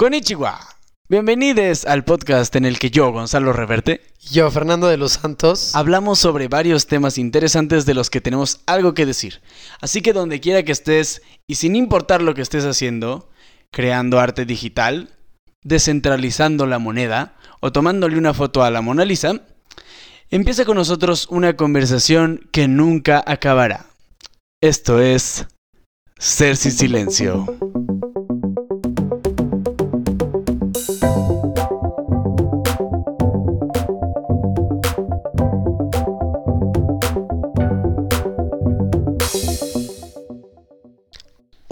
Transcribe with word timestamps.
Konnichiwa. 0.00 0.58
Bienvenidos 1.10 1.84
al 1.84 2.04
podcast 2.04 2.56
en 2.56 2.64
el 2.64 2.78
que 2.78 2.90
yo, 2.90 3.12
Gonzalo 3.12 3.52
Reverte, 3.52 4.00
Yo, 4.18 4.50
Fernando 4.50 4.86
de 4.86 4.96
los 4.96 5.12
Santos. 5.12 5.76
hablamos 5.76 6.18
sobre 6.18 6.48
varios 6.48 6.86
temas 6.86 7.18
interesantes 7.18 7.84
de 7.84 7.92
los 7.92 8.08
que 8.08 8.22
tenemos 8.22 8.62
algo 8.64 8.94
que 8.94 9.04
decir. 9.04 9.42
Así 9.82 10.00
que 10.00 10.14
donde 10.14 10.40
quiera 10.40 10.62
que 10.62 10.72
estés 10.72 11.20
y 11.46 11.56
sin 11.56 11.76
importar 11.76 12.22
lo 12.22 12.32
que 12.32 12.40
estés 12.40 12.64
haciendo, 12.64 13.28
creando 13.70 14.18
arte 14.18 14.46
digital, 14.46 15.10
descentralizando 15.64 16.64
la 16.64 16.78
moneda 16.78 17.36
o 17.60 17.70
tomándole 17.70 18.16
una 18.16 18.32
foto 18.32 18.62
a 18.62 18.70
la 18.70 18.80
Mona 18.80 19.04
Lisa, 19.04 19.42
empieza 20.30 20.64
con 20.64 20.78
nosotros 20.78 21.26
una 21.28 21.56
conversación 21.56 22.48
que 22.52 22.68
nunca 22.68 23.22
acabará. 23.26 23.84
Esto 24.62 24.98
es 24.98 25.46
Ser 26.18 26.56
sin 26.56 26.72
silencio. 26.72 27.46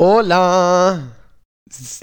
Hola. 0.01 1.12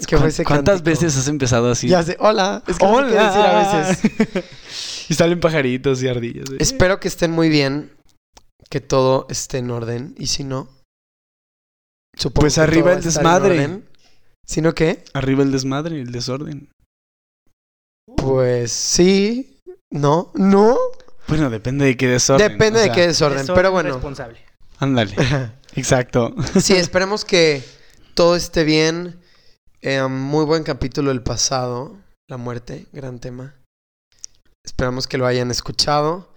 ¿Qué 0.06 0.18
fue 0.18 0.28
ese 0.28 0.44
¿Cuántas 0.44 0.82
cántico? 0.82 0.90
veces 0.90 1.16
has 1.16 1.28
empezado 1.28 1.70
así? 1.70 1.88
Ya 1.88 2.02
sé, 2.02 2.16
hola. 2.20 2.62
Es 2.66 2.78
que 2.78 2.84
no 2.84 2.98
sé 2.98 3.06
qué 3.06 3.22
decir 3.22 3.40
a 3.40 3.80
veces. 3.80 4.44
y 5.08 5.14
salen 5.14 5.40
pajaritos 5.40 6.02
y 6.02 6.08
ardillas. 6.08 6.50
¿eh? 6.50 6.56
Espero 6.60 7.00
que 7.00 7.08
estén 7.08 7.30
muy 7.32 7.48
bien. 7.48 7.90
Que 8.68 8.80
todo 8.82 9.26
esté 9.30 9.58
en 9.58 9.70
orden. 9.70 10.14
Y 10.18 10.26
si 10.26 10.44
no, 10.44 10.68
supongo 12.18 12.42
Pues 12.42 12.56
que 12.56 12.60
arriba 12.60 12.90
todo 12.90 12.98
el 12.98 13.02
va 13.02 13.06
a 13.06 13.08
estar 13.08 13.22
desmadre. 13.22 13.62
en 13.62 13.70
orden. 13.70 13.88
Si 14.46 14.60
no, 14.60 14.74
¿qué? 14.74 15.02
Arriba 15.14 15.42
el 15.42 15.52
desmadre, 15.52 15.98
el 15.98 16.12
desorden. 16.12 16.68
Pues 18.16 18.72
sí. 18.72 19.58
No, 19.90 20.32
no. 20.34 20.76
Bueno, 21.28 21.48
depende 21.48 21.86
de 21.86 21.96
qué 21.96 22.08
desorden. 22.08 22.46
Depende 22.46 22.80
o 22.80 22.82
de 22.82 22.92
qué 22.92 23.06
desorden. 23.06 23.38
Desorden 23.38 23.56
Pero 23.56 23.70
bueno. 23.72 23.94
responsable. 23.94 24.38
Ándale, 24.80 25.14
exacto. 25.76 26.34
Sí, 26.60 26.74
esperemos 26.74 27.24
que 27.24 27.64
todo 28.16 28.34
esté 28.34 28.64
bien. 28.64 29.20
Eh, 29.82 30.02
muy 30.08 30.44
buen 30.46 30.64
capítulo 30.64 31.10
el 31.12 31.22
pasado. 31.22 31.98
La 32.28 32.38
muerte, 32.38 32.86
gran 32.92 33.20
tema. 33.20 33.54
Esperamos 34.64 35.06
que 35.06 35.18
lo 35.18 35.26
hayan 35.26 35.50
escuchado. 35.50 36.34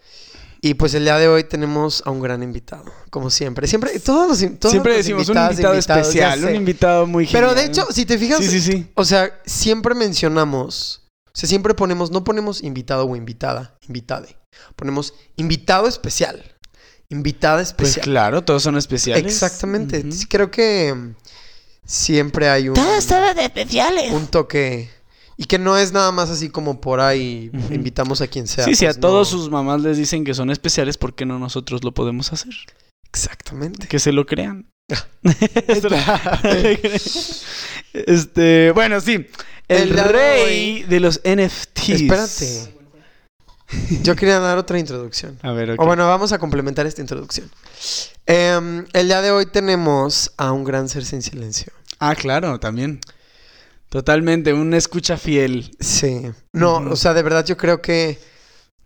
Y 0.61 0.73
pues 0.73 0.93
el 0.93 1.05
día 1.05 1.17
de 1.17 1.29
hoy 1.29 1.45
tenemos 1.45 2.03
a 2.05 2.11
un 2.11 2.19
gran 2.21 2.43
invitado, 2.43 2.83
como 3.09 3.29
siempre. 3.29 3.65
Siempre, 3.65 3.97
todos 4.01 4.27
los, 4.27 4.59
todos 4.59 4.73
Siempre 4.73 4.91
los 4.91 4.97
decimos 4.97 5.29
un 5.29 5.37
invitados, 5.37 5.51
invitado 5.53 5.73
invitados, 5.75 6.07
especial, 6.07 6.43
un 6.43 6.55
invitado 6.55 7.07
muy 7.07 7.25
genial. 7.25 7.43
Pero 7.45 7.55
de 7.55 7.65
hecho, 7.65 7.87
si 7.91 8.05
te 8.05 8.17
fijas, 8.17 8.39
Sí, 8.39 8.49
sí, 8.49 8.59
sí. 8.59 8.91
o 8.95 9.05
sea, 9.05 9.39
siempre 9.45 9.95
mencionamos, 9.95 11.07
o 11.27 11.31
sea, 11.33 11.47
siempre 11.47 11.73
ponemos, 11.75 12.11
no 12.11 12.25
ponemos 12.25 12.61
invitado 12.61 13.05
o 13.05 13.15
invitada, 13.15 13.77
invitade. 13.87 14.35
Ponemos 14.75 15.13
invitado 15.37 15.87
especial. 15.87 16.43
Invitada 17.07 17.59
Pues 17.59 17.69
especial. 17.69 18.03
claro, 18.03 18.43
todos 18.43 18.61
son 18.61 18.77
especiales. 18.77 19.25
Exactamente. 19.25 20.03
Creo 20.27 20.51
que 20.51 21.15
siempre 21.89 22.47
hay 22.49 22.69
un, 22.69 22.75
de 22.75 23.43
especiales. 23.43 24.13
un 24.13 24.27
toque. 24.27 24.89
Y 25.37 25.45
que 25.45 25.57
no 25.57 25.77
es 25.77 25.91
nada 25.91 26.11
más 26.11 26.29
así 26.29 26.49
como 26.49 26.81
por 26.81 26.99
ahí 26.99 27.49
invitamos 27.71 28.21
a 28.21 28.27
quien 28.27 28.45
sea. 28.47 28.65
Sí, 28.65 28.75
sí, 28.75 28.85
a 28.85 28.89
pues, 28.89 28.99
todos 28.99 29.29
sus 29.29 29.49
mamás 29.49 29.81
les 29.81 29.97
dicen 29.97 30.23
que 30.23 30.33
son 30.33 30.51
especiales, 30.51 30.97
¿por 30.97 31.15
qué 31.15 31.25
no 31.25 31.39
nosotros 31.39 31.83
lo 31.83 31.93
podemos 31.93 32.31
hacer? 32.33 32.53
Exactamente. 33.07 33.87
Que 33.87 33.99
se 33.99 34.11
lo 34.11 34.25
crean. 34.25 34.69
este, 37.93 38.71
bueno, 38.71 38.99
sí. 39.01 39.27
El, 39.67 39.97
rey 39.97 40.83
de 40.83 40.99
los 40.99 41.21
NFTs. 41.23 41.89
Espérate. 41.89 42.75
Yo 44.03 44.15
quería 44.15 44.39
dar 44.39 44.57
otra 44.57 44.77
introducción. 44.77 45.39
A 45.41 45.51
ver, 45.51 45.71
ok. 45.71 45.81
O 45.81 45.85
bueno, 45.85 46.07
vamos 46.07 46.33
a 46.33 46.39
complementar 46.39 46.85
esta 46.85 47.01
introducción. 47.01 47.49
Em, 48.25 48.85
el 48.93 49.07
día 49.07 49.21
de 49.21 49.31
hoy 49.31 49.45
tenemos 49.45 50.33
a 50.37 50.51
un 50.51 50.63
gran 50.63 50.89
ser 50.89 51.05
sin 51.05 51.21
silencio. 51.21 51.71
Ah, 51.99 52.15
claro, 52.15 52.59
también. 52.59 52.99
Totalmente, 53.89 54.53
un 54.53 54.73
escucha 54.73 55.17
fiel. 55.17 55.71
Sí. 55.79 56.21
No, 56.53 56.77
o 56.77 56.95
sea, 56.95 57.13
de 57.13 57.23
verdad 57.23 57.45
yo 57.45 57.57
creo 57.57 57.81
que, 57.81 58.19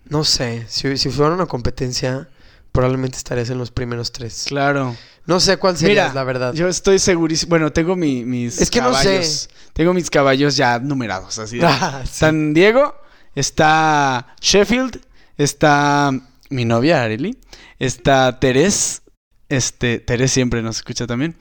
no 0.05 0.23
sé, 0.23 0.65
si, 0.69 0.97
si 0.97 1.09
fuera 1.09 1.33
una 1.33 1.45
competencia, 1.45 2.29
probablemente 2.71 3.17
estarías 3.17 3.49
en 3.49 3.57
los 3.57 3.69
primeros 3.71 4.11
tres. 4.13 4.45
Claro. 4.47 4.95
No 5.25 5.39
sé 5.39 5.57
cuál 5.57 5.77
sería, 5.77 6.13
la 6.13 6.23
verdad. 6.23 6.53
Yo 6.53 6.67
estoy 6.67 6.99
segurísimo. 6.99 7.49
Bueno, 7.51 7.71
tengo 7.71 7.95
mi- 7.95 8.23
mis 8.25 8.59
Es 8.61 8.69
que 8.69 8.81
no 8.81 8.93
sé. 8.93 9.03
caballos. 9.05 9.49
Tengo 9.73 9.93
mis 9.93 10.09
caballos 10.09 10.55
ya 10.57 10.79
numerados. 10.79 11.37
Así 11.39 11.57
de- 11.59 11.65
Ah, 11.69 12.01
sí. 12.05 12.11
San 12.13 12.53
Diego, 12.53 12.95
está 13.35 14.35
Sheffield, 14.41 15.01
está 15.37 16.11
mi 16.49 16.65
novia 16.65 17.03
Arely, 17.03 17.37
está 17.79 18.39
Teres, 18.39 19.01
este, 19.49 19.99
Teres 19.99 20.31
siempre 20.31 20.61
nos 20.61 20.77
escucha 20.77 21.07
también. 21.07 21.35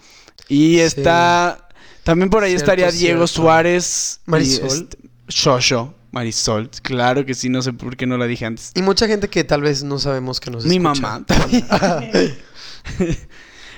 Y 0.49 0.75
Sí. 0.75 0.81
está 0.81 1.69
también 2.05 2.31
por 2.31 2.43
ahí 2.43 2.51
Cierto, 2.51 2.65
estaría 2.65 2.91
Diego 2.91 3.27
cierto. 3.27 3.43
Suárez, 3.43 4.21
Marisol. 4.27 4.67
este, 4.69 4.99
Shosho, 5.29 5.95
Marisol, 6.11 6.69
claro 6.83 7.25
que 7.25 7.35
sí, 7.35 7.49
no 7.49 7.63
sé 7.63 7.73
por 7.73 7.97
qué 7.97 8.07
no 8.07 8.19
la 8.19 8.27
dije 8.27 8.45
antes. 8.45 8.73
Y 8.75 8.83
mucha 8.83 9.07
gente 9.07 9.29
que 9.29 9.45
tal 9.45 9.63
vez 9.63 9.83
no 9.83 9.99
sabemos 9.99 10.41
que 10.41 10.51
nos 10.51 10.65
Mi 10.67 10.77
escucha. 10.77 11.01
mamá 11.01 11.25
también. 11.27 11.67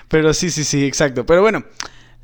Pero 0.08 0.34
sí, 0.34 0.50
sí, 0.50 0.64
sí, 0.64 0.84
exacto. 0.84 1.26
Pero 1.26 1.42
bueno, 1.42 1.64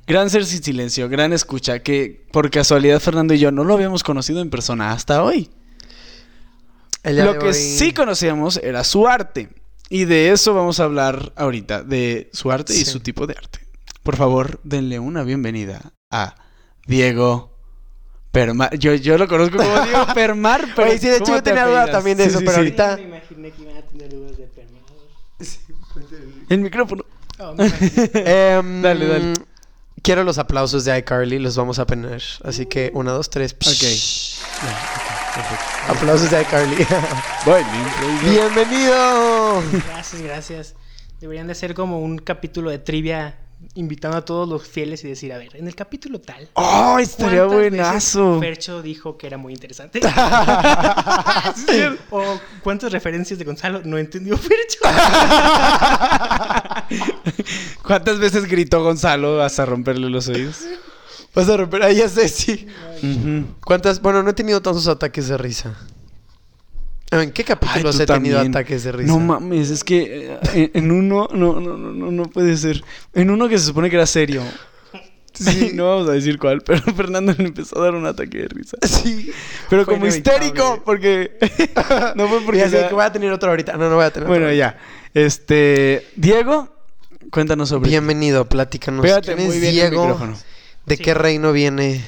gran 0.06 0.30
ser 0.30 0.44
sin 0.44 0.62
silencio, 0.62 1.08
gran 1.08 1.32
escucha, 1.32 1.80
que 1.80 2.24
por 2.32 2.50
casualidad 2.50 3.00
Fernando 3.00 3.34
y 3.34 3.38
yo 3.38 3.50
no 3.52 3.64
lo 3.64 3.74
habíamos 3.74 4.02
conocido 4.02 4.40
en 4.40 4.50
persona 4.50 4.92
hasta 4.92 5.22
hoy. 5.22 5.50
Lo 7.02 7.38
que 7.38 7.46
hoy- 7.48 7.54
sí 7.54 7.92
conocíamos 7.92 8.58
era 8.58 8.84
su 8.84 9.06
arte. 9.08 9.48
Y 9.88 10.04
de 10.04 10.30
eso 10.30 10.54
vamos 10.54 10.78
a 10.78 10.84
hablar 10.84 11.32
ahorita, 11.36 11.82
de 11.82 12.30
su 12.32 12.52
arte 12.52 12.74
y 12.76 12.84
su 12.84 13.00
tipo 13.00 13.26
de 13.26 13.34
arte. 13.36 13.59
Por 14.02 14.16
favor, 14.16 14.60
denle 14.64 14.98
una 14.98 15.22
bienvenida 15.22 15.92
a 16.10 16.34
Diego 16.86 17.56
Permar. 18.32 18.76
Yo, 18.78 18.94
yo 18.94 19.18
lo 19.18 19.28
conozco 19.28 19.58
como 19.58 19.80
Diego 19.84 20.06
Permar, 20.14 20.68
pero 20.74 20.88
Oye, 20.88 20.98
sí, 20.98 21.08
de 21.08 21.16
hecho 21.16 21.24
¿cómo 21.26 21.36
yo 21.36 21.42
te 21.42 21.50
tenía 21.50 21.66
duda 21.66 21.90
también 21.90 22.16
de 22.16 22.24
Sí, 22.24 22.30
eso, 22.30 22.38
sí, 22.38 22.44
pero 22.44 22.54
sí. 22.54 22.58
ahorita- 22.60 22.96
me 22.96 23.02
imaginé 23.02 23.50
que 23.50 23.62
iban 23.62 23.76
a 23.76 23.82
tener 23.82 24.08
dudas 24.10 24.36
de 24.36 24.46
permiso. 24.46 25.08
El 26.48 26.60
micrófono. 26.60 27.04
Oh. 27.38 27.54
Em, 27.58 28.82
Dale, 28.82 29.06
dale. 29.06 29.34
Quiero 30.02 30.24
los 30.24 30.38
aplausos 30.38 30.84
de 30.86 30.96
iCarly, 30.98 31.38
los 31.38 31.56
vamos 31.56 31.78
a 31.78 31.86
poner. 31.86 32.22
Así 32.42 32.64
que, 32.66 32.90
una, 32.94 33.12
dos, 33.12 33.28
tres. 33.28 33.54
Aplausos 35.88 36.30
de 36.30 36.40
iCarly. 36.40 36.74
Improviso. 37.46 38.30
¡Bienvenido! 38.30 39.62
gracias, 39.88 40.22
gracias. 40.22 40.74
Deberían 41.20 41.46
de 41.48 41.54
ser 41.54 41.74
como 41.74 42.00
un 42.00 42.18
capítulo 42.18 42.70
de 42.70 42.78
trivia 42.78 43.38
invitando 43.74 44.16
a 44.16 44.24
todos 44.24 44.48
los 44.48 44.66
fieles 44.66 45.04
y 45.04 45.08
decir, 45.08 45.32
a 45.32 45.38
ver, 45.38 45.56
en 45.56 45.66
el 45.66 45.74
capítulo 45.74 46.20
tal. 46.20 46.48
¡Oh, 46.54 46.98
estaría 46.98 47.46
¿cuántas 47.46 47.58
veces 47.58 47.70
buenazo! 47.70 48.40
Fercho 48.40 48.82
dijo 48.82 49.16
que 49.16 49.26
era 49.26 49.36
muy 49.36 49.52
interesante. 49.52 50.00
o 52.10 52.40
cuántas 52.62 52.92
referencias 52.92 53.38
de 53.38 53.44
Gonzalo 53.44 53.82
no 53.84 53.98
entendió 53.98 54.36
Fercho. 54.36 54.80
¿Cuántas 57.82 58.18
veces 58.18 58.46
gritó 58.46 58.82
Gonzalo 58.82 59.42
hasta 59.42 59.66
romperle 59.66 60.10
los 60.10 60.28
oídos? 60.28 60.64
Vas 61.34 61.48
a 61.48 61.56
romper. 61.56 61.84
Ahí 61.84 61.96
ya 61.96 62.08
sé, 62.08 62.28
sí. 62.28 62.66
¿Cuántas? 63.64 64.02
Bueno, 64.02 64.22
no 64.22 64.30
he 64.30 64.34
tenido 64.34 64.60
tantos 64.60 64.88
ataques 64.88 65.28
de 65.28 65.38
risa. 65.38 65.76
¿En 67.12 67.32
qué 67.32 67.42
capítulos 67.44 67.96
tú 67.96 68.02
he 68.02 68.06
tenido 68.06 68.36
también. 68.36 68.56
ataques 68.56 68.84
de 68.84 68.92
risa? 68.92 69.12
No 69.12 69.18
mames, 69.18 69.70
es 69.70 69.82
que 69.82 70.30
eh, 70.54 70.70
en, 70.74 70.84
en 70.84 70.90
uno, 70.92 71.28
no, 71.32 71.58
no, 71.60 71.76
no, 71.76 71.90
no, 71.92 72.10
no 72.12 72.22
puede 72.24 72.56
ser. 72.56 72.82
En 73.14 73.30
uno 73.30 73.48
que 73.48 73.58
se 73.58 73.66
supone 73.66 73.90
que 73.90 73.96
era 73.96 74.06
serio. 74.06 74.42
Sí. 75.32 75.70
no 75.74 75.88
vamos 75.88 76.08
a 76.08 76.12
decir 76.12 76.38
cuál, 76.38 76.60
pero 76.60 76.80
Fernando 76.96 77.32
le 77.36 77.44
empezó 77.44 77.80
a 77.80 77.84
dar 77.84 77.94
un 77.94 78.04
ataque 78.06 78.38
de 78.38 78.48
risa. 78.48 78.76
Sí. 78.82 79.30
Pero 79.68 79.84
Fue 79.84 79.94
como 79.94 80.06
inevitable. 80.06 80.46
histérico, 80.46 80.82
porque 80.84 81.38
no 82.16 82.28
fue 82.28 82.40
porque 82.42 82.58
Ya 82.60 82.68
sé 82.68 82.86
que 82.88 82.94
voy 82.94 83.04
a 83.04 83.12
tener 83.12 83.32
otro 83.32 83.50
ahorita. 83.50 83.76
No, 83.76 83.88
no 83.88 83.96
voy 83.96 84.04
a 84.04 84.10
tener 84.12 84.28
Bueno, 84.28 84.46
otro. 84.46 84.56
ya. 84.56 84.76
Este, 85.14 86.06
Diego, 86.16 86.68
cuéntanos 87.30 87.68
sobre 87.70 87.88
Bienvenido, 87.90 88.44
pláticanos. 88.44 89.02
Pégate 89.02 89.34
¿Quién 89.34 89.46
muy 89.46 89.56
es 89.56 89.60
bien 89.62 89.74
el 89.74 89.90
Diego? 89.90 90.02
micrófono. 90.04 90.36
¿De 90.86 90.96
Sí. 90.96 91.02
qué 91.02 91.14
reino 91.14 91.52
viene? 91.52 92.04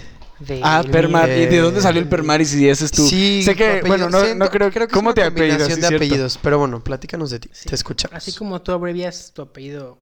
De 0.46 0.60
Ah, 0.62 0.82
Permar. 0.90 1.28
¿Y 1.30 1.46
de 1.46 1.58
dónde 1.58 1.80
salió 1.80 2.00
el 2.00 2.08
Permaris 2.08 2.54
y 2.54 2.68
ese 2.68 2.86
es 2.86 2.90
tú? 2.90 3.06
Sí, 3.06 3.42
sé 3.42 3.52
tu 3.52 3.58
que, 3.58 3.64
apellido. 3.66 3.86
bueno, 3.88 4.10
no, 4.10 4.20
Siento- 4.24 4.44
no 4.44 4.50
creo, 4.50 4.70
creo 4.72 4.88
que 4.88 4.94
¿Cómo 4.94 5.10
es 5.10 5.14
te 5.14 5.20
una 5.22 5.30
apellidas? 5.30 5.62
Sí, 5.68 5.74
de 5.74 5.80
cierto. 5.80 5.96
apellidos. 5.96 6.38
Pero 6.42 6.58
bueno, 6.58 6.82
platícanos 6.82 7.30
de 7.30 7.40
ti. 7.40 7.50
Sí. 7.52 7.68
Te 7.68 7.74
escuchamos. 7.74 8.16
Así 8.16 8.32
como 8.32 8.60
tú 8.62 8.72
abrevias 8.72 9.32
tu 9.34 9.42
apellido 9.42 9.98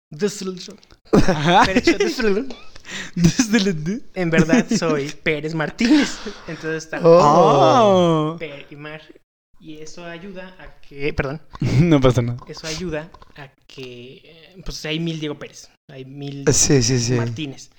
en 4.15 4.31
verdad 4.31 4.67
soy 4.79 5.11
Pérez 5.23 5.55
Martínez. 5.55 6.19
Entonces 6.49 6.85
está 6.85 7.01
Oh. 7.03 8.37
Per 8.39 8.67
y 8.71 8.77
Mar. 8.77 9.03
Y 9.63 9.77
eso 9.79 10.05
ayuda 10.07 10.57
a 10.59 10.81
que, 10.81 11.13
perdón, 11.13 11.43
No 11.81 12.01
pasa 12.01 12.23
nada. 12.23 12.39
eso 12.49 12.67
ayuda 12.67 13.11
a 13.37 13.49
que, 13.67 14.23
eh, 14.25 14.63
pues 14.65 14.83
hay 14.87 14.99
mil 14.99 15.21
Diego 15.21 15.39
Pérez, 15.39 15.69
hay 15.91 16.07
mil 16.07 16.45
Sí, 16.51 16.83
sí, 16.83 16.99
sí. 16.99 17.13
Martínez. 17.13 17.71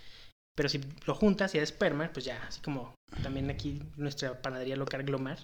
Pero 0.55 0.69
si 0.69 0.81
lo 1.05 1.15
juntas 1.15 1.55
y 1.55 1.59
es 1.59 1.71
perma, 1.71 2.09
pues 2.13 2.25
ya, 2.25 2.39
así 2.47 2.59
como 2.61 2.93
también 3.23 3.49
aquí 3.49 3.81
nuestra 3.97 4.41
panadería 4.41 4.75
local 4.75 5.03
Glomar, 5.03 5.37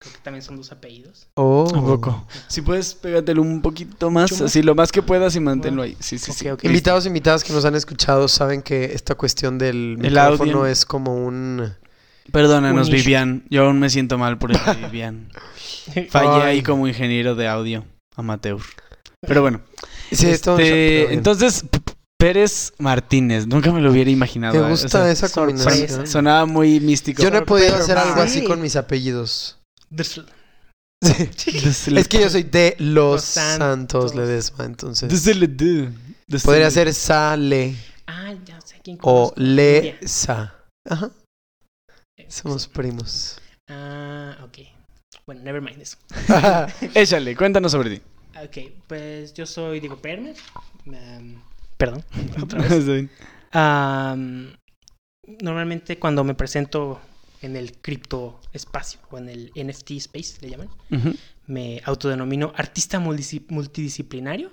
creo 0.00 0.12
que 0.14 0.20
también 0.20 0.42
son 0.42 0.56
dos 0.56 0.72
apellidos. 0.72 1.26
Oh. 1.36 1.70
Un 1.72 1.84
poco. 1.86 2.26
Si 2.48 2.60
puedes, 2.60 2.94
pégatelo 2.94 3.40
un 3.42 3.62
poquito 3.62 4.10
más, 4.10 4.40
así 4.40 4.62
lo 4.62 4.74
más 4.74 4.92
que 4.92 5.02
puedas 5.02 5.34
y 5.36 5.40
manténlo 5.40 5.82
ahí. 5.82 5.96
Sí, 6.00 6.18
sí, 6.18 6.32
sí. 6.32 6.48
Ok, 6.48 6.54
ok. 6.58 6.64
Invitados, 6.64 7.06
invitadas 7.06 7.44
que 7.44 7.52
nos 7.52 7.64
han 7.64 7.74
escuchado 7.74 8.28
saben 8.28 8.62
que 8.62 8.84
esta 8.92 9.14
cuestión 9.14 9.58
del 9.58 9.76
El 9.76 9.98
micrófono 9.98 10.58
audio. 10.60 10.66
es 10.66 10.84
como 10.84 11.14
un... 11.14 11.74
Perdónanos, 12.30 12.88
Un. 12.88 12.94
Vivian. 12.94 13.44
Yo 13.50 13.64
aún 13.64 13.80
me 13.80 13.90
siento 13.90 14.16
mal 14.18 14.38
por 14.38 14.52
eso, 14.52 14.62
Vivian. 14.82 15.28
Fallé 16.10 16.42
Ay. 16.42 16.56
ahí 16.58 16.62
como 16.62 16.86
ingeniero 16.86 17.34
de 17.34 17.48
audio 17.48 17.84
amateur. 18.14 18.60
Pero 19.20 19.40
bueno. 19.42 19.60
Sí, 20.12 20.28
Este, 20.28 21.14
entonces, 21.14 21.64
Pérez 22.22 22.72
Martínez. 22.78 23.48
Nunca 23.48 23.72
me 23.72 23.80
lo 23.80 23.90
hubiera 23.90 24.08
imaginado. 24.08 24.54
Me 24.54 24.66
eh, 24.66 24.70
gusta 24.70 24.86
o 24.86 24.90
sea, 24.90 25.10
esa 25.10 25.28
combinación. 25.28 26.06
Sonaba 26.06 26.46
muy 26.46 26.78
místico. 26.78 27.20
Yo 27.20 27.32
no 27.32 27.38
he 27.38 27.42
podido 27.42 27.72
Pero 27.72 27.82
hacer 27.82 27.98
algo 27.98 28.20
así 28.20 28.38
Sí. 28.40 28.44
con 28.44 28.60
mis 28.62 28.76
apellidos. 28.76 29.58
Sí. 31.02 31.96
Es 31.96 32.06
que 32.06 32.20
yo 32.20 32.30
soy 32.30 32.44
de 32.44 32.76
Los 32.78 32.94
Los 32.94 33.24
Santos, 33.24 34.12
Santos. 34.12 34.14
Ledesma, 34.14 34.64
entonces... 34.66 35.10
Podría 36.44 36.70
ser 36.70 36.94
Sale 36.94 37.74
Ah, 38.06 38.34
ya 38.44 38.60
sé 38.60 38.80
quién 38.84 38.98
o. 39.02 39.32
Lesa. 39.36 40.54
Ajá, 40.88 41.10
somos 42.28 42.68
primos. 42.68 43.38
Ah, 43.68 44.38
ok. 44.44 44.58
Bueno, 45.26 45.42
never 45.42 45.60
mind 45.60 45.82
eso. 45.82 45.96
Échale, 46.94 47.36
cuéntanos 47.36 47.72
sobre 47.72 47.98
ti. 47.98 48.02
Ok, 48.44 48.72
pues 48.86 49.34
yo 49.34 49.44
soy 49.44 49.80
Diego 49.80 49.96
Permer. 50.00 50.36
Am, 50.86 51.42
perdón, 51.82 52.04
otra 52.42 52.60
vez. 52.62 53.08
Am, 53.50 54.54
normalmente 55.40 55.98
cuando 55.98 56.22
me 56.24 56.34
presento 56.34 57.00
en 57.40 57.56
el 57.56 57.72
cripto 57.78 58.40
espacio 58.52 59.00
o 59.10 59.18
en 59.18 59.28
el 59.28 59.50
NFT 59.56 59.90
space, 59.92 60.36
le 60.40 60.50
llaman, 60.50 60.68
me 61.46 61.80
autodenomino 61.84 62.52
artista 62.56 63.00
multidisci- 63.00 63.44
multidisciplinario. 63.48 64.52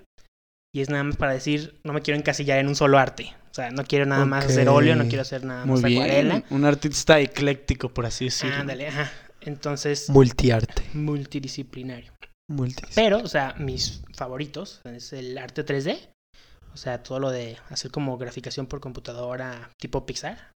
Y 0.74 0.82
es 0.82 0.90
nada 0.90 1.04
más 1.04 1.16
para 1.18 1.34
decir, 1.34 1.80
no 1.84 1.94
me 1.94 2.02
quiero 2.02 2.20
encasillar 2.20 2.60
en 2.60 2.68
un 2.68 2.76
solo 2.76 2.98
arte. 3.00 3.34
O 3.52 3.54
sea, 3.54 3.72
no 3.72 3.84
quiero 3.84 4.06
nada 4.06 4.26
más 4.26 4.46
hacer 4.46 4.70
óleo, 4.70 4.96
no 4.96 5.06
quiero 5.08 5.24
hacer 5.24 5.44
nada 5.44 5.66
Muy 5.66 5.82
más 5.82 5.92
acuarela. 5.92 6.44
Un 6.52 6.64
artista 6.66 7.20
ecléctico, 7.20 7.90
por 7.90 8.06
así 8.06 8.26
decirlo. 8.26 8.56
Ándale, 8.58 8.88
ajá. 8.88 9.12
Entonces, 9.42 10.10
Multiarte. 10.10 10.84
multidisciplinario. 10.94 12.12
Multi. 12.48 12.84
Pero, 12.96 13.18
o 13.20 13.28
sea, 13.28 13.56
mis 13.58 14.02
favoritos 14.16 14.82
es 14.86 15.12
el 15.14 15.38
arte 15.40 15.66
3D. 15.66 15.98
O 16.74 16.78
sea, 16.78 17.04
todo 17.04 17.20
lo 17.20 17.32
de 17.32 17.58
hacer 17.70 17.92
como 17.92 18.18
graficación 18.18 18.66
por 18.68 18.80
computadora 18.80 19.70
tipo 19.78 20.06
Pixar. 20.06 20.52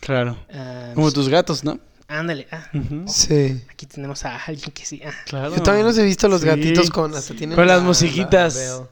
Claro. 0.00 0.36
Ah, 0.52 0.92
Como 0.94 1.10
tus 1.12 1.28
gatos, 1.28 1.64
¿no? 1.64 1.78
Ándale, 2.08 2.46
ah. 2.52 2.68
Sí. 3.08 3.62
aquí 3.68 3.86
tenemos 3.86 4.24
a 4.24 4.36
alguien 4.44 4.70
que 4.70 4.84
sí. 4.86 5.00
ah, 5.04 5.10
Claro. 5.26 5.54
Yo 5.56 5.62
también 5.62 5.86
los 5.86 5.98
he 5.98 6.04
visto 6.04 6.28
los 6.28 6.42
Sí. 6.42 6.46
gatitos 6.46 6.90
con 6.90 7.12
hasta 7.14 7.34
tienen 7.34 7.56
Con 7.56 7.66
las 7.66 7.78
la- 7.78 7.84
musiquitas. 7.84 8.54
la 8.54 8.88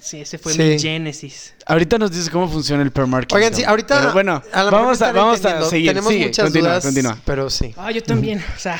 sí, 0.00 0.22
ese 0.22 0.38
fue 0.38 0.52
Sí. 0.54 0.58
mi 0.62 0.78
Genesis. 0.80 1.54
Ahorita 1.66 1.98
nos 1.98 2.10
dices 2.10 2.28
cómo 2.30 2.48
funciona 2.48 2.82
el 2.82 2.90
permarketing. 2.90 3.36
Oigan, 3.36 3.54
sí, 3.54 3.62
ahorita 3.62 4.00
Pero 4.00 4.12
bueno, 4.14 4.42
a 4.52 4.64
vamos 4.64 5.00
a, 5.02 5.12
vamos 5.12 5.44
a 5.44 5.62
seguir. 5.68 5.90
Tenemos 5.90 6.10
Sigue, 6.12 6.26
muchas 6.26 6.44
continúa, 6.46 6.68
dudas, 6.70 6.84
continúa. 6.84 7.18
pero 7.24 7.50
sí. 7.50 7.72
Ah, 7.76 7.92
yo 7.92 8.02
también. 8.02 8.42
O 8.56 8.58
sea, 8.58 8.78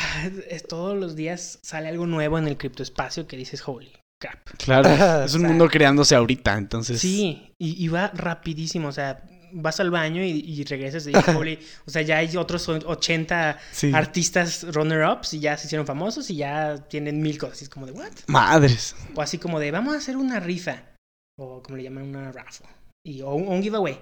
es- 0.49 0.67
todos 0.67 0.99
los 0.99 1.15
días 1.15 1.61
sale 1.63 1.89
algo 1.89 2.07
nuevo 2.07 2.39
en 2.39 2.49
el 2.49 2.57
criptoespacio 2.57 3.29
que 3.29 3.37
dices, 3.37 3.63
holy 3.67 3.93
Claro. 4.59 4.89
Es 5.25 5.35
un 5.35 5.41
O 5.41 5.43
sea, 5.43 5.49
mundo 5.49 5.69
creándose 5.69 6.15
ahorita, 6.15 6.57
entonces. 6.57 7.01
Sí, 7.01 7.53
y, 7.59 7.85
y 7.85 7.89
va 7.89 8.09
rapidísimo. 8.09 8.89
O 8.89 8.93
sea, 8.93 9.23
vas 9.53 9.81
al 9.81 9.91
baño 9.91 10.23
y, 10.23 10.31
y 10.47 10.65
regresas 10.65 11.07
y. 11.07 11.13
O 11.87 11.91
sea, 11.91 12.03
ya 12.03 12.19
hay 12.19 12.37
otros 12.37 12.69
80 12.69 13.59
Sí. 13.73 13.93
artistas 13.95 14.67
runner-ups 14.73 15.35
y 15.35 15.41
ya 15.41 15.57
se 15.57 15.67
hicieron 15.67 15.87
famosos 15.87 16.31
y 16.31 16.37
ya 16.37 16.77
tienen 16.89 17.21
mil 17.23 17.39
cosas. 17.39 17.63
Y 17.63 17.65
es 17.65 17.71
como 17.71 17.87
de, 17.87 17.93
¿what? 17.93 18.13
Madres. 18.27 18.95
O 19.15 19.23
así 19.23 19.39
como 19.39 19.59
de, 19.59 19.71
vamos 19.71 19.95
a 19.95 19.99
hacer 19.99 20.17
una 20.17 20.41
rifa. 20.41 20.83
O 21.39 21.63
como 21.63 21.77
le 21.77 21.85
llaman, 21.85 22.05
una 22.05 22.33
raffle. 22.33 22.67
Y, 23.05 23.23
o 23.23 23.35
un, 23.35 23.63
giveaway. 23.63 23.99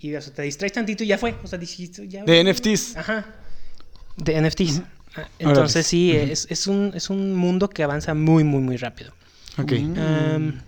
Y 0.00 0.14
o 0.14 0.20
sea, 0.22 0.32
te 0.32 0.42
distraes 0.42 0.72
tantito 0.72 1.04
y 1.04 1.08
ya 1.08 1.18
fue. 1.18 1.34
O 1.42 1.46
sea, 1.46 1.58
dijiste, 1.58 2.08
ya. 2.08 2.24
De 2.24 2.42
NFTs. 2.42 2.96
Ajá. 2.96 3.26
De 4.16 4.40
NFTs. 4.40 4.82
Entonces 5.38 5.86
sí, 5.86 6.12
es, 6.16 6.46
es, 6.50 6.66
un, 6.66 6.92
es 6.94 7.10
un 7.10 7.34
mundo 7.34 7.68
que 7.68 7.82
avanza 7.82 8.14
muy, 8.14 8.44
muy, 8.44 8.60
muy 8.62 8.78
rápido. 8.78 9.12
Ok. 9.58 9.72
Mm. 9.72 9.98
Am, 9.98 10.60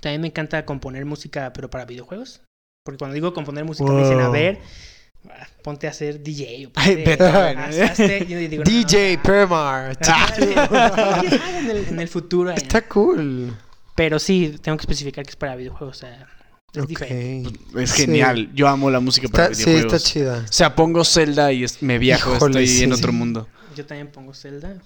también 0.00 0.20
me 0.20 0.28
encanta 0.28 0.64
componer 0.64 1.04
música, 1.04 1.52
pero 1.52 1.68
para 1.70 1.84
videojuegos. 1.84 2.40
Porque 2.84 2.98
cuando 2.98 3.14
digo 3.14 3.32
componer 3.32 3.64
música 3.64 3.90
me 3.90 4.02
dicen, 4.02 4.20
a 4.20 4.28
ver, 4.28 4.58
ah, 5.30 5.46
ponte 5.62 5.86
a 5.86 5.90
hacer 5.90 6.22
DJ. 6.22 6.66
O 6.66 6.70
ponte- 6.72 7.16
haz- 7.18 7.74
¿eh? 7.76 7.84
hazte- 7.84 8.26
yo 8.26 8.38
digo, 8.38 8.62
no, 8.64 8.70
DJ 8.70 9.16
no, 9.16 9.22
Permar. 9.22 9.98
en, 10.38 11.70
el, 11.70 11.76
en 11.88 12.00
el 12.00 12.08
futuro. 12.08 12.50
Está 12.50 12.82
cool. 12.88 13.56
Pero 13.94 14.18
sí, 14.18 14.56
tengo 14.60 14.76
que 14.76 14.82
especificar 14.82 15.24
que 15.24 15.30
es 15.30 15.36
para 15.36 15.56
videojuegos. 15.56 15.96
O 15.96 16.00
sea, 16.00 16.26
es 16.74 16.82
Ok. 16.82 16.88
diferente. 16.88 17.58
Es 17.78 17.90
Sí. 17.90 18.02
genial. 18.02 18.50
Yo 18.54 18.68
amo 18.68 18.90
la 18.90 19.00
música 19.00 19.28
para 19.28 19.44
Está- 19.44 19.54
sí, 19.54 19.64
videojuegos. 19.70 19.94
está 19.94 20.08
chida. 20.12 20.44
O 20.48 20.52
sea, 20.52 20.74
pongo 20.74 21.04
Zelda 21.04 21.52
y 21.52 21.64
es- 21.64 21.82
me 21.82 21.98
viajo. 21.98 22.34
Híjole, 22.36 22.62
estoy 22.64 22.84
en 22.84 22.90
sí. 22.92 22.98
otro 22.98 23.12
mundo. 23.12 23.48
Yo 23.76 23.86
también 23.86 24.08
pongo 24.08 24.34
Zelda. 24.34 24.76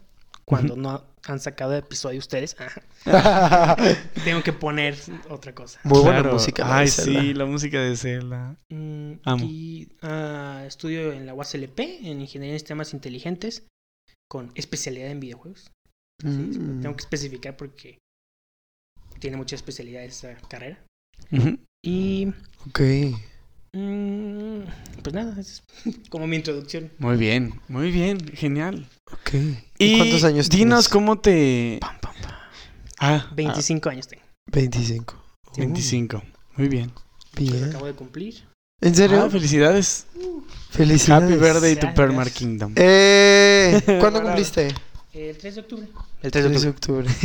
Cuando 0.44 0.76
no 0.76 1.02
han 1.26 1.40
sacado 1.40 1.74
episodio 1.74 2.18
ustedes, 2.18 2.56
tengo 4.24 4.42
que 4.42 4.52
poner 4.52 4.96
otra 5.28 5.54
cosa. 5.54 5.80
Muy 5.84 6.00
buena 6.00 6.20
Claro. 6.20 6.32
música. 6.34 6.64
la 6.64 6.74
de 6.74 6.80
Ay, 6.80 6.88
Zelda. 6.88 7.20
sí, 7.20 7.34
la 7.34 7.44
música 7.46 7.80
de 7.80 7.96
Zelda. 7.96 8.56
Mm, 8.70 9.12
Amo. 9.24 9.44
Aquí 9.44 9.88
ah, 10.02 10.64
estudio 10.66 11.12
en 11.12 11.26
la 11.26 11.34
UASLP, 11.34 11.78
en 11.80 12.20
Ingeniería 12.20 12.54
en 12.54 12.58
Sistemas 12.60 12.92
Inteligentes, 12.94 13.66
con 14.30 14.52
especialidad 14.54 15.10
en 15.10 15.20
videojuegos. 15.20 15.70
Sí, 16.20 16.26
Mm. 16.28 16.80
Tengo 16.82 16.96
que 16.96 17.02
especificar 17.02 17.56
porque 17.56 17.98
tiene 19.20 19.36
mucha 19.36 19.54
especialidad 19.56 20.02
esa 20.04 20.34
carrera. 20.48 20.82
Y 21.84 22.28
Ok. 22.68 22.80
Mm, 23.72 24.60
pues 25.02 25.14
nada, 25.14 25.40
es 25.40 25.62
como 26.10 26.26
mi 26.26 26.36
introducción. 26.36 26.90
Muy 26.98 27.16
bien, 27.16 27.60
muy 27.68 27.90
bien, 27.90 28.18
genial. 28.34 28.88
ok. 29.10 29.34
¿Y, 29.78 29.96
cuántos 29.96 30.24
años 30.24 30.48
Dinos 30.48 30.84
tienes? 30.84 30.88
cómo 30.88 31.18
te... 31.18 31.78
Pam, 31.80 31.98
pam, 32.00 32.14
pam. 32.22 32.32
Ah, 32.98 33.30
25 33.34 33.88
años 33.90 34.08
tengo. 34.08 34.22
25. 34.46 35.14
ah, 35.16 35.52
25. 35.56 36.22
Muy 36.56 36.68
bien. 36.68 36.90
Uh, 36.90 37.40
bien. 37.40 37.64
Acabo 37.64 37.86
de 37.86 37.94
cumplir. 37.94 38.34
¿En 38.80 38.94
serio? 38.94 39.22
Ah, 39.24 39.30
felicidades. 39.30 40.06
Felicidades. 40.70 41.30
Happy 41.30 41.40
birthday 41.40 41.76
to. 41.76 41.94
Permar 41.94 42.30
Kingdom. 42.30 42.72
Eh, 42.76 43.80
¿Cuándo 44.00 44.22
cumpliste? 44.22 44.68
El 45.12 45.36
3 45.36 45.54
de 45.54 45.60
octubre. 45.60 45.88
El 46.22 46.30
3 46.30 46.62
de 46.62 46.68
octubre. 46.68 47.08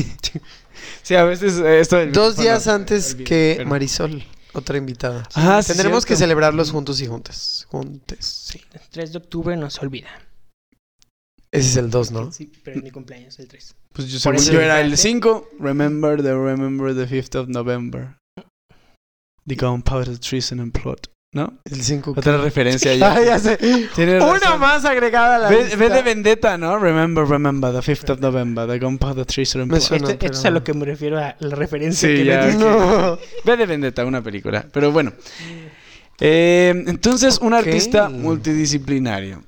Sí, 1.01 1.15
a 1.15 1.23
veces 1.23 1.59
eh, 1.59 1.79
esto 1.79 2.05
Dos 2.07 2.37
días 2.37 2.67
antes 2.67 3.13
olvida, 3.13 3.25
que 3.25 3.53
pero- 3.57 3.69
Marisol, 3.69 4.23
otra 4.53 4.77
invitada. 4.77 5.27
Ah, 5.35 5.61
sí, 5.61 5.73
Tendremos 5.73 6.05
que 6.05 6.09
cierto. 6.15 6.23
celebrarlos 6.23 6.71
juntos 6.71 7.01
y 7.01 7.07
juntas. 7.07 7.67
Juntes, 7.69 8.25
sí. 8.25 8.61
El 8.73 8.81
3 8.89 9.11
de 9.13 9.17
octubre 9.17 9.55
no 9.57 9.69
se 9.69 9.81
olvida. 9.81 10.09
Ese 11.51 11.69
es 11.69 11.77
el 11.77 11.89
2, 11.91 12.11
¿no? 12.11 12.31
Sí, 12.31 12.51
pero 12.63 12.77
es 12.77 12.83
mi 12.83 12.89
cumpleaños, 12.91 13.37
el 13.39 13.47
3. 13.47 13.75
Pues 13.93 14.07
yo, 14.11 14.17
según 14.19 14.39
yo 14.39 14.59
era 14.59 14.81
el 14.81 14.93
frase- 14.93 14.97
5. 15.03 15.49
Remember 15.59 16.21
the 16.23 16.33
remember 16.33 16.95
the 16.95 17.05
5th 17.07 17.35
of 17.39 17.47
November. 17.49 18.17
The 19.45 19.55
gunpowder 19.55 20.17
treason 20.19 20.59
and 20.59 20.71
plot. 20.71 21.09
¿No? 21.33 21.51
El 21.65 21.81
5. 21.81 22.13
Otra 22.15 22.37
referencia 22.37 22.93
ya. 22.95 23.13
Ah, 23.15 23.21
ya 23.21 23.39
sé. 23.39 23.57
Tienes 23.95 24.21
Una 24.21 24.33
razón. 24.37 24.59
más 24.59 24.85
agregada 24.85 25.37
a 25.37 25.39
la 25.39 25.49
Ve, 25.49 25.63
lista. 25.63 25.77
ve 25.77 25.89
de 25.89 26.01
vendetta, 26.03 26.57
¿no? 26.59 26.77
Remember, 26.77 27.25
remember 27.25 27.71
the 27.73 27.79
5th 27.79 28.11
of 28.11 28.19
November. 28.19 28.67
The 28.67 28.77
gunpowder 28.77 29.25
treason 29.25 29.61
and 29.63 29.71
Me 29.71 29.79
suena. 29.81 30.09
Esto, 30.11 30.25
esto 30.27 30.37
es 30.39 30.45
a 30.45 30.51
lo 30.51 30.63
que 30.63 30.73
me 30.75 30.85
refiero 30.85 31.17
a 31.17 31.35
la 31.39 31.55
referencia 31.55 32.07
Sí, 32.07 32.15
que 32.17 32.25
ya. 32.25 32.43
me. 32.43 32.53
No. 32.57 33.17
Ve 33.45 33.57
de 33.57 33.65
vendetta, 33.65 34.05
una 34.05 34.21
película. 34.21 34.65
Pero 34.71 34.91
bueno. 34.91 35.11
Eh, 36.19 36.83
entonces, 36.87 37.39
un 37.41 37.53
artista 37.55 38.09
multidisciplinario. 38.09 39.43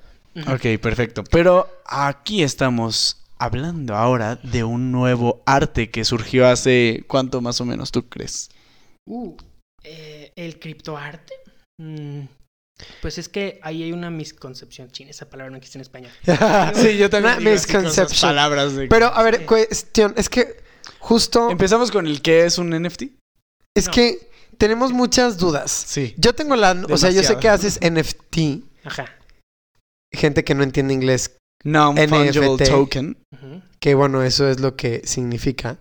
Ok, 0.52 0.80
perfecto. 0.82 1.24
Pero 1.30 1.70
aquí 1.86 2.42
estamos 2.44 3.22
hablando 3.38 3.96
ahora 3.96 4.38
de 4.42 4.64
un 4.64 4.92
nuevo 4.92 5.44
arte 5.46 5.90
que 5.92 6.04
surgió 6.04 6.48
hace 6.48 7.04
cuánto 7.08 7.42
más 7.42 7.62
o 7.62 7.66
menos, 7.66 7.92
¿tú 7.92 8.10
crees? 8.10 8.50
Uh, 9.06 9.36
eh, 9.84 10.34
el 10.36 10.58
criptoarte. 10.60 11.34
Mm, 11.80 12.22
pues 13.02 13.18
es 13.18 13.30
que 13.30 13.60
ahí 13.64 13.84
hay 13.84 13.92
una 13.92 14.10
misconcepción. 14.10 14.92
China, 14.92 15.10
esa 15.12 15.30
palabra 15.30 15.52
no 15.52 15.58
existe 15.58 15.78
en 15.78 15.82
español. 15.82 16.12
Sí, 16.76 16.98
yo 16.98 17.08
Una 17.18 17.40
misconception. 17.40 18.30
palabras 18.30 18.76
de... 18.76 18.88
Pero, 18.88 19.08
a 19.08 19.24
ver, 19.24 19.40
Sí. 19.40 19.46
cuestión. 19.46 20.14
Es 20.18 20.30
que 20.30 20.58
justo. 21.00 21.50
Empezamos 21.50 21.92
con 21.92 22.06
el 22.08 22.22
que 22.22 22.46
es 22.46 22.58
un 22.58 22.70
NFT. 22.72 23.04
Es 23.76 23.88
No. 23.88 23.92
que 23.94 24.30
tenemos 24.58 24.92
muchas 24.92 25.38
dudas. 25.38 25.72
Sí. 25.72 26.14
Yo 26.18 26.34
tengo 26.34 26.56
la. 26.56 26.72
O 26.90 26.98
sea, 26.98 27.12
yo 27.12 27.24
sé 27.24 27.38
que 27.38 27.50
haces 27.50 27.80
NFT. 27.82 28.64
Ajá. 28.84 29.06
Gente 30.14 30.44
que 30.44 30.56
no 30.56 30.64
entiende 30.64 30.94
inglés. 30.94 31.36
Non-fungible 31.64 32.48
NFT. 32.56 32.70
token. 32.70 33.18
Ujú. 33.34 33.62
Que 33.80 33.96
bueno, 33.96 34.24
eso 34.24 34.48
es 34.50 34.60
lo 34.60 34.76
que 34.76 35.02
significa. 35.06 35.78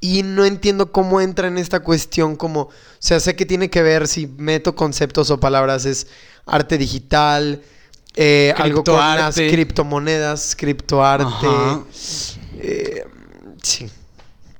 Y 0.00 0.22
no 0.22 0.44
entiendo 0.44 0.92
cómo 0.92 1.20
entra 1.20 1.48
en 1.48 1.56
esta 1.58 1.80
cuestión 1.80 2.36
como, 2.36 2.60
o 2.62 2.70
sea, 2.98 3.18
sé 3.18 3.34
que 3.34 3.46
tiene 3.46 3.70
que 3.70 3.82
ver 3.82 4.06
si 4.08 4.26
meto 4.26 4.74
conceptos 4.76 5.30
o 5.30 5.40
palabras, 5.40 5.86
es 5.86 6.06
arte 6.44 6.76
digital, 6.78 7.62
eh, 8.14 8.52
algo 8.58 8.84
con 8.84 8.96
las 8.96 9.36
criptomonedas, 9.36 10.54
criptoarte. 10.56 11.46
Eh, 12.58 13.04
sí. 13.62 13.88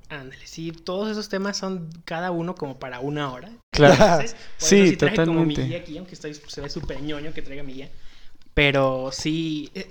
Ándale, 0.08 0.46
sí, 0.46 0.72
todos 0.72 1.10
esos 1.10 1.28
temas 1.28 1.56
son 1.56 1.88
cada 2.04 2.30
uno 2.30 2.54
como 2.54 2.78
para 2.78 3.00
una 3.00 3.30
hora. 3.32 3.50
Claro. 3.70 3.94
Entonces, 3.94 4.32
por 4.58 4.68
Sí, 4.68 4.80
eso 4.80 4.98
traje 4.98 5.16
como 5.16 5.44
mi 5.44 5.54
totalmente. 5.54 5.64
guía 5.64 5.78
aquí, 5.78 5.98
aunque 5.98 6.14
estoy, 6.14 6.34
se 6.34 6.60
ve 6.60 6.70
súper 6.70 7.02
ñoño 7.02 7.32
que 7.34 7.42
traiga 7.42 7.62
mi 7.62 7.74
guía. 7.74 7.90
Pero 8.54 9.10
sí, 9.12 9.70
eh, 9.74 9.88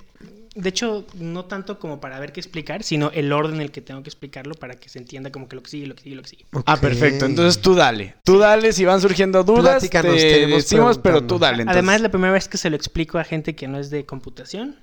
de 0.56 0.70
hecho, 0.70 1.06
no 1.16 1.46
tanto 1.46 1.80
como 1.80 2.00
para 2.00 2.18
ver 2.18 2.32
qué 2.32 2.40
explicar, 2.40 2.82
sino 2.82 3.12
el 3.12 3.34
orden 3.34 3.56
en 3.56 3.62
el 3.62 3.72
que 3.72 3.82
tengo 3.82 4.02
que 4.04 4.10
explicarlo 4.10 4.56
para 4.56 4.76
que 4.76 4.88
se 4.88 5.00
entienda 5.00 5.30
como 5.30 5.50
que 5.50 5.58
lo 5.58 5.64
que 5.64 5.70
sigue, 5.70 5.86
lo 5.86 5.96
que 5.96 6.04
sigue, 6.04 6.16
lo 6.16 6.22
que 6.22 6.30
sigue. 6.30 6.46
Ah, 6.66 6.78
perfecto. 6.78 7.26
Entonces 7.26 7.62
tú 7.62 7.76
dale. 7.76 8.16
Tú 8.24 8.40
dale, 8.40 8.72
si 8.72 8.86
van 8.86 9.02
surgiendo 9.02 9.44
dudas, 9.44 9.88
te 9.90 10.48
decimos, 10.48 10.98
pero 10.98 11.26
tú 11.28 11.38
dale. 11.38 11.64
entonces. 11.64 11.78
Además, 11.78 12.00
la 12.00 12.10
primera 12.10 12.32
vez 12.32 12.48
que 12.48 12.58
se 12.58 12.70
lo 12.70 12.78
explico 12.78 13.18
a 13.18 13.26
gente 13.26 13.54
que 13.54 13.68
no 13.68 13.78
es 13.78 13.90
de 13.90 14.06
computación, 14.06 14.78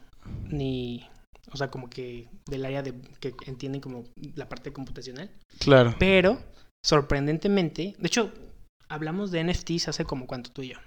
ni, 0.50 1.08
o 1.50 1.56
sea, 1.56 1.70
como 1.70 1.88
que 1.88 2.28
del 2.46 2.66
área 2.66 2.82
de 2.82 2.92
que 3.18 3.34
entienden 3.46 3.80
como 3.80 4.04
la 4.34 4.48
parte 4.50 4.74
computacional. 4.74 5.30
Claro. 5.58 5.94
Pero, 5.98 6.38
sorprendentemente, 6.84 7.96
de 7.98 8.06
hecho, 8.06 8.30
hablamos 8.88 9.30
de 9.30 9.42
NFTs 9.42 9.88
hace 9.88 10.04
como 10.04 10.26
cuánto 10.26 10.50
tú 10.50 10.62
y 10.62 10.68
yo, 10.68 10.78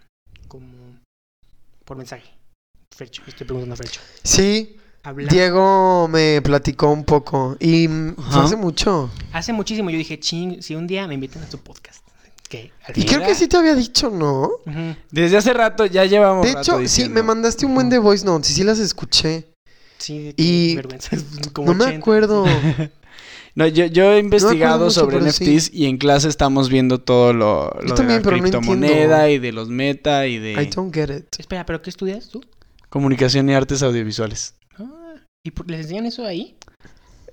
como 0.47 0.99
por 1.85 1.97
mensaje. 1.97 2.29
Fercho, 2.95 3.21
estoy 3.27 3.45
preguntando 3.45 3.73
a 3.73 3.77
Fercho. 3.77 3.99
Sí, 4.23 4.77
Habla- 5.03 5.27
Diego 5.27 6.07
me 6.07 6.41
platicó 6.41 6.89
un 6.91 7.03
poco 7.03 7.57
y 7.59 7.87
fue 7.87 8.41
hace 8.41 8.55
mucho. 8.55 9.11
Hace 9.33 9.53
muchísimo 9.53 9.89
yo 9.89 9.97
dije, 9.97 10.19
ching, 10.19 10.61
si 10.61 10.75
un 10.75 10.87
día 10.87 11.07
me 11.07 11.13
invitan 11.13 11.43
a 11.43 11.49
tu 11.49 11.57
podcast. 11.57 12.03
Que 12.47 12.71
al 12.85 12.97
Y 12.97 13.05
creo 13.05 13.21
que 13.25 13.33
sí 13.35 13.47
te 13.47 13.57
había 13.57 13.75
dicho, 13.75 14.09
¿no? 14.09 14.49
Desde 15.11 15.37
hace 15.37 15.51
rato 15.53 15.85
ya 15.87 16.05
llevamos 16.05 16.45
De 16.45 16.53
rato 16.53 16.79
hecho, 16.79 16.87
sí, 16.87 17.09
me 17.09 17.23
mandaste 17.23 17.65
un 17.65 17.73
buen 17.75 17.89
de 17.89 17.97
voice 17.97 18.23
notes 18.23 18.51
y 18.51 18.53
sí 18.53 18.63
las 18.63 18.79
escuché. 18.79 19.47
Sí, 19.97 20.33
Y- 20.37 20.75
vergüenza. 20.75 21.17
como 21.53 21.73
No 21.73 21.73
me 21.73 21.83
80. 21.85 21.99
acuerdo. 21.99 22.45
No, 23.57 23.65
yo, 23.67 23.85
yo 23.85 24.11
he 24.11 24.19
investigado 24.19 24.79
mucho, 24.85 24.91
sobre 24.99 25.21
NFTs 25.21 25.71
y 25.73 25.85
en 25.85 25.97
clase 25.97 26.27
estamos 26.27 26.67
viendo 26.67 26.99
todo 26.99 27.31
lo, 27.31 27.69
lo 27.81 27.87
de 27.87 27.93
también, 27.95 28.21
la 28.21 28.31
no 28.31 28.37
criptomoneda 28.41 29.29
y 29.29 29.39
de 29.39 29.53
los 29.53 29.69
meta 29.69 30.27
y 30.27 30.39
de 30.39 30.61
I 30.61 30.65
don't 30.65 30.93
get 30.93 31.09
it. 31.09 31.39
Espera, 31.39 31.65
¿pero 31.65 31.81
qué 31.81 31.89
estudias 31.89 32.27
tú? 32.27 32.43
Comunicación 32.89 33.49
y 33.49 33.53
artes 33.53 33.83
audiovisuales. 33.83 34.55
Ah, 34.77 35.15
¿Y 35.43 35.51
por- 35.51 35.69
les 35.69 35.81
enseñan 35.81 36.05
eso 36.05 36.25
ahí? 36.25 36.55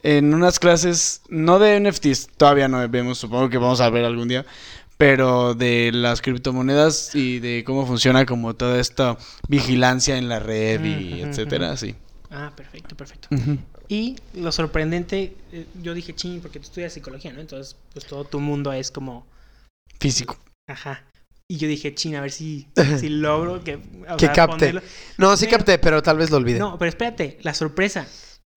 En 0.03 0.35
unas 0.35 0.59
clases, 0.59 1.23
no 1.29 1.59
de 1.59 1.77
NFTs, 1.77 2.29
todavía 2.37 2.67
no 2.69 2.87
vemos, 2.89 3.19
supongo 3.19 3.49
que 3.49 3.59
vamos 3.59 3.81
a 3.81 3.89
ver 3.89 4.05
algún 4.05 4.27
día, 4.29 4.45
pero 4.99 5.55
de 5.55 5.91
las 5.93 6.21
criptomonedas 6.23 7.15
y 7.15 7.39
de 7.39 7.63
cómo 7.65 7.87
funciona 7.87 8.27
como 8.27 8.55
toda 8.55 8.81
esta 8.81 9.17
vigilancia 9.49 10.17
en 10.19 10.29
la 10.29 10.41
red 10.41 10.85
y 10.85 11.21
etcétera, 11.21 11.77
sí. 11.77 11.95
Ah, 12.31 12.53
perfecto, 12.57 12.97
perfecto. 12.97 13.29
Y 13.89 14.17
lo 14.35 14.51
sorprendente, 14.53 15.37
eh, 15.53 15.67
yo 15.83 15.93
dije, 15.95 16.15
ching, 16.15 16.41
porque 16.41 16.59
tú 16.59 16.65
estudias 16.65 16.93
psicología, 16.95 17.33
¿no? 17.33 17.41
Entonces, 17.41 17.77
pues 17.93 18.07
todo 18.07 18.25
tu 18.25 18.41
mundo 18.41 18.73
es 18.73 18.91
como, 18.91 19.27
Físico. 20.01 20.37
ajá. 20.67 21.05
Y 21.53 21.59
yo 21.59 21.69
dije, 21.69 21.95
ching, 21.95 22.15
a 22.17 22.23
ver 22.23 22.31
si, 22.33 22.67
si 22.99 23.11
logro 23.11 23.63
que... 23.63 23.75
o 24.09 24.17
Que 24.17 24.27
sea, 24.27 24.33
capte. 24.33 24.73
ponerlo- 24.73 24.83
No, 25.19 25.37
sí 25.37 25.45
Pero- 25.45 25.59
capté, 25.59 25.79
pero 25.79 26.03
tal 26.03 26.17
vez 26.17 26.31
lo 26.31 26.39
olvidé. 26.39 26.59
No, 26.59 26.79
pero 26.79 26.89
espérate, 26.89 27.37
la 27.43 27.53
sorpresa. 27.53 28.07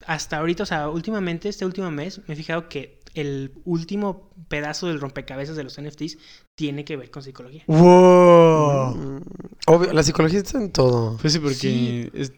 Hasta 0.08 0.38
ahorita, 0.38 0.64
o 0.64 0.66
sea, 0.66 0.88
últimamente, 0.90 1.50
este 1.50 1.66
último 1.66 1.92
mes, 1.92 2.22
me 2.28 2.34
he 2.34 2.38
fijado 2.38 2.70
que 2.70 3.02
el 3.14 3.52
último 3.66 4.30
pedazo 4.48 4.88
del 4.88 5.02
rompecabezas 5.02 5.58
de 5.58 5.64
los 5.66 5.78
NFTs 5.82 6.18
tiene 6.58 6.86
que 6.86 6.96
ver 6.96 7.12
con 7.12 7.22
psicología. 7.24 7.64
¡Wow! 7.68 8.96
Mm, 8.96 9.22
Obvio, 9.68 9.92
la 9.94 10.04
psicología 10.04 10.40
está 10.40 10.58
en 10.58 10.72
todo. 10.72 11.18
Pues 11.18 11.34
sí, 11.34 11.40
porque 11.40 11.56
Sí. 11.56 12.10
es- 12.14 12.32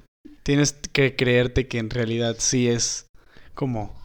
tienes 0.43 0.73
que 0.91 1.15
creerte 1.15 1.67
que 1.67 1.77
en 1.77 1.89
realidad 1.91 2.35
sí 2.39 2.67
es 2.67 3.05
como 3.53 3.95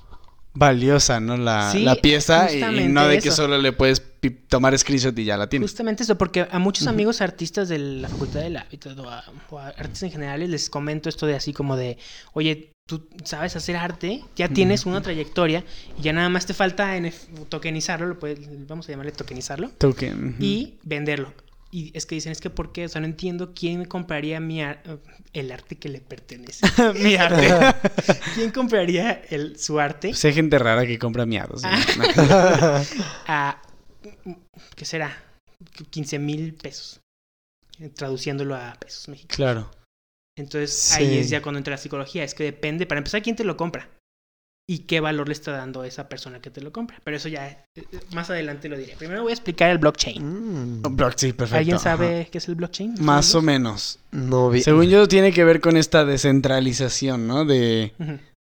valiosa, 0.55 1.19
¿no? 1.21 1.37
La, 1.39 1.71
Sí, 1.73 1.83
la 1.83 1.95
pieza 1.97 2.53
y- 2.53 2.89
no 2.89 3.07
de 3.09 3.21
que 3.21 3.31
solo 3.31 3.57
le 3.59 3.73
puedes 3.73 4.01
tomar 4.31 4.79
screenshot 4.79 5.19
y 5.19 5.25
ya 5.25 5.37
la 5.37 5.49
tienes. 5.49 5.71
Justamente 5.71 6.03
eso, 6.05 6.17
porque 6.17 6.47
a 6.51 6.59
muchos 6.59 6.87
amigos 6.87 7.21
artistas 7.21 7.69
de 7.69 7.79
la 7.79 8.09
Facultad 8.09 8.41
del 8.41 8.57
Hábitat 8.57 8.99
o 8.99 9.11
a, 9.11 9.25
o 9.51 9.59
a 9.59 9.69
artistas 9.69 10.05
en 10.05 10.11
general 10.13 10.51
les 10.51 10.71
comento 10.71 11.09
esto 11.09 11.27
de 11.27 11.35
así 11.35 11.53
como 11.53 11.77
de, 11.77 11.99
oye, 12.33 12.71
tú 12.89 13.09
sabes 13.25 13.57
hacer 13.57 13.77
arte, 13.77 14.23
ya 14.37 14.49
tienes 14.49 14.87
una 14.87 15.01
trayectoria 15.03 15.65
y 15.99 16.03
ya 16.03 16.13
nada 16.13 16.29
más 16.29 16.47
te 16.47 16.55
falta 16.55 16.97
NF 16.97 17.49
tokenizarlo, 17.49 18.07
lo 18.07 18.19
puedes- 18.19 18.39
vamos 18.67 18.89
a 18.89 18.93
llamarle 18.93 19.13
tokenizarlo, 19.13 19.71
Token. 19.79 20.37
y 20.41 20.79
venderlo. 20.85 21.33
Y 21.75 21.91
es 21.97 22.05
que 22.05 22.17
dicen, 22.17 22.33
es 22.33 22.41
que 22.43 22.51
¿por 22.51 22.71
qué? 22.71 22.85
O 22.85 22.89
sea, 22.89 23.01
no 23.01 23.07
entiendo 23.07 23.55
quién 23.55 23.87
compraría 23.87 24.41
mi 24.41 24.61
ar- 24.63 24.83
el 25.33 25.51
arte 25.51 25.77
que 25.77 25.89
le 25.89 26.03
pertenece. 26.03 26.67
mi 27.03 27.15
arte. 27.17 27.49
¿Quién 28.35 28.51
compraría 28.51 29.23
el, 29.31 29.59
su 29.59 29.81
arte 29.81 30.09
Pues 30.09 30.23
hay 30.27 30.35
gente 30.35 30.59
rara 30.59 30.87
que 30.87 30.99
compra 30.99 31.25
miados. 31.25 31.63
¿no? 31.97 32.05
a, 33.27 33.63
¿qué 34.77 34.85
será? 34.85 35.17
15 35.91 36.19
mil 36.19 36.55
pesos. 36.55 37.01
eh, 37.79 37.89
Traduciéndolo 37.89 38.55
a 38.57 38.75
pesos 38.79 39.09
mexicanos. 39.09 39.37
claro. 39.37 39.71
Entonces 40.37 40.93
ahí 40.95 41.19
es 41.19 41.29
ya 41.29 41.43
cuando 41.43 41.59
entra 41.59 41.73
la 41.73 41.79
psicología. 41.79 42.25
Es 42.25 42.35
que 42.35 42.45
depende, 42.45 42.87
para 42.87 42.99
empezar, 42.99 43.23
quién 43.23 43.37
te 43.37 43.45
lo 43.45 43.57
compra. 43.57 43.89
Y 44.67 44.81
qué 44.81 45.01
valor 45.01 45.27
le 45.29 45.35
está 45.35 45.53
dando 45.53 45.83
a 45.83 45.87
esa 45.87 46.09
persona 46.09 46.41
que 46.41 46.49
te 46.51 46.63
lo 46.63 46.73
compra. 46.73 46.99
Pero 47.05 47.17
eso 47.19 47.29
ya 47.29 47.49
eh, 47.49 47.65
eh, 47.77 47.85
más 48.15 48.31
adelante 48.31 48.69
lo 48.71 48.79
diré. 48.79 48.97
Primero 48.97 49.23
voy 49.23 49.33
a 49.33 49.35
explicar 49.35 49.69
el 49.71 49.77
blockchain. 49.79 50.23
Mm, 50.81 50.83
Block- 50.97 51.17
sí, 51.19 51.33
perfecto. 51.35 51.59
¿Alguien 51.59 51.77
ajá. 51.77 51.83
sabe 51.85 52.29
qué 52.33 52.39
es 52.39 52.49
el 52.49 52.55
blockchain? 52.55 52.95
Más 53.01 53.35
o 53.35 53.43
menos. 53.43 53.99
no 54.13 54.49
vi. 54.49 54.63
Según 54.63 54.87
yo, 54.87 55.07
tiene 55.07 55.33
que 55.33 55.45
ver 55.45 55.61
con 55.61 55.77
esta 55.77 56.05
descentralización, 56.07 57.27
¿no? 57.27 57.45
De, 57.45 57.93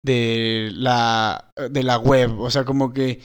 de, 0.03 0.69
la, 0.73 1.51
de 1.69 1.83
la 1.83 1.97
web. 1.99 2.39
O 2.39 2.49
sea, 2.49 2.63
como 2.63 2.93
que 2.93 3.19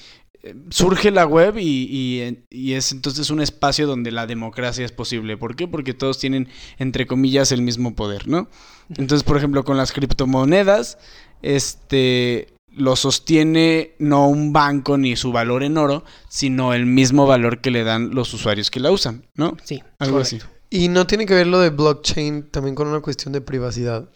surge 0.70 1.10
la 1.10 1.26
web 1.26 1.58
y, 1.58 1.62
y, 1.90 2.44
y 2.50 2.72
es 2.74 2.92
entonces 2.92 3.30
un 3.30 3.40
espacio 3.40 3.86
donde 3.86 4.10
la 4.10 4.26
democracia 4.26 4.84
es 4.84 4.92
posible. 4.92 5.36
¿Por 5.36 5.56
qué? 5.56 5.68
Porque 5.68 5.94
todos 5.94 6.18
tienen, 6.18 6.48
entre 6.78 7.06
comillas, 7.06 7.52
el 7.52 7.62
mismo 7.62 7.94
poder, 7.94 8.26
¿no? 8.28 8.48
Entonces, 8.90 9.22
por 9.22 9.36
ejemplo, 9.36 9.64
con 9.64 9.76
las 9.76 9.92
criptomonedas, 9.92 10.98
este 11.42 12.48
lo 12.72 12.94
sostiene 12.94 13.94
no 13.98 14.28
un 14.28 14.52
banco 14.52 14.96
ni 14.96 15.16
su 15.16 15.32
valor 15.32 15.64
en 15.64 15.76
oro, 15.76 16.04
sino 16.28 16.72
el 16.72 16.86
mismo 16.86 17.26
valor 17.26 17.60
que 17.60 17.72
le 17.72 17.82
dan 17.82 18.10
los 18.14 18.32
usuarios 18.32 18.70
que 18.70 18.78
la 18.78 18.92
usan, 18.92 19.26
¿no? 19.34 19.56
Sí, 19.64 19.82
Algo 19.98 20.18
correcto. 20.18 20.36
así. 20.36 20.46
Y 20.70 20.86
no 20.88 21.04
tiene 21.04 21.26
que 21.26 21.34
ver 21.34 21.48
lo 21.48 21.58
de 21.58 21.70
blockchain 21.70 22.44
también 22.50 22.76
con 22.76 22.86
una 22.86 23.00
cuestión 23.00 23.32
de 23.32 23.40
privacidad 23.40 24.08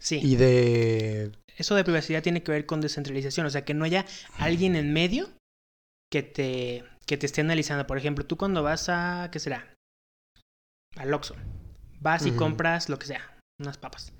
Sí. 0.00 0.18
y 0.20 0.34
de... 0.34 1.30
Eso 1.56 1.76
de 1.76 1.84
privacidad 1.84 2.24
tiene 2.24 2.42
que 2.42 2.50
ver 2.50 2.66
con 2.66 2.80
descentralización, 2.80 3.46
o 3.46 3.50
sea, 3.50 3.64
que 3.64 3.72
no 3.72 3.84
haya 3.84 4.04
alguien 4.38 4.74
en 4.74 4.92
medio 4.92 5.28
que 6.12 6.22
te, 6.22 6.84
que 7.06 7.16
te 7.16 7.24
esté 7.26 7.40
analizando. 7.40 7.86
Por 7.86 7.96
ejemplo, 7.96 8.26
tú 8.26 8.36
cuando 8.36 8.62
vas 8.62 8.88
a, 8.90 9.30
¿qué 9.32 9.40
será? 9.40 9.74
Al 10.96 11.12
Oxxo. 11.14 11.34
Vas 12.00 12.26
y 12.26 12.32
compras 12.32 12.88
lo 12.88 12.98
que 12.98 13.06
sea, 13.06 13.38
unas 13.58 13.78
papas. 13.78 14.12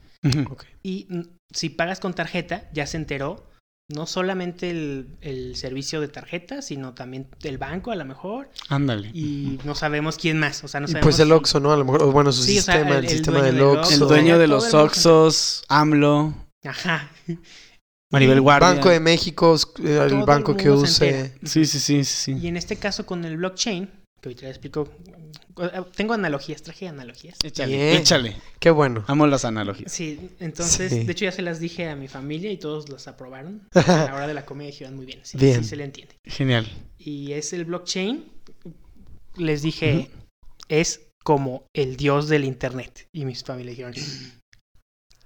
Y 0.83 1.09
si 1.53 1.69
pagas 1.69 2.01
con 2.01 2.15
tarjeta, 2.15 2.71
ya 2.73 2.87
se 2.87 2.97
enteró 2.97 3.51
no 3.89 4.07
solamente 4.07 4.71
el, 4.71 5.19
el 5.21 5.57
servicio 5.57 6.01
de 6.01 6.09
tarjeta, 6.09 6.63
sino 6.63 6.95
también 6.95 7.29
el 7.43 7.59
banco 7.59 7.91
a 7.91 7.97
lo 7.97 8.05
mejor. 8.07 8.49
Ándale. 8.69 9.11
Y 9.13 9.59
no 9.65 9.75
sabemos 9.75 10.17
quién 10.17 10.39
más. 10.39 10.63
O 10.65 10.69
sea, 10.69 10.81
no 10.81 10.87
y 10.87 10.93
sabemos 10.93 11.05
pues 11.05 11.19
el 11.19 11.33
Oxxo, 11.33 11.61
¿no? 11.61 11.73
A 11.73 11.77
lo 11.77 11.85
mejor, 11.85 12.05
o 12.05 12.13
bueno, 12.13 12.33
su 12.33 12.43
Sí, 12.45 12.59
o 12.59 12.63
sea, 12.63 12.75
sistema, 12.77 12.99
el- 12.99 13.05
el, 13.05 13.11
sistema 13.11 13.43
del 13.43 13.61
Oxxo. 13.61 13.93
El 13.95 14.01
dueño 14.01 14.39
de 14.39 14.47
los. 14.47 14.73
Oxos, 14.73 15.65
AMLO, 15.69 16.33
Ajá. 16.65 17.11
Maribel 18.13 18.41
Guardia. 18.41 18.69
Banco 18.75 18.91
de 18.91 19.01
México, 19.01 19.57
eh, 19.83 20.07
el 20.09 20.23
banco 20.25 20.53
el 20.53 20.57
que 20.59 20.71
use... 20.71 21.33
Sí, 21.43 21.65
sí, 21.65 21.81
sí, 21.81 22.05
sí. 22.05 22.33
Y 22.41 22.47
en 22.47 22.57
este 22.57 22.77
caso 22.77 23.05
con 23.07 23.25
el 23.25 23.37
blockchain, 23.39 23.87
que 24.21 24.29
ahorita 24.29 24.43
les 24.43 24.51
explico, 24.51 24.89
tengo 25.97 26.13
analogías, 26.15 26.63
traje 26.63 26.87
analogías. 26.89 27.37
Échale, 27.43 27.75
Bien. 27.75 27.97
échale. 27.97 28.37
Qué 28.61 28.71
bueno. 28.71 29.05
Amo 29.09 29.27
las 29.27 29.45
analogías. 29.45 29.91
Sí, 29.91 30.31
entonces, 30.41 30.93
Sí. 30.93 31.05
de 31.05 31.13
hecho 31.13 31.25
ya 31.25 31.33
se 31.33 31.43
las 31.43 31.59
dije 31.59 31.89
a 31.89 31.97
mi 31.97 32.07
familia 32.07 32.53
y 32.53 32.59
todos 32.59 32.89
las 32.89 33.09
aprobaron. 33.09 33.67
A 33.75 33.81
la 34.05 34.15
hora 34.15 34.27
de 34.27 34.35
la 34.35 34.45
comida 34.45 34.67
dijeron 34.67 34.95
muy 34.95 35.07
bien, 35.07 35.21
sí, 35.23 35.39
Bien. 35.39 35.63
sí 35.63 35.71
se 35.71 35.77
le 35.77 35.85
entiende. 35.85 36.15
Genial. 36.25 36.69
Y 36.99 37.33
es 37.33 37.53
el 37.53 37.65
blockchain, 37.65 38.25
les 39.37 39.63
dije, 39.63 40.11
es 40.69 41.01
como 41.25 41.65
el 41.75 41.97
dios 41.97 42.29
del 42.29 42.45
internet. 42.45 43.09
Y 43.13 43.25
mis 43.25 43.43
familias 43.43 43.77
dijeron, 43.77 43.95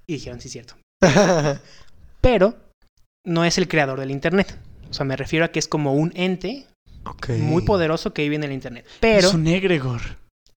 y 0.06 0.12
dijeron, 0.14 0.40
sí, 0.40 0.48
cierto. 0.48 0.76
Pero 2.20 2.56
no 3.26 3.44
es 3.44 3.58
el 3.58 3.68
creador 3.68 4.00
del 4.00 4.10
internet. 4.10 4.58
O 4.88 4.94
sea, 4.94 5.04
me 5.04 5.16
refiero 5.16 5.44
a 5.44 5.48
que 5.48 5.58
es 5.58 5.68
como 5.68 5.92
un 5.94 6.12
ente 6.14 6.66
muy 7.40 7.62
poderoso 7.62 8.12
que 8.14 8.22
vive 8.22 8.36
en 8.36 8.44
el 8.44 8.52
internet. 8.52 8.86
Pero, 9.00 9.28
es 9.28 9.34
un 9.34 9.46
egregor. 9.46 10.00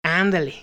ándale. 0.03 0.53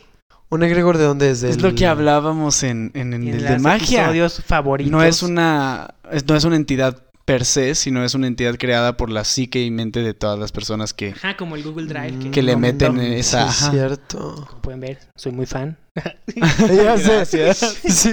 ¿Un 0.51 0.63
egregor 0.63 0.99
de 0.99 1.05
dónde 1.05 1.31
es? 1.31 1.43
Es 1.43 1.57
Del- 1.57 1.71
lo 1.71 1.75
que 1.75 1.87
hablábamos 1.87 2.63
en, 2.63 2.93
en, 2.95 3.13
en 3.15 3.23
En 3.27 3.35
el 3.35 3.43
los 3.43 3.51
de 3.51 3.59
magia. 3.59 4.01
episodios 4.03 4.43
favoritos. 4.45 4.93
No 4.93 5.03
es 5.03 5.23
una 5.23 5.95
es- 6.13 6.25
no 6.27 6.37
es 6.37 6.45
una 6.45 6.57
entidad 6.57 7.03
per 7.25 7.45
se, 7.45 7.75
sino 7.75 8.05
es 8.05 8.15
una 8.15 8.27
entidad 8.27 8.57
creada 8.59 8.97
por 8.97 9.11
la 9.11 9.25
psique 9.25 9.63
y 9.63 9.71
mente 9.71 10.01
de 10.03 10.13
todas 10.15 10.39
las 10.39 10.53
personas 10.53 10.93
que, 10.93 11.11
Ajá, 11.11 11.37
como 11.37 11.57
el 11.57 11.63
Google 11.63 11.87
Drive. 11.87 12.19
Que, 12.19 12.31
que 12.31 12.43
le 12.43 12.57
meten 12.57 12.99
esa... 13.01 13.51
Sí, 13.51 13.57
es 13.57 13.63
ajá. 13.63 13.71
cierto. 13.73 14.47
Como 14.49 14.61
pueden 14.63 14.81
ver, 14.81 14.99
soy 15.17 15.33
muy 15.33 15.47
fan. 15.47 15.79
ya 16.69 17.25
sé. 17.25 17.55
Sí. 17.55 18.11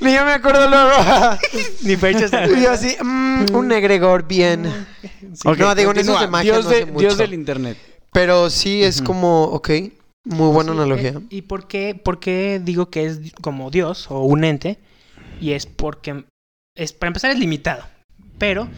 Ni 0.00 0.14
yo 0.14 0.24
me 0.24 0.32
acuerdo 0.32 0.68
luego. 0.68 0.90
Ni 1.84 1.96
Fercho 1.96 2.26
se 2.28 2.58
Y 2.58 2.62
yo 2.62 2.70
así, 2.72 2.96
mm, 3.02 3.54
un 3.54 3.70
egregor 3.70 4.26
bien. 4.26 4.66
Ok, 5.44 5.58
no, 5.58 5.74
digo, 5.74 5.90
en 5.92 5.98
eso 5.98 6.18
de 6.18 6.26
magia 6.26 6.52
Dios, 6.54 6.64
no 6.64 6.70
de-. 6.70 6.84
Dios 6.86 7.18
del 7.18 7.34
internet. 7.34 7.76
Pero 8.12 8.50
sí 8.50 8.82
es 8.82 8.96
Ujú. 8.98 9.06
como, 9.06 9.44
ok, 9.44 9.70
muy 10.24 10.48
buena 10.52 10.72
Sí, 10.72 10.78
analogía. 10.78 11.10
eh, 11.10 11.20
¿Y 11.30 11.42
por 11.42 11.68
qué, 11.68 11.94
por 11.94 12.18
qué 12.18 12.60
digo 12.62 12.90
que 12.90 13.04
es 13.06 13.20
como 13.40 13.70
Dios 13.70 14.10
o 14.10 14.20
un 14.24 14.44
ente? 14.44 14.78
Y 15.40 15.52
es 15.52 15.66
porque, 15.66 16.24
es, 16.76 16.92
para 16.92 17.08
empezar, 17.08 17.30
es 17.30 17.38
limitado. 17.38 17.84
Pero, 18.42 18.68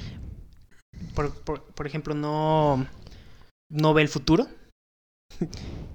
por, 1.14 1.32
por- 1.42 1.62
por 1.72 1.86
ejemplo, 1.86 2.14
no, 2.14 2.86
no 3.70 3.94
ve 3.94 4.02
el 4.02 4.08
futuro. 4.10 4.46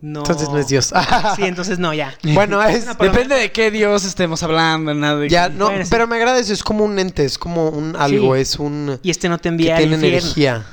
No, 0.02 0.22
Entonces 0.22 0.50
no 0.50 0.58
es 0.58 0.68
Dios. 0.70 0.92
Sí, 1.36 1.44
entonces 1.44 1.78
no, 1.78 1.94
ya. 1.94 2.16
bueno, 2.34 2.64
es... 2.64 2.88
No, 2.88 2.98
pero- 2.98 3.12
Depende 3.12 3.36
de 3.36 3.52
qué 3.52 3.70
Dios 3.70 4.06
estemos 4.06 4.42
hablando, 4.42 4.92
nada 4.96 5.18
de 5.18 5.30
Ya, 5.30 5.50
que- 5.50 5.56
no, 5.56 5.66
Bueno, 5.68 5.84
sí. 5.86 5.90
pero 5.92 6.08
me 6.08 6.16
agrada 6.16 6.40
eso, 6.40 6.52
es 6.52 6.64
como 6.64 6.84
un 6.84 6.98
ente, 6.98 7.24
es 7.26 7.38
como 7.38 7.70
un 7.70 7.96
algo, 7.96 8.34
Sí. 8.36 8.42
es 8.42 8.56
un... 8.58 9.00
Y 9.04 9.12
este 9.12 9.30
no 9.30 9.38
te 9.38 9.50
envía 9.50 9.78
tiene 9.78 9.94
infierno. 9.98 10.18
energía. 10.18 10.66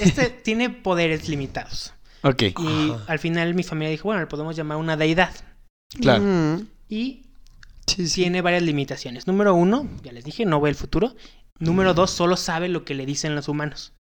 Este 0.00 0.30
tiene 0.44 0.70
poderes 0.70 1.28
limitados. 1.28 1.92
Ok, 2.22 2.42
Y 2.42 2.90
Ajá. 2.92 3.04
al 3.08 3.18
final 3.18 3.54
mi 3.54 3.64
familia 3.64 3.90
dijo, 3.90 4.04
bueno, 4.04 4.20
le 4.20 4.28
podemos 4.28 4.54
llamar 4.54 4.78
una 4.78 4.96
deidad. 4.96 5.30
claro. 6.00 6.22
Mm, 6.22 6.66
Y 6.88 7.25
sí, 7.86 8.08
sí. 8.08 8.22
tiene 8.22 8.42
varias 8.42 8.62
limitaciones. 8.62 9.26
Número 9.26 9.54
uno, 9.54 9.88
ya 10.02 10.12
les 10.12 10.24
dije, 10.24 10.44
no 10.44 10.60
ve 10.60 10.70
el 10.70 10.76
futuro. 10.76 11.14
Número 11.58 11.94
dos, 11.94 12.10
solo 12.10 12.36
sabe 12.36 12.68
lo 12.68 12.84
que 12.84 12.94
le 12.94 13.06
dicen 13.06 13.34
los 13.34 13.48
humanos. 13.48 13.94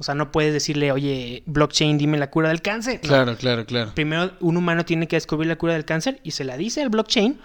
O 0.00 0.04
sea, 0.04 0.14
no 0.14 0.30
puedes 0.30 0.52
decirle, 0.52 0.92
oye, 0.92 1.42
blockchain, 1.46 1.98
dime 1.98 2.18
la 2.18 2.30
cura 2.30 2.50
del 2.50 2.62
cáncer. 2.62 3.00
No. 3.02 3.08
Claro, 3.08 3.36
claro, 3.36 3.66
claro. 3.66 3.92
Primero, 3.94 4.32
un 4.40 4.56
humano 4.56 4.84
tiene 4.84 5.08
que 5.08 5.16
descubrir 5.16 5.48
la 5.48 5.56
cura 5.56 5.72
del 5.72 5.84
cáncer 5.84 6.20
y 6.22 6.30
se 6.30 6.44
la 6.44 6.56
dice 6.56 6.82
al 6.82 6.88
blockchain. 6.88 7.40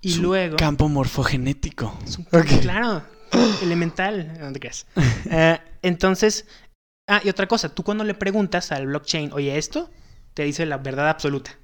Y 0.00 0.14
luego. 0.16 0.56
Campo 0.56 0.88
morfogenético. 0.88 1.98
Es 2.04 2.18
un-. 2.18 2.24
Claro, 2.60 3.02
elemental. 3.62 4.38
No 4.38 4.52
te 4.52 4.60
creas. 4.60 4.86
Eh, 5.32 5.58
entonces, 5.82 6.46
ah, 7.08 7.20
y 7.24 7.28
otra 7.28 7.46
cosa, 7.46 7.74
tú 7.74 7.82
cuando 7.82 8.04
le 8.04 8.14
preguntas 8.14 8.72
al 8.72 8.86
blockchain, 8.86 9.32
oye, 9.32 9.56
esto, 9.56 9.90
te 10.34 10.44
dice 10.44 10.66
la 10.66 10.78
verdad 10.78 11.08
absoluta. 11.08 11.56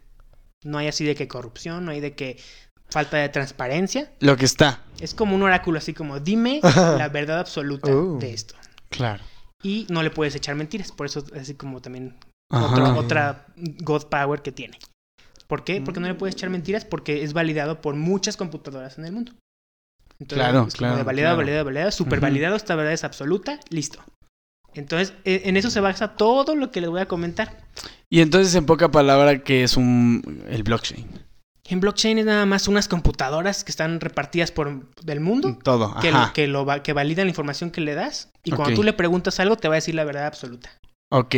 No 0.64 0.78
hay 0.78 0.88
así 0.88 1.04
de 1.04 1.14
que 1.14 1.28
corrupción, 1.28 1.84
no 1.84 1.92
hay 1.92 2.00
de 2.00 2.14
que 2.14 2.38
falta 2.90 3.16
de 3.18 3.28
transparencia. 3.28 4.10
Lo 4.20 4.36
que 4.36 4.44
está. 4.44 4.80
Es 5.00 5.14
como 5.14 5.34
un 5.34 5.42
oráculo, 5.42 5.78
así 5.78 5.92
como, 5.94 6.20
dime 6.20 6.60
la 6.98 7.08
verdad 7.08 7.40
absoluta 7.40 7.90
Oh. 7.90 8.18
de 8.18 8.32
esto. 8.32 8.54
Claro. 8.88 9.22
Y 9.62 9.86
no 9.90 10.02
le 10.02 10.10
puedes 10.10 10.34
echar 10.34 10.54
mentiras, 10.54 10.92
por 10.92 11.06
eso 11.06 11.24
es 11.34 11.40
así 11.42 11.54
como 11.54 11.80
también 11.80 12.14
otra, 12.50 13.46
God 13.56 14.06
Power 14.08 14.42
que 14.42 14.52
tiene. 14.52 14.78
¿Por 15.46 15.64
qué? 15.64 15.80
Porque 15.80 16.00
no 16.00 16.06
le 16.08 16.14
puedes 16.14 16.34
echar 16.34 16.50
mentiras 16.50 16.84
porque 16.84 17.22
es 17.22 17.32
validado 17.32 17.80
por 17.80 17.94
muchas 17.94 18.36
computadoras 18.36 18.98
en 18.98 19.04
el 19.06 19.12
mundo. 19.12 19.32
Entonces, 20.18 20.38
Claro, 20.48 20.66
es 20.66 20.74
como 20.74 20.78
claro, 20.78 20.96
de 20.96 21.02
validado, 21.02 21.34
claro. 21.36 21.44
validado, 21.46 21.64
validado, 21.64 21.90
super 21.90 22.20
validado, 22.20 22.56
esta 22.56 22.74
verdad 22.74 22.92
es 22.92 23.04
absoluta, 23.04 23.60
listo. 23.70 24.02
Entonces, 24.74 25.14
e- 25.24 25.42
en 25.44 25.56
eso 25.56 25.70
se 25.70 25.80
basa 25.80 26.16
todo 26.16 26.54
lo 26.54 26.70
que 26.70 26.80
les 26.80 26.90
voy 26.90 27.00
a 27.00 27.06
comentar. 27.06 27.58
Y 28.10 28.20
entonces, 28.20 28.54
en 28.54 28.66
poca 28.66 28.90
palabra, 28.90 29.42
¿qué 29.42 29.62
es 29.62 29.76
un 29.76 30.42
el 30.48 30.62
blockchain? 30.62 31.06
En 31.68 31.80
blockchain 31.80 32.18
es 32.18 32.24
nada 32.26 32.46
más 32.46 32.68
unas 32.68 32.86
computadoras 32.88 33.64
que 33.64 33.70
están 33.70 33.98
repartidas 34.00 34.52
por 34.52 34.88
del 35.02 35.20
mundo, 35.20 35.58
Todo. 35.64 35.94
que, 36.00 36.08
Ajá. 36.10 36.26
lo, 36.28 36.32
que, 36.32 36.46
lo 36.46 36.64
va- 36.64 36.82
que 36.82 36.92
validan 36.92 37.26
la 37.26 37.30
información 37.30 37.70
que 37.70 37.80
le 37.80 37.94
das, 37.94 38.28
y 38.44 38.52
cuando 38.52 38.74
tú 38.76 38.82
le 38.84 38.92
preguntas 38.92 39.40
algo, 39.40 39.56
te 39.56 39.66
va 39.68 39.74
a 39.74 39.76
decir 39.76 39.94
la 39.94 40.04
verdad 40.04 40.26
absoluta. 40.26 40.70
Ok. 41.10 41.34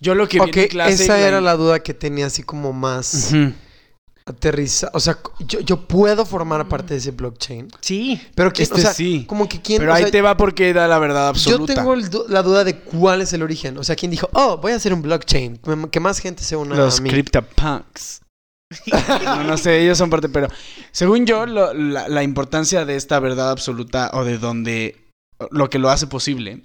Yo 0.00 0.14
lo 0.14 0.26
que 0.28 0.40
vi 0.40 0.50
en 0.60 0.68
clase... 0.68 1.04
esa 1.04 1.14
la- 1.18 1.28
era 1.28 1.40
la 1.40 1.54
duda 1.56 1.80
que 1.80 1.92
tenía 1.94 2.26
así 2.26 2.42
como 2.42 2.72
más 2.72 3.30
Ujú. 3.32 3.52
aterrizada. 4.24 4.90
O 4.94 5.00
sea, 5.00 5.18
yo, 5.40 5.60
yo 5.60 5.86
puedo 5.86 6.24
formar 6.24 6.66
parte 6.68 6.94
de 6.94 6.98
ese 6.98 7.10
blockchain. 7.10 7.68
Sí, 7.80 8.20
Pero 8.34 8.52
que, 8.52 8.62
Este 8.62 8.74
o 8.76 8.78
sea, 8.78 8.94
sí. 8.94 9.24
como 9.28 9.48
que 9.48 9.60
quién... 9.60 9.78
Pero 9.80 9.92
o 9.92 9.94
ahí 9.94 10.02
sea, 10.04 10.10
te 10.12 10.22
va 10.22 10.36
porque 10.36 10.72
da 10.72 10.88
la 10.88 10.98
verdad 10.98 11.24
Yo 11.24 11.28
absoluta. 11.28 11.74
tengo 11.74 11.94
el 11.94 12.08
du- 12.10 12.24
la 12.28 12.42
duda 12.42 12.64
de 12.64 12.78
cuál 12.80 13.20
es 13.20 13.32
el 13.32 13.42
origen. 13.42 13.76
O 13.78 13.84
sea, 13.84 13.96
quién 13.96 14.10
dijo, 14.10 14.28
oh, 14.32 14.56
voy 14.58 14.72
a 14.72 14.76
hacer 14.76 14.92
un 14.94 15.02
blockchain. 15.02 15.60
Que 15.90 16.00
más 16.00 16.18
gente 16.20 16.42
se 16.42 16.56
una 16.56 16.74
Los 16.74 16.98
a 16.98 17.02
mí. 17.02 17.10
CryptoPunks. 17.10 18.21
No, 19.24 19.44
no 19.44 19.56
sé, 19.56 19.82
ellos 19.82 19.98
son 19.98 20.10
parte, 20.10 20.28
pero 20.28 20.48
según 20.90 21.26
yo, 21.26 21.46
lo- 21.46 21.72
la, 21.74 22.08
la 22.08 22.22
importancia 22.22 22.84
de 22.84 22.96
esta 22.96 23.18
verdad 23.20 23.50
absoluta 23.50 24.10
o 24.14 24.24
de 24.24 24.38
donde 24.38 24.96
lo 25.50 25.68
que 25.70 25.78
lo 25.78 25.90
hace 25.90 26.06
posible 26.06 26.62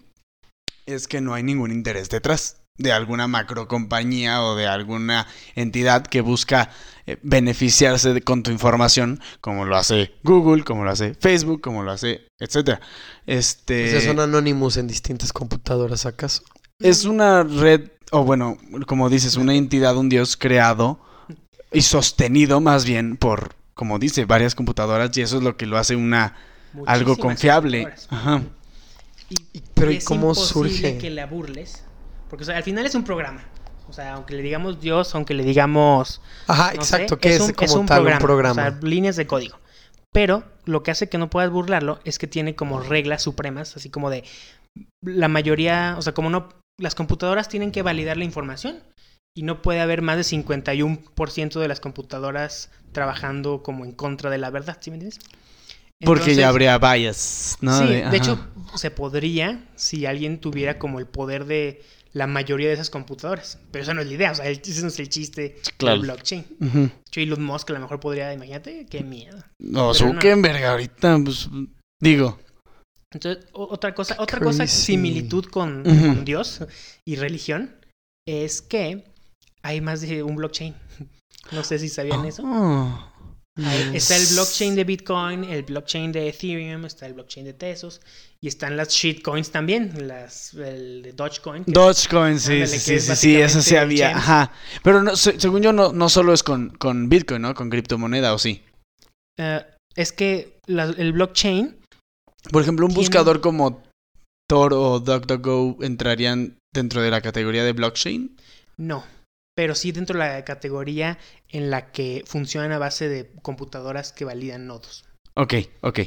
es 0.86 1.08
que 1.08 1.22
no 1.22 1.34
hay 1.34 1.44
ningún 1.44 1.72
interés 1.72 2.10
detrás 2.10 2.58
de 2.80 2.92
alguna 2.92 3.28
macro 3.28 3.68
compañía 3.68 4.44
o 4.44 4.56
de 4.56 4.68
alguna 4.68 5.26
entidad 5.56 6.06
que 6.06 6.22
busca 6.22 6.70
eh, 7.08 7.18
beneficiarse 7.24 8.14
de- 8.14 8.22
con 8.22 8.44
tu 8.44 8.52
información, 8.52 9.20
como 9.42 9.66
lo 9.66 9.76
hace 9.78 10.12
Google, 10.24 10.64
como 10.64 10.84
lo 10.84 10.92
hace 10.92 11.16
Facebook, 11.16 11.60
como 11.62 11.82
lo 11.84 11.92
hace, 11.92 12.28
etcétera. 12.40 12.80
Este 13.26 14.00
son 14.02 14.20
anónimos 14.20 14.78
en 14.78 14.88
distintas 14.88 15.34
computadoras, 15.34 16.06
¿acaso? 16.06 16.44
es 16.80 17.06
una 17.06 17.42
red, 17.44 17.90
o 18.12 18.24
bueno, 18.24 18.58
como 18.86 19.10
dices, 19.10 19.36
una 19.36 19.56
entidad, 19.56 19.98
un 19.98 20.10
dios 20.10 20.38
creado 20.38 21.00
y 21.72 21.82
sostenido 21.82 22.62
más 22.62 22.86
bien 22.86 23.18
por, 23.18 23.56
como 23.74 24.00
dice, 24.00 24.26
varias 24.26 24.56
computadoras 24.56 25.16
y 25.18 25.22
eso 25.22 25.38
es 25.38 25.44
lo 25.44 25.58
que 25.58 25.66
lo 25.66 25.78
hace 25.78 25.96
una 25.96 26.36
algo 26.86 27.18
confiable. 27.18 27.94
Ajá. 28.10 28.42
Y, 29.30 29.62
Pero, 29.74 29.92
y 29.92 29.96
¿y 29.96 29.98
es 29.98 30.06
cómo 30.06 30.34
surge? 30.36 30.98
que 30.98 31.10
la 31.10 31.26
burles. 31.26 31.84
Porque 32.30 32.44
o 32.44 32.46
sea, 32.46 32.58
al 32.58 32.64
final 32.64 32.86
es 32.86 32.96
un 32.96 33.04
programa. 33.04 33.44
O 33.90 33.94
sea, 33.94 34.14
aunque 34.16 34.36
le 34.36 34.44
digamos 34.44 34.82
Dios, 34.82 35.16
aunque 35.16 35.34
le 35.34 35.44
digamos... 35.44 36.22
Ajá, 36.48 36.74
no 36.74 36.82
exacto. 36.82 37.16
sé, 37.16 37.20
que 37.22 37.36
es, 37.36 37.42
un- 37.42 37.54
como 37.54 37.86
tal 37.86 38.06
un 38.06 38.18
programa. 38.20 38.62
O 38.62 38.66
sea, 38.72 38.80
líneas 38.82 39.16
de 39.16 39.28
código. 39.28 39.58
Pero 40.14 40.44
lo 40.66 40.84
que 40.84 40.92
hace 40.92 41.10
que 41.10 41.18
no 41.18 41.30
puedas 41.30 41.50
burlarlo 41.52 42.00
es 42.04 42.20
que 42.20 42.28
tiene 42.28 42.56
como 42.56 42.82
reglas 42.82 43.24
supremas, 43.24 43.76
así 43.78 43.90
como 43.90 44.10
de 44.10 44.24
la 45.02 45.28
mayoría, 45.28 45.96
o 45.98 46.02
sea, 46.02 46.14
como 46.14 46.30
no, 46.30 46.50
las 46.78 46.96
computadoras 46.96 47.50
tienen 47.50 47.72
que 47.72 47.82
validar 47.82 48.18
la 48.18 48.24
información 48.24 48.80
y 49.38 49.44
no 49.44 49.62
puede 49.62 49.82
haber 49.82 50.02
más 50.02 50.18
de 50.18 50.24
51% 50.24 51.60
de 51.60 51.68
las 51.68 51.80
computadoras 51.80 52.72
trabajando 52.92 53.62
como 53.62 53.86
en 53.86 53.92
contra 53.92 54.32
de 54.32 54.40
la 54.40 54.50
verdad, 54.50 54.78
¿sí 54.82 54.90
me 54.90 54.96
entiendes? 54.96 55.20
Porque 56.04 56.34
ya 56.34 56.50
habría 56.50 56.78
bias, 56.80 57.58
¿no? 57.62 57.78
sí, 57.78 57.86
de, 57.86 58.18
hecho, 58.18 58.40
se 58.76 58.90
podría 58.90 59.64
si 59.76 60.08
alguien 60.08 60.40
tuviera 60.40 60.80
como 60.80 60.98
el 61.00 61.06
poder 61.06 61.46
de 61.46 61.84
la 62.14 62.26
mayoría 62.26 62.68
de 62.68 62.74
esas 62.74 62.90
computadoras. 62.90 63.60
Pero 63.72 63.84
esa 63.84 63.94
no 63.94 64.02
es 64.02 64.08
la 64.08 64.14
idea, 64.14 64.32
o 64.32 64.36
sea, 64.36 64.48
el- 64.48 64.60
ese 64.64 64.82
no 64.82 64.88
es 64.88 65.00
el 65.00 65.10
chiste 65.10 65.56
Claro. 65.78 65.98
del 65.98 66.02
blockchain. 66.08 66.46
Ujú. 66.60 66.80
De 66.80 66.92
hecho, 67.08 67.20
Elon 67.22 67.44
Musk 67.44 67.70
a 67.70 67.74
lo 67.74 67.80
mejor 67.80 68.00
podría, 68.00 68.34
imagínate, 68.34 68.88
qué 68.90 69.04
miedo. 69.04 69.38
No, 69.60 69.92
Pero 69.94 70.06
no. 70.08 70.14
Zuckerberg 70.22 70.64
ahorita, 70.66 71.20
pues, 71.24 71.48
digo. 72.00 72.40
Entonces, 73.12 73.46
otra 73.54 73.94
cosa, 73.94 74.16
otra 74.20 74.40
cosa, 74.40 74.66
similitud 74.66 75.46
con 75.46 75.84
Dios 76.26 76.62
y 77.06 77.16
religión, 77.18 77.76
es 78.28 78.62
que 78.62 79.06
hay 79.64 79.82
más 79.82 80.02
de 80.02 80.24
un 80.24 80.36
blockchain. 80.36 80.76
No 81.52 81.64
sé 81.64 81.80
si 81.80 81.88
sabían 81.88 82.26
eso. 82.26 82.44
Oh. 82.46 83.10
Está 83.94 84.18
el 84.18 84.26
blockchain 84.34 84.76
de 84.76 84.84
Bitcoin, 84.84 85.46
el 85.46 85.64
blockchain 85.64 86.12
de 86.12 86.28
Ethereum, 86.28 86.84
está 86.86 87.06
el 87.06 87.14
blockchain 87.14 87.46
de 87.46 87.54
Tesos 87.54 88.02
y 88.42 88.50
están 88.50 88.76
las 88.76 88.90
shitcoins 88.90 89.50
también, 89.50 90.08
las 90.10 90.54
el 90.54 91.02
de 91.04 91.14
Dogecoin. 91.14 91.64
Dogecoin, 91.66 92.38
sí, 92.40 92.68
sí, 92.68 92.78
sí, 92.80 93.00
sí, 93.00 93.16
sí, 93.16 93.36
eso 93.38 93.62
sí 93.62 93.78
había, 93.78 94.18
ajá. 94.18 94.52
Pero 94.84 95.02
no, 95.02 95.16
según 95.16 95.62
yo, 95.64 95.72
no, 95.72 95.94
no 95.94 96.10
solo 96.10 96.34
es 96.34 96.44
con, 96.44 96.70
con 96.72 97.08
Bitcoin, 97.08 97.42
¿no? 97.44 97.56
Con 97.56 97.70
criptomoneda, 97.70 98.34
¿o 98.34 98.38
sí? 98.38 98.62
Eh, 99.40 99.66
es 99.96 100.12
que 100.12 100.60
la- 100.68 100.94
el 100.98 101.14
blockchain, 101.14 101.78
Por 102.52 102.62
ejemplo, 102.62 102.86
un 102.86 102.92
Tiene- 102.92 103.02
buscador 103.08 103.40
como 103.42 103.82
Tor 104.50 104.74
o 104.74 105.00
DuckDuckGo 105.00 105.78
entrarían 105.82 106.58
dentro 106.76 107.02
de 107.02 107.10
la 107.10 107.22
categoría 107.22 107.64
de 107.64 107.72
blockchain. 107.72 108.36
no, 108.78 109.04
pero 109.58 109.74
sí 109.74 109.92
dentro 109.92 110.20
de 110.20 110.24
la 110.24 110.46
categoría 110.46 111.18
en 111.50 111.72
la 111.72 111.92
que 111.92 112.24
funcionan 112.28 112.72
a 112.74 112.78
base 112.78 113.10
de 113.10 113.32
computadoras 113.42 114.12
que 114.14 114.24
validan 114.24 114.68
nodos. 114.68 115.04
Ok, 115.34 115.56
ok. 115.82 116.00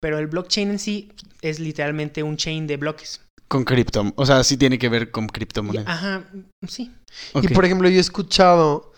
Pero 0.00 0.18
el 0.18 0.26
blockchain 0.26 0.70
en 0.70 0.78
sí 0.78 1.12
es 1.42 1.60
literalmente 1.60 2.22
un 2.22 2.38
chain 2.38 2.66
de 2.66 2.78
bloques. 2.78 3.20
Con 3.46 3.64
cripto, 3.64 4.10
o 4.16 4.24
sea, 4.24 4.42
sí 4.42 4.56
tiene 4.56 4.78
que 4.78 4.88
ver 4.88 5.10
con 5.10 5.24
Y- 5.24 5.28
criptomoneda. 5.28 5.84
ajá, 5.92 6.24
sí. 6.66 6.94
Y 7.42 7.48
por 7.48 7.66
ejemplo, 7.66 7.90
yo 7.90 7.98
he 7.98 8.00
escuchado, 8.00 8.90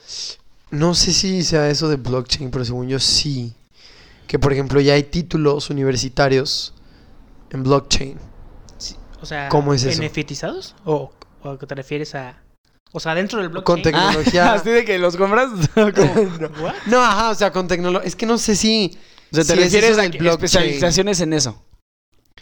no 0.70 0.94
sé 0.94 1.12
si 1.12 1.42
sea 1.42 1.68
eso 1.68 1.88
de 1.88 1.96
blockchain, 1.96 2.52
pero 2.52 2.64
según 2.64 2.86
yo 2.88 3.00
sí, 3.00 3.54
que 4.28 4.38
por 4.38 4.52
ejemplo 4.52 4.80
ya 4.80 4.92
hay 4.94 5.02
títulos 5.02 5.68
universitarios 5.68 6.74
en 7.50 7.64
blockchain. 7.64 8.18
Sí, 8.76 8.94
O 9.20 9.26
sea, 9.26 9.48
¿Cómo 9.48 9.74
es 9.74 9.82
eso? 9.82 10.00
¿NFTizados? 10.00 10.76
¿O, 10.84 11.10
o 11.42 11.50
a 11.50 11.58
qué 11.58 11.66
te 11.66 11.74
refieres 11.74 12.14
a...? 12.14 12.40
O 12.92 13.00
sea, 13.00 13.14
dentro 13.14 13.40
del 13.40 13.50
Con 13.50 13.82
blockchain... 13.82 13.82
tecnología. 13.82 14.52
así 14.54 14.70
de 14.70 14.84
que 14.84 14.98
los 14.98 15.16
compras. 15.16 15.50
Como- 15.74 15.84
¿What? 16.62 16.74
No, 16.86 17.02
ajá, 17.02 17.30
o 17.30 17.34
sea, 17.34 17.52
con 17.52 17.68
tecnología. 17.68 18.06
Es 18.08 18.16
que 18.16 18.26
no 18.26 18.38
sé 18.38 18.56
si. 18.56 18.96
O 19.30 19.34
sea, 19.34 19.44
te 19.44 19.52
si 19.54 19.58
es 19.60 19.64
refieres 19.64 19.90
eso 19.90 20.00
a 20.00 20.10
que 20.10 20.28
especializaciones 20.28 21.20
en 21.20 21.32
eso. 21.34 21.62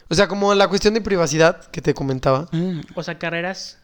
O 0.09 0.15
sea, 0.15 0.29
como 0.29 0.55
la 0.55 0.69
cuestión 0.69 0.95
de 0.95 1.01
privacidad 1.01 1.67
que 1.71 1.83
te 1.83 1.95
comentaba. 1.95 2.49
Ah. 2.53 2.81
O 2.95 3.03
sea, 3.03 3.19
carreras. 3.19 3.81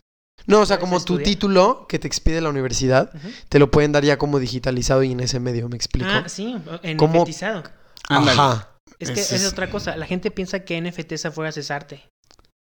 No, 0.47 0.61
o 0.61 0.67
sea, 0.67 0.79
¿Puedes 0.79 0.91
como 0.91 0.97
tu 1.05 1.15
estudiar? 1.15 1.25
título 1.25 1.87
que 1.89 1.99
te 1.99 2.07
expide 2.09 2.41
la 2.41 2.49
universidad, 2.49 3.13
te 3.49 3.59
lo 3.59 3.71
pueden 3.71 3.93
dar 3.93 4.05
ya 4.05 4.19
como 4.19 4.39
digitalizado 4.41 5.03
y 5.03 5.13
en 5.13 5.21
ese 5.21 5.39
medio, 5.41 5.69
¿me 5.69 5.77
explico? 5.77 6.09
Ah, 6.11 6.25
sí, 6.29 6.57
en. 6.83 6.97
Ajá. 8.09 8.69
Es 8.99 9.11
que 9.11 9.21
es 9.21 9.33
es- 9.33 9.47
otra 9.47 9.71
cosa. 9.71 9.97
La 9.97 10.07
gente 10.07 10.31
piensa 10.31 10.61
que 10.61 10.81
NFTs 10.81 11.27
afuera 11.27 11.51
es 11.51 11.71
arte. 11.71 12.09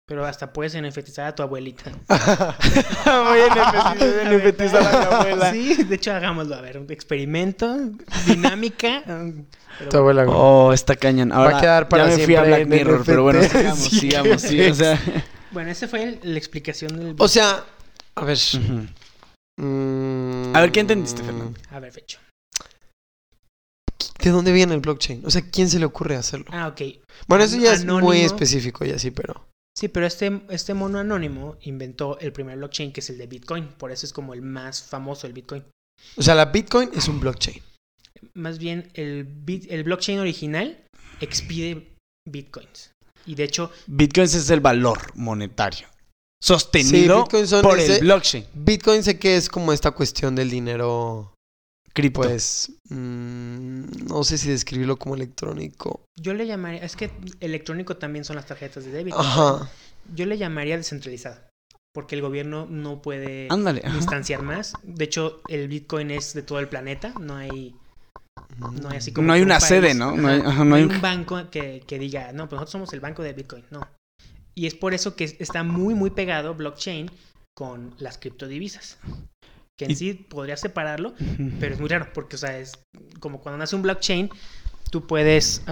Pero 0.08 0.24
hasta 0.24 0.54
puedes 0.54 0.74
NFTizar 0.74 1.26
a 1.26 1.34
tu 1.34 1.42
abuelita. 1.42 1.92
Voy 2.08 3.40
a 3.40 4.24
NFTizar 4.24 4.82
a 4.82 4.98
mi 4.98 5.14
abuela. 5.14 5.52
Sí, 5.52 5.84
de 5.84 5.94
hecho, 5.96 6.12
hagámoslo. 6.14 6.54
A 6.54 6.62
ver, 6.62 6.78
un 6.78 6.90
experimento, 6.90 7.76
dinámica. 8.26 9.02
pero 9.78 9.90
Tu 9.90 9.96
abuela, 9.98 10.24
güey. 10.24 10.34
Oh, 10.40 10.72
está 10.72 10.96
cañón. 10.96 11.30
Ahora 11.30 11.58
a 11.58 11.60
quedar 11.60 11.88
para 11.90 12.08
ya 12.08 12.16
me 12.16 12.24
fui 12.24 12.34
a 12.36 12.38
siempre 12.40 12.48
Black 12.48 12.60
en 12.62 12.68
Mirror, 12.70 13.02
pero 13.04 13.22
bueno, 13.22 13.42
sigamos, 13.42 13.78
Sí, 13.80 14.00
sigamos, 14.00 14.40
sí, 14.42 14.60
o 14.62 14.74
sea. 14.74 14.98
Bueno, 15.50 15.70
esa 15.70 15.86
fue 15.88 16.02
el- 16.04 16.20
la 16.22 16.38
explicación 16.38 16.98
del... 16.98 17.14
O 17.18 17.28
sea, 17.28 17.64
a 18.14 18.24
ver. 18.24 18.38
Mm, 19.60 20.56
A 20.56 20.60
ver, 20.62 20.72
¿qué 20.72 20.80
entendiste, 20.80 21.22
Fernando? 21.22 21.58
A 21.70 21.80
ver, 21.80 21.92
fecho. 21.92 22.18
¿De 24.22 24.30
dónde 24.30 24.52
viene 24.52 24.72
el 24.74 24.80
blockchain? 24.80 25.24
O 25.26 25.30
sea, 25.30 25.42
¿quién 25.50 25.68
se 25.68 25.78
le 25.78 25.84
ocurre 25.84 26.16
hacerlo? 26.16 26.46
Ah, 26.50 26.68
ok. 26.68 26.80
Bueno, 27.26 27.44
eso 27.44 27.58
ya 27.58 27.72
es 27.74 27.84
muy 27.84 28.20
específico 28.22 28.84
y 28.86 28.90
así, 28.90 29.10
pero. 29.10 29.46
Sí, 29.78 29.86
pero 29.86 30.06
este, 30.06 30.40
este 30.50 30.74
mono 30.74 30.98
anónimo 30.98 31.56
inventó 31.62 32.18
el 32.18 32.32
primer 32.32 32.56
blockchain, 32.56 32.92
que 32.92 32.98
es 32.98 33.10
el 33.10 33.18
de 33.18 33.28
Bitcoin. 33.28 33.68
Por 33.68 33.92
eso 33.92 34.06
es 34.06 34.12
como 34.12 34.34
el 34.34 34.42
más 34.42 34.82
famoso, 34.82 35.28
el 35.28 35.32
Bitcoin. 35.34 35.62
O 36.16 36.22
sea, 36.22 36.34
la 36.34 36.46
Bitcoin 36.46 36.90
es 36.96 37.06
un 37.06 37.20
blockchain. 37.20 37.62
Más 38.34 38.58
bien, 38.58 38.90
el, 38.94 39.24
bit- 39.24 39.66
el 39.70 39.84
blockchain 39.84 40.18
original 40.18 40.84
expide 41.20 41.94
Bitcoins. 42.28 42.90
Y 43.26 43.36
de 43.36 43.44
hecho, 43.44 43.70
Bitcoin 43.86 44.24
es 44.24 44.50
el 44.50 44.60
valor 44.60 44.98
monetario 45.14 45.86
sostenido 46.42 47.24
por 47.62 47.78
ese- 47.78 47.96
el 47.98 48.00
blockchain. 48.00 48.46
Bitcoin 48.54 49.02
sé 49.04 49.18
que 49.18 49.36
es 49.36 49.48
como 49.48 49.72
esta 49.72 49.92
cuestión 49.92 50.34
del 50.34 50.50
dinero, 50.50 51.34
Cripto. 52.02 52.20
pues, 52.22 52.72
mm, 52.90 54.06
no 54.08 54.24
sé 54.24 54.38
si 54.38 54.48
describirlo 54.50 54.96
como 54.96 55.14
electrónico. 55.14 56.02
yo 56.20 56.34
le 56.34 56.46
llamaría... 56.46 56.80
Es 56.82 56.96
que 56.96 57.10
electrónico 57.40 57.96
también 57.96 58.24
son 58.24 58.36
las 58.36 58.46
tarjetas 58.46 58.84
de 58.84 58.90
débito. 58.92 59.18
Ajá. 59.18 59.70
Yo 60.14 60.26
le 60.26 60.38
llamaría 60.38 60.76
descentralizado. 60.76 61.36
Porque 61.94 62.14
el 62.14 62.22
gobierno 62.22 62.66
no 62.70 63.02
puede 63.02 63.48
Ándale. 63.50 63.82
instanciar 63.94 64.42
más. 64.42 64.74
De 64.82 65.04
hecho, 65.04 65.40
el 65.48 65.68
Bitcoin 65.68 66.10
es 66.10 66.34
de 66.34 66.42
todo 66.42 66.58
el 66.60 66.68
planeta. 66.68 67.12
No 67.20 67.34
hay, 67.36 67.74
no 68.58 68.88
hay 68.90 68.98
así 68.98 69.12
como. 69.12 69.26
No 69.26 69.32
hay 69.32 69.40
un 69.40 69.46
una 69.46 69.58
país- 69.58 69.68
sede, 69.68 69.94
¿no? 69.94 70.16
No 70.16 70.28
hay- 70.28 70.40
Ajá, 70.40 70.48
ajá, 70.50 70.64
no 70.64 70.74
hay 70.76 70.84
un 70.84 71.00
banco 71.00 71.50
que, 71.50 71.82
que 71.86 71.98
diga, 71.98 72.32
no, 72.32 72.48
pues 72.48 72.52
nosotros 72.60 72.70
somos 72.72 72.92
el 72.92 73.00
banco 73.00 73.22
de 73.22 73.32
Bitcoin. 73.32 73.64
No. 73.70 73.80
Y 74.54 74.66
es 74.66 74.74
por 74.74 74.92
eso 74.94 75.16
que 75.16 75.24
está 75.38 75.62
muy, 75.64 75.94
muy 75.94 76.10
pegado 76.10 76.54
blockchain 76.54 77.10
con 77.56 77.94
las 77.98 78.18
criptodivisas. 78.18 78.98
Que 79.78 79.84
en 79.86 79.92
Y- 79.92 79.94
sí 79.94 80.12
podría 80.14 80.56
separarlo, 80.58 81.14
pero 81.60 81.72
es 81.74 81.80
muy 81.80 81.88
raro. 81.88 82.08
Porque, 82.12 82.36
o 82.36 82.38
sea, 82.38 82.58
es 82.58 82.72
como 83.20 83.40
cuando 83.40 83.58
nace 83.58 83.76
un 83.76 83.82
blockchain, 83.82 84.28
tú 84.90 85.06
puedes 85.06 85.62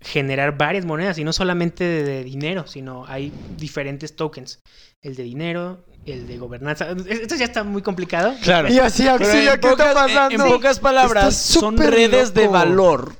generar 0.00 0.58
varias 0.58 0.84
monedas 0.84 1.16
y 1.18 1.24
no 1.24 1.32
solamente 1.32 1.84
de, 1.84 2.02
de 2.02 2.24
dinero, 2.24 2.66
sino 2.66 3.06
hay 3.06 3.32
diferentes 3.56 4.14
tokens. 4.16 4.58
El 5.00 5.14
de 5.16 5.22
dinero, 5.22 5.84
el 6.06 6.26
de 6.26 6.38
gobernanza. 6.38 6.88
Esto 7.08 7.36
ya 7.36 7.44
está 7.44 7.64
muy 7.64 7.82
complicado. 7.82 8.34
Claro. 8.42 8.68
Y 8.72 8.78
así, 8.78 9.06
auxilio, 9.08 9.58
¿qué 9.60 9.68
está 9.70 9.88
en- 9.88 9.94
pasando? 9.94 10.44
En 10.46 10.52
pocas 10.52 10.78
palabras, 10.80 11.34
son 11.36 11.76
redes 11.78 12.34
de 12.34 12.46
valor 12.48 13.16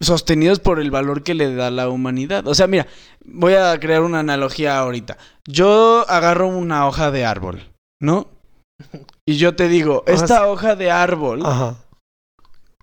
sostenidos 0.00 0.58
por 0.60 0.78
el 0.78 0.90
valor 0.90 1.22
que 1.22 1.34
le 1.34 1.54
da 1.54 1.70
la 1.70 1.88
humanidad. 1.88 2.46
O 2.46 2.54
sea, 2.54 2.66
mira, 2.66 2.86
voy 3.24 3.54
a 3.54 3.78
crear 3.80 4.02
una 4.02 4.20
analogía 4.20 4.78
ahorita. 4.78 5.16
Yo 5.46 6.04
agarro 6.08 6.48
una 6.48 6.86
hoja 6.86 7.10
de 7.10 7.24
árbol, 7.24 7.62
¿no? 8.00 8.28
Y 9.26 9.36
yo 9.36 9.56
te 9.56 9.68
digo, 9.68 10.04
esta 10.06 10.46
hoja 10.48 10.76
de 10.76 10.90
árbol, 10.90 11.44
Ajá. 11.44 11.76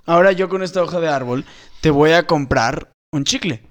ahora 0.05 0.31
yo 0.31 0.49
con 0.49 0.63
esta 0.63 0.81
hoja 0.81 0.99
de 0.99 1.07
árbol 1.07 1.45
te 1.81 1.91
voy 1.91 2.11
a 2.11 2.25
comprar 2.25 2.91
un 3.13 3.23
chicle. 3.23 3.63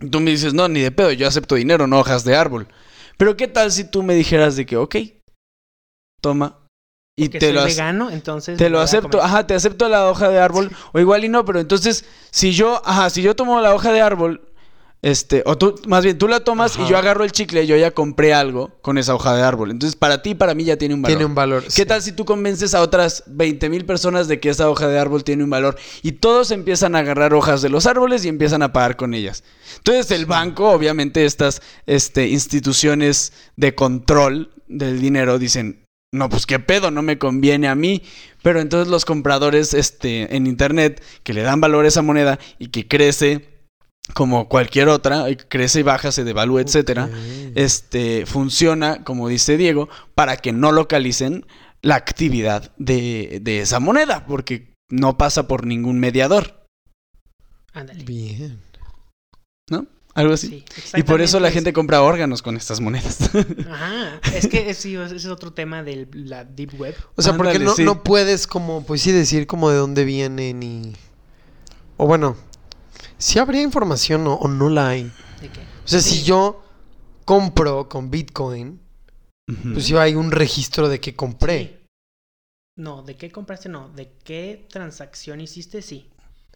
Y 0.00 0.08
Tú 0.08 0.20
me 0.20 0.30
dices, 0.30 0.54
no, 0.54 0.68
ni 0.68 0.80
de 0.80 0.92
pedo, 0.92 1.10
yo 1.12 1.26
acepto 1.26 1.56
dinero, 1.56 1.86
no 1.86 1.98
hojas 1.98 2.24
de 2.24 2.36
árbol. 2.36 2.68
Pero 3.16 3.36
¿qué 3.36 3.48
tal 3.48 3.72
si 3.72 3.84
tú 3.84 4.02
me 4.02 4.14
dijeras 4.14 4.56
de 4.56 4.64
que, 4.64 4.76
ok, 4.76 4.96
toma, 6.22 6.60
y 7.20 7.28
te 7.28 7.52
lo, 7.52 7.64
vegano, 7.64 8.10
entonces 8.10 8.56
te 8.56 8.70
lo 8.70 8.80
acepto, 8.80 9.20
ajá, 9.20 9.46
te 9.46 9.52
acepto 9.52 9.88
la 9.90 10.08
hoja 10.08 10.30
de 10.30 10.38
árbol, 10.38 10.70
o 10.92 11.00
igual 11.00 11.22
y 11.24 11.28
no, 11.28 11.44
pero 11.44 11.60
entonces, 11.60 12.06
si 12.30 12.52
yo, 12.52 12.80
ajá, 12.84 13.10
si 13.10 13.20
yo 13.20 13.36
tomo 13.36 13.60
la 13.60 13.74
hoja 13.74 13.92
de 13.92 14.00
árbol, 14.00 14.49
este, 15.02 15.42
o 15.46 15.56
tú, 15.56 15.80
más 15.86 16.04
bien, 16.04 16.18
tú 16.18 16.28
la 16.28 16.40
tomas 16.40 16.74
Ajá. 16.74 16.84
y 16.84 16.90
yo 16.90 16.98
agarro 16.98 17.24
el 17.24 17.32
chicle, 17.32 17.66
yo 17.66 17.74
ya 17.76 17.90
compré 17.90 18.34
algo 18.34 18.70
con 18.82 18.98
esa 18.98 19.14
hoja 19.14 19.34
de 19.34 19.42
árbol. 19.42 19.70
Entonces, 19.70 19.96
para 19.96 20.20
ti 20.20 20.30
y 20.30 20.34
para 20.34 20.54
mí 20.54 20.64
ya 20.64 20.76
tiene 20.76 20.94
un 20.94 21.00
valor. 21.00 21.16
Tiene 21.16 21.24
un 21.24 21.34
valor. 21.34 21.64
¿Qué 21.64 21.70
sí. 21.70 21.84
tal 21.86 22.02
si 22.02 22.12
tú 22.12 22.26
convences 22.26 22.74
a 22.74 22.82
otras 22.82 23.24
20 23.26 23.70
mil 23.70 23.86
personas 23.86 24.28
de 24.28 24.40
que 24.40 24.50
esa 24.50 24.68
hoja 24.68 24.88
de 24.88 24.98
árbol 24.98 25.24
tiene 25.24 25.42
un 25.42 25.50
valor 25.50 25.76
y 26.02 26.12
todos 26.12 26.50
empiezan 26.50 26.94
a 26.96 26.98
agarrar 26.98 27.32
hojas 27.32 27.62
de 27.62 27.70
los 27.70 27.86
árboles 27.86 28.24
y 28.26 28.28
empiezan 28.28 28.62
a 28.62 28.74
pagar 28.74 28.96
con 28.96 29.14
ellas? 29.14 29.42
Entonces 29.78 30.10
el 30.10 30.26
banco, 30.26 30.70
obviamente 30.70 31.24
estas 31.24 31.62
este, 31.86 32.28
instituciones 32.28 33.32
de 33.56 33.74
control 33.74 34.52
del 34.68 35.00
dinero 35.00 35.38
dicen, 35.38 35.86
no, 36.12 36.28
pues 36.28 36.44
qué 36.44 36.58
pedo, 36.58 36.90
no 36.90 37.00
me 37.00 37.18
conviene 37.18 37.68
a 37.68 37.74
mí. 37.74 38.02
Pero 38.42 38.60
entonces 38.60 38.88
los 38.88 39.06
compradores 39.06 39.72
este, 39.72 40.36
en 40.36 40.46
internet 40.46 41.02
que 41.22 41.32
le 41.32 41.42
dan 41.42 41.60
valor 41.60 41.86
a 41.86 41.88
esa 41.88 42.02
moneda 42.02 42.38
y 42.58 42.68
que 42.68 42.86
crece 42.86 43.59
como 44.14 44.48
cualquier 44.48 44.88
otra, 44.88 45.24
crece 45.48 45.80
y 45.80 45.82
baja, 45.82 46.12
se 46.12 46.24
devalúa, 46.24 46.60
etcétera 46.62 47.08
este, 47.54 48.26
funciona, 48.26 49.02
como 49.04 49.28
dice 49.28 49.56
Diego, 49.56 49.88
para 50.14 50.36
que 50.36 50.52
no 50.52 50.72
localicen 50.72 51.44
la 51.82 51.96
actividad 51.96 52.72
de, 52.76 53.40
de 53.42 53.60
esa 53.60 53.80
moneda, 53.80 54.26
porque 54.26 54.72
no 54.88 55.16
pasa 55.18 55.48
por 55.48 55.66
ningún 55.66 55.98
mediador, 55.98 56.64
Ándale. 57.72 58.02
Bien. 58.04 58.60
¿no? 59.70 59.86
Algo 60.14 60.34
así. 60.34 60.64
Sí, 60.74 60.92
y 60.96 61.02
por 61.04 61.20
eso 61.20 61.38
la 61.38 61.52
gente 61.52 61.72
compra 61.72 62.02
órganos 62.02 62.42
con 62.42 62.56
estas 62.56 62.80
monedas. 62.80 63.20
es- 63.32 63.66
Ajá. 63.70 64.20
Es 64.34 64.48
que 64.48 64.74
sí, 64.74 64.96
ese 64.96 65.14
es 65.16 65.26
otro 65.26 65.52
tema 65.52 65.84
de 65.84 66.08
la 66.12 66.44
Deep 66.44 66.80
Web. 66.80 66.96
O 67.14 67.22
sea, 67.22 67.36
porque 67.36 67.50
Ándale, 67.52 67.64
no, 67.66 67.74
sí. 67.76 67.84
no 67.84 68.02
puedes 68.02 68.48
como, 68.48 68.84
pues 68.84 69.02
sí, 69.02 69.12
decir 69.12 69.46
como 69.46 69.70
de 69.70 69.76
dónde 69.76 70.04
vienen 70.04 70.62
y... 70.64 70.94
O 71.96 72.06
bueno, 72.08 72.36
si 73.20 73.38
habría 73.38 73.62
información 73.62 74.26
o, 74.26 74.34
o 74.34 74.48
no 74.48 74.68
la 74.68 74.88
hay. 74.88 75.04
¿De 75.40 75.48
qué? 75.48 75.60
O 75.60 75.88
sea, 75.88 76.00
si 76.00 76.22
yo 76.24 76.62
compro 77.24 77.88
con 77.88 78.10
Bitcoin, 78.10 78.80
Ujú. 79.48 79.72
pues 79.74 79.84
sí 79.86 79.96
hay 79.96 80.14
un 80.14 80.32
registro 80.32 80.88
de 80.88 81.00
que 81.00 81.14
compré. 81.14 81.58
Sí. 81.64 81.76
No, 82.78 83.02
¿de 83.02 83.16
qué 83.16 83.30
compraste? 83.30 83.68
No. 83.68 83.88
¿De 83.90 84.12
qué 84.24 84.66
transacción 84.70 85.40
hiciste? 85.40 85.82
Sí. 85.82 86.09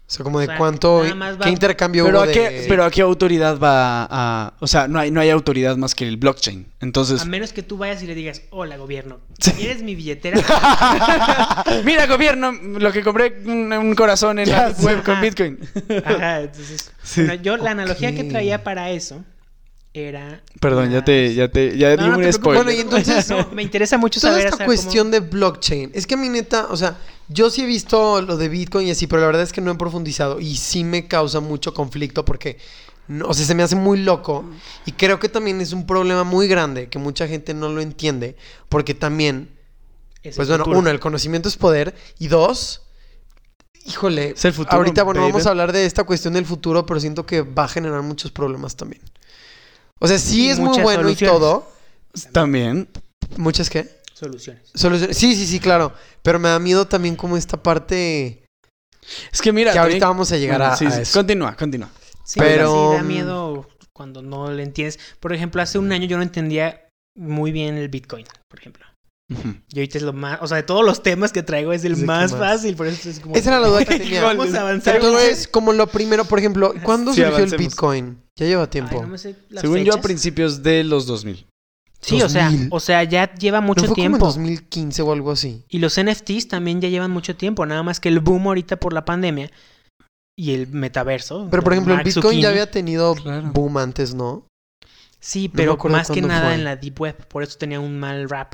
O 0.07 0.11
sea, 0.11 0.23
como 0.23 0.37
O 0.37 0.41
de 0.41 0.47
sea, 0.47 0.59
cuánto, 0.59 1.03
qué 1.43 1.49
intercambio 1.49 2.05
pero, 2.05 2.19
hubo 2.19 2.25
a 2.25 2.27
de... 2.27 2.33
qué, 2.35 2.65
pero 2.69 2.85
a 2.85 2.91
qué 2.91 3.01
autoridad 3.01 3.59
va 3.59 4.07
a... 4.11 4.53
O 4.61 4.67
sea, 4.67 4.87
no 4.87 4.99
hay, 4.99 5.11
no 5.11 5.19
hay 5.19 5.31
autoridad 5.31 5.77
más 5.79 5.95
que 5.95 6.07
el 6.07 6.19
blockchain. 6.19 6.67
Entonces... 6.81 7.23
A 7.23 7.25
menos 7.25 7.55
que 7.55 7.63
tú 7.63 7.79
vayas 7.79 8.03
y 8.03 8.07
le 8.07 8.15
digas, 8.15 8.43
hola 8.51 8.77
gobierno. 8.77 9.21
¿quieres 9.57 9.83
mi 9.83 9.95
billetera? 9.95 10.39
Mira, 11.85 12.07
gobierno, 12.07 12.53
lo 12.53 12.93
que 12.93 13.03
compré 13.03 13.35
un, 13.47 13.73
un 13.73 13.95
corazón 13.95 14.39
en 14.39 14.45
Ya 14.47 14.69
la 14.69 14.75
sé. 14.75 14.85
web 14.85 15.03
con 15.03 15.15
Ajá. 15.15 15.23
Bitcoin. 15.23 15.59
Ajá, 16.05 16.41
entonces. 16.43 16.91
Sí. 17.05 17.23
bueno, 17.23 17.43
yo 17.43 17.57
la 17.59 17.73
analogía 17.73 18.15
que 18.15 18.25
traía 18.25 18.65
para 18.65 18.91
eso 18.91 19.23
era. 19.95 20.43
Perdón, 20.61 20.91
ya 20.91 21.05
te, 21.05 21.33
ya 21.35 21.49
te, 21.49 21.79
ya 21.79 21.95
No, 21.97 22.03
di 22.05 22.11
no 22.11 22.17
un 22.19 22.33
spoiler. 22.33 22.65
Bueno, 22.65 22.77
y 22.77 22.81
entonces- 22.83 23.31
No, 23.31 23.49
me 23.55 23.63
interesa 23.63 23.97
mucho 23.97 24.21
Toda 24.21 24.33
saber. 24.35 24.49
esta 24.49 24.65
cuestión 24.67 25.07
cómo- 25.07 25.13
de 25.13 25.21
blockchain. 25.21 25.93
Es 25.95 26.07
que 26.07 26.15
a 26.15 26.17
mi 26.19 26.29
neta, 26.29 26.67
o 26.71 26.77
sea, 26.77 26.99
yo 27.29 27.49
sí 27.49 27.63
he 27.63 27.67
visto 27.67 28.21
lo 28.21 28.37
de 28.37 28.49
Bitcoin 28.49 28.89
y 28.89 28.91
así, 28.91 29.07
pero 29.07 29.21
la 29.21 29.27
verdad 29.29 29.43
es 29.43 29.53
que 29.53 29.61
no 29.61 29.71
he 29.71 29.75
profundizado 29.77 30.41
y 30.41 30.57
sí 30.57 30.83
me 30.85 31.07
causa 31.07 31.39
mucho 31.41 31.73
conflicto 31.73 32.25
porque, 32.25 32.59
no, 33.07 33.27
o 33.29 33.35
sea, 33.35 33.47
se 33.47 33.55
me 33.55 33.63
hace 33.63 33.77
muy 33.77 34.03
loco 34.03 34.45
y 34.85 34.93
creo 34.93 35.21
que 35.21 35.29
también 35.29 35.61
es 35.61 35.73
un 35.73 35.87
problema 35.87 36.25
muy 36.25 36.49
grande 36.49 36.89
que 36.89 36.99
mucha 36.99 37.29
gente 37.29 37.55
no 37.55 37.69
lo 37.69 37.81
entiende 37.81 38.37
porque 38.69 38.95
también, 38.95 39.49
es 40.25 40.35
pues 40.37 40.49
bueno, 40.49 40.65
futuro. 40.65 40.81
uno, 40.81 40.91
el 40.91 40.99
conocimiento 41.01 41.49
es 41.49 41.57
poder 41.57 41.95
y 42.19 42.27
dos, 42.29 42.83
híjole, 43.87 44.31
Es 44.31 44.45
el 44.45 44.53
futuro, 44.55 44.77
ahorita, 44.79 45.03
bueno, 45.05 45.21
baby. 45.21 45.33
vamos 45.33 45.47
a 45.47 45.51
hablar 45.51 45.73
de 45.73 45.87
esta 45.87 46.05
cuestión 46.05 46.35
del 46.35 46.47
futuro, 46.47 46.85
pero 46.87 46.99
siento 47.01 47.25
que 47.27 47.43
va 47.43 47.65
a 47.65 47.69
generar 47.69 48.03
muchos 48.03 48.33
problemas 48.33 48.75
también. 48.77 49.03
O 50.05 50.09
sea, 50.09 50.19
sí 50.19 50.47
Y 50.47 50.51
es 50.51 50.59
muy 50.59 50.79
bueno 50.81 51.09
y 51.09 51.17
todo. 51.17 51.67
También. 52.33 52.89
¿Muchas 53.37 53.71
qué? 53.71 53.89
Soluciones. 54.13 54.71
Soluciones. 54.75 55.17
Sí, 55.17 55.35
sí, 55.35 55.47
sí, 55.47 55.59
claro. 55.61 55.93
Pero 56.23 56.39
me 56.39 56.49
da 56.49 56.59
miedo 56.59 56.87
también 56.87 57.17
como 57.17 57.37
esta 57.37 57.63
parte 57.63 58.45
Es 59.33 59.41
que 59.43 59.53
mira. 59.53 59.73
que 59.73 59.79
ahorita 59.79 60.01
también- 60.01 60.11
vamos 60.17 60.31
a 60.33 60.37
llegar 60.37 60.59
Bueno, 60.59 60.73
a, 60.75 60.77
sí, 60.77 60.87
a 60.87 60.91
sí. 60.91 61.01
eso. 61.03 61.19
Continúa, 61.19 61.57
continúa. 61.57 61.91
Sí, 62.25 62.39
Pero, 62.39 62.91
sí 62.93 62.97
da 62.99 63.03
mm, 63.03 63.07
miedo 63.07 63.69
cuando 63.93 64.23
no 64.23 64.51
le 64.53 64.63
entiendes. 64.63 64.99
Por 65.21 65.33
ejemplo, 65.33 65.61
hace 65.63 65.79
un 65.79 65.91
año 65.93 66.07
yo 66.07 66.17
no 66.17 66.23
entendía 66.23 66.87
muy 67.17 67.51
bien 67.53 67.77
el 67.77 67.89
Bitcoin, 67.89 68.27
por 68.49 68.61
ejemplo. 68.61 68.85
Y 69.29 69.79
ahorita 69.79 69.99
es 69.99 70.05
lo 70.05 70.13
más, 70.13 70.39
o 70.43 70.47
sea, 70.47 70.59
de 70.59 70.63
todos 70.65 70.85
los 70.85 71.03
temas 71.03 71.33
que 71.33 71.43
traigo 71.43 71.73
es 71.73 71.85
el 71.85 71.97
más, 71.97 72.33
más. 72.33 72.39
fácil, 72.41 72.77
por 72.77 72.87
eso 72.87 73.09
es 73.09 73.21
como... 73.21 73.35
Esa 73.35 73.51
era 73.51 73.61
la 73.61 73.69
duda 73.69 73.85
que 73.85 73.99
tenía. 73.99 74.23
Vamos 74.23 74.53
a 74.55 74.61
avanzar. 74.61 74.97
Entonces, 74.97 75.49
como 75.49 75.73
lo 75.73 75.87
primero, 75.87 76.25
por 76.27 76.39
ejemplo, 76.39 76.75
¿cuándo 76.83 77.15
Sí, 77.15 77.23
surgió 77.23 77.45
el. 77.45 77.57
Bitcoin? 77.57 78.23
Ya 78.37 78.47
lleva 78.47 78.63
Ay, 78.65 78.69
tiempo. 78.69 79.01
no 79.01 79.09
me 79.09 79.19
sé 79.19 79.35
las 79.49 79.63
Según 79.63 79.79
yo, 79.85 79.95
a 79.95 80.01
principios 80.01 80.63
de 80.63 80.85
los 80.85 81.07
2000. 81.07 81.47
Sí, 82.03 82.21
o 82.21 82.29
sea, 82.29 82.51
2000. 82.51 82.69
o 82.71 82.81
sea, 82.81 83.03
ya 83.05 83.33
lleva 83.35 83.61
¿No 83.63 83.69
mucho 83.69 83.87
fue 83.87 83.95
tiempo. 83.95 84.19
como 84.19 84.31
en 84.35 84.43
2015 84.57 85.01
o 85.03 85.13
algo 85.13 85.31
así? 85.33 85.65
Y 85.71 85.79
los 85.79 85.99
NFTs 85.99 86.49
también 86.49 86.83
ya 86.83 86.91
llevan 86.91 87.11
mucho 87.11 87.35
tiempo, 87.35 87.65
nada 87.65 87.83
más 87.83 88.01
que 88.01 88.11
el 88.11 88.21
boom 88.21 88.47
ahorita 88.49 88.77
por 88.79 88.93
la 88.93 89.07
pandemia 89.07 89.51
y 90.37 90.53
el 90.53 90.67
metaverso. 90.69 91.49
Pero, 91.51 91.63
por 91.63 91.73
ejemplo, 91.73 91.95
el 91.95 92.03
Bitcoin 92.03 92.23
Zucchini. 92.25 92.43
ya 92.43 92.51
había 92.51 92.71
tenido 92.71 93.15
Claro. 93.15 93.51
boom 93.55 93.79
antes, 93.79 94.15
¿no? 94.15 94.47
Sí, 95.19 95.49
pero 95.49 95.79
más 95.89 96.11
que 96.11 96.21
nada 96.21 96.49
fue. 96.49 96.55
en 96.57 96.65
la 96.65 96.77
Deep 96.77 97.01
Web, 97.01 97.27
por 97.29 97.43
eso 97.43 97.57
tenía 97.57 97.81
un 97.81 97.99
mal 97.99 98.29
rap. 98.29 98.53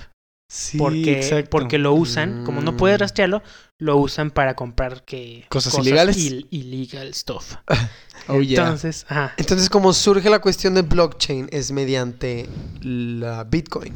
Sí, 0.52 0.78
Porque, 0.78 1.12
exacto. 1.20 1.48
porque 1.48 1.78
lo 1.78 1.92
usan, 1.94 2.44
como 2.44 2.60
no 2.60 2.76
puedes 2.76 2.98
Mm. 2.98 3.02
rastrearlo, 3.02 3.42
lo 3.78 3.96
usan 3.98 4.32
para 4.32 4.56
comprar 4.56 5.04
que 5.04 5.44
Cosas 5.48 5.78
ilegales. 5.78 6.16
il- 6.16 6.48
illegal 6.50 7.14
stuff. 7.14 7.54
Oh, 8.28 8.40
yeah. 8.40 8.62
Entonces, 8.64 9.06
ajá. 9.08 9.32
Entonces, 9.38 9.68
como 9.70 9.92
surge 9.92 10.28
la 10.28 10.40
cuestión 10.40 10.74
de 10.74 10.82
blockchain 10.82 11.48
es 11.52 11.70
mediante 11.72 12.48
la 12.82 13.44
Bitcoin, 13.44 13.94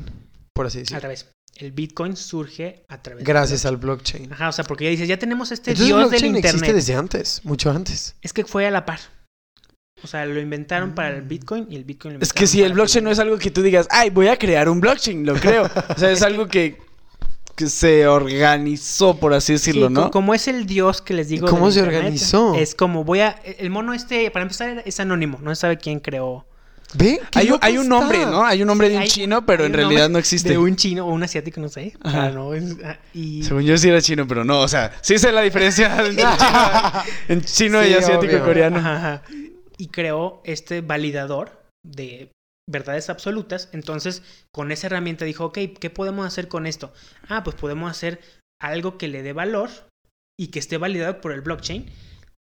por 0.52 0.66
así 0.66 0.78
decirlo. 0.78 1.00
revés. 1.00 1.26
El 1.56 1.72
Bitcoin 1.72 2.16
surge 2.16 2.84
a 2.88 3.00
través 3.02 3.24
Gracias 3.24 3.62
de 3.62 3.68
al 3.68 3.76
blockchain. 3.76 4.32
Ajá, 4.32 4.48
o 4.48 4.52
sea, 4.52 4.64
porque 4.64 4.84
ya 4.84 4.90
dices, 4.90 5.06
ya 5.08 5.18
tenemos 5.18 5.52
este 5.52 5.72
Entonces, 5.72 5.82
el 5.82 5.86
dios 5.88 5.98
del 5.98 6.08
blockchain 6.20 6.36
existe 6.36 6.56
internet. 6.56 6.74
desde 6.76 6.94
antes, 6.94 7.40
mucho 7.44 7.70
antes. 7.70 8.14
Es 8.22 8.32
que 8.32 8.44
fue 8.44 8.66
a 8.66 8.70
la 8.70 8.84
par. 8.86 8.98
O 10.04 10.06
sea, 10.06 10.24
lo 10.26 10.38
inventaron 10.40 10.94
para 10.94 11.08
el 11.16 11.22
Bitcoin 11.22 11.66
y 11.70 11.76
el 11.76 11.84
Bitcoin 11.84 12.14
lo 12.14 12.20
Es 12.20 12.32
que 12.32 12.46
si 12.46 12.62
el 12.62 12.74
blockchain 12.74 13.02
no 13.04 13.10
es 13.10 13.18
algo 13.18 13.38
que 13.38 13.50
tú 13.50 13.62
digas, 13.62 13.88
ay, 13.90 14.10
voy 14.10 14.28
a 14.28 14.38
crear 14.38 14.68
un 14.68 14.80
blockchain, 14.80 15.24
lo 15.26 15.34
creo. 15.34 15.64
O 15.64 15.98
sea, 15.98 16.10
es 16.10 16.22
algo 16.22 16.46
que, 16.46 16.76
que 17.56 17.66
se 17.68 18.06
organizó, 18.06 19.16
por 19.18 19.32
así 19.34 19.54
decirlo, 19.54 19.88
Sí, 19.88 19.94
¿no? 19.94 20.02
co- 20.04 20.10
Como 20.10 20.34
es 20.34 20.46
el 20.46 20.66
dios 20.66 21.00
que 21.02 21.14
les 21.14 21.28
digo. 21.28 21.48
¿Cómo 21.48 21.70
se 21.70 21.78
internet, 21.80 22.00
organizó? 22.02 22.54
Es 22.54 22.74
como 22.74 23.02
voy 23.04 23.20
a. 23.20 23.30
El 23.58 23.70
mono 23.70 23.94
este, 23.94 24.30
para 24.30 24.42
empezar, 24.42 24.82
es 24.84 25.00
anónimo. 25.00 25.38
No 25.42 25.54
se 25.54 25.60
sabe 25.62 25.78
quién 25.78 26.00
creó. 26.00 26.44
¿Ve? 26.96 27.18
¿Qué 27.32 27.40
Hay, 27.40 27.50
hay 27.60 27.78
un 27.78 27.88
nombre, 27.88 28.24
¿no? 28.24 28.44
Hay 28.44 28.60
un 28.62 28.68
nombre 28.68 28.88
de 28.88 28.94
un 28.96 29.02
Hay- 29.02 29.08
chino, 29.08 29.44
pero 29.44 29.64
en 29.64 29.72
realidad 29.72 30.08
no 30.08 30.18
existe. 30.18 30.50
De 30.50 30.58
un 30.58 30.76
chino 30.76 31.04
o 31.06 31.10
un 31.12 31.24
asiático, 31.24 31.60
no 31.60 31.68
sé. 31.68 31.92
Ajá. 32.02 32.30
No, 32.30 32.54
es- 32.54 32.76
ah, 32.84 32.98
y 33.12 33.42
Según 33.42 33.62
yo 33.64 33.76
sí 33.78 33.88
era 33.88 34.00
chino, 34.00 34.28
pero 34.28 34.44
no, 34.44 34.60
o 34.60 34.68
sea, 34.68 34.92
sí 35.00 35.18
sé 35.18 35.32
la 35.32 35.40
diferencia 35.40 35.86
entre 36.06 36.22
chino, 36.22 37.02
en 37.28 37.42
chino 37.42 37.82
Sí, 37.82 37.88
y 37.88 37.94
asiático 37.94 38.34
obvio. 38.34 38.44
coreano. 38.44 38.76
Ajá, 38.78 38.96
ajá. 38.96 39.22
Y 39.76 39.88
creó 39.88 40.40
este 40.44 40.80
validador 40.80 41.60
de 41.84 42.30
verdades 42.68 43.10
absolutas. 43.10 43.68
Entonces, 43.72 44.22
con 44.52 44.72
esa 44.72 44.86
herramienta 44.86 45.24
dijo, 45.24 45.46
ok, 45.46 45.58
¿qué 45.78 45.90
podemos 45.90 46.26
hacer 46.26 46.48
con 46.48 46.66
esto? 46.66 46.92
Ah, 47.28 47.42
pues 47.44 47.56
podemos 47.56 47.90
hacer 47.90 48.20
algo 48.60 48.98
que 48.98 49.08
le 49.08 49.22
dé 49.22 49.32
valor 49.32 49.70
y 50.38 50.48
que 50.48 50.58
esté 50.58 50.78
validado 50.78 51.20
por 51.20 51.32
el 51.32 51.40
blockchain. 51.40 51.86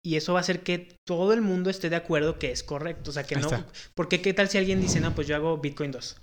Y 0.04 0.16
eso 0.16 0.34
va 0.34 0.40
a 0.40 0.42
hacer 0.42 0.64
que 0.64 0.96
todo 1.08 1.34
el 1.34 1.42
mundo 1.42 1.70
esté 1.70 1.90
de 1.90 1.96
acuerdo 1.96 2.40
que 2.40 2.52
es 2.52 2.64
correcto. 2.64 3.12
O 3.12 3.14
sea, 3.14 3.24
que 3.24 3.36
Ahí 3.36 3.42
no... 3.42 3.48
está. 3.48 3.68
Porque 3.96 4.22
qué 4.22 4.34
tal 4.34 4.50
si 4.50 4.58
alguien 4.58 4.82
dice, 4.82 5.00
no, 5.00 5.14
pues 5.14 5.28
yo 5.28 5.36
hago 5.36 5.58
Bitcoin 5.58 5.92
2. 5.92 6.18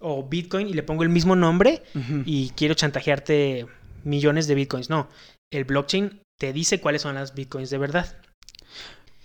O 0.00 0.28
Bitcoin 0.28 0.68
y 0.68 0.72
le 0.72 0.82
pongo 0.82 1.02
el 1.02 1.08
mismo 1.08 1.36
nombre 1.36 1.82
y 2.26 2.50
quiero 2.50 2.74
chantajearte 2.74 3.66
millones 4.04 4.48
de 4.48 4.56
Bitcoins. 4.56 4.90
No, 4.90 5.08
el 5.52 5.64
blockchain 5.64 6.20
te 6.40 6.52
dice 6.52 6.80
cuáles 6.80 7.02
son 7.02 7.14
las 7.14 7.34
Bitcoins 7.34 7.70
de 7.70 7.78
verdad. 7.78 8.16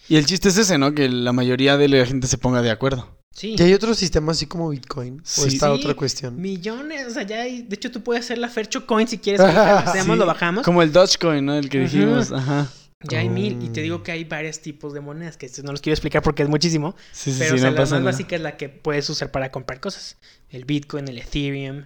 Y 0.09 0.15
el 0.17 0.25
chiste 0.25 0.49
es 0.49 0.57
ese, 0.57 0.77
¿no? 0.77 0.93
Que 0.93 1.09
la 1.09 1.33
mayoría 1.33 1.77
de 1.77 1.87
la 1.89 2.05
gente 2.05 2.27
se 2.27 2.37
ponga 2.37 2.61
de 2.61 2.71
acuerdo. 2.71 3.17
Sí. 3.31 3.55
¿Y 3.57 3.61
hay 3.61 3.73
otro 3.73 3.93
sistema 3.93 4.31
así 4.31 4.47
como 4.47 4.69
Bitcoin? 4.69 5.19
¿O 5.19 5.23
Sí. 5.23 5.47
está 5.49 5.67
Sí. 5.67 5.71
otra 5.73 5.93
cuestión? 5.93 6.41
Millones, 6.41 7.05
o 7.07 7.09
sea, 7.11 7.23
ya 7.23 7.41
hay, 7.41 7.61
de 7.61 7.75
hecho 7.75 7.91
tú 7.91 8.01
puedes 8.01 8.25
hacer 8.25 8.37
la 8.39 8.49
Fercho 8.49 8.87
Coin 8.87 9.07
si 9.07 9.19
quieres, 9.19 9.41
hacemos, 10.05 10.15
Sí, 10.15 10.19
lo 10.19 10.25
bajamos, 10.25 10.63
Como 10.63 10.81
el 10.81 10.91
Dogecoin, 10.91 11.45
¿no? 11.45 11.55
El 11.55 11.69
que 11.69 11.79
dijimos. 11.81 12.31
Ajá. 12.31 12.67
ya 13.07 13.19
hay 13.19 13.29
mil, 13.29 13.61
y 13.61 13.69
te 13.69 13.81
Oh. 13.81 13.83
digo 13.83 14.01
que 14.03 14.11
hay 14.11 14.23
varios 14.23 14.59
tipos 14.59 14.91
de 14.91 15.01
monedas, 15.01 15.37
que 15.37 15.47
no 15.63 15.71
los 15.71 15.81
quiero 15.81 15.93
explicar 15.93 16.23
porque 16.23 16.41
es 16.41 16.49
muchísimo, 16.49 16.95
Sí, 17.11 17.31
sí, 17.31 17.35
pero 17.37 17.51
sí, 17.51 17.55
o 17.57 17.59
sea, 17.59 17.69
no 17.69 17.75
la 17.75 17.81
pasa 17.83 17.95
más 17.95 18.01
nada. 18.01 18.11
básica 18.11 18.35
es 18.37 18.41
la 18.41 18.57
que 18.57 18.69
puedes 18.69 19.07
usar 19.11 19.29
para 19.29 19.51
comprar 19.51 19.79
cosas, 19.79 20.17
el 20.49 20.65
Bitcoin, 20.65 21.07
el 21.07 21.19
Ethereum, 21.19 21.85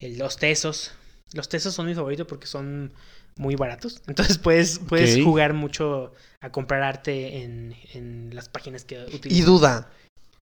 el- 0.00 0.18
los 0.18 0.38
Tesos, 0.38 0.90
los 1.34 1.48
Tesos 1.48 1.72
son 1.72 1.86
mi 1.86 1.94
favorito 1.94 2.26
porque 2.26 2.48
son 2.48 2.92
muy 3.36 3.56
baratos, 3.56 4.02
entonces 4.06 4.38
puedes, 4.38 4.78
puedes 4.78 5.22
jugar 5.24 5.54
mucho 5.54 6.12
a 6.40 6.50
comprar 6.50 6.82
arte 6.82 7.42
en, 7.42 7.74
en 7.94 8.30
las 8.34 8.48
páginas 8.48 8.84
que 8.84 8.96
Y 9.10 9.14
utilizas. 9.16 9.46
duda. 9.46 9.90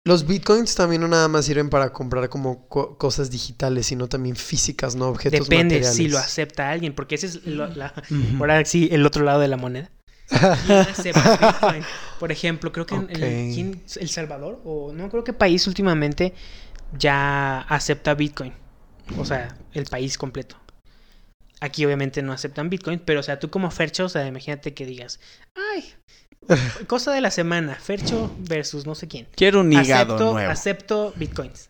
Los 0.07 0.25
bitcoins 0.25 0.75
también 0.75 1.01
no 1.01 1.07
nada 1.07 1.27
más 1.27 1.45
sirven 1.45 1.69
para 1.69 1.91
comprar 1.91 2.29
como 2.29 2.67
co- 2.67 2.97
cosas 2.97 3.29
digitales, 3.29 3.85
sino 3.87 4.07
también 4.07 4.35
físicas, 4.35 4.95
no 4.95 5.07
objetos 5.09 5.41
Depende 5.41 5.75
materiales. 5.75 5.95
si 5.95 6.07
lo 6.07 6.17
acepta 6.17 6.69
alguien, 6.69 6.93
porque 6.95 7.15
ese 7.15 7.27
es 7.27 7.45
lo- 7.45 7.67
la, 7.67 7.93
ahora 8.39 8.63
sí 8.65 8.87
el 8.91 9.05
otro 9.05 9.23
lado 9.23 9.39
de 9.41 9.47
la 9.49 9.57
moneda. 9.57 9.91
¿Quién 10.29 10.77
acepta 10.77 11.37
Bitcoin? 11.37 11.83
Por 12.19 12.31
ejemplo, 12.31 12.71
creo 12.71 12.85
que 12.85 12.95
en. 12.95 13.81
El 13.99 14.09
Salvador, 14.09 14.61
o 14.63 14.93
no 14.93 15.09
creo 15.09 15.23
que 15.23 15.33
país 15.33 15.67
últimamente 15.67 16.33
ya 16.97 17.61
acepta 17.61 18.13
Bitcoin. 18.13 18.53
O 19.17 19.25
sea, 19.25 19.57
el 19.73 19.85
país 19.85 20.17
completo. 20.17 20.55
Aquí 21.61 21.85
obviamente 21.85 22.21
no 22.21 22.31
aceptan 22.31 22.69
Bitcoin, 22.69 22.99
pero 22.99 23.19
o 23.19 23.23
sea, 23.23 23.39
tú 23.39 23.49
como 23.49 23.69
Fercho, 23.71 24.05
o 24.05 24.09
sea, 24.09 24.25
imagínate 24.25 24.73
que 24.73 24.85
digas, 24.85 25.19
ay, 25.55 25.93
cosa 26.87 27.11
de 27.11 27.21
la 27.21 27.31
semana, 27.31 27.75
Fercho 27.75 28.33
versus 28.39 28.85
no 28.85 28.95
sé 28.95 29.07
quién. 29.07 29.27
Quiero 29.35 29.61
un 29.61 29.71
hígado 29.71 30.15
acepto, 30.15 30.33
nuevo. 30.33 30.51
acepto 30.51 31.13
Bitcoins. 31.15 31.69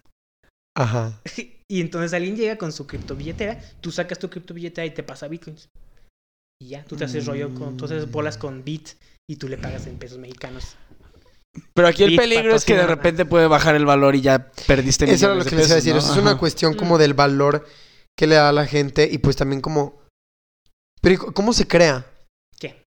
Ajá. 0.77 1.19
Y 1.71 1.81
entonces 1.81 2.15
alguien 2.15 2.35
llega 2.35 2.57
con 2.57 2.71
su 2.71 2.87
criptobilletera, 2.87 3.59
tú 3.79 3.91
sacas 3.91 4.17
tu 4.17 4.27
criptobilletera 4.27 4.87
y 4.87 4.89
te 4.89 5.03
pasa 5.03 5.27
Bitcoins. 5.27 5.69
Y 6.59 6.69
ya, 6.69 6.83
tú 6.83 6.95
te 6.95 7.05
haces 7.05 7.27
rollo 7.27 7.53
con, 7.53 7.77
tú 7.77 7.85
haces 7.85 8.09
bolas 8.09 8.39
con 8.39 8.63
Bit 8.63 8.89
y 9.29 9.35
tú 9.35 9.47
le 9.47 9.55
pagas 9.55 9.85
en 9.85 9.99
pesos 9.99 10.17
mexicanos. 10.17 10.77
Pero 11.75 11.87
aquí 11.87 12.03
el 12.03 12.15
peligro 12.15 12.55
es 12.55 12.65
que 12.65 12.75
de 12.75 12.87
repente 12.87 13.23
puede 13.25 13.45
bajar 13.45 13.75
el 13.75 13.85
valor 13.85 14.15
y 14.15 14.21
ya 14.21 14.51
perdiste 14.65 15.05
Eso 15.11 15.27
era 15.27 15.35
lo 15.35 15.45
que 15.45 15.55
les 15.55 15.67
iba 15.67 15.73
a 15.73 15.75
decir. 15.75 15.93
¿no? 15.93 15.99
Eso 15.99 16.11
es 16.11 16.17
una 16.17 16.39
cuestión 16.39 16.73
como 16.73 16.97
del 16.97 17.13
valor 17.13 17.67
que 18.19 18.27
le 18.27 18.35
da 18.35 18.49
a 18.49 18.51
la 18.51 18.65
gente 18.67 19.07
y 19.09 19.17
pues 19.19 19.37
también 19.37 19.61
como... 19.61 20.01
Pero 21.01 21.15
¿y 21.15 21.17
c- 21.17 21.33
¿cómo 21.33 21.53
se 21.53 21.65
crea 21.69 22.05
¿Qué? 22.59 22.83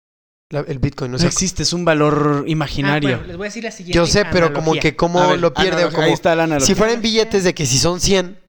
la- 0.50 0.60
el 0.66 0.80
bitcoin? 0.80 1.10
O 1.10 1.12
No 1.12 1.18
sea, 1.20 1.28
existe, 1.28 1.62
es 1.62 1.72
un 1.72 1.84
valor 1.84 2.42
Ah, 2.44 2.48
imaginario. 2.50 3.10
bueno, 3.10 3.26
les 3.28 3.36
voy 3.36 3.44
a 3.44 3.48
decir 3.48 3.62
la 3.62 3.70
siguiente. 3.70 3.94
yo 3.96 4.06
sé, 4.06 4.24
pero 4.32 4.52
como 4.52 4.72
que 4.74 4.96
cómo 4.96 5.28
ver, 5.28 5.38
lo 5.38 5.54
pierde 5.54 5.70
o 5.84 5.88
analogía, 5.88 5.98
Ahí 6.00 6.04
como... 6.06 6.14
está 6.14 6.34
la 6.34 6.42
analogía. 6.42 6.66
Si 6.66 6.74
fueran 6.74 7.00
billetes 7.00 7.44
de 7.44 7.54
que 7.54 7.64
si 7.64 7.78
son 7.78 8.00
100, 8.00 8.40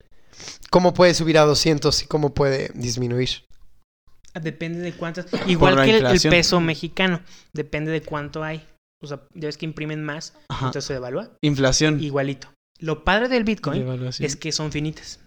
¿cómo 0.71 0.95
puede 0.95 1.13
subir 1.13 1.37
a 1.37 1.43
200 1.45 2.01
y 2.01 2.07
cómo 2.07 2.33
puede 2.33 2.71
disminuir? 2.73 3.45
Depende 4.41 4.79
de 4.79 4.93
cuántas. 4.93 5.27
Igual 5.45 5.75
que 5.83 5.97
el, 5.97 6.19
peso 6.31 6.59
mexicano. 6.61 7.21
Depende 7.53 7.91
de 7.91 8.01
cuánto 8.01 8.43
hay. 8.43 8.65
O 9.03 9.07
sea, 9.07 9.21
ya 9.35 9.47
ves 9.49 9.57
que 9.57 9.65
imprimen 9.65 10.03
más, 10.03 10.33
Ajá. 10.49 10.65
entonces 10.67 10.85
se 10.85 10.93
devalúa. 10.93 11.29
Inflación. 11.41 12.01
Igualito. 12.01 12.51
Lo 12.79 13.03
padre 13.03 13.27
del 13.29 13.43
Bitcoin 13.43 14.09
es 14.19 14.35
que 14.35 14.51
son 14.51 14.71
finitas. 14.71 15.19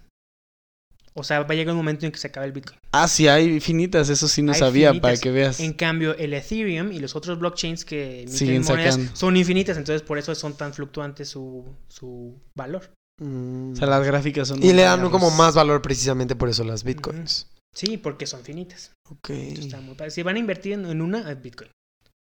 O 1.17 1.23
sea, 1.23 1.41
va 1.43 1.53
a 1.53 1.55
llegar 1.55 1.71
un 1.73 1.77
momento 1.77 2.05
en 2.05 2.11
que 2.11 2.17
se 2.17 2.27
acabe 2.27 2.45
el 2.47 2.51
Bitcoin. 2.51 2.77
Ah, 2.91 3.07
sí, 3.07 3.27
hay 3.29 3.45
infinitas, 3.53 4.09
eso 4.09 4.27
sí 4.27 4.41
no 4.41 4.51
Hay 4.51 4.59
sabía, 4.59 4.89
finitas. 4.89 5.01
para 5.11 5.17
que 5.21 5.31
veas. 5.31 5.59
En 5.61 5.71
cambio, 5.73 6.15
el 6.17 6.33
Ethereum 6.33 6.91
y 6.91 6.99
los 6.99 7.15
otros 7.15 7.39
blockchains 7.39 7.85
que 7.85 8.25
Siguen 8.27 8.63
monedas 8.63 8.95
sacando. 8.95 9.15
son 9.15 9.37
infinitas, 9.37 9.77
entonces 9.77 10.01
por 10.01 10.17
eso 10.17 10.35
son 10.35 10.57
tan 10.57 10.73
fluctuantes 10.73 11.29
su, 11.29 11.65
su 11.87 12.37
valor. 12.53 12.91
Mm. 13.21 13.71
O 13.71 13.75
sea, 13.77 13.87
las 13.87 14.05
gráficas 14.05 14.49
son... 14.49 14.61
Y 14.61 14.73
le 14.73 14.81
dan 14.81 14.99
muy 15.01 15.09
como 15.09 15.31
más 15.31 15.55
valor 15.55 15.81
precisamente 15.81 16.35
por 16.35 16.49
eso 16.49 16.65
las 16.65 16.83
bitcoins. 16.83 17.47
Sí, 17.73 17.95
porque 17.97 18.25
son 18.27 18.41
finitas. 18.43 18.91
Ok. 19.09 19.29
Está 19.29 19.79
muy. 19.81 19.95
Si 20.09 20.21
van 20.23 20.35
a 20.35 20.39
invertir 20.39 20.73
en, 20.73 21.01
una, 21.01 21.29
es 21.31 21.41
Bitcoin. 21.41 21.69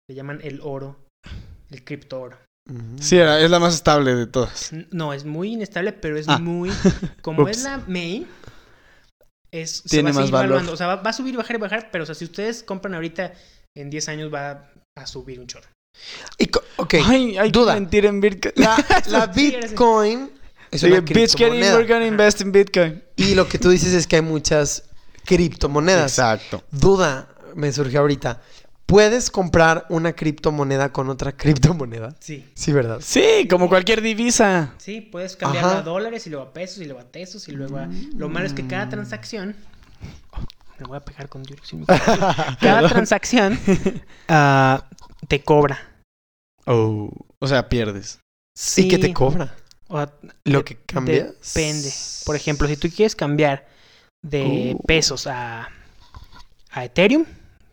Le 0.09 0.15
llaman 0.15 0.39
el 0.43 0.59
oro, 0.63 0.97
el 1.69 1.83
cripto 1.83 2.21
oro. 2.21 2.37
Ujú. 2.69 2.81
Sí, 3.01 3.17
era- 3.17 3.39
es 3.41 3.49
la 3.51 3.59
más 3.59 3.73
estable 3.75 4.15
de 4.15 4.27
todas. 4.27 4.71
No, 4.91 5.13
es 5.13 5.25
muy 5.25 5.53
inestable, 5.53 5.91
pero 5.93 6.17
es 6.17 6.27
Ah. 6.29 6.37
muy... 6.39 6.69
Como 7.21 7.47
es 7.49 7.63
la 7.63 7.83
main, 7.87 8.27
es, 9.51 9.77
se 9.77 9.89
Tiene 9.89 10.11
va 10.11 10.11
a 10.11 10.13
más 10.13 10.21
seguir 10.23 10.33
valor. 10.33 10.49
valuando. 10.49 10.73
O 10.73 10.77
sea, 10.77 10.87
va, 10.87 10.95
va 10.97 11.09
a 11.09 11.13
subir, 11.13 11.35
bajar 11.35 11.55
y 11.57 11.59
bajar, 11.59 11.89
pero 11.91 12.03
o 12.03 12.05
sea, 12.05 12.15
si 12.15 12.25
ustedes 12.25 12.63
compran 12.63 12.93
ahorita, 12.95 13.33
en 13.75 13.89
10 13.89 14.09
años 14.09 14.33
va 14.33 14.71
a 14.95 15.05
subir 15.05 15.39
un 15.39 15.47
chorro. 15.47 15.67
Y 16.37 16.49
ok. 16.77 16.93
Ay, 17.05 17.37
hay 17.37 17.51
Duda. 17.51 17.73
que 17.73 17.79
mentir 17.81 18.05
en 18.05 18.21
Bitcoin. 18.21 18.53
La, 18.55 18.85
la 19.07 19.27
bitcoin 19.27 20.31
es 20.71 20.83
una 20.83 21.01
bitch 21.01 21.35
getting, 21.35 21.59
we're 21.61 21.85
gonna 21.85 22.05
invest 22.07 22.41
in 22.41 22.51
Bitcoin. 22.51 23.03
Y 23.17 23.35
lo 23.35 23.47
que 23.47 23.59
tú 23.59 23.69
dices 23.69 23.93
es 23.93 24.07
que 24.07 24.17
hay 24.17 24.21
muchas 24.21 24.83
criptomonedas. 25.25 26.13
Exacto. 26.13 26.63
Duda 26.71 27.27
me 27.55 27.71
surgió 27.73 27.99
ahorita. 27.99 28.41
¿Puedes 28.91 29.31
comprar 29.31 29.85
una 29.87 30.11
criptomoneda 30.11 30.91
con 30.91 31.09
otra 31.09 31.31
criptomoneda? 31.31 32.13
Sí. 32.19 32.45
Sí, 32.55 32.73
¿verdad? 32.73 32.99
Sí, 33.01 33.47
como 33.49 33.69
cualquier 33.69 34.01
divisa. 34.01 34.73
Sí, 34.79 34.99
puedes 34.99 35.37
cambiarlo 35.37 35.69
Ajá. 35.69 35.79
a 35.79 35.81
dólares 35.83 36.27
y 36.27 36.29
luego 36.29 36.47
a 36.47 36.51
pesos 36.53 36.79
y 36.79 36.85
luego 36.85 36.99
a 36.99 37.05
tesos 37.05 37.47
y 37.47 37.53
luego 37.53 37.77
a... 37.77 37.87
Lo 38.17 38.27
malo 38.27 38.45
es 38.47 38.51
que 38.53 38.67
cada 38.67 38.89
transacción... 38.89 39.55
Me 40.77 40.87
voy 40.87 40.97
a 40.97 40.99
pegar 40.99 41.29
con 41.29 41.41
mi- 41.41 41.85
Cada 42.59 42.89
transacción 42.89 43.57
ah, 44.27 44.83
te 45.29 45.41
cobra. 45.41 45.79
Oh. 46.65 47.09
O 47.39 47.47
sea, 47.47 47.69
pierdes. 47.69 48.19
¿Y 48.75 48.89
qué 48.89 48.97
te 48.97 49.07
Sí. 49.07 49.13
cobra? 49.13 49.55
O 49.87 50.05
¿Lo 50.43 50.57
de- 50.59 50.63
que 50.65 50.75
cambias? 50.75 51.27
Depende. 51.55 51.93
Por 52.25 52.35
ejemplo, 52.35 52.67
si 52.67 52.75
tú 52.75 52.89
quieres 52.89 53.15
cambiar 53.15 53.67
de 54.21 54.75
Uh. 54.75 54.85
pesos 54.85 55.27
a, 55.27 55.69
a 56.71 56.83
Ethereum. 56.85 57.23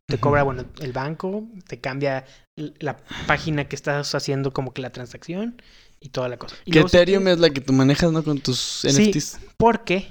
Te 0.09 0.19
cobra, 0.19 0.43
bueno, 0.43 0.65
el 0.81 0.93
banco, 0.93 1.45
te 1.67 1.81
cambia 1.81 2.25
la 2.57 2.97
página 3.27 3.69
que 3.69 3.77
estás 3.77 4.15
haciendo 4.15 4.53
como 4.53 4.73
que 4.73 4.81
la 4.81 4.91
transacción 4.91 5.61
y 6.01 6.09
toda 6.09 6.29
la 6.29 6.39
cosa. 6.39 6.57
Y 6.65 6.71
Que 6.71 6.79
luego 6.79 6.89
si 6.89 6.97
Ethereum 6.97 7.29
es 7.29 7.39
la 7.39 7.51
que 7.51 7.61
tú 7.61 7.75
manejas, 7.75 8.11
¿no? 8.11 8.25
Con 8.25 8.41
tus 8.41 8.59
Sí. 8.59 8.89
NFTs. 8.89 9.39
Porque 9.59 10.09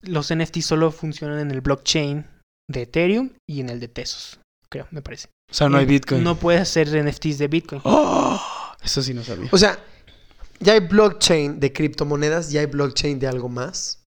los 0.00 0.34
NFT 0.34 0.60
solo 0.62 0.90
funcionan 0.90 1.38
en 1.40 1.50
el 1.50 1.60
blockchain 1.60 2.26
de 2.70 2.82
Ethereum 2.82 3.30
y 3.48 3.60
en 3.60 3.68
el 3.68 3.78
de 3.78 3.88
Tesos, 3.88 4.40
creo, 4.70 4.88
me 4.90 5.02
parece. 5.02 5.28
O 5.50 5.54
sea, 5.54 5.68
no 5.68 5.76
hay 5.76 5.84
Bitcoin. 5.84 6.24
No 6.24 6.36
puedes 6.36 6.62
hacer 6.62 6.88
NFTs 6.88 7.36
de 7.38 7.48
Bitcoin. 7.48 7.82
¡Oh! 7.84 8.40
Eso 8.82 9.02
sí 9.02 9.12
no 9.12 9.22
sabía. 9.22 9.48
O 9.52 9.58
sea, 9.58 9.78
ya 10.60 10.72
hay 10.72 10.80
blockchain 10.80 11.60
de 11.60 11.72
criptomonedas, 11.74 12.50
ya 12.50 12.60
hay 12.60 12.66
blockchain 12.66 13.18
de 13.18 13.26
algo 13.28 13.48
más. 13.50 14.02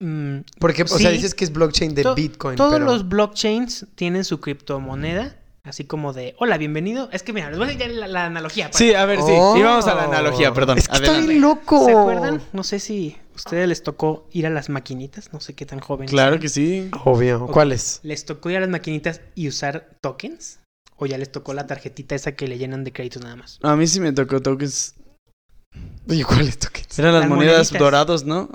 Mm, 0.00 0.38
Porque, 0.58 0.82
o 0.82 0.86
sea, 0.88 1.10
dices 1.10 1.34
que 1.34 1.44
es 1.44 1.52
blockchain 1.52 1.94
de 1.94 2.02
To- 2.02 2.14
Bitcoin. 2.14 2.56
todos 2.56 2.72
pero... 2.72 2.84
los 2.86 3.08
blockchains 3.08 3.86
tienen 3.94 4.24
su 4.24 4.40
criptomoneda, 4.40 5.36
así 5.62 5.84
como 5.84 6.12
de, 6.12 6.34
hola, 6.38 6.58
bienvenido. 6.58 7.08
Es 7.12 7.22
que 7.22 7.32
mira, 7.32 7.48
les 7.50 7.58
voy 7.58 7.68
a 7.68 7.72
ya 7.74 7.88
la, 7.88 8.08
la 8.08 8.26
analogía. 8.26 8.66
para- 8.66 8.78
Sí, 8.78 8.94
a 8.94 9.04
ver, 9.04 9.18
sí. 9.20 9.32
Oh. 9.32 9.56
Y 9.56 9.62
vamos 9.62 9.86
a 9.86 9.94
la 9.94 10.04
analogía, 10.04 10.52
perdón. 10.52 10.78
Es 10.78 10.88
que 10.88 10.94
está 10.96 11.08
Adelante. 11.08 11.28
bien 11.30 11.42
loco. 11.42 11.84
¿Se 11.84 11.92
acuerdan? 11.92 12.42
No 12.52 12.64
sé 12.64 12.80
si 12.80 13.16
a 13.32 13.36
ustedes 13.36 13.68
les 13.68 13.82
tocó 13.82 14.26
ir 14.32 14.46
a 14.46 14.50
las 14.50 14.68
maquinitas, 14.68 15.32
no 15.32 15.40
sé 15.40 15.54
qué 15.54 15.64
tan 15.66 15.78
jóvenes. 15.80 16.10
Claro 16.10 16.40
que 16.40 16.48
sí. 16.48 16.90
Obvio. 17.04 17.46
¿Cuáles? 17.46 18.00
¿Les 18.02 18.24
tocó 18.24 18.50
ir 18.50 18.56
a 18.56 18.60
las 18.60 18.68
maquinitas 18.70 19.20
y 19.34 19.48
usar 19.48 19.90
tokens? 20.00 20.60
¿O 20.96 21.06
ya 21.06 21.16
les 21.18 21.30
tocó 21.30 21.54
la 21.54 21.68
tarjetita 21.68 22.16
esa 22.16 22.32
que 22.32 22.48
le 22.48 22.58
llenan 22.58 22.82
de 22.82 22.92
créditos 22.92 23.22
nada 23.22 23.36
más? 23.36 23.60
A 23.62 23.76
mí 23.76 23.86
sí 23.86 24.00
me 24.00 24.12
tocó 24.12 24.40
tokens. 24.42 24.96
Oye, 26.08 26.24
¿cuáles 26.24 26.58
tokens? 26.58 26.98
Eran 26.98 27.12
las, 27.12 27.20
Las 27.20 27.28
monedas 27.30 27.54
moneditas. 27.58 27.78
dorados, 27.78 28.24
¿no? 28.24 28.48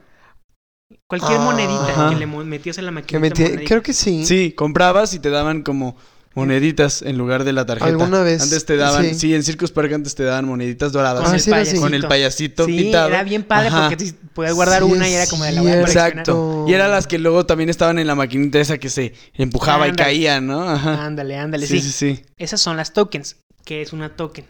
Cualquier 1.08 1.38
Ah. 1.40 1.44
monedita 1.44 1.88
Ajá. 1.90 2.10
que 2.10 2.16
le 2.16 2.26
metías 2.26 2.78
en 2.78 2.86
la 2.86 2.92
Que 3.04 3.20
maquinita. 3.20 3.36
metí-. 3.44 3.66
Creo 3.68 3.82
que 3.84 3.94
sí. 3.94 4.26
Sí, 4.26 4.52
comprabas 4.54 5.14
y 5.14 5.20
te 5.20 5.30
daban 5.30 5.62
como 5.64 5.96
moneditas 6.36 7.04
en 7.04 7.18
lugar 7.20 7.44
de 7.44 7.54
la 7.54 7.64
tarjeta. 7.66 7.86
Alguna 7.90 8.24
vez, 8.24 8.42
Antes 8.42 8.66
te 8.66 8.76
daban, 8.76 9.04
sí. 9.06 9.14
sí, 9.14 9.36
en 9.36 9.44
Circus 9.44 9.72
Park 9.72 9.94
antes 9.94 10.16
te 10.16 10.24
daban 10.24 10.46
moneditas 10.46 10.92
doradas. 10.92 11.22
Ah, 11.22 11.26
Con, 11.26 11.36
el 11.60 11.66
sí. 11.68 11.78
Con 11.78 11.94
el 11.94 12.08
payasito 12.08 12.66
Sí, 12.66 12.76
pintado. 12.76 13.10
era 13.10 13.24
bien 13.24 13.44
padre 13.44 13.68
Ajá. 13.68 13.90
porque 13.90 13.98
te 14.04 14.14
podías 14.34 14.56
guardar 14.56 14.82
Sí, 14.84 14.92
una 14.92 15.08
y 15.08 15.14
era 15.14 15.28
como 15.28 15.44
de 15.44 15.52
la 15.52 15.62
voy 15.62 15.70
a 15.72 15.74
cierto. 15.74 15.92
coleccionar. 15.92 16.10
Exacto. 16.18 16.66
Y 16.68 16.74
eran 16.74 16.90
las 16.90 17.06
que 17.06 17.20
luego 17.20 17.46
también 17.46 17.70
estaban 17.70 18.00
en 18.00 18.08
la 18.08 18.16
maquinita 18.16 18.60
esa 18.60 18.80
que 18.80 18.90
se 18.90 19.14
empujaba 19.36 19.88
y 19.88 19.92
caía, 19.92 20.42
¿no? 20.42 20.68
Ajá. 20.68 21.06
Ándale, 21.06 21.38
ándale, 21.38 21.68
Sí, 21.68 21.80
sí. 21.82 21.92
sí, 21.92 22.16
sí. 22.16 22.26
Esas 22.38 22.60
son 22.62 22.78
las 22.78 22.94
tokens. 22.94 23.36
¿Qué 23.64 23.84
es 23.84 23.94
una 23.94 24.16
token? 24.16 24.46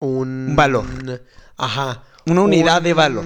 Un... 0.00 0.46
Un 0.50 0.56
valor. 0.56 0.86
Ajá. 1.56 2.02
Una 2.26 2.42
unidad 2.42 2.78
Un- 2.78 2.82
de 2.84 2.94
valor. 2.94 3.24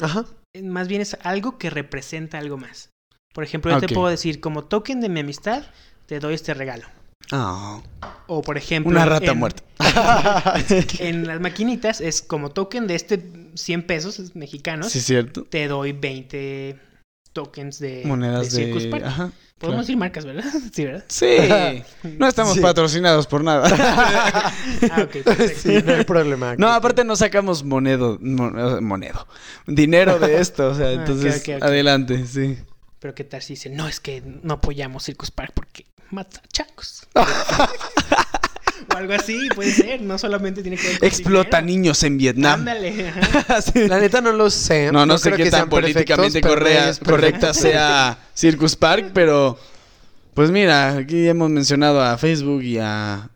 Ajá. 0.00 0.26
Eh, 0.54 0.62
Más 0.62 0.88
bien 0.88 1.00
es 1.00 1.16
algo 1.22 1.58
que 1.58 1.70
representa 1.70 2.38
algo 2.38 2.56
más. 2.56 2.90
Por 3.32 3.44
ejemplo, 3.44 3.72
yo 3.72 3.80
te 3.80 3.92
puedo 3.92 4.08
decir, 4.08 4.40
como 4.40 4.64
token 4.64 5.00
de 5.00 5.08
mi 5.08 5.20
amistad, 5.20 5.64
te 6.06 6.20
doy 6.20 6.34
este 6.34 6.54
regalo. 6.54 6.86
Ah, 7.32 7.80
O 8.26 8.42
por 8.42 8.56
ejemplo, 8.56 8.92
una 8.92 9.06
rata 9.06 9.32
en, 9.32 9.38
muerta. 9.38 9.62
en 10.98 11.26
las 11.26 11.40
maquinitas 11.40 12.00
es 12.00 12.22
como 12.22 12.50
token 12.50 12.86
de 12.86 12.94
este 12.94 13.22
100 13.54 13.86
pesos 13.86 14.36
mexicanos, 14.36 14.92
Sí, 14.92 15.00
cierto. 15.00 15.44
te 15.44 15.66
doy 15.66 15.92
20 15.92 16.78
tokens 17.32 17.78
de, 17.78 18.02
Monedas 18.04 18.52
de 18.52 18.64
Circus 18.64 18.84
de... 18.84 19.04
Ajá. 19.04 19.32
Podemos 19.58 19.76
claro. 19.76 19.80
decir 19.82 19.96
marcas, 19.96 20.24
¿verdad? 20.24 20.44
Sí, 20.72 20.84
¿verdad? 20.84 21.04
Sí. 21.08 21.26
No 22.18 22.26
estamos 22.28 22.54
Sí. 22.54 22.60
patrocinados 22.60 23.26
por 23.26 23.42
nada. 23.44 23.68
Ah, 24.90 25.02
ok. 25.02 25.22
perfecto. 25.24 25.60
sí, 25.62 25.78
no 25.84 25.94
hay 25.94 26.04
problema. 26.04 26.54
No, 26.56 26.68
aparte 26.68 27.04
no 27.04 27.14
sacamos 27.16 27.62
monedo, 27.64 28.18
mo- 28.20 28.80
monedo, 28.80 29.26
dinero 29.66 30.18
de 30.18 30.40
esto, 30.40 30.68
o 30.70 30.74
sea, 30.74 30.88
Ah, 30.88 30.92
ok, 30.92 30.98
entonces 30.98 31.42
ok, 31.48 31.56
ok. 31.56 31.62
adelante, 31.62 32.26
sí. 32.26 32.58
Pero 32.98 33.14
qué 33.14 33.24
tal 33.24 33.42
si 33.42 33.52
dicen, 33.54 33.76
no, 33.76 33.86
es 33.88 34.00
que 34.00 34.22
no 34.42 34.54
apoyamos 34.54 35.04
Circus 35.04 35.30
Park 35.30 35.52
porque 35.54 35.86
mata 36.10 36.40
chacos. 36.52 37.06
O 38.94 38.96
algo 38.96 39.12
así, 39.14 39.48
puede 39.54 39.72
ser. 39.72 40.00
No 40.02 40.16
solamente 40.18 40.62
tiene 40.62 40.76
que 40.76 40.86
ver 40.88 40.98
con 41.00 41.06
Explota 41.08 41.60
dinero. 41.60 41.66
niños 41.78 42.02
en 42.02 42.16
Vietnam. 42.18 42.60
Ándale. 42.60 43.12
Sí. 43.72 43.88
La 43.88 43.98
neta 44.00 44.20
no 44.20 44.32
lo 44.32 44.50
sé. 44.50 44.90
No, 44.92 45.04
no, 45.06 45.18
sé 45.18 45.30
creo 45.30 45.36
qué 45.38 45.44
que 45.44 45.50
tan 45.50 45.60
sean 45.60 45.68
políticamente 45.70 46.40
correa- 46.40 46.92
correcta 47.04 47.52
sea 47.54 48.18
Circus 48.34 48.76
Park, 48.76 49.10
pero 49.14 49.58
pues 50.34 50.50
mira, 50.50 50.96
aquí 50.96 51.28
hemos 51.28 51.50
mencionado 51.50 52.02
a 52.02 52.16
Facebook 52.18 52.62
y 52.62 52.78
a 52.78 53.28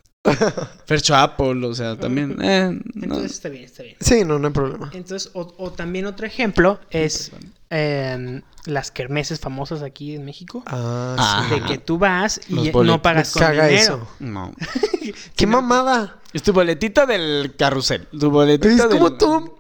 Fercho 0.87 1.15
Apple, 1.15 1.65
o 1.67 1.75
sea, 1.75 1.97
también. 1.97 2.37
eh, 2.43 2.71
no. 2.95 3.03
Entonces 3.05 3.33
está 3.33 3.49
bien, 3.49 3.65
está 3.65 3.83
bien. 3.83 3.97
Sí, 4.01 4.25
no, 4.25 4.39
no 4.39 4.49
hay 4.49 4.53
problema. 4.53 4.91
Entonces, 4.93 5.31
o, 5.35 5.55
o 5.59 5.73
también 5.73 6.07
otro 6.07 6.27
ejemplo 6.27 6.81
es 6.91 7.31
em, 7.71 8.43
las 8.65 8.91
kermeses 8.91 9.41
famosas 9.41 9.83
aquí 9.83 10.15
en 10.15 10.25
México. 10.25 10.63
Ah, 10.67 11.17
Ah, 11.19 11.47
sí. 11.49 11.55
De 11.61 11.67
que 11.67 11.79
tú 11.79 11.99
vas 11.99 12.41
y 12.49 12.71
no 12.73 13.03
pagas 13.03 13.33
con 13.33 13.41
caga 13.43 13.67
dinero. 13.67 13.95
eso. 13.95 14.09
No. 14.21 14.53
¡Qué 15.37 15.47
mamada! 15.47 16.19
Es 16.33 16.43
tu 16.43 16.53
boletita 16.53 17.07
del 17.07 17.55
carrusel. 17.57 18.07
Tu 18.09 18.17
Es 18.27 18.33
boletita 18.33 18.89
como 18.89 19.11
del... 19.11 19.19
todo 19.19 19.39
un 19.39 19.53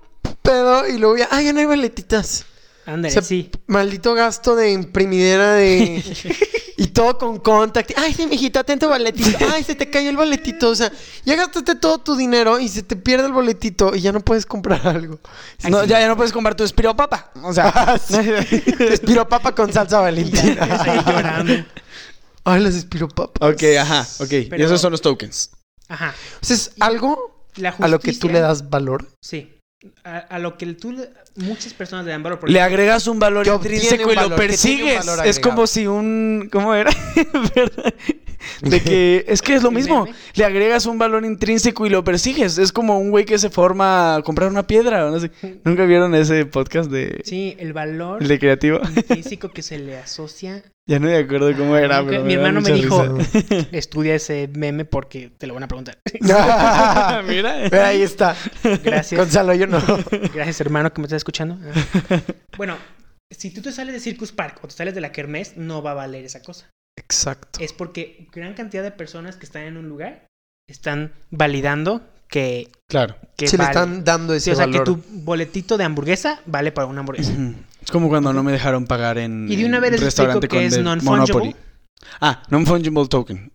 pedo 0.42 0.86
y 0.88 0.98
luego 0.98 1.16
ya, 1.16 1.28
¡ay, 1.30 1.46
ya 1.46 1.52
no 1.52 1.60
hay 1.60 1.66
boletitas! 1.66 2.44
Ándale, 2.88 3.08
O 3.08 3.12
sea, 3.12 3.22
sí. 3.22 3.50
Maldito 3.66 4.14
gasto 4.14 4.56
de 4.56 4.72
imprimidera 4.72 5.52
de... 5.52 6.02
y 6.78 6.86
todo 6.86 7.18
con 7.18 7.38
contact. 7.38 7.92
¡Ay, 7.98 8.14
sí, 8.14 8.26
mijita, 8.26 8.64
ten 8.64 8.78
tu 8.78 8.88
boletito! 8.88 9.44
¡Ay, 9.52 9.62
se 9.62 9.74
te 9.74 9.90
cayó 9.90 10.08
el 10.08 10.16
boletito! 10.16 10.70
O 10.70 10.74
sea, 10.74 10.90
ya 11.26 11.36
gastaste 11.36 11.74
todo 11.74 11.98
tu 11.98 12.16
dinero 12.16 12.58
y 12.58 12.68
se 12.68 12.82
te 12.82 12.96
pierde 12.96 13.26
el 13.26 13.32
boletito 13.34 13.94
y 13.94 14.00
ya 14.00 14.10
no 14.10 14.20
puedes 14.20 14.46
comprar 14.46 14.86
algo. 14.88 15.18
No, 15.68 15.84
ya, 15.84 16.00
ya 16.00 16.08
no 16.08 16.16
puedes 16.16 16.32
comprar 16.32 16.54
tu 16.54 16.64
espiropapa. 16.64 17.30
O 17.42 17.52
sea, 17.52 17.68
Espiropapa 18.78 19.54
con 19.54 19.70
salsa 19.70 20.00
valentina. 20.00 20.66
ahí 20.80 21.00
llorando. 21.04 21.54
Ay, 22.44 22.62
las 22.62 22.74
espiropapas. 22.74 23.52
ok, 23.52 23.62
ajá, 23.78 24.06
ok. 24.20 24.32
Y 24.32 24.62
esos 24.62 24.80
son 24.80 24.92
los 24.92 25.02
tokens. 25.02 25.50
Ajá. 25.88 26.14
O 26.40 26.46
sea, 26.46 26.56
es 26.56 26.70
algo 26.80 27.44
La 27.56 27.70
a 27.78 27.88
lo 27.88 28.00
que 28.00 28.14
tú 28.14 28.30
le 28.30 28.40
das 28.40 28.70
valor. 28.70 29.06
Sí. 29.20 29.57
A, 30.02 30.18
a 30.18 30.38
lo 30.40 30.58
que 30.58 30.66
tú 30.74 30.92
muchas 31.36 31.72
personas 31.72 32.04
le 32.04 32.10
dan 32.10 32.22
valor. 32.22 32.50
Le 32.50 32.60
agregas 32.60 33.06
un 33.06 33.20
valor 33.20 33.46
intrínseco 33.46 34.12
y 34.12 34.16
lo 34.16 34.34
persigues. 34.34 35.06
Es 35.24 35.38
como 35.38 35.66
si 35.66 35.86
un. 35.86 36.48
¿Cómo 36.50 36.74
era? 36.74 36.90
De 38.62 38.80
que 38.80 39.24
es 39.28 39.42
que 39.42 39.54
es 39.54 39.62
lo 39.62 39.68
¿El 39.68 39.76
mismo. 39.76 40.06
Le 40.34 40.44
agregas 40.44 40.86
un 40.86 40.98
valor 40.98 41.24
intrínseco 41.24 41.86
y 41.86 41.90
lo 41.90 42.04
persigues. 42.04 42.58
Es 42.58 42.72
como 42.72 42.98
un 42.98 43.10
güey 43.10 43.24
que 43.24 43.38
se 43.38 43.50
forma 43.50 44.16
a 44.16 44.22
comprar 44.22 44.50
una 44.50 44.66
piedra. 44.66 45.10
No 45.10 45.20
sé. 45.20 45.30
¿Nunca 45.64 45.84
vieron 45.84 46.14
ese 46.14 46.46
podcast 46.46 46.90
de, 46.90 47.20
Sí, 47.24 47.56
el 47.58 47.72
valor 47.72 48.22
el 48.22 48.28
de 48.28 48.38
creativo? 48.38 48.80
intrínseco 48.96 49.50
que 49.50 49.62
se 49.62 49.78
le 49.78 49.96
asocia. 49.96 50.62
Ya 50.88 50.98
no 50.98 51.06
me 51.06 51.16
acuerdo 51.16 51.56
cómo 51.56 51.76
era, 51.76 52.04
pero 52.04 52.22
Mi 52.22 52.28
me 52.28 52.34
hermano 52.34 52.60
me 52.60 52.72
dijo, 52.72 53.04
risa. 53.04 53.68
estudia 53.72 54.14
ese 54.16 54.48
meme 54.52 54.84
porque 54.84 55.30
te 55.38 55.46
lo 55.46 55.54
van 55.54 55.62
a 55.62 55.68
preguntar. 55.68 55.98
Mira. 57.28 57.86
Ahí 57.86 58.02
está. 58.02 58.34
Gracias. 58.82 59.16
Gonzalo, 59.20 59.54
yo 59.54 59.66
no. 59.66 59.80
Gracias, 60.34 60.60
hermano, 60.60 60.92
que 60.92 61.00
me 61.00 61.06
estás 61.06 61.18
escuchando. 61.18 61.56
Ah. 62.10 62.20
Bueno, 62.56 62.76
si 63.30 63.50
tú 63.52 63.62
te 63.62 63.70
sales 63.70 63.94
de 63.94 64.00
Circus 64.00 64.32
Park 64.32 64.58
o 64.62 64.68
te 64.68 64.74
sales 64.74 64.94
de 64.94 65.00
la 65.00 65.12
Kermés, 65.12 65.56
no 65.56 65.82
va 65.82 65.92
a 65.92 65.94
valer 65.94 66.24
esa 66.24 66.42
cosa. 66.42 66.68
Exacto. 66.98 67.60
Es 67.62 67.72
porque 67.72 68.26
gran 68.32 68.54
cantidad 68.54 68.82
de 68.82 68.90
personas 68.90 69.36
que 69.36 69.46
están 69.46 69.62
en 69.62 69.76
un 69.76 69.88
lugar 69.88 70.26
están 70.68 71.12
validando 71.30 72.02
que, 72.28 72.70
Claro. 72.90 73.16
que 73.36 73.46
Si 73.48 73.56
le 73.56 73.64
están 73.64 74.04
dando 74.04 74.32
Sí, 74.34 74.38
ese 74.38 74.52
o 74.52 74.56
sea, 74.56 74.66
valor. 74.66 74.80
que 74.80 74.84
tu 74.84 75.02
boletito 75.22 75.78
de 75.78 75.84
hamburguesa 75.84 76.40
vale 76.46 76.72
para 76.72 76.86
una 76.86 77.00
hamburguesa. 77.00 77.32
Es 77.88 77.92
como 77.92 78.10
cuando 78.10 78.34
no 78.34 78.42
me 78.42 78.52
dejaron 78.52 78.86
pagar 78.86 79.16
en 79.16 79.50
Y 79.50 79.56
de 79.56 79.64
una 79.64 79.80
vez 79.80 79.92
explico 79.92 80.04
restaurante 80.04 80.46
que 80.46 80.56
con 80.56 80.62
es 80.66 80.72
de 80.74 80.82
non-fungible. 80.82 81.20
Monopoly. 81.32 81.56
Ah, 82.20 82.42
non-fungible 82.50 83.08
token. 83.08 83.50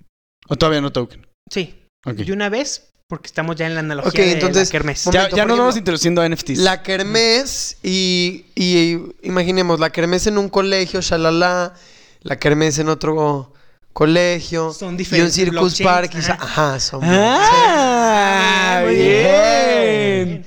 O 0.49 0.55
todavía 0.55 0.81
no 0.81 0.91
token. 0.91 1.27
Sí, 1.51 1.83
Ok. 2.03 2.15
de 2.15 2.33
una 2.33 2.49
vez, 2.49 2.89
porque 3.07 3.27
estamos 3.27 3.55
ya 3.57 3.67
en 3.67 3.75
la 3.75 3.81
analogía 3.81 4.09
Ok, 4.09 4.15
de 4.15 4.31
entonces, 4.31 4.69
la 4.69 4.71
kermés. 4.71 5.05
Momento, 5.05 5.35
Ya, 5.35 5.43
por 5.43 5.49
nos 5.49 5.57
vamos 5.59 5.73
ejemplo, 5.75 5.79
introduciendo 5.81 6.21
a 6.23 6.25
NFTs. 6.29 6.57
La 6.57 6.81
kermés 6.81 7.77
y, 7.83 8.45
y 8.55 8.97
imaginemos 9.21 9.79
la 9.79 9.91
kermés 9.91 10.25
en 10.25 10.39
un 10.39 10.49
colegio, 10.49 10.99
shalala, 11.01 11.75
la 12.23 12.39
kermés 12.39 12.79
en 12.79 12.89
otro 12.89 13.53
colegio 13.93 14.73
Son 14.73 14.87
y 14.87 14.91
un 14.93 14.97
diferentes 14.97 15.35
circus 15.35 15.59
blockchains, 15.77 15.83
park, 15.93 16.15
y 16.17 16.21
sa- 16.23 16.33
ajá. 16.41 16.79
son 16.79 17.01
Ah, 17.03 18.81
Muy 18.83 18.95
bien. 18.95 20.45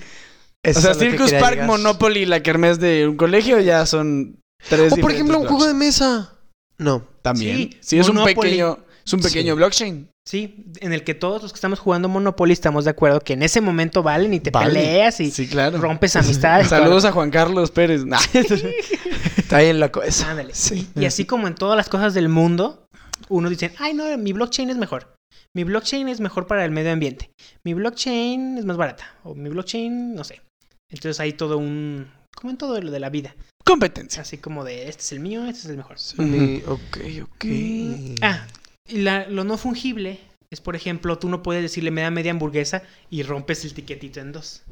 Eso 0.66 0.78
O 0.78 0.82
sea, 0.82 0.92
que 0.92 0.98
Circus 0.98 1.32
Park, 1.32 1.52
llegar. 1.52 1.66
Monopoly 1.66 2.20
y 2.20 2.26
la 2.26 2.42
kermés 2.42 2.78
de 2.80 3.06
un 3.08 3.16
colegio 3.16 3.60
ya 3.60 3.86
son 3.86 4.40
tres 4.68 4.92
O 4.92 4.96
por 4.96 5.12
ejemplo, 5.12 5.38
un 5.38 5.46
juego 5.46 5.66
de 5.66 5.74
mesa. 5.74 6.32
No. 6.78 7.06
También. 7.22 7.56
Sí, 7.56 7.76
Sí, 7.80 7.98
es 7.98 8.08
un 8.08 8.22
pequeño, 8.24 8.78
es 9.04 9.12
un 9.12 9.20
pequeño 9.20 9.54
Sí. 9.54 9.56
blockchain. 9.56 10.08
Sí, 10.28 10.66
en 10.80 10.92
el 10.92 11.04
que 11.04 11.14
todos 11.14 11.40
los 11.42 11.52
que 11.52 11.56
estamos 11.56 11.78
jugando 11.78 12.08
Monopoly 12.08 12.52
estamos 12.52 12.84
de 12.84 12.90
acuerdo 12.90 13.20
que 13.20 13.34
en 13.34 13.44
ese 13.44 13.60
momento 13.60 14.02
valen 14.02 14.34
y 14.34 14.40
te 14.40 14.50
Vale. 14.50 14.72
peleas 14.74 15.20
y 15.20 15.30
Sí, 15.30 15.46
claro. 15.46 15.78
rompes 15.78 16.16
amistades. 16.16 16.66
Saludos 16.68 17.04
a 17.04 17.12
Juan 17.12 17.30
Carlos 17.30 17.70
Pérez. 17.70 18.04
Nah. 18.04 18.18
Está 19.36 19.60
bien 19.60 19.78
loco 19.80 20.02
eso. 20.02 20.26
Ándale. 20.26 20.52
Sí. 20.54 20.88
Y 20.96 21.04
así 21.04 21.24
como 21.24 21.46
en 21.46 21.54
todas 21.54 21.76
las 21.76 21.88
cosas 21.88 22.14
del 22.14 22.28
mundo, 22.28 22.86
uno 23.28 23.48
dice, 23.48 23.72
ay 23.78 23.94
no, 23.94 24.16
mi 24.18 24.32
blockchain 24.32 24.70
es 24.70 24.76
mejor. 24.76 25.14
Mi 25.54 25.64
blockchain 25.64 26.08
es 26.08 26.20
mejor 26.20 26.46
para 26.46 26.64
el 26.64 26.70
medio 26.70 26.92
ambiente. 26.92 27.30
Mi 27.64 27.72
blockchain 27.74 28.58
es 28.58 28.64
más 28.64 28.76
barata. 28.76 29.14
O 29.22 29.34
mi 29.34 29.48
blockchain, 29.48 30.14
no 30.14 30.24
sé. 30.24 30.42
Entonces 30.90 31.20
hay 31.20 31.32
todo 31.32 31.58
un... 31.58 32.10
Como 32.36 32.50
en 32.50 32.58
todo 32.58 32.80
lo 32.80 32.90
de 32.90 33.00
la 33.00 33.08
vida. 33.10 33.34
Competencia. 33.64 34.22
Así 34.22 34.38
como 34.38 34.62
de 34.64 34.88
este 34.88 35.02
es 35.02 35.12
el 35.12 35.20
mío, 35.20 35.44
este 35.46 35.60
es 35.62 35.66
el 35.66 35.76
mejor. 35.78 35.96
Mi- 36.18 36.62
Ok, 36.66 36.98
ok. 37.22 37.44
Ah, 38.22 38.46
y 38.88 39.00
la- 39.00 39.26
lo 39.28 39.42
no 39.44 39.56
fungible 39.58 40.20
es, 40.52 40.60
por 40.60 40.76
ejemplo, 40.76 41.18
tú 41.18 41.28
no 41.28 41.42
puedes 41.42 41.62
decirle 41.62 41.90
me 41.90 42.02
da 42.02 42.10
media 42.10 42.30
hamburguesa 42.30 42.82
y 43.10 43.22
rompes 43.22 43.64
el 43.64 43.74
tiquetito 43.74 44.20
en 44.20 44.32
dos. 44.32 44.62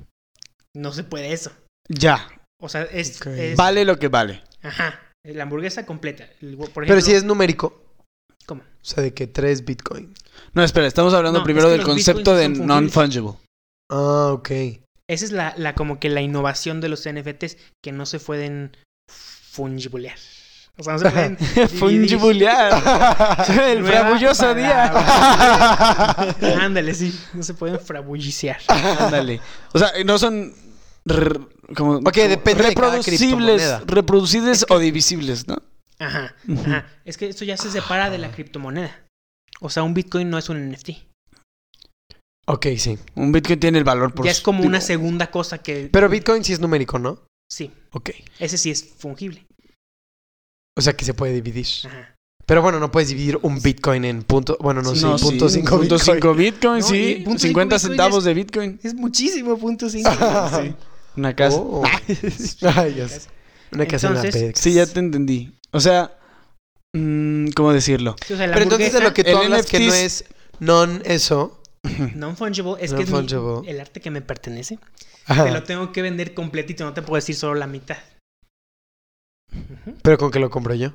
No 0.76 0.92
se 0.92 1.04
puede 1.04 1.32
eso. 1.32 1.52
Ya. 1.88 2.28
O 2.60 2.68
sea, 2.68 2.82
es... 2.82 3.20
Vale 3.56 3.84
lo 3.84 3.98
que 3.98 4.08
vale. 4.08 4.42
Ajá, 4.62 5.00
la 5.24 5.42
hamburguesa 5.42 5.84
completa. 5.86 6.28
El- 6.40 6.56
Por 6.56 6.66
ejemplo, 6.68 6.84
Pero 6.86 7.00
si 7.00 7.12
es 7.12 7.24
numérico. 7.24 7.82
¿Cómo? 8.46 8.60
O 8.62 8.84
sea, 8.84 9.02
de 9.02 9.14
que 9.14 9.26
3 9.26 9.64
Bitcoin. 9.64 10.14
No, 10.52 10.62
espera, 10.62 10.86
estamos 10.86 11.14
hablando 11.14 11.38
No, 11.40 11.44
primero 11.44 11.66
es 11.68 11.72
que 11.72 11.78
del 11.78 11.86
concepto 11.86 12.36
de 12.36 12.48
non-fungible. 12.50 13.38
Ah, 13.90 14.30
ok. 14.32 14.50
Esa 15.09 15.24
es 15.24 15.32
la, 15.32 15.55
la 15.57 15.74
como 15.74 16.00
que 16.00 16.09
la 16.09 16.22
innovación 16.22 16.80
de 16.80 16.88
los 16.88 17.09
NFTs 17.09 17.57
que 17.82 17.92
no 17.92 18.07
se 18.07 18.20
pueden 18.20 18.76
fungibulear. 19.09 20.16
O 20.76 20.82
sea, 20.82 20.94
no 20.94 20.98
se 20.98 21.11
pueden. 21.11 21.36
Fungibulear. 21.78 23.48
El 23.68 23.84
frabulloso 23.84 24.55
día. 24.55 24.86
Ándale, 26.61 26.94
sí. 26.94 27.16
No 27.32 27.42
se 27.42 27.55
pueden 27.55 27.78
frabulliciar. 27.78 28.59
Ándale. 28.68 29.40
O 29.72 29.78
sea, 29.78 29.92
no 30.05 30.18
son 30.18 30.52
como, 31.76 31.96
Ok, 31.98 32.14
depende 32.14 32.64
de 32.64 32.74
cada 32.74 32.90
reproducibles, 32.96 33.18
criptomoneda. 33.20 33.82
reproducibles 33.86 34.66
o 34.68 34.78
divisibles, 34.78 35.46
¿no? 35.46 35.57
Ajá, 35.98 36.34
ajá. 36.61 36.86
Es 37.05 37.16
que 37.18 37.28
esto 37.28 37.44
ya 37.44 37.57
se 37.57 37.70
separa 37.70 38.11
de 38.11 38.18
la 38.18 38.30
criptomoneda. 38.32 39.05
O 39.61 39.70
sea, 39.70 39.82
un 39.82 39.94
Bitcoin 39.94 40.28
no 40.28 40.38
es 40.38 40.48
un 40.48 40.70
NFT. 40.72 40.90
Ok, 42.47 42.66
sí. 42.76 42.99
Un 43.14 43.32
Bitcoin 43.32 43.59
tiene 43.59 43.78
el 43.78 43.84
valor 43.84 44.12
por 44.14 44.24
ya 44.26 44.30
es 44.32 44.40
como 44.40 44.64
una 44.64 44.80
segunda 44.80 45.30
cosa 45.30 45.59
que... 45.62 45.88
Pero 45.90 46.09
Bitcoin 46.09 46.45
sí 46.45 46.53
es 46.53 46.61
numérico, 46.61 46.99
¿no? 46.99 47.22
Sí, 47.51 47.70
Ok. 47.92 48.11
ese 48.38 48.59
sí 48.59 48.70
es 48.70 48.84
fungible. 48.99 49.47
O 50.76 50.82
sea 50.82 50.92
que 50.95 51.05
se 51.05 51.14
puede 51.14 51.32
dividir. 51.32 51.66
Ajá. 51.84 52.16
Pero 52.47 52.61
bueno, 52.61 52.78
no 52.78 52.90
puedes 52.90 53.09
dividir 53.09 53.38
un 53.42 53.62
Bitcoin 53.62 54.05
en 54.05 54.22
punto. 54.22 54.59
Bueno, 54.61 54.82
no, 54.82 54.92
Sí, 54.95 55.01
sé, 55.01 55.07
no, 55.07 55.16
sí, 55.18 55.24
punto 55.24 55.49
cinco 55.49 55.78
punto 55.78 55.95
Bitcoin. 55.97 56.16
cinco 56.16 56.34
Bitcoin, 56.34 56.80
No, 56.80 56.86
sí. 56.86 57.14
punto 57.24 57.38
cinco 57.38 57.49
50 57.49 57.76
Bitcoin 57.76 57.90
centavos 57.90 58.18
es- 58.18 58.24
de 58.24 58.34
Bitcoin. 58.34 58.80
Es 58.82 58.95
muchísimo, 58.95 59.57
punto 59.59 59.88
cinco. 59.88 60.11
Sí. 60.11 60.74
Una 61.16 61.34
casa. 61.34 61.57
Oh. 61.59 61.82
Ay, 62.76 62.95
ya 62.97 63.09
sé. 63.09 63.28
Una 63.72 63.86
casa 63.86 64.09
en 64.09 64.14
la. 64.14 64.53
Sí, 64.55 64.72
ya 64.74 64.84
te 64.86 64.99
entendí. 64.99 65.55
O 65.70 65.80
sea, 65.80 66.18
mm, 66.92 67.49
¿cómo 67.57 67.72
decirlo? 67.72 68.16
Sí, 68.26 68.34
o 68.34 68.36
sea, 68.36 68.47
la 68.49 68.53
Pero 68.53 68.64
entonces 68.64 68.92
de 68.92 69.01
lo 69.01 69.14
que 69.14 69.24
tú 69.24 69.30
el 69.30 69.36
hablas 69.36 69.66
que 69.66 69.78
no 69.80 69.95
es 69.95 70.24
non 70.61 71.01
eso. 71.07 71.62
Non-fungible 72.14 72.76
es 72.80 72.93
que 72.95 73.03
es 73.03 73.11
mi- 73.11 73.68
el 73.68 73.80
arte 73.80 74.01
que 74.01 74.11
me 74.11 74.22
pertenece. 74.22 74.78
Ajá. 75.26 75.45
Te 75.45 75.51
lo 75.53 75.62
tengo 75.62 75.93
que 75.93 76.03
vender 76.03 76.35
completito, 76.35 76.85
no 76.85 76.95
te 76.95 77.03
puedo 77.03 77.16
decir 77.16 77.35
solo 77.35 77.55
la 77.55 77.66
mitad. 77.66 77.99
Pero 80.03 80.18
con 80.18 80.30
que 80.30 80.39
lo 80.41 80.51
compro 80.51 80.74
yo. 80.74 80.93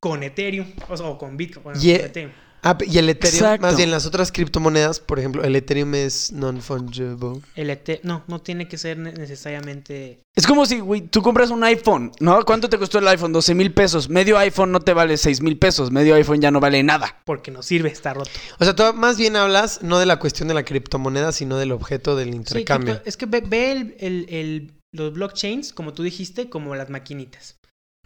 Con 0.00 0.22
Ethereum, 0.22 0.66
o, 0.88 0.94
o 0.94 1.18
con 1.18 1.36
Bitcoin. 1.36 1.64
bueno, 1.64 1.80
Y- 1.82 1.96
con 1.96 2.06
Ethereum. 2.06 2.32
Ah, 2.68 2.78
y 2.84 2.98
el 2.98 3.08
Ethereum, 3.08 3.36
Exacto. 3.36 3.66
más 3.66 3.76
bien 3.76 3.90
las 3.90 4.06
otras 4.06 4.32
criptomonedas, 4.32 4.98
por 5.00 5.18
ejemplo, 5.18 5.44
el 5.44 5.54
Ethereum 5.54 5.94
es 5.94 6.32
non-fungible. 6.32 7.40
El 7.54 7.78
no, 8.02 8.24
no 8.26 8.40
tiene 8.40 8.66
que 8.68 8.76
ser 8.78 8.98
ne- 8.98 9.12
necesariamente. 9.12 10.18
Es 10.34 10.46
como 10.46 10.66
si, 10.66 10.80
güey, 10.80 11.02
tú 11.02 11.22
compras 11.22 11.50
un 11.50 11.62
iPhone, 11.64 12.12
¿no? 12.20 12.44
¿Cuánto 12.44 12.68
te 12.68 12.78
costó 12.78 12.98
el 12.98 13.08
iPhone? 13.08 13.32
12 13.32 13.54
mil 13.54 13.72
pesos. 13.72 14.08
Medio 14.08 14.36
iPhone 14.38 14.72
no 14.72 14.80
te 14.80 14.92
vale 14.92 15.16
6 15.16 15.40
mil 15.40 15.58
pesos. 15.58 15.90
Medio 15.90 16.14
iPhone 16.14 16.40
ya 16.40 16.50
no 16.50 16.60
vale 16.60 16.82
nada. 16.82 17.22
Porque 17.24 17.50
no 17.50 17.62
sirve, 17.62 17.88
está 17.90 18.12
roto. 18.14 18.30
O 18.58 18.64
sea, 18.64 18.74
tú 18.74 18.82
más 18.94 19.16
bien 19.16 19.36
hablas 19.36 19.82
no 19.82 19.98
de 19.98 20.06
la 20.06 20.18
cuestión 20.18 20.48
de 20.48 20.54
la 20.54 20.64
criptomoneda, 20.64 21.32
sino 21.32 21.56
del 21.56 21.72
objeto 21.72 22.16
del 22.16 22.34
intercambio. 22.34 23.00
es 23.04 23.16
que 23.16 23.26
ve, 23.26 23.40
ve 23.46 23.72
el- 23.72 23.96
el- 24.00 24.26
el- 24.28 24.72
los 24.92 25.12
blockchains, 25.12 25.72
como 25.72 25.92
tú 25.92 26.02
dijiste, 26.02 26.48
como 26.48 26.74
las 26.74 26.90
maquinitas. 26.90 27.56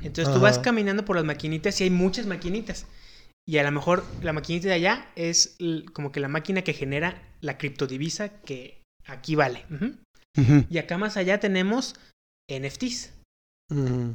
Entonces 0.03 0.33
tú 0.33 0.41
vas 0.41 0.59
caminando 0.59 1.05
por 1.05 1.17
las 1.17 1.25
maquinitas 1.25 1.81
y 1.81 1.85
hay 1.85 1.91
muchas 1.91 2.27
maquinitas. 2.27 2.87
Y 3.51 3.59
a 3.59 3.65
lo 3.65 3.73
mejor 3.73 4.05
la 4.23 4.33
maquinita 4.33 4.69
de 4.69 4.75
allá 4.75 5.11
es 5.17 5.57
como 5.93 6.13
que 6.13 6.21
la 6.21 6.29
máquina 6.29 6.63
que 6.63 6.73
genera 6.73 7.21
la 7.41 7.59
criptodivisa 7.59 8.29
que 8.43 8.81
aquí 9.07 9.35
vale. 9.35 9.65
Y 10.69 10.79
acá 10.79 10.99
más 10.99 11.17
allá 11.17 11.41
tenemos 11.41 11.97
NFTs. 12.49 13.13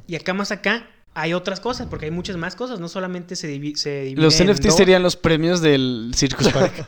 Y 0.07 0.15
acá 0.15 0.33
más 0.33 0.51
acá 0.51 0.89
hay 1.13 1.33
otras 1.33 1.59
cosas, 1.59 1.87
porque 1.87 2.05
hay 2.05 2.11
muchas 2.11 2.37
más 2.37 2.55
cosas. 2.55 2.79
No 2.79 2.87
solamente 2.87 3.35
se, 3.35 3.53
divi- 3.53 3.75
se 3.75 4.03
divide. 4.03 4.21
Los 4.21 4.41
NFTs 4.41 4.67
dos. 4.67 4.77
serían 4.77 5.03
los 5.03 5.17
premios 5.17 5.59
del 5.59 6.13
Circus 6.15 6.47
Park. 6.53 6.87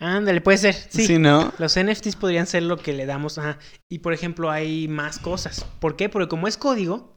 Ándale, 0.00 0.42
puede 0.42 0.58
ser. 0.58 0.74
sí. 0.74 1.06
Sí. 1.06 1.18
¿no? 1.18 1.50
Los 1.58 1.78
NFTs 1.82 2.16
podrían 2.16 2.46
ser 2.46 2.62
lo 2.64 2.76
que 2.76 2.92
le 2.92 3.06
damos. 3.06 3.38
Ajá. 3.38 3.58
Y 3.90 4.00
por 4.00 4.12
ejemplo, 4.12 4.50
hay 4.50 4.86
más 4.86 5.18
cosas. 5.18 5.64
¿Por 5.80 5.96
qué? 5.96 6.10
Porque 6.10 6.28
como 6.28 6.46
es 6.46 6.58
código, 6.58 7.14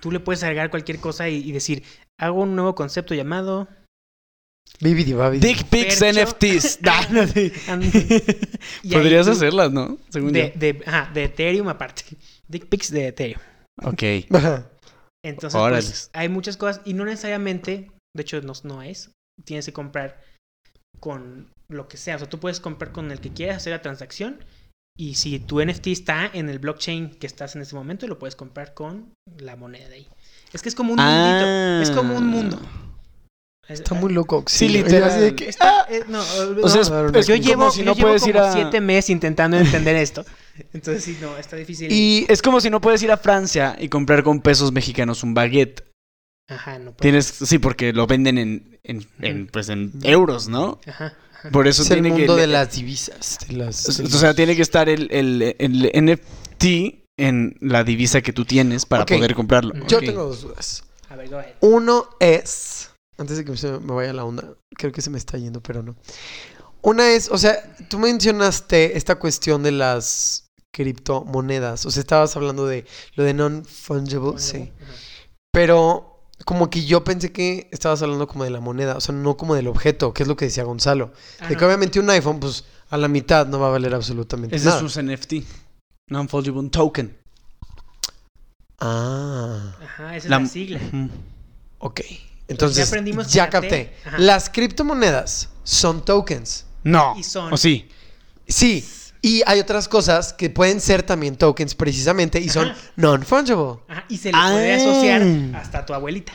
tú 0.00 0.10
le 0.10 0.18
puedes 0.18 0.42
agregar 0.42 0.70
cualquier 0.70 0.98
cosa 0.98 1.28
y, 1.28 1.36
y 1.36 1.52
decir, 1.52 1.84
hago 2.18 2.42
un 2.42 2.54
nuevo 2.56 2.74
concepto 2.74 3.14
llamado. 3.14 3.68
Bibidi 4.80 5.12
babidi. 5.14 5.46
Dick 5.46 5.64
pics 5.64 5.98
Percho. 5.98 6.22
NFTs. 6.22 6.78
Sí. 7.34 7.52
Y 8.82 8.94
ahí 8.94 9.00
Podrías 9.00 9.26
tú- 9.26 9.32
hacerlas, 9.32 9.72
¿no? 9.72 9.98
Según 10.10 10.32
De, 10.32 10.52
de, 10.56 10.82
ajá, 10.86 11.10
de 11.12 11.24
Ethereum 11.24 11.68
aparte. 11.68 12.04
Dick 12.48 12.66
pics 12.68 12.90
de 12.90 13.08
Ethereum. 13.08 13.40
yo. 13.82 13.88
Ok. 13.90 14.02
Ajá. 14.34 14.70
Entonces, 15.24 15.58
Órale. 15.58 15.82
pues, 15.82 16.10
hay 16.12 16.28
muchas 16.28 16.56
cosas 16.56 16.80
y 16.84 16.94
no 16.94 17.04
necesariamente, 17.04 17.90
de 18.14 18.22
hecho, 18.22 18.40
no, 18.42 18.52
no 18.64 18.82
es, 18.82 19.10
tienes 19.44 19.66
que 19.66 19.72
comprar 19.72 20.20
con 21.00 21.50
lo 21.70 21.88
que 21.88 21.96
sea. 21.96 22.16
O 22.16 22.18
sea, 22.18 22.28
tú 22.28 22.38
puedes 22.38 22.60
comprar 22.60 22.92
con 22.92 23.10
el 23.10 23.20
que 23.20 23.32
quieras 23.32 23.56
hacer 23.58 23.72
la 23.72 23.82
transacción 23.82 24.44
y 24.96 25.14
si 25.14 25.38
tu 25.38 25.60
NFT 25.64 25.88
está 25.88 26.30
en 26.32 26.48
el 26.48 26.58
blockchain 26.58 27.10
que 27.10 27.26
estás 27.26 27.56
en 27.56 27.62
ese 27.62 27.74
momento, 27.74 28.06
lo 28.06 28.18
puedes 28.18 28.36
comprar 28.36 28.74
con 28.74 29.12
la 29.38 29.56
moneda 29.56 29.88
de 29.88 29.94
ahí. 29.96 30.08
Es 30.52 30.62
que 30.62 30.68
es 30.68 30.74
como 30.74 30.92
un 30.94 30.98
mundito, 30.98 31.82
es 31.82 31.90
como 31.90 32.16
un 32.16 32.26
mundo. 32.26 32.60
Es- 33.68 33.80
Está 33.80 33.94
muy 33.94 34.12
loco. 34.14 34.44
Sí, 34.46 34.66
literal. 34.68 35.34
que- 35.34 35.48
está- 35.50 35.86
eh, 35.90 36.02
no, 36.08 36.20
O 36.62 36.68
sea, 36.70 36.80
es- 36.80 36.88
no, 36.90 37.10
no, 37.10 37.18
es 37.18 37.26
yo 37.26 37.34
llevo, 37.34 37.70
si 37.70 37.80
yo 37.80 37.84
no 37.84 37.94
llevo 37.94 38.06
puedes 38.08 38.22
como 38.22 38.30
ir 38.30 38.38
a... 38.38 38.52
siete 38.52 38.80
meses 38.80 39.10
intentando 39.10 39.58
entender 39.84 39.94
esto. 39.96 40.24
Entonces 40.72 41.04
sí, 41.04 41.18
no, 41.20 41.36
está 41.36 41.56
difícil. 41.56 41.92
Y 41.92 42.24
es 42.30 42.40
como 42.40 42.60
si 42.62 42.70
no 42.70 42.80
puedes 42.80 43.02
ir 43.02 43.12
a 43.12 43.18
Francia 43.18 43.76
y 43.78 43.88
comprar 43.90 44.22
con 44.22 44.40
pesos 44.40 44.72
mexicanos 44.72 45.22
un 45.22 45.34
baguette. 45.34 45.84
Ajá, 46.48 46.78
no 46.78 46.92
puedo. 46.92 46.96
Tienes, 46.96 47.26
sí, 47.26 47.58
porque 47.58 47.92
lo 47.92 48.06
venden 48.06 48.38
en, 48.38 48.78
en, 48.84 49.06
en, 49.20 49.46
pues 49.48 49.68
en 49.68 49.92
euros, 50.02 50.48
¿no? 50.48 50.80
Ajá, 50.86 51.12
ajá. 51.34 51.50
Por 51.50 51.68
eso 51.68 51.82
es 51.82 51.90
el 51.90 52.00
tiene 52.00 52.16
mundo 52.16 52.36
que... 52.36 52.40
de 52.40 52.46
las 52.46 52.72
divisas. 52.74 53.38
de 53.46 53.52
las- 53.54 53.98
de 53.98 54.04
O 54.04 54.08
sea, 54.08 54.32
tiene 54.32 54.56
que 54.56 54.62
estar 54.62 54.88
el, 54.88 55.08
el, 55.12 55.54
el 55.58 55.90
NFT 55.94 56.64
en 57.18 57.56
la 57.60 57.84
divisa 57.84 58.22
que 58.22 58.32
tú 58.32 58.44
tienes 58.44 58.86
para 58.86 59.04
poder 59.04 59.34
comprarlo. 59.34 59.74
Yo 59.86 60.00
tengo 60.00 60.24
dos 60.24 60.42
dudas. 60.42 60.84
A 61.10 61.16
ver, 61.16 61.28
go 61.28 61.38
ahead. 61.38 61.54
Uno 61.60 62.08
es. 62.20 62.90
Antes 63.18 63.36
de 63.36 63.44
que 63.44 63.56
se 63.56 63.78
me 63.80 63.92
vaya 63.92 64.12
la 64.12 64.24
onda, 64.24 64.54
creo 64.70 64.92
que 64.92 65.02
se 65.02 65.10
me 65.10 65.18
está 65.18 65.36
yendo, 65.36 65.60
pero 65.60 65.82
no. 65.82 65.96
Una 66.80 67.10
es, 67.10 67.28
o 67.30 67.36
sea, 67.36 67.60
tú 67.88 67.98
mencionaste 67.98 68.96
esta 68.96 69.16
cuestión 69.16 69.64
de 69.64 69.72
las 69.72 70.48
criptomonedas. 70.72 71.84
O 71.86 71.90
sea, 71.90 72.00
estabas 72.00 72.36
hablando 72.36 72.66
de 72.66 72.86
lo 73.14 73.24
de 73.24 73.34
non-fungible, 73.34 74.38
sí. 74.38 74.72
Pero 75.52 76.22
como 76.44 76.70
que 76.70 76.84
yo 76.84 77.02
pensé 77.02 77.32
que 77.32 77.68
estabas 77.72 78.00
hablando 78.02 78.28
como 78.28 78.44
de 78.44 78.50
la 78.50 78.60
moneda, 78.60 78.96
o 78.96 79.00
sea, 79.00 79.14
no 79.14 79.36
como 79.36 79.56
del 79.56 79.66
objeto, 79.66 80.14
que 80.14 80.22
es 80.22 80.28
lo 80.28 80.36
que 80.36 80.44
decía 80.44 80.62
Gonzalo. 80.62 81.12
Ah, 81.40 81.48
de 81.48 81.56
que 81.56 81.64
obviamente 81.64 81.98
un 81.98 82.08
iPhone, 82.10 82.38
pues 82.38 82.64
a 82.90 82.96
la 82.96 83.08
mitad 83.08 83.46
no 83.48 83.58
va 83.58 83.66
a 83.66 83.70
valer 83.70 83.94
absolutamente 83.94 84.54
Ese 84.54 84.68
es 84.68 84.74
nada. 84.74 84.80
sus 84.80 85.02
NFT. 85.02 85.34
Non-fungible 86.08 86.68
token. 86.70 87.16
Ah, 88.80 89.74
Ajá, 89.82 90.16
esa 90.16 90.26
es 90.26 90.30
La- 90.30 90.38
la 90.38 90.46
sigla. 90.46 90.80
Ok. 91.78 92.00
Entonces, 92.48 92.90
ya 93.30 93.50
capté. 93.50 93.92
Las 94.16 94.48
criptomonedas 94.48 95.50
son 95.64 96.04
tokens. 96.04 96.64
No. 96.84 97.14
Y 97.18 97.22
son- 97.24 97.52
¿O 97.52 97.56
sí? 97.56 97.88
Sí, 98.46 98.88
y 99.20 99.42
hay 99.46 99.60
otras 99.60 99.88
cosas 99.88 100.32
que 100.32 100.48
pueden 100.48 100.80
ser 100.80 101.02
también 101.02 101.36
tokens 101.36 101.74
precisamente 101.74 102.40
y 102.40 102.48
son 102.48 102.72
non-fungible. 102.96 103.80
Ajá, 103.88 104.04
y 104.08 104.16
se 104.16 104.30
le 104.32 104.38
Ah. 104.38 104.48
puede 104.52 104.74
asociar 104.74 105.22
hasta 105.56 105.78
a 105.80 105.86
tu 105.86 105.92
abuelita. 105.92 106.32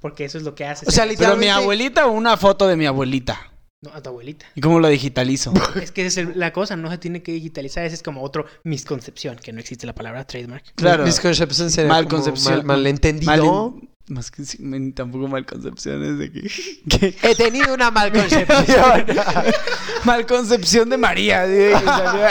Porque 0.00 0.26
eso 0.26 0.38
es 0.38 0.44
lo 0.44 0.54
que 0.54 0.64
hace. 0.66 0.86
O 0.86 0.90
sea, 0.92 1.04
Se- 1.04 1.10
literal- 1.10 1.32
¿Pero 1.32 1.36
mi 1.38 1.46
Literalmente- 1.46 1.64
abuelita 1.64 2.06
o 2.06 2.12
una 2.12 2.36
foto 2.36 2.68
de 2.68 2.76
mi 2.76 2.86
abuelita? 2.86 3.40
No, 3.86 3.92
a 3.94 4.02
tu 4.02 4.10
abuelita. 4.10 4.46
¿Y 4.54 4.60
cómo 4.60 4.80
lo 4.80 4.88
digitalizo? 4.88 5.52
Es 5.82 5.92
que 5.92 6.06
esa 6.06 6.20
es 6.22 6.36
la 6.36 6.52
cosa, 6.52 6.76
no 6.76 6.90
se 6.90 6.98
tiene 6.98 7.22
que 7.22 7.32
digitalizar. 7.32 7.84
Esa 7.84 7.94
es 7.94 8.02
como 8.02 8.22
otro 8.22 8.46
misconcepción, 8.64 9.36
que 9.36 9.52
no 9.52 9.60
existe 9.60 9.86
la 9.86 9.94
palabra 9.94 10.26
trademark. 10.26 10.64
Claro. 10.74 11.04
Misconception 11.04 11.70
sería 11.70 11.88
Mal 11.90 12.08
concepción. 12.08 12.54
mal- 12.58 12.64
malentendido. 12.64 13.72
Mal- 13.72 13.88
Más 14.08 14.30
que 14.30 14.44
sí, 14.44 14.58
men, 14.62 14.92
tampoco 14.92 15.26
mal 15.26 15.44
concepciones 15.44 16.16
de 16.18 16.30
que... 16.30 16.42
que- 16.88 17.14
He 17.22 17.34
tenido 17.34 17.74
una 17.74 17.90
mal 17.90 18.12
concepción. 18.12 19.04
mal 20.04 20.24
concepción 20.26 20.88
de 20.90 20.96
María. 20.96 21.44
¿sí? 21.46 21.72
Salió, 21.84 22.26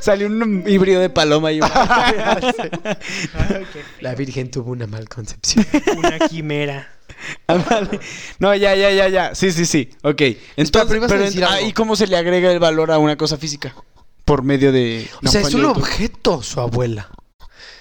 salió 0.00 0.26
un 0.28 0.64
híbrido 0.68 1.00
de 1.00 1.10
paloma 1.10 1.50
y 1.52 1.60
un... 1.60 1.68
Ah, 1.72 2.40
qué 3.72 3.82
La 4.00 4.14
Virgen 4.14 4.50
tuvo 4.50 4.70
una 4.70 4.86
mal 4.86 5.08
concepción. 5.08 5.66
Una 5.96 6.18
quimera. 6.28 6.88
Ándale. 7.46 8.00
No, 8.38 8.54
ya, 8.54 8.74
ya, 8.74 8.90
ya, 8.90 9.08
ya. 9.08 9.34
Sí, 9.34 9.52
sí, 9.52 9.66
sí. 9.66 9.90
Ok. 10.02 10.22
Entonces, 10.56 10.84
pero 10.88 10.96
ibas 10.96 11.10
a 11.10 11.14
pero 11.14 11.24
decir 11.24 11.42
ent- 11.42 11.46
algo. 11.48 11.68
¿y 11.68 11.72
cómo 11.72 11.96
se 11.96 12.06
le 12.06 12.16
agrega 12.16 12.50
el 12.52 12.58
valor 12.58 12.90
a 12.90 12.98
una 12.98 13.16
cosa 13.16 13.36
física? 13.36 13.74
Por 14.24 14.42
medio 14.42 14.72
de... 14.72 15.08
O 15.24 15.28
sea, 15.28 15.40
es 15.40 15.54
un 15.54 15.64
objeto 15.64 16.42
su 16.42 16.60
abuela. 16.60 17.08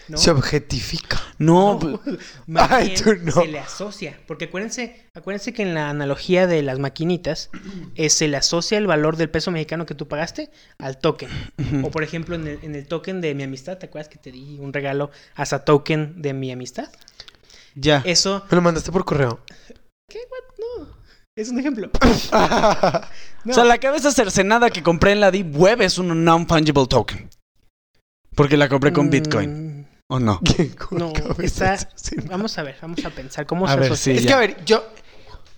¿no? 0.07 0.17
Se 0.17 0.31
objetifica. 0.31 1.21
No, 1.38 1.73
No, 1.83 1.99
pues, 2.01 2.17
más 2.47 2.71
Ay, 2.71 2.88
bien 2.91 3.03
tú 3.03 3.15
no. 3.25 3.31
se 3.33 3.47
le 3.47 3.59
asocia. 3.59 4.17
Porque 4.25 4.45
acuérdense, 4.45 5.03
acuérdense 5.13 5.51
que 5.51 5.63
en 5.63 5.73
la 5.73 5.89
analogía 5.89 6.47
de 6.47 6.61
las 6.63 6.79
maquinitas 6.79 7.49
eh, 7.95 8.09
se 8.09 8.29
le 8.29 8.38
asocia 8.38 8.77
el 8.77 8.88
valor 8.88 9.17
del 9.17 9.29
peso 9.29 9.51
mexicano 9.51 9.85
que 9.85 9.95
tú 9.95 10.07
pagaste 10.07 10.49
al 10.77 10.97
token. 10.97 11.29
O 11.83 11.91
por 11.91 12.03
ejemplo, 12.03 12.35
en 12.35 12.47
el, 12.47 12.59
en 12.61 12.75
el 12.75 12.88
token 12.88 13.19
de 13.19 13.35
mi 13.35 13.43
amistad, 13.43 13.77
¿te 13.79 13.88
acuerdas 13.88 14.07
que 14.07 14.17
te 14.17 14.31
di 14.31 14.57
un 14.61 14.71
regalo 14.71 15.11
hasta 15.35 15.65
token 15.65 16.21
de 16.21 16.33
mi 16.33 16.53
amistad? 16.53 16.88
Ya. 17.80 18.01
Eso, 18.05 18.43
Me 18.49 18.55
lo 18.55 18.61
mandaste 18.61 18.91
por 18.91 19.05
correo. 19.05 19.39
¿qué? 20.09 20.19
What? 20.19 20.55
No. 20.86 20.88
Es 21.36 21.49
un 21.49 21.59
ejemplo. 21.59 21.89
O 23.49 23.53
sea, 23.53 23.63
la 23.63 23.78
cabeza 23.78 24.11
cercenada 24.11 24.69
que 24.69 24.84
compré 24.84 25.13
en 25.13 25.21
la 25.21 25.32
Deep 25.32 25.55
Web 25.55 25.82
es 25.82 25.97
un 25.97 26.25
non-fungible 26.25 26.86
token. 26.86 27.30
Porque 28.36 28.57
la 28.57 28.67
compré 28.67 28.91
con 28.91 29.09
Bitcoin. 29.09 29.80
Mm, 29.80 29.86
¿O 30.09 30.19
no? 30.19 30.41
¿Qué 30.43 30.75
con 30.75 30.97
No, 30.97 31.13
está-? 31.39 31.78
Vamos 32.25 32.57
a 32.57 32.63
ver, 32.63 32.75
vamos 32.82 33.05
a 33.05 33.09
pensar 33.09 33.45
cómo 33.45 33.65
A 33.65 33.69
se 33.73 33.80
ver, 33.80 33.86
asocia. 33.93 34.13
sí. 34.13 34.19
Es 34.19 34.25
que, 34.25 34.34
a 34.34 34.38
ver, 34.38 34.65
yo. 34.65 34.84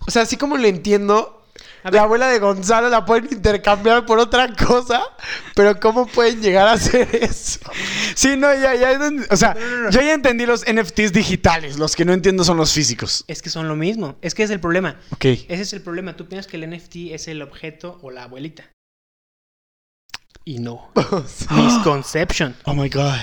O 0.07 0.11
sea, 0.11 0.21
así 0.21 0.37
como 0.37 0.57
lo 0.57 0.67
entiendo, 0.67 1.38
la 1.83 2.01
abuela 2.03 2.27
de 2.27 2.39
Gonzalo 2.39 2.89
la 2.89 3.05
pueden 3.05 3.27
intercambiar 3.31 4.05
por 4.05 4.19
otra 4.19 4.53
cosa, 4.55 5.01
pero 5.55 5.79
¿cómo 5.79 6.05
pueden 6.07 6.41
llegar 6.41 6.67
a 6.67 6.73
hacer 6.73 7.07
eso? 7.13 7.59
Sí, 8.15 8.35
no, 8.37 8.53
ya, 8.53 8.75
ya. 8.75 8.99
O 9.29 9.35
sea, 9.37 9.55
yo 9.91 10.01
ya 10.01 10.13
entendí 10.13 10.45
los 10.45 10.63
NFTs 10.65 11.13
digitales. 11.13 11.77
Los 11.77 11.95
que 11.95 12.05
no 12.05 12.13
entiendo 12.13 12.43
son 12.43 12.57
los 12.57 12.73
físicos. 12.73 13.23
Es 13.27 13.41
que 13.41 13.49
son 13.49 13.67
lo 13.67 13.75
mismo. 13.75 14.17
Es 14.21 14.35
que 14.35 14.43
es 14.43 14.49
el 14.49 14.59
problema. 14.59 14.99
Ok. 15.11 15.25
Ese 15.25 15.61
es 15.61 15.73
el 15.73 15.81
problema. 15.81 16.15
Tú 16.15 16.27
piensas 16.27 16.49
que 16.51 16.57
el 16.57 16.69
NFT 16.69 17.13
es 17.13 17.27
el 17.27 17.41
objeto 17.41 17.99
o 18.01 18.11
la 18.11 18.23
abuelita. 18.23 18.69
Y 20.45 20.59
no. 20.59 20.91
Misconception. 21.51 22.55
Oh 22.65 22.73
my 22.73 22.89
god. 22.89 23.15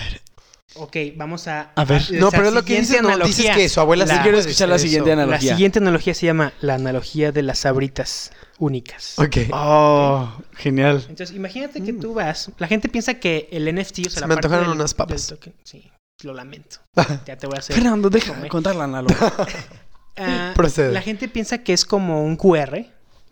Ok, 0.75 0.97
vamos 1.17 1.49
a. 1.49 1.73
A 1.75 1.85
ver. 1.85 2.03
la 2.11 2.21
No, 2.21 2.31
pero 2.31 2.49
es 2.49 2.53
lo 2.55 2.65
que 2.65 2.79
dices, 2.81 3.01
no, 3.03 3.17
dices 3.19 3.55
que 3.55 3.69
su 3.69 3.81
abuela 3.81 4.05
la- 4.05 4.23
quiere 4.23 4.39
escuchar 4.39 4.69
la 4.69 4.79
siguiente 4.79 5.15
La 5.15 5.23
analogía. 5.23 5.53
siguiente 5.55 5.79
analogía 5.79 6.15
se 6.15 6.27
llama 6.27 6.53
la 6.61 6.75
analogía 6.75 7.33
de 7.33 7.43
las 7.43 7.61
sabritas 7.61 8.31
únicas. 8.59 9.19
Ok. 9.19 9.37
Oh, 9.53 10.29
genial. 10.55 11.05
Entonces, 11.09 11.35
imagínate 11.37 11.83
que 11.83 11.93
tú 11.93 12.15
vas. 12.15 12.51
La 12.59 12.67
gente 12.67 12.89
piensa 12.89 13.15
que 13.15 13.49
el 13.53 13.67
NFT, 13.75 13.99
o 14.01 14.03
sea, 14.05 14.11
Se 14.11 14.21
la 14.21 14.27
me 14.27 14.35
parte 14.35 14.47
antojaron 14.49 14.69
del- 14.71 14.79
unas 14.81 14.95
papas. 14.95 15.29
del 15.29 15.39
token- 15.39 15.55
sí, 15.65 15.91
lo 16.23 16.33
lamento. 16.35 16.79
Ya 17.27 17.37
te 17.37 17.47
voy 17.47 17.57
a 17.57 17.59
hacer. 17.61 17.77
Fernando, 17.77 18.09
deja 18.11 18.29
de 18.31 18.35
comer. 18.35 18.51
contar 18.51 18.77
la 18.77 18.85
analogía. 18.85 19.33
Ah, 20.19 20.53
Procede. 20.57 20.93
La 20.93 21.03
gente 21.03 21.29
piensa 21.29 21.59
que 21.59 21.75
es 21.75 21.85
como 21.85 22.25
un 22.25 22.37
QR, 22.39 22.87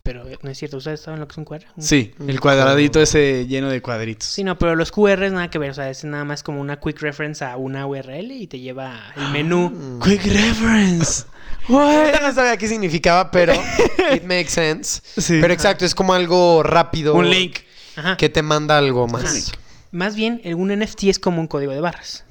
pero 0.04 0.22
no 0.42 0.50
es 0.50 0.58
cierto. 0.58 0.76
¿Ustedes 0.76 1.00
saben 1.00 1.18
lo 1.18 1.26
que 1.26 1.32
es 1.32 1.38
un 1.38 1.44
QR? 1.46 1.64
Un- 1.76 1.82
Sí, 1.82 2.14
el 2.28 2.38
cuadradito 2.38 3.00
ese 3.00 3.46
lleno 3.48 3.70
de 3.70 3.80
cuadritos. 3.82 4.28
Sí, 4.28 4.44
no, 4.44 4.56
pero 4.58 4.76
los 4.76 4.92
QRs 4.92 5.32
nada 5.32 5.48
que 5.48 5.58
ver. 5.58 5.70
O 5.70 5.74
sea, 5.74 5.88
es 5.90 6.04
nada 6.04 6.24
más 6.24 6.42
como 6.42 6.60
una 6.60 6.78
quick 6.78 7.00
reference 7.00 7.42
a 7.44 7.56
una 7.56 7.86
URL 7.86 8.30
y 8.30 8.46
te 8.46 8.60
lleva 8.60 9.12
el 9.16 9.30
menú. 9.30 9.70
Mm. 9.70 10.02
Quick 10.02 10.24
reference. 10.26 11.24
Ahorita 11.68 12.20
no 12.20 12.32
sabía 12.34 12.56
qué 12.58 12.68
significaba, 12.68 13.30
pero 13.30 13.54
it 14.14 14.22
makes 14.24 14.50
sense. 14.50 15.00
Sí. 15.16 15.38
Pero 15.40 15.54
exacto, 15.54 15.86
es 15.86 15.94
como 15.94 16.12
algo 16.12 16.62
rápido. 16.62 17.14
Un 17.14 17.30
link. 17.30 17.60
Ajá. 17.96 18.16
Que 18.18 18.28
te 18.28 18.42
manda 18.42 18.76
algo 18.76 19.08
más. 19.08 19.24
Ajá. 19.48 19.58
Más 19.90 20.14
bien, 20.16 20.42
un 20.56 20.68
NFT 20.76 21.04
es 21.04 21.18
como 21.18 21.40
un 21.40 21.46
código 21.46 21.72
de 21.72 21.80
barras. 21.80 22.24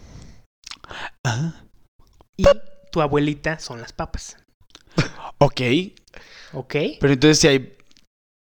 Ah. 1.24 1.64
Y 2.38 2.44
tu 2.92 3.02
abuelita 3.02 3.58
son 3.58 3.82
las 3.82 3.94
papas. 3.94 4.38
Ok. 5.40 5.62
¿Ok? 6.54 6.76
Pero 7.00 7.14
entonces 7.14 7.40
si 7.40 7.48
hay 7.48 7.76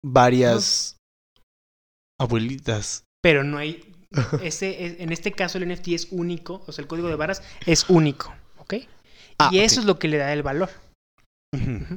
varias 0.05 0.97
abuelitas. 2.19 3.05
Pero 3.23 3.45
no 3.45 3.59
hay. 3.59 3.85
Ese, 4.43 4.87
es- 4.87 5.01
en 5.01 5.13
este 5.13 5.33
caso, 5.33 5.59
el 5.59 5.69
NFT 5.69 5.89
es 5.89 6.09
único. 6.11 6.63
O 6.67 6.73
sea, 6.73 6.83
el 6.83 6.89
código 6.89 7.09
de 7.09 7.17
barras 7.17 7.43
es 7.67 7.89
único. 7.89 8.35
¿Ok? 8.59 8.75
Ah, 9.39 9.51
y 9.53 9.61
eso 9.61 9.81
es 9.81 9.87
lo 9.87 9.99
que 9.99 10.09
le 10.09 10.17
da 10.19 10.33
el 10.33 10.43
valor. 10.43 10.71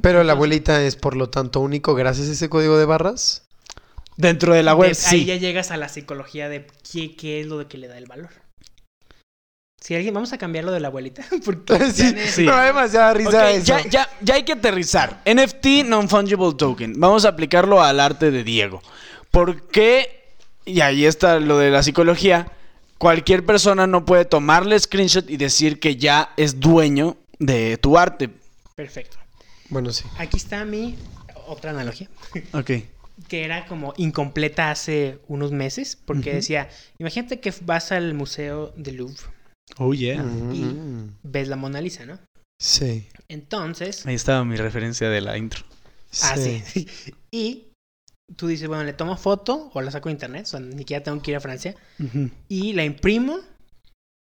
Pero 0.02 0.24
la 0.24 0.32
abuelita 0.32 0.82
es 0.82 0.96
por 0.96 1.14
lo 1.16 1.30
tanto 1.30 1.60
único 1.60 1.94
gracias 1.94 2.28
a 2.28 2.32
ese 2.32 2.48
código 2.48 2.76
de 2.78 2.86
barras. 2.86 3.46
Dentro 4.16 4.54
de 4.54 4.62
la 4.62 4.74
web, 4.74 4.88
De- 4.90 4.94
sí. 4.94 5.16
Ahí 5.16 5.24
ya 5.26 5.36
llegas 5.36 5.70
a 5.70 5.76
la 5.76 5.88
psicología 5.88 6.48
de 6.48 6.66
qué, 6.90 7.14
qué 7.16 7.40
es 7.40 7.46
lo 7.46 7.58
de 7.58 7.66
que 7.66 7.78
le 7.78 7.86
da 7.88 7.98
el 7.98 8.06
valor. 8.06 8.30
Si 9.84 9.94
alguien, 9.94 10.14
vamos 10.14 10.32
a 10.32 10.38
cambiarlo 10.38 10.72
de 10.72 10.80
la 10.80 10.88
abuelita. 10.88 11.26
Porque 11.44 11.92
sí, 11.92 12.14
sí. 12.28 12.46
Da 12.46 12.64
demasiada 12.64 13.12
risa 13.12 13.50
eso. 13.50 13.66
ya, 13.66 13.86
ya, 13.86 14.08
ya 14.22 14.34
hay 14.36 14.42
que 14.42 14.54
aterrizar. 14.54 15.20
NFT 15.26 15.84
non-fungible 15.84 16.54
token. 16.56 16.98
Vamos 16.98 17.26
a 17.26 17.28
aplicarlo 17.28 17.82
al 17.82 18.00
arte 18.00 18.30
de 18.30 18.44
Diego. 18.44 18.82
¿Por 19.30 19.68
qué? 19.68 20.32
Y 20.64 20.80
ahí 20.80 21.04
está 21.04 21.38
lo 21.38 21.58
de 21.58 21.70
la 21.70 21.82
psicología. 21.82 22.50
Cualquier 22.96 23.44
persona 23.44 23.86
no 23.86 24.06
puede 24.06 24.24
tomarle 24.24 24.78
screenshot 24.78 25.28
y 25.28 25.36
decir 25.36 25.78
que 25.80 25.96
ya 25.96 26.32
es 26.38 26.60
dueño 26.60 27.18
de 27.38 27.76
tu 27.76 27.98
arte. 27.98 28.30
Perfecto. 28.74 29.18
Bueno, 29.68 29.92
sí. 29.92 30.06
Aquí 30.16 30.38
está 30.38 30.64
mi 30.64 30.96
otra 31.46 31.72
analogía. 31.72 32.08
Ok. 32.54 32.70
que 33.28 33.44
era 33.44 33.66
como 33.66 33.92
incompleta 33.98 34.70
hace 34.70 35.18
unos 35.28 35.52
meses, 35.52 35.98
porque 36.02 36.32
decía, 36.32 36.70
imagínate 36.98 37.40
que 37.40 37.52
vas 37.60 37.92
al 37.92 38.14
museo 38.14 38.72
del 38.76 38.96
Louvre, 38.96 39.24
Oh, 39.78 39.92
yeah. 39.94 40.22
Mm, 40.22 41.18
ves 41.22 41.48
la 41.48 41.56
Mona 41.56 41.80
Lisa, 41.80 42.06
¿no? 42.06 42.18
Sí. 42.60 43.08
Entonces, 43.28 44.06
Ahí 44.06 44.14
estaba 44.14 44.44
mi 44.44 44.56
referencia 44.56 45.08
de 45.08 45.20
la 45.20 45.36
intro. 45.36 45.64
ah, 46.22 46.36
sí. 46.36 46.62
sí. 46.66 46.88
y 47.30 47.68
tú 48.36 48.46
dices, 48.46 48.68
bueno, 48.68 48.84
le 48.84 48.92
tomo 48.92 49.16
foto 49.16 49.70
o 49.72 49.80
la 49.80 49.90
saco 49.90 50.08
de 50.08 50.14
internet, 50.14 50.44
o 50.46 50.50
sea, 50.50 50.60
ni 50.60 50.78
siquiera 50.78 51.02
tengo 51.02 51.20
que 51.20 51.32
ir 51.32 51.36
a 51.36 51.40
Francia, 51.40 51.74
y 52.48 52.72
la 52.72 52.84
imprimo 52.84 53.38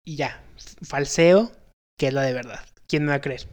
y 0.07 0.17
ya, 0.17 0.43
falseo, 0.83 1.53
que 1.99 2.09
es 2.09 2.15
la 2.15 2.23
de 2.23 2.33
verdad. 2.33 2.61
¿Quién 2.87 3.05
me 3.05 3.11
va 3.11 3.17
a 3.17 3.21
creer? 3.21 3.49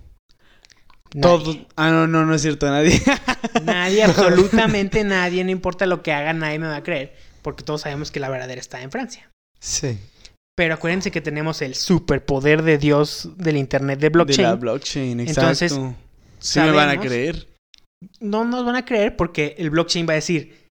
Todo. 1.22 1.54
Nadie. 1.54 1.68
Ah, 1.76 1.92
no, 1.92 2.08
no, 2.08 2.26
no 2.26 2.36
es 2.36 2.42
cierto, 2.42 2.70
nadie. 2.70 3.02
Nadie, 3.64 4.04
absolutamente 4.04 5.04
nadie, 5.04 5.44
no 5.44 5.52
importa 5.52 5.86
lo 5.86 6.02
que 6.02 6.12
haga, 6.12 6.34
nadie 6.34 6.60
me 6.60 6.68
va 6.68 6.78
a 6.78 6.84
creer, 6.84 7.16
porque 7.42 7.64
todos 7.64 7.82
sabemos 7.82 8.10
que 8.10 8.20
la 8.20 8.30
verdadera 8.30 8.60
está 8.60 8.82
en 8.82 8.90
Francia. 8.90 9.30
Sí. 9.60 10.00
Pero 10.56 10.76
acuérdense 10.76 11.12
que 11.12 11.22
tenemos 11.22 11.62
el 11.62 11.74
superpoder 11.76 12.62
de 12.62 12.78
Dios 12.78 13.30
del 13.38 13.58
Internet 13.58 14.00
de 14.00 14.10
blockchain. 14.10 14.38
De 14.38 14.44
la 14.44 14.56
blockchain, 14.56 15.20
exacto. 15.20 15.42
Entonces, 15.42 15.80
sí 16.40 16.60
me 16.60 16.72
van 16.72 16.90
a 16.90 17.00
creer. 17.00 17.48
No 18.20 18.46
nos 18.46 18.64
van 18.66 18.76
a 18.76 18.86
creer 18.86 19.16
porque 19.16 19.56
el 19.58 19.70
blockchain 19.72 20.08
va 20.08 20.12
a 20.12 20.16
decir, 20.16 20.68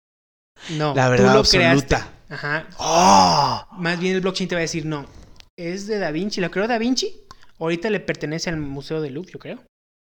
no, 0.71 0.95
La 0.95 1.07
tú 1.07 1.11
verdad 1.13 1.33
lo 1.35 1.41
absoluta. 1.41 1.79
creaste. 1.87 1.97
Ajá. 2.29 2.67
¡Oh! 2.79 3.67
Más 3.79 3.99
bien 3.99 4.15
el 4.15 4.21
blockchain 4.21 4.49
te 4.49 4.55
va 4.55 4.61
a 4.61 4.63
decir, 4.63 4.87
no, 4.87 5.07
es 5.57 5.87
de 5.87 5.99
Da 5.99 6.11
Vinci, 6.11 6.41
lo 6.41 6.51
creó 6.51 6.69
Da 6.69 6.79
Vinci. 6.79 7.15
Ahorita 7.59 7.91
le 7.91 8.01
pertenece 8.01 8.51
al 8.51 8.57
Museo 8.59 9.01
de 9.01 9.11
Louvre, 9.11 9.33
yo 9.33 9.39
creo. 9.39 9.63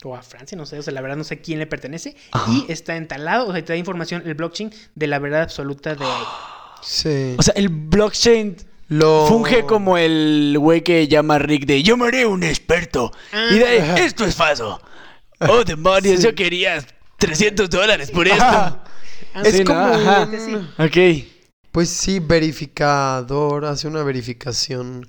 O 0.05 0.15
a 0.15 0.23
Francia, 0.23 0.57
no 0.57 0.65
sé, 0.65 0.79
o 0.79 0.83
sea, 0.83 0.95
la 0.95 1.01
verdad 1.01 1.17
no 1.17 1.25
sé 1.25 1.41
quién 1.41 1.59
le 1.59 1.67
pertenece. 1.67 2.17
Ajá. 2.33 2.51
Y 2.53 2.71
está 2.71 2.97
entalado, 2.97 3.49
o 3.49 3.53
sea, 3.53 3.65
te 3.65 3.73
da 3.73 3.77
información 3.77 4.23
el 4.25 4.35
blockchain 4.35 4.71
de 4.95 5.07
la 5.09 5.19
verdad 5.19 5.43
absoluta 5.43 5.95
de 5.95 6.05
ahí. 6.05 6.23
Sí. 6.83 7.35
O 7.37 7.43
sea, 7.43 7.55
el 7.55 7.69
blockchain 7.69 8.57
Lo... 8.89 9.27
funge 9.27 9.65
como 9.65 9.99
el 9.99 10.57
güey 10.59 10.83
que 10.83 11.07
llama 11.09 11.35
a 11.35 11.39
Rick 11.39 11.67
de 11.67 11.83
yo 11.83 11.97
me 11.97 12.07
haré 12.09 12.25
un 12.27 12.43
experto. 12.43 13.13
Y 13.51 13.59
de 13.59 14.05
esto 14.05 14.25
es 14.25 14.35
falso. 14.35 14.81
Oh, 15.41 15.63
demonios, 15.67 16.17
Sí. 16.21 16.23
yo 16.25 16.35
quería 16.35 16.85
300 17.19 17.69
dólares 17.69 18.11
por 18.11 18.27
esto. 18.27 18.43
Ajá. 18.43 18.85
Ah, 19.35 19.43
Es 19.45 19.55
Sí, 19.57 19.65
¿no? 19.65 19.67
como 19.67 19.81
Ajá. 19.95 20.29
Ok. 20.79 20.97
Pues 21.71 21.91
sí, 21.91 22.19
verificador 22.19 23.65
hace 23.67 23.89
una 23.89 24.03
verificación. 24.03 25.05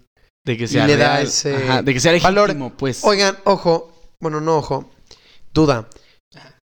De 0.46 0.58
que 0.58 0.64
Y 0.66 0.68
sea 0.68 0.88
le 0.88 0.98
da 0.98 1.22
ese 1.22 1.56
Ajá, 1.56 1.82
de 1.82 1.94
que 1.94 2.00
sea 2.00 2.18
valor. 2.20 2.48
legítimo, 2.50 2.72
pues. 2.76 3.04
Oigan, 3.04 3.38
ojo. 3.44 3.94
Bueno, 4.20 4.42
no 4.42 4.58
ojo. 4.58 4.90
Duda. 5.54 5.88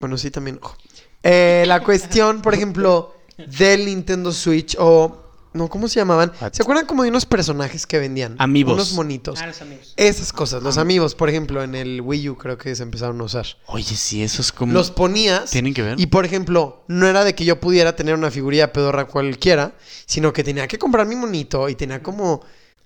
Bueno, 0.01 0.17
sí, 0.19 0.31
también 0.31 0.59
ojo. 0.63 0.77
Eh, 1.23 1.65
la 1.67 1.81
cuestión, 1.83 2.43
por 2.43 2.55
ejemplo, 2.55 3.15
del 3.37 3.87
Nintendo 3.87 4.33
Switch 4.33 4.77
o... 4.79 5.24
No, 5.55 5.69
¿cómo 5.69 5.87
se 5.87 6.01
llamaban? 6.01 6.33
What? 6.41 6.53
¿Se 6.53 6.63
acuerdan 6.63 6.85
como 6.85 7.05
de 7.05 7.11
unos 7.11 7.27
personajes 7.27 7.87
que 7.87 8.01
vendían? 8.01 8.35
Amigos. 8.41 8.75
Unos 8.75 8.93
monitos. 8.95 9.41
Ah, 9.41 9.47
los 9.47 9.63
amigos. 9.63 9.95
Esas 9.97 10.33
cosas, 10.33 10.65
los 10.65 10.79
amigos, 10.79 11.15
por 11.15 11.31
ejemplo, 11.31 11.63
en 11.63 11.77
el 11.77 12.01
Wii 12.01 12.31
U 12.31 12.37
creo 12.37 12.59
que 12.59 12.75
se 12.75 12.83
empezaron 12.83 13.21
a 13.21 13.25
usar. 13.25 13.47
Oye, 13.67 13.95
sí, 13.95 14.25
eso 14.25 14.43
es 14.43 14.51
como... 14.51 14.73
Los 14.73 14.91
ponías 14.91 15.53
¿Tienen 15.53 15.73
que 15.73 15.83
ver? 15.83 16.01
y, 16.01 16.07
por 16.07 16.25
ejemplo, 16.25 16.83
no 16.89 17.07
era 17.07 17.23
de 17.23 17.37
que 17.37 17.45
yo 17.45 17.61
pudiera 17.61 17.95
tener 17.95 18.17
una 18.17 18.33
figurilla 18.33 18.73
pedorra 18.73 19.05
cualquiera, 19.07 19.75
sino 20.07 20.33
que 20.33 20.43
tenía 20.43 20.67
que 20.67 20.77
comprar 20.77 21.07
mi 21.07 21.15
monito 21.15 21.69
y 21.69 21.77
tenía 21.77 22.03
como, 22.03 22.41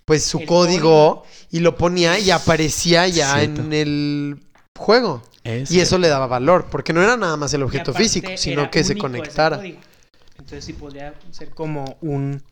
pues, 0.04 0.24
su 0.24 0.40
El 0.40 0.46
código 0.46 1.24
y 1.50 1.60
lo 1.60 1.74
ponía 1.74 2.18
y 2.18 2.30
aparecía 2.30 3.08
ya 3.08 3.36
Cierto. 3.38 3.62
en 3.62 3.72
el 3.72 4.40
juego. 4.76 5.22
Es 5.42 5.70
Y 5.70 5.80
eso 5.80 5.96
le 5.96 6.08
daba 6.08 6.26
valor, 6.26 6.66
porque 6.70 6.92
no 6.92 7.02
era 7.02 7.16
nada 7.16 7.38
más 7.38 7.54
el 7.54 7.62
objeto 7.62 7.94
físico, 7.94 8.28
sino 8.36 8.70
que 8.70 8.84
se 8.84 8.98
conectara. 8.98 9.62
Entonces 10.36 10.66
sí 10.66 10.74
podría 10.74 11.14
ser 11.30 11.48
como 11.50 11.96
un 12.02 12.42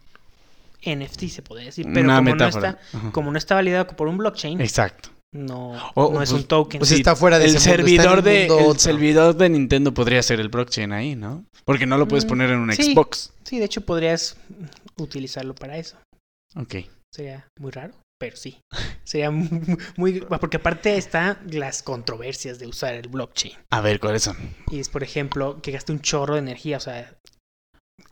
NFT, 0.94 1.28
se 1.28 1.42
podría 1.42 1.66
decir. 1.66 1.86
Pero 1.92 2.04
Una 2.04 2.16
como, 2.18 2.30
metáfora. 2.30 2.70
No 2.72 2.78
está, 2.78 2.98
Ajá. 2.98 3.12
como 3.12 3.30
no 3.32 3.38
está 3.38 3.54
validado 3.56 3.86
por 3.88 4.08
un 4.08 4.18
blockchain, 4.18 4.60
Exacto. 4.60 5.10
no, 5.34 5.72
O- 5.94 6.12
no 6.12 6.22
es 6.22 6.30
pues- 6.30 6.42
un 6.42 6.44
token. 6.48 6.78
pues 6.78 6.92
está 6.92 7.16
fuera 7.16 7.38
de 7.38 7.46
el 7.46 7.56
ese 7.56 7.68
mundo, 7.70 7.70
está 7.70 7.80
en 7.82 7.86
servidor 7.98 8.18
un 8.18 8.24
de 8.24 8.38
mundo 8.40 8.58
el 8.58 8.66
otro. 8.66 8.78
servidor 8.80 9.36
de 9.36 9.48
Nintendo 9.48 9.92
podría 9.94 10.22
ser 10.22 10.40
el 10.40 10.48
blockchain 10.48 10.92
ahí, 10.92 11.16
¿no? 11.16 11.44
Porque 11.64 11.86
no 11.86 11.98
lo 11.98 12.06
puedes 12.06 12.24
Mm, 12.24 12.28
poner 12.28 12.50
en 12.50 12.58
un 12.60 12.72
sí. 12.72 12.92
Xbox. 12.94 13.32
Sí, 13.44 13.58
de 13.58 13.64
hecho 13.64 13.80
podrías 13.80 14.36
utilizarlo 14.98 15.54
para 15.54 15.76
eso. 15.78 15.96
Ok. 16.54 16.76
Sería 17.14 17.46
muy 17.58 17.70
raro. 17.70 17.94
pero 18.18 18.34
sí. 18.34 18.60
Sería 19.04 19.30
muy, 19.30 19.76
muy- 19.98 20.20
Porque 20.40 20.56
aparte 20.56 20.96
están 20.96 21.36
las 21.50 21.82
controversias 21.82 22.58
de 22.58 22.66
usar 22.66 22.94
el 22.94 23.08
blockchain. 23.08 23.52
A 23.70 23.82
ver, 23.82 24.00
¿cuáles 24.00 24.22
son? 24.22 24.38
Y 24.70 24.80
es, 24.80 24.88
por 24.88 25.02
ejemplo, 25.02 25.60
que 25.60 25.70
gasta 25.72 25.92
un 25.92 26.00
chorro 26.00 26.32
de 26.32 26.40
energía, 26.40 26.78
o 26.78 26.80
sea, 26.80 27.00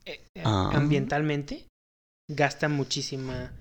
eh, 0.04 0.20
eh, 0.34 0.42
Ah. 0.44 0.72
ambientalmente 0.74 1.68
gasta 2.30 2.68
muchísima 2.68 3.52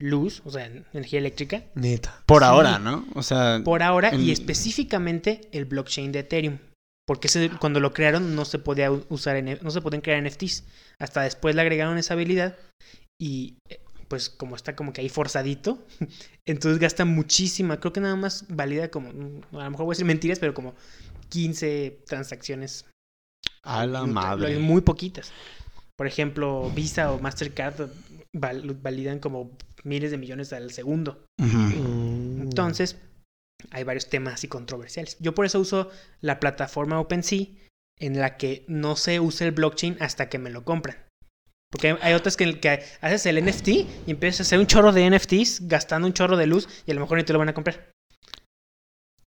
luz, 0.00 0.42
o 0.44 0.50
sea, 0.50 0.66
en- 0.66 0.84
energía 0.92 1.18
eléctrica, 1.18 1.64
Neta. 1.74 2.22
Por 2.26 2.42
Sí. 2.42 2.46
ahora, 2.48 2.78
¿no? 2.78 3.06
O 3.14 3.22
sea, 3.22 3.60
por 3.64 3.82
ahora 3.82 4.14
y 4.14 4.30
específicamente 4.30 5.48
el 5.52 5.64
blockchain 5.64 6.12
de 6.12 6.20
Ethereum. 6.20 6.58
Porque 7.06 7.26
ese- 7.28 7.50
cuando 7.58 7.80
lo 7.80 7.92
crearon 7.92 8.34
no 8.36 8.44
se 8.44 8.58
podía 8.58 8.90
usar, 8.90 9.36
en, 9.36 9.58
no 9.62 9.70
se 9.70 9.80
podían 9.80 10.02
crear 10.02 10.18
NFTs. 10.18 10.64
Hasta 11.00 11.22
después 11.22 11.54
le 11.54 11.62
agregaron 11.62 11.96
esa 11.98 12.14
habilidad 12.14 12.56
y 13.20 13.56
eh, 13.70 13.80
pues 14.08 14.28
como 14.30 14.56
está 14.56 14.76
como 14.76 14.92
que 14.92 15.00
ahí 15.00 15.08
forzadito, 15.08 15.84
entonces 16.46 16.78
gasta 16.78 17.04
muchísima, 17.04 17.80
creo 17.80 17.92
que 17.92 18.00
nada 18.00 18.14
más 18.16 18.44
valida 18.48 18.90
como, 18.90 19.12
mm, 19.12 19.56
a 19.56 19.64
lo 19.64 19.70
mejor 19.70 19.86
voy 19.86 19.92
a 19.92 19.96
decir 19.96 20.06
mentiras, 20.06 20.38
pero 20.38 20.54
como 20.54 20.74
15 21.28 21.98
transacciones 22.06 22.84
a 23.62 23.84
la 23.86 24.04
madre. 24.06 24.58
Muy 24.58 24.80
poquitas. 24.82 25.32
Por 25.96 26.06
ejemplo, 26.06 26.70
Visa 26.74 27.10
o 27.12 27.18
Mastercard 27.18 27.90
val- 28.34 28.74
validan 28.82 29.18
como 29.18 29.56
miles 29.84 30.10
de 30.10 30.18
millones 30.18 30.52
al 30.52 30.70
segundo. 30.72 31.24
Mm. 31.38 32.42
Entonces, 32.42 32.96
hay 33.70 33.84
varios 33.84 34.08
temas 34.08 34.34
así 34.34 34.48
controversiales. 34.48 35.16
Yo 35.20 35.34
por 35.34 35.46
eso 35.46 35.60
uso 35.60 35.90
la 36.20 36.38
plataforma 36.40 37.00
OpenSea 37.00 37.46
en 38.00 38.18
la 38.20 38.36
que 38.36 38.64
no 38.68 38.94
se 38.96 39.18
usa 39.20 39.46
el 39.46 39.52
blockchain 39.52 39.96
hasta 40.00 40.28
que 40.28 40.38
me 40.38 40.50
lo 40.50 40.64
compran. 40.64 40.96
Porque 41.70 41.88
hay, 41.88 41.96
hay 42.00 42.14
otras 42.14 42.36
que, 42.36 42.60
que 42.60 42.82
haces 43.00 43.26
el 43.26 43.44
NFT 43.44 43.68
y 43.68 43.86
empiezas 44.06 44.40
a 44.40 44.42
hacer 44.44 44.58
un 44.58 44.66
chorro 44.66 44.92
de 44.92 45.10
NFTs 45.10 45.66
gastando 45.68 46.06
un 46.06 46.14
chorro 46.14 46.36
de 46.36 46.46
luz 46.46 46.68
y 46.86 46.92
a 46.92 46.94
lo 46.94 47.00
mejor 47.00 47.18
ni 47.18 47.24
te 47.24 47.32
lo 47.32 47.38
van 47.38 47.48
a 47.50 47.54
comprar. 47.54 47.90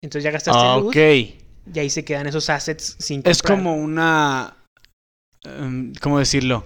Entonces 0.03 0.22
ya 0.24 0.30
gastaste 0.30 0.61
Ah, 0.62 0.78
luz 0.78 0.94
y 0.94 1.78
ahí 1.78 1.90
se 1.90 2.05
quedan 2.05 2.26
esos 2.26 2.49
assets 2.51 2.96
sin 2.99 3.22
Es 3.24 3.42
comprar. 3.42 3.59
como 3.59 3.74
una... 3.76 4.57
em, 5.44 5.92
¿Cómo 6.01 6.18
decirlo? 6.18 6.64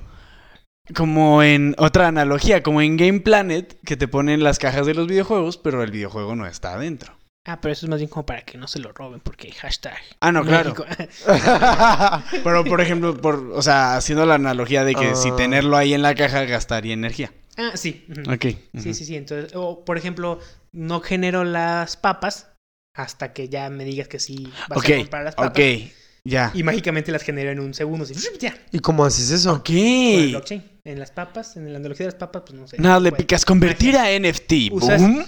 Como 0.95 1.43
en 1.43 1.75
otra 1.79 2.09
analogía, 2.09 2.63
como 2.63 2.81
en 2.83 2.97
Game 2.97 3.21
Planet, 3.21 3.77
que 3.85 3.97
te 3.97 4.09
ponen 4.09 4.43
las 4.43 4.59
cajas 4.59 4.87
de 4.87 4.95
los 4.95 5.07
videojuegos, 5.07 5.57
pero 5.59 5.83
el 5.83 5.91
videojuego 5.91 6.35
no 6.37 6.47
está 6.47 6.75
adentro. 6.75 7.15
Ah, 7.45 7.61
pero 7.61 7.73
eso 7.73 7.87
es 7.87 7.91
más 7.91 7.99
bien 7.99 8.09
como 8.09 8.25
para 8.25 8.43
que 8.43 8.57
no 8.57 8.69
se 8.69 8.79
lo 8.79 8.93
roben, 8.93 9.19
porque 9.21 9.51
hashtag. 9.51 9.97
Ah, 10.21 10.31
no, 10.31 10.45
claro. 10.45 10.75
Pero, 12.45 12.65
por 12.65 12.81
ejemplo, 12.81 13.17
por, 13.17 13.51
o 13.53 13.63
sea, 13.63 13.97
haciendo 13.97 14.25
la 14.27 14.35
analogía 14.37 14.85
de 14.85 14.95
que 14.95 15.17
si 15.17 15.31
Ah. 15.31 15.37
tenerlo 15.37 15.77
ahí 15.77 15.93
en 15.95 16.03
la 16.03 16.15
caja 16.15 16.45
gastaría 16.45 16.95
energía. 16.95 17.33
ah, 17.57 17.73
sí. 17.75 18.07
Ok. 18.29 18.47
Sí, 18.79 18.95
sí, 18.95 19.05
sí. 19.05 19.17
Entonces, 19.17 19.53
o 19.57 19.85
por 19.85 19.99
ejemplo, 19.99 20.39
no 20.71 21.01
genero 21.01 21.43
las 21.45 21.97
papas 21.97 22.53
hasta 22.95 23.33
que 23.33 23.49
ya 23.49 23.71
me 23.71 23.85
digas 23.85 24.07
que 24.07 24.21
sí 24.21 24.53
vas 24.69 24.79
Ok, 24.79 24.91
a 24.91 24.97
comprar 24.99 25.25
las 25.25 25.35
papas. 25.35 25.51
ok. 25.51 25.93
Ya. 26.25 26.53
Y 26.55 26.63
mágicamente 26.63 27.11
las 27.11 27.23
genero 27.23 27.51
en 27.51 27.59
un 27.61 27.75
segundo. 27.75 28.05
Así, 28.05 28.15
ya. 28.39 28.55
¿Y 28.71 28.79
cómo 28.79 29.05
haces 29.05 29.31
eso? 29.31 29.55
Ok. 29.55 29.67
Con 29.67 29.77
el 29.77 30.31
blockchain. 30.31 30.65
En 30.85 30.99
las 31.01 31.11
papas, 31.11 31.57
en 31.57 31.73
la 31.73 31.79
analogía 31.79 32.07
de 32.07 32.13
las 32.13 32.19
papas, 32.19 32.43
pues 32.47 32.59
no 32.61 32.67
sé. 32.69 32.77
Nada, 32.79 33.01
le 33.01 33.13
picas 33.13 33.45
convertir 33.45 33.97
a 33.97 34.09
NFT. 34.19 34.71
Usas- 34.73 35.01
Boom. 35.01 35.25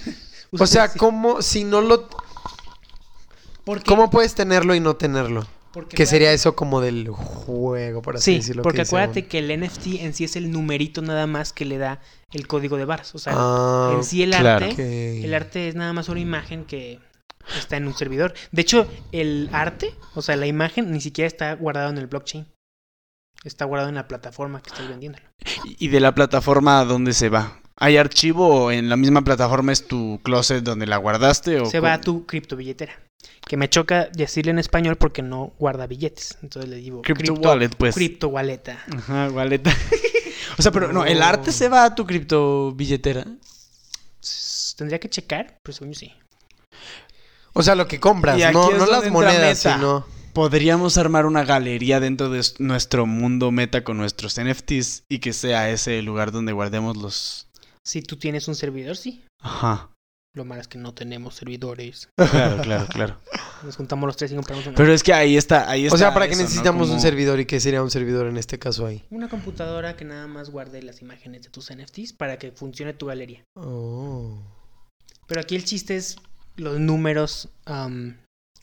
O 0.51 0.65
sea, 0.67 0.87
sí. 0.87 0.97
¿cómo, 0.97 1.41
si 1.41 1.63
no 1.65 1.81
lo... 1.81 2.07
¿Por 3.65 3.79
qué? 3.79 3.85
¿Cómo 3.85 4.09
puedes 4.09 4.35
tenerlo 4.35 4.73
y 4.75 4.79
no 4.79 4.95
tenerlo? 4.95 5.45
Porque 5.73 5.97
Que 5.97 6.05
sería 6.05 6.31
eso 6.31 6.55
como 6.55 6.79
del 6.79 7.09
juego, 7.09 8.01
por 8.01 8.15
así 8.15 8.31
Sí, 8.31 8.37
decirlo. 8.37 8.63
porque 8.63 8.77
que 8.77 8.81
acuérdate 8.83 9.25
que 9.27 9.39
el 9.39 9.59
NFT 9.59 9.87
en 10.01 10.13
sí 10.13 10.23
es 10.23 10.37
el 10.37 10.49
numerito 10.51 11.01
nada 11.01 11.27
más 11.27 11.51
que 11.51 11.65
le 11.65 11.77
da 11.77 11.99
el 12.31 12.47
código 12.47 12.77
de 12.77 12.85
barras. 12.85 13.13
O 13.15 13.19
sea, 13.19 13.33
Ah, 13.35 13.93
en 13.97 14.03
sí 14.05 14.23
el 14.23 14.29
claro. 14.31 14.65
arte, 14.67 15.25
el 15.25 15.33
arte 15.33 15.67
es 15.67 15.75
nada 15.75 15.91
más 15.91 16.07
una 16.07 16.21
imagen 16.21 16.63
que 16.63 16.99
está 17.57 17.77
en 17.77 17.87
un 17.87 17.93
servidor. 17.93 18.33
De 18.51 18.61
hecho, 18.61 18.87
el 19.11 19.49
arte, 19.51 19.93
o 20.13 20.21
sea, 20.21 20.35
la 20.35 20.47
imagen 20.47 20.91
ni 20.91 21.01
siquiera 21.01 21.27
está 21.27 21.53
guardado 21.53 21.89
en 21.89 21.97
el 21.97 22.07
blockchain. 22.07 22.45
Está 23.43 23.65
guardado 23.65 23.89
en 23.89 23.95
la 23.95 24.07
plataforma 24.07 24.61
que 24.61 24.71
estás 24.71 24.87
vendiéndolo. 24.87 25.25
¿Y 25.63 25.89
de 25.89 25.99
la 25.99 26.15
plataforma 26.15 26.79
a 26.79 26.85
dónde 26.85 27.13
se 27.13 27.29
va? 27.29 27.61
¿Hay 27.77 27.97
archivo 27.97 28.47
o 28.47 28.71
en 28.71 28.89
la 28.89 28.95
misma 28.95 29.21
plataforma 29.23 29.71
es 29.71 29.85
tu 29.85 30.19
closet 30.23 30.63
donde 30.63 30.87
la 30.87 30.97
guardaste? 30.97 31.59
O 31.59 31.65
Se 31.65 31.79
va 31.79 31.93
a 31.93 32.01
tu 32.01 32.25
criptobilletera. 32.25 32.93
Que 33.47 33.57
me 33.57 33.69
choca 33.69 34.09
decirle 34.13 34.51
en 34.51 34.59
español 34.59 34.95
porque 34.95 35.21
no 35.21 35.53
guarda 35.59 35.85
billetes. 35.85 36.37
Entonces 36.41 36.69
le 36.69 36.77
digo 36.77 37.01
Crypto 37.01 37.33
wallet, 37.33 37.69
pues. 37.69 37.93
Crypto 37.93 38.29
walleta. 38.29 38.83
Ajá, 38.95 39.29
wallet. 39.29 39.61
o 40.57 40.61
sea, 40.61 40.71
pero 40.71 40.91
no, 40.91 41.05
¿el 41.05 41.21
arte 41.21 41.51
se 41.51 41.69
va 41.69 41.83
a 41.83 41.95
tu 41.95 42.05
cripto 42.05 42.71
billetera? 42.71 43.25
Tendría 44.77 44.99
que 44.99 45.09
checar, 45.09 45.59
pero 45.61 45.73
según 45.73 45.93
yo 45.93 45.99
sí. 45.99 46.13
O 47.57 47.63
sea, 47.63 47.75
lo 47.75 47.87
que 47.87 47.99
compras, 48.01 48.37
Y 48.37 48.43
aquí 48.43 48.53
no, 48.53 48.69
es 48.69 48.77
no 48.77 48.85
donde 48.85 48.91
las 48.91 49.11
monedas, 49.11 49.65
Meta. 49.65 49.75
sino... 49.75 50.05
¿Podríamos 50.33 50.97
armar 50.97 51.25
una 51.25 51.45
galería 51.45 52.01
dentro 52.01 52.29
de 52.29 52.43
nuestro 52.59 53.05
mundo 53.05 53.51
meta 53.51 53.85
con 53.85 53.95
nuestros 53.95 54.37
NFTs 54.37 55.03
y 55.09 55.19
que 55.19 55.31
sea 55.31 55.69
ese 55.69 55.97
el 55.97 56.05
lugar 56.05 56.33
donde 56.33 56.51
guardemos 56.51 56.97
los... 56.97 57.47
Si 57.85 58.01
tú 58.01 58.17
tienes 58.17 58.49
un 58.49 58.55
servidor, 58.55 58.97
sí. 58.97 59.23
Ajá. 59.39 59.91
Lo 60.33 60.43
malo 60.43 60.59
es 60.59 60.67
que 60.67 60.77
no 60.77 60.93
tenemos 60.93 61.35
servidores. 61.35 62.09
Claro, 62.17 62.61
claro, 62.61 62.87
claro. 62.87 63.17
Nos 63.63 63.77
juntamos 63.77 64.05
los 64.05 64.17
tres 64.17 64.33
y 64.33 64.35
compramos 64.35 64.67
una, 64.67 64.75
Pero 64.75 64.91
es 64.91 65.01
que 65.01 65.13
ahí 65.13 65.37
está, 65.37 65.69
ahí 65.69 65.85
está 65.85 65.95
O 65.95 65.97
sea, 65.97 66.13
¿para 66.13 66.27
qué 66.27 66.35
necesitamos 66.35 66.89
un 66.89 66.99
servidor 66.99 67.39
y 67.39 67.45
qué 67.45 67.61
sería 67.61 67.81
un 67.81 67.89
servidor 67.89 68.27
en 68.27 68.35
este 68.35 68.59
caso 68.59 68.85
ahí? 68.85 69.05
una 69.11 69.29
computadora 69.29 69.95
que 69.95 70.03
nada 70.03 70.27
más 70.27 70.49
guarde 70.49 70.81
las 70.81 71.01
imágenes 71.01 71.43
de 71.43 71.49
tus 71.49 71.73
NFTs 71.73 72.11
para 72.11 72.37
que 72.37 72.51
funcione 72.51 72.93
tu 72.93 73.05
galería. 73.05 73.45
Oh. 73.55 74.37
Pero 75.27 75.39
aquí 75.39 75.55
el 75.55 75.63
chiste 75.63 75.95
es 75.95 76.17
los 76.57 76.79
números, 76.79 77.49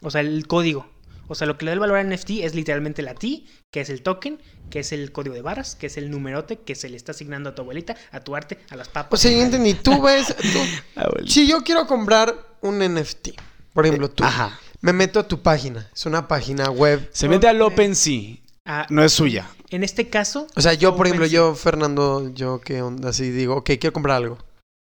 o 0.03 0.11
sea, 0.11 0.21
el 0.21 0.47
código. 0.47 0.87
O 1.29 1.35
sea, 1.35 1.47
lo 1.47 1.57
que 1.57 1.65
le 1.65 1.71
da 1.71 1.75
el 1.75 1.81
valor 1.81 1.97
a 1.99 2.05
NFT 2.05 2.31
es 2.43 2.55
literalmente 2.55 3.01
la 3.01 3.15
T, 3.15 3.45
que 3.73 3.81
es 3.81 3.89
el 3.89 4.03
token, 4.03 4.39
que 4.71 4.81
es 4.81 4.93
el 4.93 5.13
código 5.13 5.35
de 5.35 5.41
barras, 5.41 5.77
que 5.77 5.87
es 5.87 5.97
el 5.97 6.11
numerote 6.11 6.59
que 6.59 6.75
se 6.75 6.89
le 6.91 6.97
está 6.97 7.13
asignando 7.13 7.51
a 7.51 7.55
tu 7.55 7.63
abuelita, 7.63 7.97
a 8.11 8.21
tu 8.21 8.37
arte, 8.37 8.59
a 8.71 8.77
las 8.77 8.89
O 8.89 8.93
papas. 8.93 9.21
sea, 9.21 9.31
yo 9.31 9.41
entendí, 9.41 9.75
tú 9.75 10.03
ves... 10.03 10.35
tú-. 10.37 11.25
Si 11.27 11.47
yo 11.47 11.63
quiero 11.63 11.87
comprar 11.87 12.35
un 12.61 12.79
NFT, 12.81 13.29
por 13.73 13.87
ejemplo, 13.87 14.11
tú, 14.11 14.25
Ajá. 14.25 14.59
me 14.83 14.93
meto 14.93 15.21
a 15.21 15.29
tu 15.29 15.41
página, 15.41 15.89
es 15.95 16.05
una 16.05 16.29
página 16.29 16.71
web. 16.71 17.09
Se 17.13 17.29
mete 17.29 17.49
al 17.49 17.63
OpenSea. 17.63 18.37
Ah, 18.67 18.87
No 18.91 19.03
es 19.03 19.13
suya. 19.13 19.49
en 19.71 19.85
este 19.85 20.09
caso, 20.11 20.47
O 20.55 20.61
sea, 20.61 20.75
yo, 20.75 20.97
por 20.97 21.07
ejemplo, 21.07 21.27
yo, 21.27 21.55
Fernando, 21.55 22.31
yo 22.35 22.61
qué 22.61 22.83
onda, 22.83 23.09
así 23.11 23.31
digo, 23.31 23.57
ok, 23.57 23.71
quiero 23.81 23.93
comprar 23.93 24.17
algo. 24.19 24.39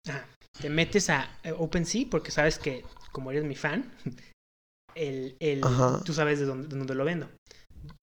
ajá, 0.08 0.26
te 0.62 0.70
metes 0.70 1.10
a 1.10 1.30
eh, 1.44 1.52
OpenSea 1.58 2.06
porque 2.10 2.32
sabes 2.32 2.58
que, 2.58 2.84
como 3.18 3.32
eres 3.32 3.44
mi 3.46 3.56
fan, 3.56 3.92
el, 4.96 5.36
el- 5.40 5.62
tú 6.06 6.14
sabes 6.14 6.38
de 6.38 6.46
dónde, 6.46 6.68
de 6.68 6.78
dónde 6.78 6.94
lo 6.94 7.04
vendo. 7.04 7.28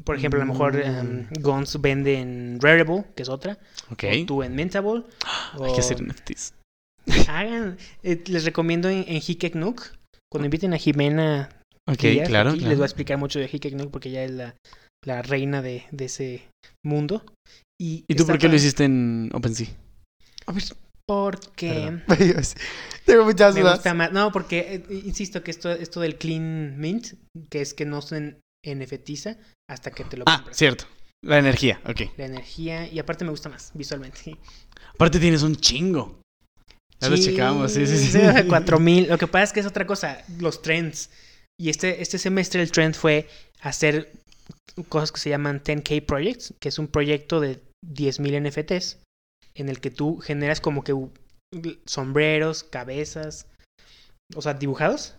Por 0.04 0.16
ejemplo, 0.16 0.42
a 0.42 0.44
lo 0.44 0.52
mejor 0.52 0.74
Mm. 0.74 0.80
em, 0.80 1.28
Gons 1.40 1.80
vende 1.80 2.18
en 2.18 2.58
Rarible, 2.60 3.04
que 3.14 3.22
es 3.22 3.28
otra. 3.28 3.58
Ok. 3.92 4.04
O 4.22 4.26
tú 4.26 4.42
en 4.42 4.56
Mintable. 4.56 5.04
Hay 5.62 5.72
que 5.72 5.80
hacer 5.80 5.98
o- 6.00 6.04
NFTs. 6.04 6.54
Hagan, 7.28 7.76
eh, 8.02 8.24
les 8.26 8.44
recomiendo 8.44 8.88
en, 8.88 9.04
en 9.06 9.22
Hikek 9.24 9.54
Nook, 9.54 9.82
cuando 10.32 10.46
inviten 10.46 10.74
a 10.74 10.78
Jimena, 10.78 11.48
Ok, 11.88 11.98
Díaz 12.00 12.28
claro. 12.28 12.50
aquí, 12.50 12.60
les 12.60 12.76
voy 12.76 12.82
a 12.82 12.86
explicar 12.86 13.18
mucho 13.18 13.38
de 13.38 13.48
Hikek 13.52 13.74
Nook 13.74 13.90
porque 13.92 14.08
ella 14.08 14.24
es 14.24 14.30
la, 14.32 14.54
la 15.06 15.22
reina 15.22 15.62
de, 15.62 15.84
de 15.92 16.04
ese 16.06 16.48
mundo. 16.84 17.22
¿Y, 17.80 18.04
¿Y 18.08 18.14
tú 18.16 18.26
por 18.26 18.38
qué 18.38 18.48
lo 18.48 18.56
hiciste 18.56 18.84
en 18.84 19.30
OpenSea? 19.32 19.68
A 20.46 20.52
ver, 20.52 20.64
Porque 21.06 22.00
tengo 23.04 23.24
muchas 23.24 23.54
me 23.54 23.60
dudas. 23.60 23.74
gusta 23.76 23.94
más. 23.94 24.12
No, 24.12 24.32
porque 24.32 24.74
eh, 24.88 25.00
insisto 25.04 25.42
que 25.42 25.50
esto, 25.50 25.70
esto 25.70 26.00
del 26.00 26.16
clean 26.16 26.78
mint, 26.78 27.08
que 27.50 27.60
es 27.60 27.74
que 27.74 27.84
no 27.84 28.00
se 28.02 28.38
NFTiza 28.66 29.36
hasta 29.68 29.90
que 29.90 30.04
te 30.04 30.16
lo 30.16 30.24
Ah, 30.26 30.36
compras. 30.38 30.56
cierto. 30.56 30.84
La 31.22 31.38
energía, 31.38 31.80
ok. 31.86 32.02
La 32.18 32.26
energía, 32.26 32.86
y 32.90 32.98
aparte 32.98 33.24
me 33.24 33.30
gusta 33.30 33.48
más 33.48 33.70
visualmente. 33.74 34.36
Aparte 34.94 35.18
tienes 35.18 35.42
un 35.42 35.56
chingo. 35.56 36.20
Ya 37.00 37.08
lo 37.10 37.16
checamos, 37.16 37.72
sí, 37.72 37.86
sí, 37.86 37.98
sí. 37.98 38.18
4000. 38.48 39.08
Lo 39.08 39.18
que 39.18 39.26
pasa 39.26 39.44
es 39.44 39.52
que 39.52 39.60
es 39.60 39.66
otra 39.66 39.86
cosa, 39.86 40.22
los 40.38 40.62
trends. 40.62 41.10
Y 41.60 41.68
este, 41.68 42.00
este 42.02 42.18
semestre 42.18 42.62
el 42.62 42.70
trend 42.70 42.94
fue 42.94 43.28
hacer 43.60 44.12
cosas 44.88 45.12
que 45.12 45.20
se 45.20 45.30
llaman 45.30 45.62
10K 45.62 46.04
Projects, 46.06 46.54
que 46.60 46.68
es 46.68 46.78
un 46.78 46.88
proyecto 46.88 47.40
de 47.40 47.60
10.000 47.86 48.48
NFTs, 48.48 48.98
en 49.56 49.68
el 49.68 49.80
que 49.80 49.90
tú 49.90 50.18
generas 50.18 50.60
como 50.60 50.82
que 50.82 50.94
sombreros, 51.86 52.64
cabezas, 52.64 53.46
o 54.34 54.42
sea, 54.42 54.54
dibujados, 54.54 55.14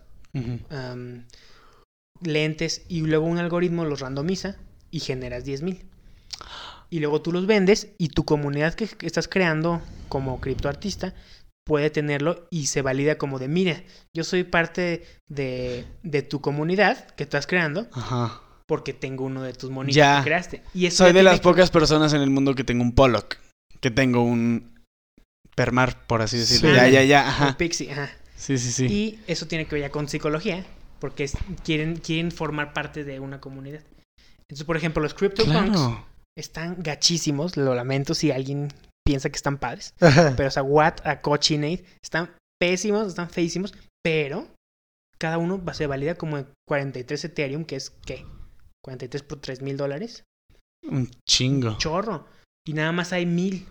lentes, 2.22 2.84
y 2.88 3.02
luego 3.02 3.26
un 3.26 3.38
algoritmo 3.38 3.86
los 3.86 4.00
randomiza 4.02 4.56
y 4.92 5.00
generas 5.00 5.46
10.000. 5.46 5.80
Y 6.90 7.00
luego 7.00 7.22
tú 7.22 7.32
los 7.32 7.46
vendes 7.48 7.90
y 7.98 8.10
tu 8.10 8.26
comunidad 8.26 8.74
que 8.74 8.88
estás 9.06 9.28
creando 9.28 9.82
como 10.10 10.40
criptoartista 10.40 11.14
puede 11.66 11.90
tenerlo 11.90 12.48
y 12.52 12.68
se 12.68 12.82
valida 12.84 13.18
como 13.18 13.40
de, 13.40 13.48
mira, 13.48 13.82
yo 14.16 14.24
soy 14.24 14.44
parte 14.44 15.04
de, 15.28 15.86
de 16.04 16.22
tu 16.22 16.42
comunidad 16.42 17.10
que 17.16 17.24
estás 17.24 17.48
creando 17.48 17.88
Ajá. 17.92 18.40
porque 18.68 18.94
tengo 18.94 19.24
uno 19.26 19.42
de 19.42 19.54
tus 19.54 19.72
monitos 19.72 19.96
Ya. 19.96 20.20
que 20.20 20.26
creaste. 20.26 20.62
Y 20.76 20.86
eso 20.86 21.06
Soy 21.06 21.14
de 21.14 21.24
las 21.24 21.40
que- 21.40 21.44
pocas 21.44 21.72
personas 21.72 22.14
en 22.14 22.22
el 22.22 22.30
mundo 22.30 22.54
que 22.54 22.64
tengo 22.64 22.84
un 22.84 22.94
Pollock. 22.94 23.38
Que 23.86 23.92
tengo 23.92 24.24
un 24.24 24.74
permar, 25.56 26.08
por 26.08 26.24
así 26.24 26.40
decirlo. 26.40 26.72
Sí. 26.72 26.76
Ya, 26.76 26.88
ya, 26.90 27.04
ya. 27.04 27.28
Ajá. 27.30 27.56
Pixie, 27.56 27.92
ajá. 27.92 28.10
Sí, 28.36 28.58
sí, 28.58 28.72
sí. 28.72 28.86
Y 28.88 29.20
eso 29.28 29.46
tiene 29.48 29.68
que 29.68 29.76
ver 29.76 29.84
ya 29.84 29.92
con 29.92 30.10
psicología, 30.10 30.66
porque 31.00 31.24
es- 31.26 31.38
quieren, 31.64 31.98
quieren 31.98 32.32
formar 32.32 32.74
parte 32.74 33.04
de 33.04 33.20
una 33.20 33.40
comunidad. 33.40 33.84
Entonces, 34.42 34.66
por 34.66 34.76
ejemplo, 34.76 35.04
los 35.04 35.14
CryptoPunks 35.14 35.70
Claro. 35.70 36.04
están 36.36 36.82
gachísimos, 36.82 37.58
lo 37.58 37.76
lamento 37.76 38.16
si 38.16 38.32
alguien 38.32 38.70
piensa 39.06 39.30
que 39.30 39.36
están 39.36 39.60
padres, 39.60 39.94
Ajá. 40.02 40.34
pero 40.36 40.48
o 40.48 40.52
sea, 40.52 40.64
What 40.64 41.06
a 41.06 41.22
Cochinate, 41.22 41.86
están 42.04 42.32
pésimos, 42.60 43.10
están 43.10 43.30
feísimos, 43.30 43.76
pero 44.04 44.48
cada 45.20 45.38
uno 45.38 45.64
va- 45.64 45.76
se 45.76 45.86
valida 45.86 46.16
como 46.16 46.40
en 46.40 46.48
43 46.68 47.24
Ethereum, 47.24 47.66
que 47.66 47.76
es, 47.76 47.92
¿qué? 48.04 48.26
43 48.84 49.22
por 49.22 49.40
3 49.42 49.62
mil 49.62 49.78
dólares. 49.78 50.24
Un 50.90 51.12
chingo. 51.30 51.78
Chorro. 51.78 52.26
Y 52.68 52.74
nada 52.74 52.92
más 52.92 53.14
hay 53.14 53.28
mil. 53.28 53.68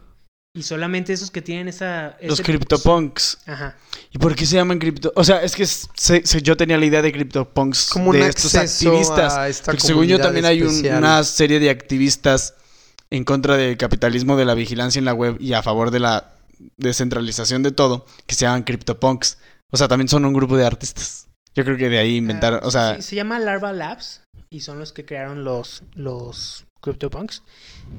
Y 0.57 0.62
solamente 0.62 1.12
esos 1.12 1.32
que 1.32 1.42
tienen 1.42 1.66
esa... 1.66 2.16
Los 2.22 2.40
CryptoPunks. 2.40 3.38
Ajá. 3.46 3.76
¿Y 4.12 4.18
por 4.18 4.36
qué 4.36 4.46
se 4.46 4.55
llaman 4.55 4.78
cripto? 4.78 5.12
O 5.16 5.24
sea, 5.24 5.42
es 5.42 5.57
que 5.57 5.66
se- 5.66 6.24
se- 6.24 6.42
yo 6.42 6.57
tenía 6.57 6.78
la 6.78 6.84
idea 6.86 7.02
de 7.02 7.11
CryptoPunks 7.12 7.90
Como 7.92 8.11
un 8.11 8.20
de 8.20 8.28
estos 8.28 8.55
acceso 8.55 8.88
activistas. 8.90 9.34
a 9.34 9.48
esta 9.48 9.72
Porque 9.72 9.80
según 9.80 10.07
yo 10.07 10.20
también 10.20 10.44
hay 10.44 10.62
un- 10.62 10.86
una 10.96 11.24
serie 11.24 11.59
de 11.59 11.70
activistas 11.70 12.55
en 13.11 13.24
contra 13.24 13.57
del 13.57 13.76
capitalismo, 13.76 14.36
de 14.36 14.44
la 14.44 14.55
vigilancia 14.55 15.00
en 15.00 15.07
la 15.07 15.12
web 15.12 15.36
y 15.40 15.55
a 15.55 15.62
favor 15.62 15.90
de 15.90 15.98
la 15.98 16.34
descentralización 16.76 17.64
de 17.64 17.72
todo, 17.72 18.07
que 18.26 18.36
se 18.36 18.42
llaman 18.42 18.62
CryptoPunks. 18.62 19.38
O 19.72 19.76
sea, 19.76 19.88
también 19.88 20.07
son 20.09 20.24
un 20.24 20.32
grupo 20.34 20.57
de 20.57 20.64
artistas. 20.66 21.26
Yo 21.57 21.64
creo 21.64 21.76
que 21.76 21.88
de 21.88 21.98
ahí 21.98 22.14
inventaron, 22.16 22.61
Ah, 22.62 22.66
o 22.66 22.70
sea, 22.70 23.02
se 23.02 23.16
llama 23.16 23.40
Larva 23.40 23.72
Labs 23.72 24.22
y 24.50 24.61
son 24.61 24.78
los 24.78 24.92
que 24.92 25.05
crearon 25.05 25.42
los, 25.42 25.82
los 25.96 26.64
CryptoPunks. 26.80 27.42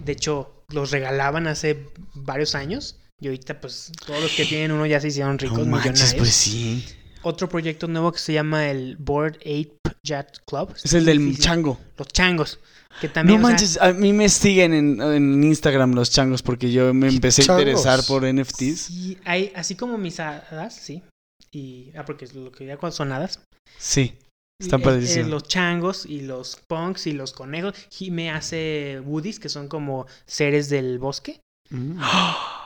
De 0.05 0.13
hecho, 0.13 0.54
los 0.69 0.91
regalaban 0.91 1.47
hace 1.47 1.87
varios 2.13 2.55
años. 2.55 2.99
Y 3.19 3.27
ahorita, 3.27 3.61
pues, 3.61 3.91
todos 4.05 4.21
los 4.21 4.31
que 4.31 4.45
tienen 4.45 4.71
uno 4.71 4.85
ya 4.85 4.99
se 4.99 5.07
hicieron 5.07 5.39
ricos, 5.39 5.59
no 5.59 5.65
manches, 5.65 5.93
millonarios. 5.93 6.15
pues 6.15 6.33
sí. 6.33 6.85
Otro 7.21 7.49
proyecto 7.49 7.87
nuevo 7.87 8.11
que 8.11 8.19
se 8.19 8.33
llama 8.33 8.69
el 8.69 8.97
Board 8.97 9.37
Ape 9.37 9.77
Jet 10.03 10.43
Club. 10.45 10.75
Es 10.83 10.93
el 10.93 11.05
del 11.05 11.19
Difícil. 11.19 11.43
chango. 11.43 11.79
Los 11.97 12.07
changos. 12.09 12.59
Que 13.01 13.09
también, 13.09 13.41
no 13.41 13.47
sea, 13.47 13.51
manches, 13.53 13.77
a 13.81 13.91
mí 13.93 14.13
me 14.13 14.29
siguen 14.29 14.73
en, 14.73 15.01
en 15.01 15.43
Instagram 15.43 15.93
los 15.93 16.11
changos 16.11 16.43
porque 16.43 16.71
yo 16.71 16.93
me 16.93 17.07
empecé 17.09 17.41
a 17.41 17.45
interesar 17.45 18.01
por 18.05 18.23
NFTs. 18.23 18.79
sí, 18.79 19.17
hay, 19.25 19.51
así 19.55 19.75
como 19.75 19.97
mis 19.97 20.19
hadas, 20.19 20.75
sí. 20.75 21.03
Y, 21.51 21.91
ah, 21.97 22.05
porque 22.05 22.25
es 22.25 22.33
lo 22.35 22.51
que 22.51 22.65
ya 22.65 22.77
cuando 22.77 22.95
son 22.95 23.11
hadas. 23.11 23.39
Sí, 23.77 24.17
están 24.59 24.81
eh, 24.81 24.83
padrísimos. 24.83 25.27
eh, 25.27 25.29
los 25.29 25.43
changos 25.43 26.05
y 26.05 26.21
los 26.21 26.55
punks 26.67 27.07
y 27.07 27.11
los 27.13 27.33
conejos. 27.33 27.73
Y 27.99 28.11
me 28.11 28.31
hace 28.31 29.01
woodies, 29.05 29.39
que 29.39 29.49
son 29.49 29.67
como 29.67 30.05
seres 30.25 30.69
del 30.69 30.99
bosque. 30.99 31.39
Mm. 31.69 31.99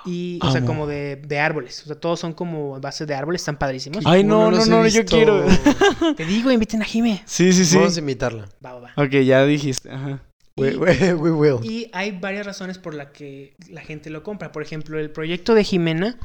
Y, 0.06 0.40
o 0.44 0.52
sea, 0.52 0.66
como 0.66 0.86
de, 0.88 1.16
de 1.16 1.40
árboles. 1.40 1.82
O 1.84 1.86
sea, 1.88 1.96
todos 2.00 2.20
son 2.20 2.34
como 2.34 2.76
a 2.76 2.80
base 2.80 3.06
de 3.06 3.16
árboles, 3.16 3.42
están 3.42 3.58
padrísimos. 3.58 4.04
Ay, 4.06 4.24
no, 4.24 4.52
no, 4.52 4.66
no, 4.66 4.88
yo 4.88 5.06
quiero. 5.06 5.46
Te 6.18 6.26
digo, 6.26 6.52
inviten 6.52 6.82
a 6.82 6.86
Jime. 6.86 7.24
Sí, 7.26 7.54
sí, 7.54 7.66
sí. 7.66 7.76
Vamos 7.78 7.96
a 7.96 8.00
invitarla. 8.00 8.50
Va, 8.66 8.74
va, 8.74 8.80
va. 8.82 9.04
Ok, 9.04 9.12
ya 9.26 9.44
dijiste. 9.46 9.90
Ajá. 9.92 10.22
We, 10.58 10.72
Y- 10.74 10.76
we- 10.76 11.14
we 11.16 11.32
will. 11.32 11.60
Y 11.64 11.90
hay 11.94 12.12
varias 12.12 12.46
razones 12.46 12.78
por 12.78 12.94
las 12.94 13.08
que 13.12 13.56
la 13.70 13.82
gente 13.82 14.10
lo 14.10 14.24
compra. 14.24 14.52
Por 14.52 14.62
ejemplo, 14.62 15.00
el 15.00 15.10
proyecto 15.10 15.54
de 15.56 15.64
Jimena, 15.64 16.18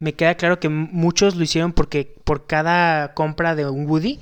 me 0.00 0.12
queda 0.12 0.34
claro 0.34 0.58
que 0.60 0.68
muchos 0.68 1.36
lo 1.36 1.44
hicieron 1.44 1.72
porque 1.72 2.12
por 2.24 2.46
cada 2.46 3.14
compra 3.14 3.54
de 3.54 3.66
un 3.68 3.86
Woody, 3.88 4.18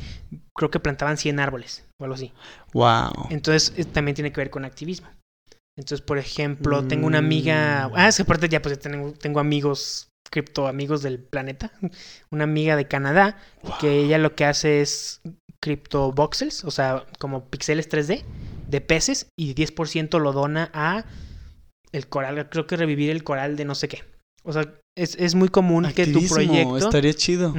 creo 0.56 0.70
que 0.70 0.80
plantaban 0.80 1.16
100 1.16 1.40
árboles 1.40 1.84
o 2.00 2.04
algo 2.04 2.14
así. 2.14 2.32
Wow. 2.72 3.28
Entonces, 3.30 3.72
eh, 3.76 3.84
también 3.84 4.14
tiene 4.14 4.32
que 4.32 4.40
ver 4.40 4.50
con 4.50 4.64
activismo. 4.64 5.08
Entonces, 5.76 6.00
por 6.04 6.18
ejemplo, 6.18 6.84
tengo 6.84 7.06
una 7.06 7.20
Mm. 7.20 7.24
amiga. 7.24 7.90
Ah, 7.94 8.08
es 8.08 8.16
que 8.16 8.22
aparte 8.22 8.48
ya 8.48 8.62
pues 8.62 8.76
ya 8.76 8.80
tengo, 8.80 9.12
tengo 9.12 9.40
amigos, 9.40 10.08
cripto 10.30 10.68
amigos 10.68 11.02
del 11.02 11.18
planeta. 11.18 11.72
Una 12.30 12.44
amiga 12.44 12.76
de 12.76 12.86
Canadá 12.86 13.36
que 13.80 13.98
ella 14.00 14.18
lo 14.18 14.34
que 14.36 14.44
hace 14.44 14.80
es 14.80 15.20
cripto 15.60 16.12
voxels, 16.12 16.62
o 16.64 16.70
sea, 16.70 17.06
como 17.18 17.46
píxeles 17.48 17.88
3D 17.88 18.22
de 18.68 18.80
peces 18.80 19.26
y 19.36 19.54
10% 19.54 20.18
lo 20.20 20.32
dona 20.32 20.70
a 20.74 21.04
el 21.92 22.06
coral, 22.08 22.48
creo 22.50 22.66
que 22.66 22.76
revivir 22.76 23.10
el 23.10 23.24
coral 23.24 23.56
de 23.56 23.64
no 23.64 23.74
sé 23.74 23.88
qué. 23.88 24.04
O 24.44 24.52
sea, 24.52 24.74
es, 24.96 25.16
es 25.18 25.34
muy 25.34 25.48
común 25.48 25.90
que 25.94 26.06
tu 26.06 26.24
proyecto... 26.26 26.76
Estaría 26.78 27.14
chido. 27.14 27.54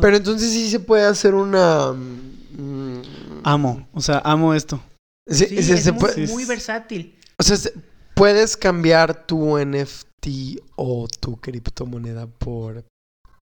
Pero 0.00 0.16
entonces 0.16 0.50
sí 0.50 0.68
se 0.70 0.80
puede 0.80 1.04
hacer 1.04 1.34
una. 1.34 1.92
mm, 1.92 3.02
Amo, 3.44 3.86
o 3.92 4.00
sea, 4.00 4.20
amo 4.24 4.54
esto. 4.54 4.82
sí, 5.28 5.46
Sí, 5.46 5.62
se- 5.62 5.74
es 5.74 5.82
se 5.84 5.92
muy, 5.92 6.00
puede- 6.00 6.26
muy 6.28 6.44
versátil. 6.44 7.16
O 7.38 7.42
sea, 7.42 7.56
se- 7.56 7.72
puedes 8.14 8.56
cambiar 8.56 9.26
tu 9.26 9.56
NFT 9.58 10.58
o 10.74 11.06
tu 11.20 11.36
criptomoneda 11.40 12.26
por 12.26 12.84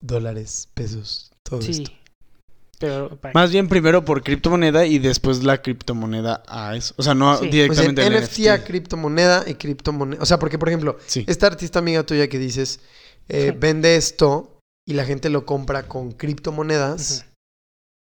dólares, 0.02 0.68
pesos, 0.74 1.32
todo 1.44 1.62
Sí. 1.62 1.72
esto. 1.72 1.92
Pero 2.80 3.20
Más 3.36 3.52
bien 3.52 3.68
primero 3.68 4.04
por 4.04 4.24
criptomoneda 4.24 4.88
y 4.88 4.98
después 4.98 5.44
la 5.44 5.62
criptomoneda 5.62 6.42
a 6.48 6.76
eso. 6.76 6.96
O 6.98 7.04
sea, 7.04 7.14
no 7.14 7.36
Sí. 7.36 7.42
Pues 7.42 7.52
directamente 7.52 8.02
en 8.08 8.14
el 8.14 8.24
NFT 8.24 8.50
a 8.50 8.64
criptomoneda 8.64 9.44
y 9.46 9.54
criptomoneda. 9.54 10.24
O 10.24 10.26
sea, 10.26 10.40
porque 10.40 10.58
por 10.58 10.70
ejemplo, 10.70 10.98
Sí. 11.06 11.24
esta 11.28 11.46
artista 11.46 11.78
amiga 11.78 12.02
tuya 12.04 12.28
que 12.28 12.40
dices, 12.40 12.80
eh, 13.34 13.52
Sí. 13.52 13.58
vende 13.60 13.96
esto 13.96 14.60
y 14.88 14.94
la 14.94 15.06
gente 15.06 15.30
lo 15.30 15.46
compra 15.46 15.84
con 15.88 16.12
criptomonedas 16.12 17.26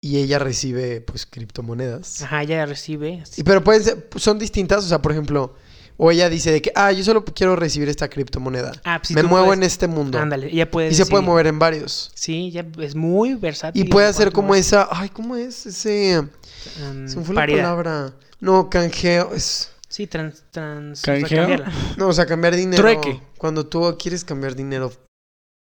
y 0.02 0.16
ella 0.18 0.38
recibe 0.38 1.00
pues 1.02 1.26
criptomonedas. 1.26 2.22
Ajá, 2.22 2.42
ella 2.42 2.64
recibe. 2.66 3.22
Y 3.36 3.42
pero 3.42 3.62
pueden 3.62 3.82
ser, 3.84 4.08
son 4.16 4.38
distintas, 4.38 4.84
o 4.84 4.88
sea, 4.88 5.02
por 5.02 5.12
ejemplo, 5.12 5.54
o 5.98 6.10
ella 6.10 6.30
dice 6.30 6.50
de 6.50 6.62
que, 6.62 6.72
ah, 6.74 6.90
yo 6.92 7.04
solo 7.04 7.22
quiero 7.26 7.56
recibir 7.56 7.90
esta 7.90 8.08
criptomoneda. 8.08 8.72
Ah, 8.84 8.98
pues 9.02 9.10
Me 9.10 9.22
muevo 9.22 9.46
puedes- 9.46 9.58
en 9.58 9.62
este 9.64 9.86
mundo. 9.88 10.18
Ándale, 10.18 10.46
ella 10.50 10.70
puede 10.70 10.88
Y 10.88 10.94
se 10.94 11.04
puede 11.04 11.22
mover 11.22 11.46
en 11.48 11.58
varios. 11.58 12.10
Sí, 12.14 12.50
ya 12.50 12.64
es 12.78 12.94
muy 12.94 13.34
versátil. 13.34 13.84
Y 13.84 13.88
puede 13.88 14.06
hacer 14.06 14.32
como 14.32 14.54
esa, 14.54 14.88
ay, 14.90 15.10
¿cómo 15.10 15.36
es? 15.36 15.66
Ese, 15.66 16.20
um, 16.20 17.06
se 17.06 17.16
me 17.18 17.24
fue 17.24 17.34
la 17.34 17.40
paridad. 17.42 17.58
palabra. 17.64 18.14
No, 18.40 18.70
canjeo, 18.70 19.34
es, 19.34 19.70
Sí, 19.88 20.06
trans, 20.06 20.44
trans, 20.52 21.00
o 21.00 21.04
sea, 21.04 21.18
¿Canjeo? 21.18 21.38
cambiarla. 21.40 21.72
no, 21.98 22.08
o 22.08 22.12
sea, 22.14 22.24
cambiar 22.24 22.56
dinero. 22.56 22.80
Trueque. 22.80 23.20
Cuando 23.36 23.66
tú 23.66 23.94
quieres 24.00 24.24
cambiar 24.24 24.54
dinero, 24.54 24.90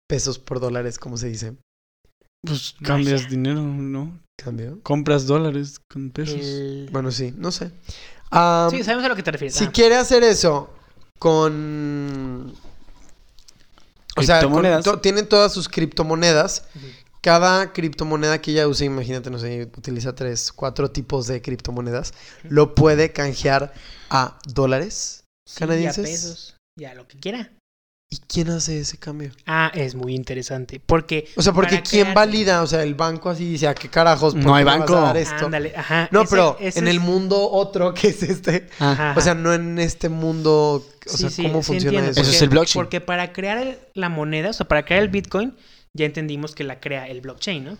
pesos 0.09 0.39
por 0.39 0.59
dólares, 0.59 0.97
¿cómo 0.97 1.17
se 1.17 1.27
dice? 1.27 1.53
Pues 2.45 2.75
cambias 2.83 3.29
dinero, 3.29 3.61
¿no? 3.61 4.19
Cambio. 4.41 4.79
Compras 4.81 5.27
dólares 5.27 5.79
con 5.91 6.09
pesos. 6.09 6.39
El- 6.39 6.89
Bueno, 6.91 7.11
sí, 7.11 7.33
no 7.37 7.51
sé. 7.51 7.71
Sí, 8.71 8.83
sabemos 8.83 9.03
a 9.05 9.09
lo 9.09 9.15
que 9.15 9.23
te 9.23 9.31
refieres. 9.31 9.55
si 9.55 9.65
ah. 9.65 9.71
quiere 9.71 9.95
hacer 9.95 10.23
eso 10.23 10.73
con... 11.19 12.53
O 14.15 14.23
sea, 14.23 14.41
con- 14.41 14.81
to- 14.83 14.99
tienen 14.99 15.27
todas 15.27 15.53
sus 15.53 15.67
criptomonedas. 15.69 16.65
Cada 17.21 17.73
criptomoneda 17.73 18.39
que 18.41 18.51
ella 18.51 18.67
use, 18.67 18.85
imagínate, 18.85 19.29
no 19.29 19.37
sé, 19.39 19.69
utiliza 19.77 20.15
tres, 20.15 20.53
cuatro 20.53 20.89
tipos 20.89 21.27
de 21.27 21.41
criptomonedas, 21.41 22.13
lo 22.43 22.75
puede 22.75 23.11
canjear 23.11 23.73
a 24.09 24.39
dólares. 24.45 25.25
Sí, 25.45 25.59
canadienses. 25.59 25.99
a 25.99 26.07
pesos, 26.07 26.57
y 26.77 26.85
a 26.85 26.93
lo 26.93 27.07
que 27.09 27.19
quiera. 27.19 27.51
¿Y 28.11 28.17
quién 28.27 28.49
hace 28.49 28.79
ese 28.79 28.97
cambio? 28.97 29.31
Ah, 29.45 29.71
es 29.75 29.93
muy 29.93 30.15
interesante. 30.15 30.81
Porque. 30.83 31.27
O 31.35 31.43
sea, 31.43 31.53
porque 31.53 31.83
¿quién 31.83 32.05
crear- 32.05 32.15
valida? 32.15 32.63
O 32.63 32.67
sea, 32.67 32.81
el 32.81 32.95
banco 32.95 33.29
así 33.29 33.45
dice, 33.45 33.67
¿a 33.67 33.75
qué 33.75 33.87
carajos? 33.87 34.33
¿Por 34.33 34.43
No 34.43 34.55
hay 34.55 34.63
vas 34.63 34.75
a 34.75 34.79
banco. 34.79 34.93
dar 34.95 35.15
esto? 35.17 35.45
Ándale, 35.45 35.73
ajá. 35.75 36.09
No, 36.11 36.21
ese- 36.23 36.29
pero 36.31 36.57
ese 36.59 36.79
en 36.79 36.87
es- 36.87 36.93
el 36.95 36.99
mundo 37.01 37.39
otro 37.51 37.93
que 37.93 38.07
es 38.07 38.23
este. 38.23 38.67
Ah, 38.79 38.91
Ajá. 38.93 39.13
O 39.15 39.21
sea, 39.21 39.35
no 39.35 39.53
en 39.53 39.77
este 39.77 40.09
mundo. 40.09 40.83
O 41.05 41.09
Sí, 41.09 41.17
sea, 41.17 41.29
sí, 41.29 41.43
¿cómo 41.43 41.61
sí 41.61 41.67
funciona 41.73 41.99
entiendo, 41.99 42.11
eso? 42.11 42.21
Eso 42.21 42.31
es 42.31 42.41
el 42.41 42.49
blockchain. 42.49 42.83
Porque 42.83 42.99
para 42.99 43.31
crear 43.31 43.59
el- 43.59 43.77
la 43.93 44.09
moneda, 44.09 44.49
o 44.49 44.53
sea, 44.53 44.67
para 44.67 44.85
crear 44.85 45.03
el 45.03 45.09
Bitcoin, 45.09 45.55
ya 45.95 46.05
entendimos 46.07 46.55
que 46.55 46.63
la 46.63 46.79
crea 46.79 47.07
el 47.07 47.21
blockchain, 47.21 47.63
¿no? 47.63 47.77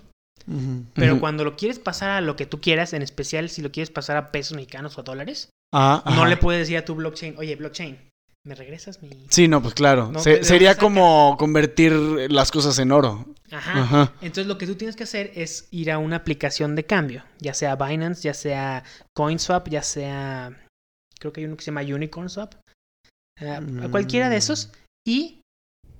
Pero 0.93 1.19
cuando 1.19 1.43
lo 1.43 1.55
quieres 1.55 1.80
pasar 1.80 2.09
a 2.11 2.21
lo 2.21 2.36
que 2.36 2.45
tú 2.47 2.59
quieras, 2.61 2.93
en 2.93 3.01
especial 3.03 3.49
si 3.49 3.61
lo 3.61 3.71
quieres 3.71 3.91
pasar 3.91 4.17
a 4.17 4.32
pesos 4.32 4.55
mexicanos 4.55 4.97
o 4.97 5.01
a 5.01 5.03
dólares, 5.03 5.49
Ah, 5.71 6.01
no 6.05 6.11
ajá. 6.13 6.27
le 6.27 6.38
puedes 6.38 6.61
decir 6.61 6.77
a 6.77 6.86
tu 6.86 6.95
blockchain, 6.95 7.36
oye, 7.38 7.55
blockchain, 7.55 7.99
¿me 8.45 8.55
regresas 8.55 9.01
mi...? 9.01 9.09
Sí, 9.29 9.47
no, 9.47 9.61
pues 9.61 9.73
claro. 9.73 10.11
No, 10.11 10.19
Se- 10.19 10.29
¿de 10.29 10.35
dónde 10.37 10.47
sería 10.47 10.75
como 10.75 11.35
convertir 11.37 11.91
las 12.31 12.51
cosas 12.51 12.77
en 12.79 12.91
oro. 12.91 13.25
Ajá. 13.51 13.81
Ajá. 13.81 14.13
Entonces 14.21 14.47
lo 14.47 14.57
que 14.57 14.67
tú 14.67 14.75
tienes 14.75 14.95
que 14.95 15.03
hacer 15.03 15.31
es 15.35 15.67
ir 15.71 15.91
a 15.91 15.97
una 15.97 16.17
aplicación 16.17 16.75
de 16.75 16.85
cambio, 16.85 17.23
ya 17.39 17.53
sea 17.53 17.75
Binance, 17.75 18.21
ya 18.21 18.33
sea 18.33 18.83
CoinSwap, 19.15 19.69
ya 19.69 19.81
sea, 19.83 20.57
creo 21.19 21.33
que 21.33 21.41
hay 21.41 21.45
uno 21.45 21.57
que 21.57 21.63
se 21.63 21.71
llama 21.71 21.81
UnicornSwap, 21.81 22.53
eh, 23.41 23.49
a 23.49 23.89
cualquiera 23.89 24.29
de 24.29 24.37
esos, 24.37 24.71
y 25.07 25.41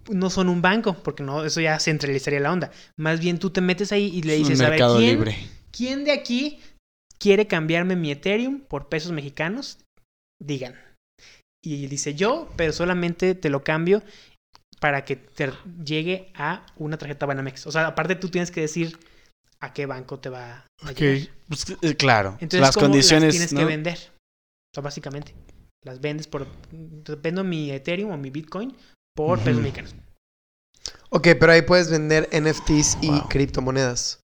no 0.10 0.30
son 0.30 0.50
un 0.50 0.62
banco, 0.62 0.94
porque 1.04 1.24
no, 1.24 1.44
eso 1.44 1.62
ya 1.62 1.80
centralizaría 1.80 2.40
la 2.40 2.52
onda. 2.52 2.72
Más 2.98 3.20
bien 3.20 3.40
tú 3.40 3.50
te 3.50 3.62
metes 3.62 3.92
ahí 3.92 4.06
y 4.14 4.22
le 4.24 4.36
dices, 4.36 4.62
a 4.62 4.70
ver, 4.70 4.80
¿quién, 4.80 5.00
libre. 5.00 5.38
¿quién 5.72 6.04
de 6.04 6.12
aquí 6.12 6.60
quiere 7.18 7.48
cambiarme 7.48 7.96
mi 7.96 8.12
Ethereum 8.12 8.62
por 8.62 8.90
pesos 8.90 9.12
mexicanos? 9.12 9.80
Digan. 10.42 10.76
Y 11.64 11.88
dice 11.88 12.16
yo, 12.16 12.50
pero 12.56 12.72
solamente 12.74 13.36
te 13.36 13.50
lo 13.50 13.64
cambio 13.64 14.02
para 14.80 15.04
que 15.04 15.18
te 15.18 15.52
llegue 15.84 16.32
a 16.36 16.66
una 16.78 16.98
tarjeta 16.98 17.26
Banamex. 17.26 17.68
O 17.68 17.72
sea, 17.72 17.88
aparte 17.88 18.16
tú 18.16 18.30
tienes 18.30 18.50
que 18.52 18.62
decir 18.62 18.98
a 19.60 19.74
qué 19.74 19.86
banco 19.86 20.20
te 20.20 20.30
va 20.30 20.66
a 20.84 20.92
llegar. 20.94 21.28
Pues, 21.50 21.66
eh, 21.82 21.96
claro. 21.96 22.32
Entonces, 22.40 22.62
las 22.62 22.76
¿cómo 22.76 22.86
condiciones. 22.86 23.24
las 23.26 23.32
tienes 23.34 23.54
¿no? 23.54 23.60
que 23.60 23.66
vender? 23.66 23.98
O 23.98 24.74
sea, 24.76 24.84
básicamente. 24.84 25.36
Las 25.86 26.00
vendes 26.00 26.28
por... 26.28 26.48
Vendo 27.22 27.44
mi 27.44 27.72
Ethereum 27.72 28.12
o 28.12 28.18
mi 28.18 28.30
Bitcoin 28.30 28.76
por 29.16 29.38
Ujú. 29.38 29.46
pesos 29.46 29.62
mexicanos. 29.62 29.96
Ok, 31.10 31.28
pero 31.40 31.52
ahí 31.52 31.62
puedes 31.64 31.90
vender 31.90 32.30
NFTs 32.32 33.00
y 33.02 33.10
Wow. 33.10 33.28
criptomonedas. 33.30 34.22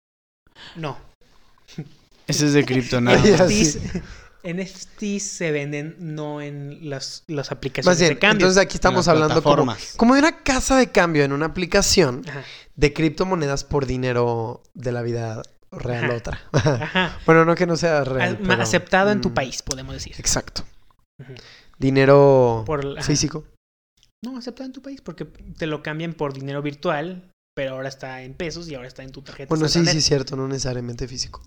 No. 0.75 0.97
Ese 2.27 2.45
es 2.47 2.53
de 2.53 2.63
cripto, 2.65 3.01
nada. 3.01 3.17
NFTs, 3.47 3.79
NFTs 4.45 5.23
se 5.23 5.51
venden 5.51 5.95
no 5.99 6.41
en 6.41 6.89
las, 6.89 7.23
las 7.27 7.47
Más 7.47 7.51
aplicaciones 7.51 7.99
bien, 7.99 8.13
de 8.13 8.19
cambio. 8.19 8.45
entonces 8.45 8.61
aquí 8.61 8.75
estamos 8.75 9.07
hablando 9.07 9.41
como, 9.41 9.75
como 9.97 10.13
de 10.13 10.19
una 10.19 10.43
casa 10.43 10.77
de 10.77 10.91
cambio 10.91 11.23
en 11.23 11.33
una 11.33 11.47
aplicación 11.47 12.21
Ajá. 12.29 12.43
de 12.75 12.93
criptomonedas 12.93 13.63
por 13.63 13.85
dinero 13.85 14.61
de 14.73 14.91
la 14.91 15.01
vida 15.01 15.41
real 15.71 16.05
Ajá. 16.05 16.15
otra. 16.15 16.41
Ajá. 16.51 17.19
bueno, 17.25 17.45
no 17.45 17.55
que 17.55 17.65
no 17.65 17.75
sea 17.75 18.03
real. 18.03 18.37
pero, 18.41 18.61
Aceptado 18.61 19.11
en 19.11 19.21
tu 19.21 19.29
mm, 19.29 19.33
país, 19.33 19.61
podemos 19.61 19.93
decir. 19.93 20.15
Exacto. 20.17 20.63
Dinero 21.77 22.63
Por 22.65 23.01
físico. 23.03 23.43
No, 24.23 24.37
aceptado 24.37 24.65
en 24.67 24.73
tu 24.73 24.81
país 24.81 25.01
porque 25.01 25.25
te 25.25 25.67
lo 25.67 25.83
cambian 25.83 26.13
por 26.13 26.33
dinero 26.33 26.61
virtual, 26.61 27.31
pero 27.55 27.71
ahora 27.71 27.87
está 27.87 28.21
en 28.21 28.33
pesos 28.35 28.69
y 28.69 28.75
ahora 28.75 28.87
está 28.87 29.01
en 29.01 29.11
tu 29.11 29.21
tarjeta. 29.21 29.47
Bueno, 29.49 29.67
sí, 29.67 29.75
Santander. 29.75 29.93
sí, 29.93 29.97
es 29.99 30.05
cierto, 30.05 30.35
no 30.35 30.47
necesariamente 30.47 31.07
físico. 31.07 31.41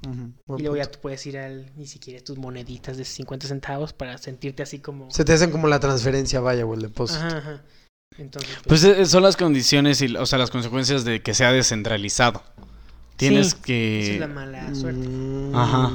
Y 0.56 0.62
luego 0.62 0.76
ya 0.76 0.86
tú 0.86 0.98
puedes 1.00 1.24
ir 1.26 1.38
al, 1.38 1.70
ni 1.76 1.86
siquiera 1.86 2.24
tus 2.24 2.38
moneditas 2.38 2.96
de 2.96 3.04
50 3.04 3.46
centavos 3.46 3.92
para 3.92 4.16
sentirte 4.18 4.62
así 4.62 4.78
como... 4.80 5.10
Se 5.10 5.24
te 5.24 5.34
hacen 5.34 5.50
como 5.50 5.68
la 5.68 5.78
transferencia, 5.78 6.40
vaya, 6.40 6.64
o 6.64 6.72
el 6.74 6.80
depósito. 6.80 7.20
Ajá, 7.20 7.38
ajá. 7.38 7.62
Entonces, 8.16 8.50
Pues 8.66 8.82
eh, 8.84 9.04
son 9.04 9.22
las 9.22 9.36
condiciones 9.36 10.00
y, 10.00 10.16
o 10.16 10.24
sea, 10.26 10.38
las 10.38 10.50
consecuencias 10.50 11.04
de 11.04 11.20
que 11.22 11.34
sea 11.34 11.52
descentralizado. 11.52 12.42
Tienes 13.16 13.50
Sí, 13.50 13.56
que... 13.62 14.00
esa 14.02 14.12
es 14.14 14.20
la 14.20 14.26
mala 14.28 14.74
suerte. 14.74 15.06
Mm. 15.06 15.54
Ajá. 15.54 15.92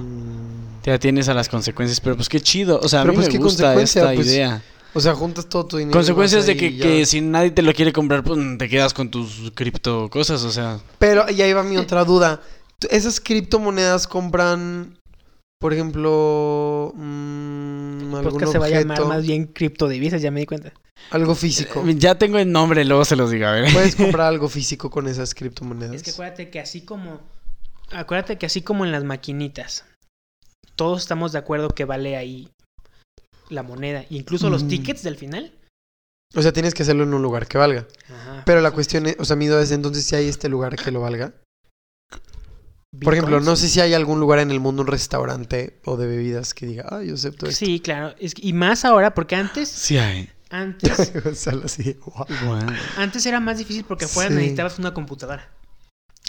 Te 0.84 0.92
atienes 0.92 1.28
a 1.30 1.34
las 1.34 1.50
consecuencias, 1.50 2.00
pero 2.02 2.16
pues 2.16 2.30
qué 2.30 2.40
chido. 2.40 2.80
O 2.82 2.88
sea, 2.88 3.00
a 3.00 3.04
Pero, 3.04 3.14
mí 3.14 3.18
pues, 3.18 3.28
me 3.28 3.32
¿qué 3.32 3.38
gusta 3.40 3.74
consecuencia? 3.74 4.02
esta 4.04 4.16
Pues, 4.16 4.28
idea. 4.28 4.62
O 4.96 5.00
sea, 5.00 5.16
juntas 5.16 5.48
todo 5.50 5.66
tu 5.66 5.78
dinero. 5.78 5.94
Consecuencias 5.98 6.46
de 6.46 6.56
que, 6.56 6.78
que 6.78 7.06
si 7.06 7.20
nadie 7.22 7.52
te 7.52 7.62
lo 7.62 7.74
quiere 7.74 7.92
comprar, 7.92 8.24
pues 8.24 8.40
te 8.58 8.70
quedas 8.70 8.94
con 8.94 9.10
tus 9.10 9.52
cripto 9.56 10.10
cosas, 10.10 10.44
o 10.44 10.52
sea. 10.52 10.80
Pero, 11.00 11.30
y 11.32 11.42
ahí 11.42 11.52
va 11.54 11.64
mi 11.64 11.78
otra 11.78 12.04
duda. 12.06 12.42
¿Tú- 12.80 12.88
¿Esas 12.92 13.20
criptomonedas 13.20 14.08
compran, 14.08 15.00
por 15.60 15.74
ejemplo, 15.74 16.94
mm, 16.96 18.16
algún 18.16 18.32
podcast 18.34 18.52
se 18.52 18.60
va 18.60 18.66
a 18.68 18.70
llamar 18.70 19.00
objeto, 19.00 19.08
más 19.10 19.24
bien 19.26 19.46
criptodivisas, 19.48 20.22
ya 20.22 20.30
me 20.32 20.42
di 20.42 20.46
cuenta. 20.46 20.74
algo 21.12 21.34
físico? 21.36 21.84
Eh, 21.88 21.96
Ya 21.98 22.16
tengo 22.20 22.38
el 22.38 22.52
nombre, 22.52 22.86
luego 22.86 23.04
se 23.06 23.16
los 23.16 23.32
digo, 23.32 23.48
a 23.48 23.52
ver. 23.54 23.74
¿Puedes 23.74 23.96
comprar 23.96 24.28
algo 24.34 24.48
físico 24.50 24.90
con 24.92 25.08
esas 25.08 25.34
criptomonedas? 25.34 25.96
Es 25.96 26.04
que 26.04 26.12
acuérdate 26.12 26.50
que 26.50 26.60
así 26.60 26.82
como... 26.82 27.20
Acuérdate 27.92 28.38
que 28.38 28.46
así 28.46 28.62
como 28.62 28.86
en 28.86 28.92
las 28.92 29.04
maquinitas, 29.04 29.86
todos 30.76 31.02
estamos 31.02 31.32
de 31.32 31.40
acuerdo 31.40 31.70
que 31.70 31.86
vale 31.86 32.16
ahí 32.18 32.50
la 33.50 33.64
moneda. 33.64 34.06
Incluso 34.10 34.50
los 34.50 34.64
Mm. 34.64 34.68
tickets 34.68 35.04
del 35.04 35.18
final. 35.18 35.54
O 36.36 36.42
sea, 36.42 36.52
tienes 36.52 36.74
que 36.74 36.84
hacerlo 36.84 37.04
en 37.04 37.14
un 37.14 37.22
lugar 37.22 37.48
que 37.48 37.58
valga. 37.58 37.88
Ajá. 38.10 38.44
Pero 38.46 38.62
la 38.62 38.72
cuestión 38.72 39.06
es, 39.06 39.16
o 39.20 39.26
sea, 39.26 39.36
mi 39.36 39.48
duda 39.48 39.62
es 39.62 39.72
entonces 39.72 40.04
si 40.06 40.16
hay 40.16 40.28
este 40.28 40.50
lugar 40.50 40.76
que 40.76 40.90
lo 40.92 41.02
valga. 41.02 41.34
Por 43.02 43.14
ejemplo, 43.14 43.40
no 43.40 43.56
sé 43.56 43.70
si 43.70 43.80
hay 43.82 43.94
algún 43.96 44.20
lugar 44.20 44.38
en 44.40 44.52
el 44.52 44.60
mundo, 44.60 44.84
un 44.84 44.88
restaurante 44.88 45.80
o 45.86 45.98
de 45.98 46.06
bebidas 46.06 46.54
que 46.54 46.68
diga, 46.68 46.86
ah, 46.90 47.02
yo 47.04 47.16
acepto 47.16 47.48
esto. 47.48 47.66
Sí, 47.66 47.80
claro. 47.80 48.14
Es 48.20 48.36
que- 48.36 48.48
y 48.48 48.54
más 48.54 48.86
ahora, 48.86 49.16
porque 49.16 49.36
antes, 49.36 49.68
Sí 49.70 49.98
hay. 49.98 50.30
antes, 50.52 51.12
antes 52.98 53.26
era 53.26 53.40
más 53.40 53.58
difícil 53.58 53.84
porque 53.86 54.06
afuera 54.06 54.30
Sí. 54.30 54.36
necesitabas 54.36 54.78
una 54.80 54.94
computadora. 54.94 55.50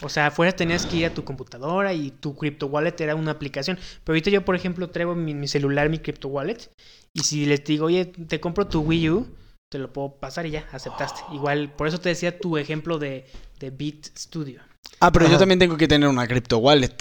O 0.02 0.08
sea, 0.08 0.26
afuera 0.28 0.52
tenías 0.52 0.86
que 0.86 0.96
ir 0.96 1.06
a 1.06 1.14
tu 1.14 1.22
computadora 1.24 1.92
y 1.92 2.10
tu 2.10 2.34
crypto 2.34 2.66
wallet 2.66 2.94
era 2.98 3.14
una 3.14 3.30
aplicación. 3.32 3.76
Pero 4.02 4.14
ahorita 4.14 4.30
yo, 4.30 4.44
por 4.44 4.56
ejemplo, 4.56 4.90
traigo 4.90 5.14
mi, 5.14 5.34
mi 5.34 5.46
celular, 5.48 5.88
mi 5.88 5.98
crypto 5.98 6.28
wallet. 6.28 6.70
Y 7.14 7.20
si 7.22 7.46
les 7.46 7.64
digo, 7.64 7.86
oye, 7.86 8.06
te 8.06 8.40
compro 8.40 8.66
tu 8.66 8.80
Wii 8.80 9.10
U, 9.10 9.26
te 9.70 9.78
lo 9.78 9.92
puedo 9.92 10.16
pasar 10.16 10.46
y 10.46 10.50
ya, 10.50 10.66
aceptaste. 10.72 11.20
Igual, 11.32 11.72
por 11.72 11.86
eso 11.86 11.98
te 11.98 12.08
decía 12.08 12.38
tu 12.38 12.58
ejemplo 12.58 12.98
de, 12.98 13.24
de 13.60 13.70
Beat 13.70 14.06
Studio. 14.18 14.60
Ah, 15.00 15.12
pero 15.12 15.28
yo 15.28 15.38
también 15.38 15.58
tengo 15.58 15.76
que 15.76 15.88
tener 15.88 16.08
una 16.08 16.26
cripto 16.26 16.58
wallet 16.58 16.94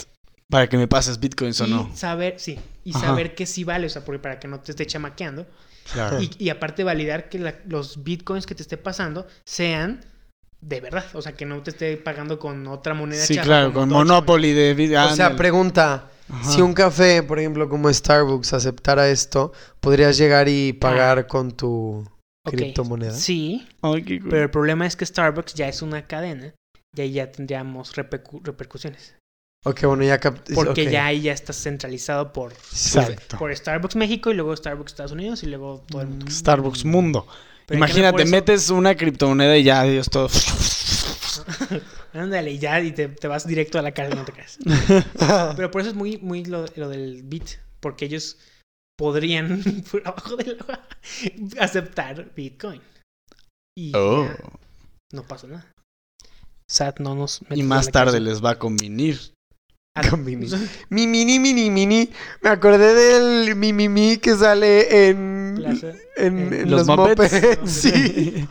para 0.48 0.68
que 0.68 0.76
me 0.76 0.86
pases 0.86 1.18
bitcoins 1.18 1.60
o 1.60 1.66
y 1.66 1.70
no. 1.70 1.90
saber, 1.96 2.34
sí, 2.38 2.58
y 2.84 2.90
Ajá. 2.90 3.08
saber 3.08 3.34
que 3.34 3.44
sí 3.46 3.64
vale, 3.64 3.86
o 3.86 3.90
sea, 3.90 4.04
porque 4.04 4.18
para 4.20 4.38
que 4.38 4.46
no 4.46 4.60
te 4.60 4.70
esté 4.72 4.86
chamaqueando. 4.86 5.46
Claro. 5.92 6.20
Y, 6.22 6.30
y 6.38 6.48
aparte 6.48 6.84
validar 6.84 7.28
que 7.28 7.38
la- 7.40 7.58
los 7.66 8.04
bitcoins 8.04 8.46
que 8.46 8.54
te 8.54 8.62
esté 8.62 8.76
pasando 8.76 9.26
sean 9.44 10.00
de 10.60 10.80
verdad. 10.80 11.04
O 11.14 11.22
sea, 11.22 11.32
que 11.32 11.44
no 11.44 11.62
te 11.62 11.70
esté 11.70 11.96
pagando 11.96 12.38
con 12.38 12.66
otra 12.68 12.94
moneda. 12.94 13.24
Sí, 13.24 13.36
claro, 13.36 13.72
con. 13.72 13.88
Monopoly 13.90 14.52
de 14.52 14.74
bit- 14.74 14.96
O 14.96 15.14
sea, 15.14 15.36
pregunta, 15.36 16.10
Ajá. 16.28 16.50
si 16.50 16.62
un 16.62 16.72
café, 16.74 17.22
por 17.22 17.38
ejemplo, 17.38 17.68
como 17.68 17.92
Starbucks, 17.92 18.52
aceptara 18.54 19.08
esto, 19.10 19.52
¿podrías 19.80 20.16
llegar 20.16 20.48
y 20.48 20.72
pagar 20.72 21.26
con 21.26 21.52
tu 21.52 22.06
Ok, 22.46 22.54
criptomoneda? 22.54 23.12
Sí, 23.12 23.66
Ay, 23.82 24.02
qué 24.02 24.20
cool. 24.20 24.30
pero 24.30 24.42
el 24.44 24.50
problema 24.50 24.86
es 24.86 24.96
que 24.96 25.04
Starbucks 25.06 25.54
ya 25.54 25.68
es 25.68 25.82
una 25.82 26.06
cadena 26.06 26.54
y 26.96 27.00
ahí 27.00 27.12
ya 27.12 27.30
tendríamos 27.30 27.94
repercu- 27.94 28.40
repercusiones. 28.42 29.16
Ok, 29.66 29.84
bueno, 29.84 30.04
ya 30.04 30.18
cap- 30.20 30.38
Porque 30.54 30.90
ya 30.90 31.06
ahí 31.06 31.22
ya 31.22 31.32
está 31.32 31.52
centralizado 31.54 32.32
por, 32.34 32.52
Exacto. 32.52 33.38
por 33.38 33.54
Starbucks 33.54 33.96
México 33.96 34.30
y 34.30 34.34
luego 34.34 34.54
Starbucks 34.54 34.92
Estados 34.92 35.12
Unidos 35.12 35.42
y 35.42 35.46
luego 35.46 35.82
todo 35.88 36.02
el 36.02 36.08
mundo. 36.08 36.26
Starbucks 36.30 36.84
Mundo. 36.84 37.26
Pero 37.66 37.78
Imagínate, 37.78 38.26
metes 38.26 38.68
una 38.68 38.94
criptomoneda 38.94 39.56
y 39.56 39.62
ya, 39.64 39.82
Dios 39.84 40.10
todo. 40.10 40.28
Ándale, 42.12 42.52
y 42.52 42.58
ya, 42.58 42.80
y 42.80 42.92
te, 42.92 43.08
te 43.08 43.28
vas 43.28 43.46
directo 43.46 43.78
a 43.78 43.82
la 43.82 43.92
cárcel, 43.92 44.16
no 44.18 44.24
te 44.24 44.32
creas. 44.32 44.58
Pero 45.56 45.70
por 45.70 45.80
eso 45.80 45.90
es 45.90 45.96
muy, 45.96 46.18
muy 46.18 46.44
lo, 46.44 46.64
lo 46.76 46.88
del 46.88 47.22
bit, 47.22 47.44
porque 47.80 48.04
ellos 48.06 48.38
podrían, 48.98 49.62
por 49.90 50.06
abajo 50.06 50.36
del 50.36 50.58
agua, 50.60 50.80
aceptar 51.58 52.32
Bitcoin. 52.34 52.80
Y 53.76 53.92
Oh. 53.96 54.24
ya, 54.24 54.36
no 55.12 55.22
pasa 55.24 55.46
nada. 55.48 55.70
SAT 56.70 57.00
no 57.00 57.14
nos 57.14 57.40
Y 57.50 57.62
más 57.62 57.90
tarde 57.90 58.20
les 58.20 58.42
va 58.42 58.50
a 58.50 58.58
convenir. 58.58 59.18
Ah, 59.96 60.02
Convenir. 60.10 60.50
Mi 60.88 61.06
mini, 61.06 61.38
mini, 61.38 61.70
mini. 61.70 62.10
Me 62.42 62.50
acordé 62.50 62.94
del 62.94 63.54
mi, 63.54 63.72
mi, 63.72 63.88
mi 63.88 64.16
que 64.16 64.34
sale 64.34 65.08
en, 65.08 65.54
Plaza. 65.56 65.92
en, 66.16 66.38
En 66.38 66.52
en 66.52 66.70
los 66.70 66.86
los, 66.86 66.98
Muppets. 66.98 67.32
Muppets. 67.32 67.70
sí. 67.70 68.48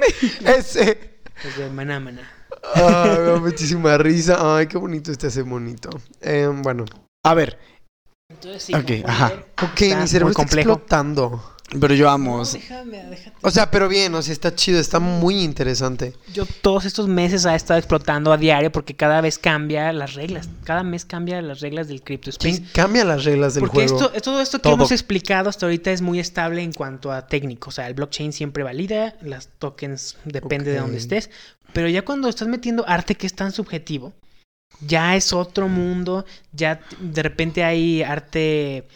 Ese. 0.44 1.20
Es 1.44 1.56
de 1.56 1.68
Maná 1.70 2.00
Maná. 2.00 2.22
Ay, 2.74 3.18
me 3.18 3.24
da 3.32 3.36
muchísima 3.40 3.98
risa. 3.98 4.56
Ay, 4.56 4.66
qué 4.66 4.78
bonito 4.78 5.10
este 5.10 5.26
ese 5.28 5.42
monito. 5.44 5.90
Eh, 6.20 6.48
bueno. 6.62 6.84
A 7.24 7.34
ver, 7.34 7.58
Entonces 8.30 8.62
sí, 8.62 8.74
Ok, 8.74 9.08
ajá. 9.08 9.28
ver, 9.28 9.46
Ok, 9.62 9.80
está 9.82 10.00
mi 10.00 10.08
cerebro 10.08 10.30
está 10.30 10.42
explotando. 10.42 11.56
Pero 11.80 11.94
yo 11.94 12.06
No, 12.06 12.10
amo. 12.12 12.44
déjame, 12.44 13.02
déjate. 13.04 13.36
O 13.42 13.50
sea, 13.50 13.70
pero 13.70 13.88
bien, 13.88 14.14
o 14.14 14.22
sea, 14.22 14.32
está 14.32 14.54
chido, 14.54 14.78
está 14.78 15.00
muy 15.00 15.42
interesante. 15.42 16.14
Yo 16.32 16.44
todos 16.62 16.84
estos 16.84 17.08
meses 17.08 17.46
ha 17.46 17.54
estado 17.54 17.78
explotando 17.78 18.32
a 18.32 18.36
diario 18.36 18.70
porque 18.72 18.94
cada 18.94 19.20
vez 19.20 19.38
cambia 19.38 19.92
las 19.92 20.14
reglas. 20.14 20.48
Cada 20.64 20.82
mes 20.82 21.04
cambia 21.04 21.40
las 21.42 21.60
reglas 21.60 21.88
del 21.88 22.02
crypto 22.02 22.30
space. 22.30 22.58
¿Quién 22.60 22.68
cambia 22.72 23.04
las 23.04 23.24
reglas 23.24 23.54
del 23.54 23.62
Porque 23.62 23.86
juego? 23.88 23.96
esto, 24.06 24.22
todo 24.22 24.40
esto 24.40 24.58
que 24.58 24.62
Todo. 24.64 24.74
hemos 24.74 24.92
explicado 24.92 25.48
hasta 25.48 25.66
ahorita 25.66 25.90
es 25.92 26.02
muy 26.02 26.20
estable 26.20 26.62
en 26.62 26.72
cuanto 26.72 27.10
a 27.12 27.26
técnico. 27.26 27.70
O 27.70 27.72
sea, 27.72 27.86
el 27.88 27.94
blockchain 27.94 28.32
siempre 28.32 28.62
valida, 28.62 29.14
las 29.22 29.48
tokens 29.58 30.16
depende 30.24 30.70
de 30.72 30.78
Ok. 30.78 30.82
donde 30.84 30.98
estés. 30.98 31.30
Pero 31.72 31.88
ya 31.88 32.02
cuando 32.02 32.28
estás 32.28 32.48
metiendo 32.48 32.84
arte 32.86 33.14
que 33.14 33.26
es 33.26 33.34
tan 33.34 33.50
subjetivo, 33.52 34.12
ya 34.86 35.16
es 35.16 35.32
otro 35.32 35.68
mundo. 35.68 36.24
Ya 36.52 36.80
de 37.00 37.22
repente 37.22 37.64
hay 37.64 38.02
arte 38.02 38.86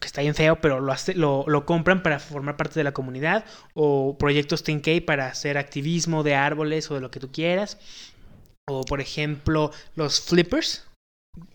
que 0.00 0.06
está 0.06 0.22
bien 0.22 0.34
feo, 0.34 0.60
pero 0.60 0.80
lo, 0.80 0.92
hace- 0.92 1.14
lo, 1.14 1.44
compran 1.66 2.02
para 2.02 2.18
formar 2.18 2.56
parte 2.56 2.80
de 2.80 2.84
la 2.84 2.92
comunidad. 2.92 3.44
O 3.74 4.16
proyectos 4.18 4.62
10K 4.64 5.00
para 5.00 5.26
hacer 5.26 5.58
activismo 5.58 6.22
de 6.22 6.34
árboles 6.34 6.90
o 6.90 6.94
de 6.94 7.00
lo 7.00 7.10
que 7.10 7.20
tú 7.20 7.30
quieras. 7.30 7.78
O 8.68 8.82
por 8.84 9.00
ejemplo, 9.00 9.70
los 9.96 10.20
flippers. 10.20 10.86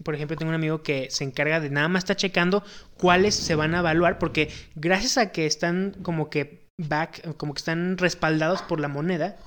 Por 0.04 0.16
ejemplo, 0.16 0.36
tengo 0.38 0.50
un 0.50 0.56
amigo 0.56 0.82
que 0.82 1.10
se 1.12 1.24
encarga 1.24 1.60
de 1.60 1.70
nada 1.70 1.88
más 1.88 2.04
está 2.04 2.16
checando 2.16 2.64
cuáles 2.98 3.36
se 3.36 3.56
van 3.56 3.76
a 3.76 3.80
evaluar, 3.80 4.18
porque 4.18 4.50
gracias 4.76 5.18
a 5.20 5.32
que 5.32 5.46
están 5.46 5.96
como 6.02 6.30
que 6.32 6.66
back, 6.80 7.36
como 7.38 7.54
que 7.54 7.60
están 7.60 7.98
respaldados 7.98 8.64
por 8.64 8.80
la 8.80 8.88
moneda, 8.88 9.38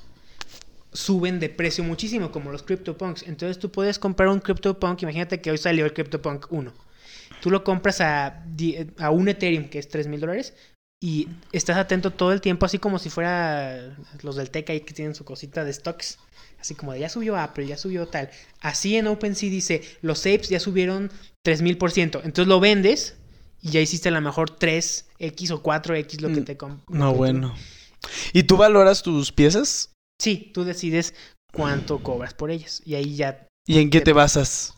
suben 0.93 1.41
de 1.41 1.49
precio 1.49 1.84
muchísimo, 1.84 2.30
como 2.32 2.53
los 2.53 2.62
CryptoPunks. 2.62 3.24
Entonces 3.24 3.59
tú 3.59 3.70
puedes 3.72 3.99
comprar 3.99 4.28
un 4.28 4.41
CryptoPunk, 4.41 5.03
imagínate 5.03 5.41
que 5.41 5.51
hoy 5.51 5.59
salió 5.59 5.84
el 5.84 5.93
CryptoPunk 5.93 6.47
1. 6.51 6.72
Tú 7.41 7.51
lo 7.51 7.64
compras 7.64 8.01
a, 8.01 8.45
a 8.99 9.11
un 9.11 9.28
Ethereum, 9.28 9.68
que 9.68 9.78
es 9.78 9.88
3 9.88 10.07
mil 10.09 10.20
dólares, 10.20 10.55
y 11.03 11.28
estás 11.53 11.76
atento 11.78 12.11
todo 12.11 12.32
el 12.32 12.41
tiempo, 12.41 12.66
así 12.66 12.78
como 12.78 12.99
si 12.99 13.09
fuera 13.09 13.97
los 14.22 14.36
del 14.36 14.51
Tech 14.51 14.68
ahí 14.68 14.80
que 14.80 14.93
tienen 14.93 15.14
su 15.14 15.24
cosita 15.24 15.64
de 15.64 15.72
stocks. 15.72 16.18
Así 16.61 16.74
como 16.74 16.93
de 16.93 17.01
ya 17.01 17.09
subió 17.09 17.38
Apple, 17.38 17.66
ya 17.66 17.78
subió 17.78 18.07
tal. 18.07 18.28
Así 18.61 18.97
en 18.97 19.07
OpenSea 19.07 19.49
dice, 19.49 19.80
los 20.03 20.20
apes 20.20 20.51
ya 20.51 20.61
subieron 20.61 21.11
3000%. 21.43 22.20
Entonces 22.22 22.47
lo 22.47 22.61
vendes 22.61 23.16
y 23.62 23.70
ya 23.70 23.80
hiciste 23.80 24.11
a 24.11 24.12
lo 24.12 24.20
mejor 24.20 24.59
3x 24.59 25.51
o 25.53 25.62
4x 25.62 26.20
lo 26.20 26.28
que 26.28 26.41
Mm, 26.43 26.45
te 26.45 26.59
No, 26.88 27.12
tú- 27.12 27.16
bueno. 27.16 27.55
¿Y 28.34 28.43
tú 28.43 28.59
valoras 28.59 29.03
tus 29.03 29.32
piezas? 29.32 29.91
Sí, 30.20 30.51
tú 30.53 30.64
decides 30.64 31.14
cuánto 31.55 32.03
cobras 32.03 32.34
por 32.34 32.51
ellas. 32.51 32.82
Y 32.84 32.95
ahí 32.95 33.16
ya 33.16 33.47
¿Y 33.66 33.78
en 33.78 33.88
qué 33.88 34.03
te 34.03 34.12
basas? 34.12 34.74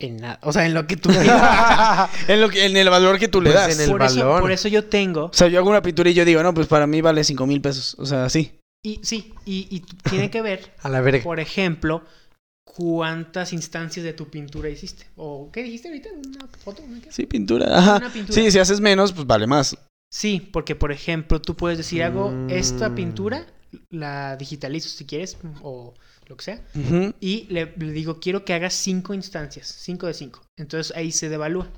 En 0.00 0.16
nada. 0.18 0.38
O 0.42 0.52
sea, 0.52 0.64
en 0.66 0.74
lo 0.74 0.86
que 0.86 0.96
tú 0.96 1.10
digas. 1.10 2.08
en, 2.28 2.40
lo 2.40 2.48
que, 2.48 2.66
en 2.66 2.76
el 2.76 2.88
valor 2.88 3.18
que 3.18 3.26
tú 3.28 3.40
le 3.42 3.50
Pues 3.50 3.60
das. 3.66 3.74
en 3.76 3.84
el 3.84 3.90
por, 3.90 4.02
eso, 4.02 4.16
valor. 4.20 4.40
por 4.42 4.52
eso 4.52 4.68
yo 4.68 4.84
tengo. 4.84 5.24
O 5.26 5.32
sea, 5.32 5.48
yo 5.48 5.58
hago 5.58 5.68
una 5.70 5.82
pintura 5.82 6.08
y 6.10 6.14
yo 6.14 6.24
digo, 6.24 6.42
no, 6.42 6.54
pues 6.54 6.66
para 6.68 6.86
mí 6.86 7.00
vale 7.00 7.24
5 7.24 7.46
mil 7.46 7.60
pesos. 7.60 7.96
O 7.98 8.06
sea, 8.06 8.28
sí. 8.28 8.52
Y 8.84 9.00
sí, 9.02 9.34
y, 9.44 9.66
y 9.70 9.80
tiene 10.08 10.30
que 10.30 10.40
ver, 10.40 10.72
A 10.82 10.88
la 10.88 11.00
verga. 11.00 11.24
por 11.24 11.40
ejemplo, 11.40 12.04
cuántas 12.64 13.52
instancias 13.52 14.04
de 14.04 14.12
tu 14.12 14.28
pintura 14.28 14.68
hiciste. 14.68 15.06
¿O 15.16 15.50
qué 15.52 15.62
dijiste 15.62 15.88
ahorita? 15.88 16.10
¿Una 16.14 16.46
foto? 16.62 16.82
Sí, 17.10 17.26
pintura. 17.26 17.76
Ajá. 17.76 17.96
Una 17.96 18.12
pintura. 18.12 18.34
Sí, 18.34 18.50
si 18.50 18.58
haces 18.58 18.80
menos, 18.80 19.12
pues 19.12 19.26
vale 19.26 19.46
más. 19.46 19.76
Sí, 20.12 20.48
porque 20.52 20.74
por 20.76 20.92
ejemplo, 20.92 21.40
tú 21.42 21.54
puedes 21.56 21.76
decir, 21.76 22.02
hago 22.02 22.32
esta 22.48 22.88
Mm. 22.88 22.94
pintura, 22.94 23.46
la 23.90 24.36
digitalizo 24.36 24.88
si 24.88 25.04
quieres, 25.04 25.36
o 25.62 25.94
lo 26.26 26.36
que 26.36 26.44
sea, 26.44 26.62
y 27.20 27.46
le, 27.50 27.72
le 27.76 27.92
digo, 27.92 28.20
quiero 28.20 28.44
que 28.44 28.52
hagas 28.54 28.74
cinco 28.74 29.14
instancias, 29.14 29.66
cinco 29.66 30.06
de 30.06 30.14
cinco. 30.14 30.42
Entonces 30.58 30.94
ahí 30.96 31.10
se 31.12 31.28
devalúa. 31.28 31.68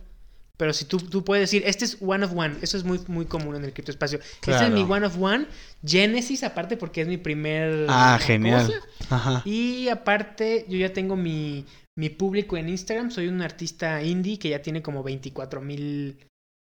Pero 0.56 0.74
si 0.74 0.84
tú, 0.84 0.98
tú 0.98 1.24
puedes 1.24 1.44
decir, 1.44 1.62
este 1.64 1.86
es 1.86 1.96
one 2.02 2.22
of 2.22 2.32
one, 2.36 2.54
eso 2.60 2.76
es 2.76 2.84
muy, 2.84 3.00
muy 3.06 3.24
común 3.24 3.56
en 3.56 3.64
el 3.64 3.72
criptoespacio. 3.72 4.18
Este 4.18 4.50
es 4.50 4.58
Claro. 4.58 4.74
mi 4.74 4.82
one 4.82 5.06
of 5.06 5.16
one, 5.18 5.46
Genesis 5.82 6.42
aparte 6.42 6.76
porque 6.76 7.00
es 7.00 7.08
mi 7.08 7.16
primer... 7.16 7.86
Ah, 7.88 8.18
genial. 8.20 8.70
Ajá. 9.08 9.40
Y 9.46 9.88
aparte, 9.88 10.66
yo 10.68 10.76
ya 10.76 10.92
tengo 10.92 11.16
mi, 11.16 11.64
mi 11.96 12.10
público 12.10 12.58
en 12.58 12.68
Instagram. 12.68 13.10
Soy 13.10 13.28
un 13.28 13.40
artista 13.40 14.02
indie 14.02 14.38
que 14.38 14.50
ya 14.50 14.60
tiene 14.60 14.82
como 14.82 15.02
24 15.02 15.62
mil 15.62 16.18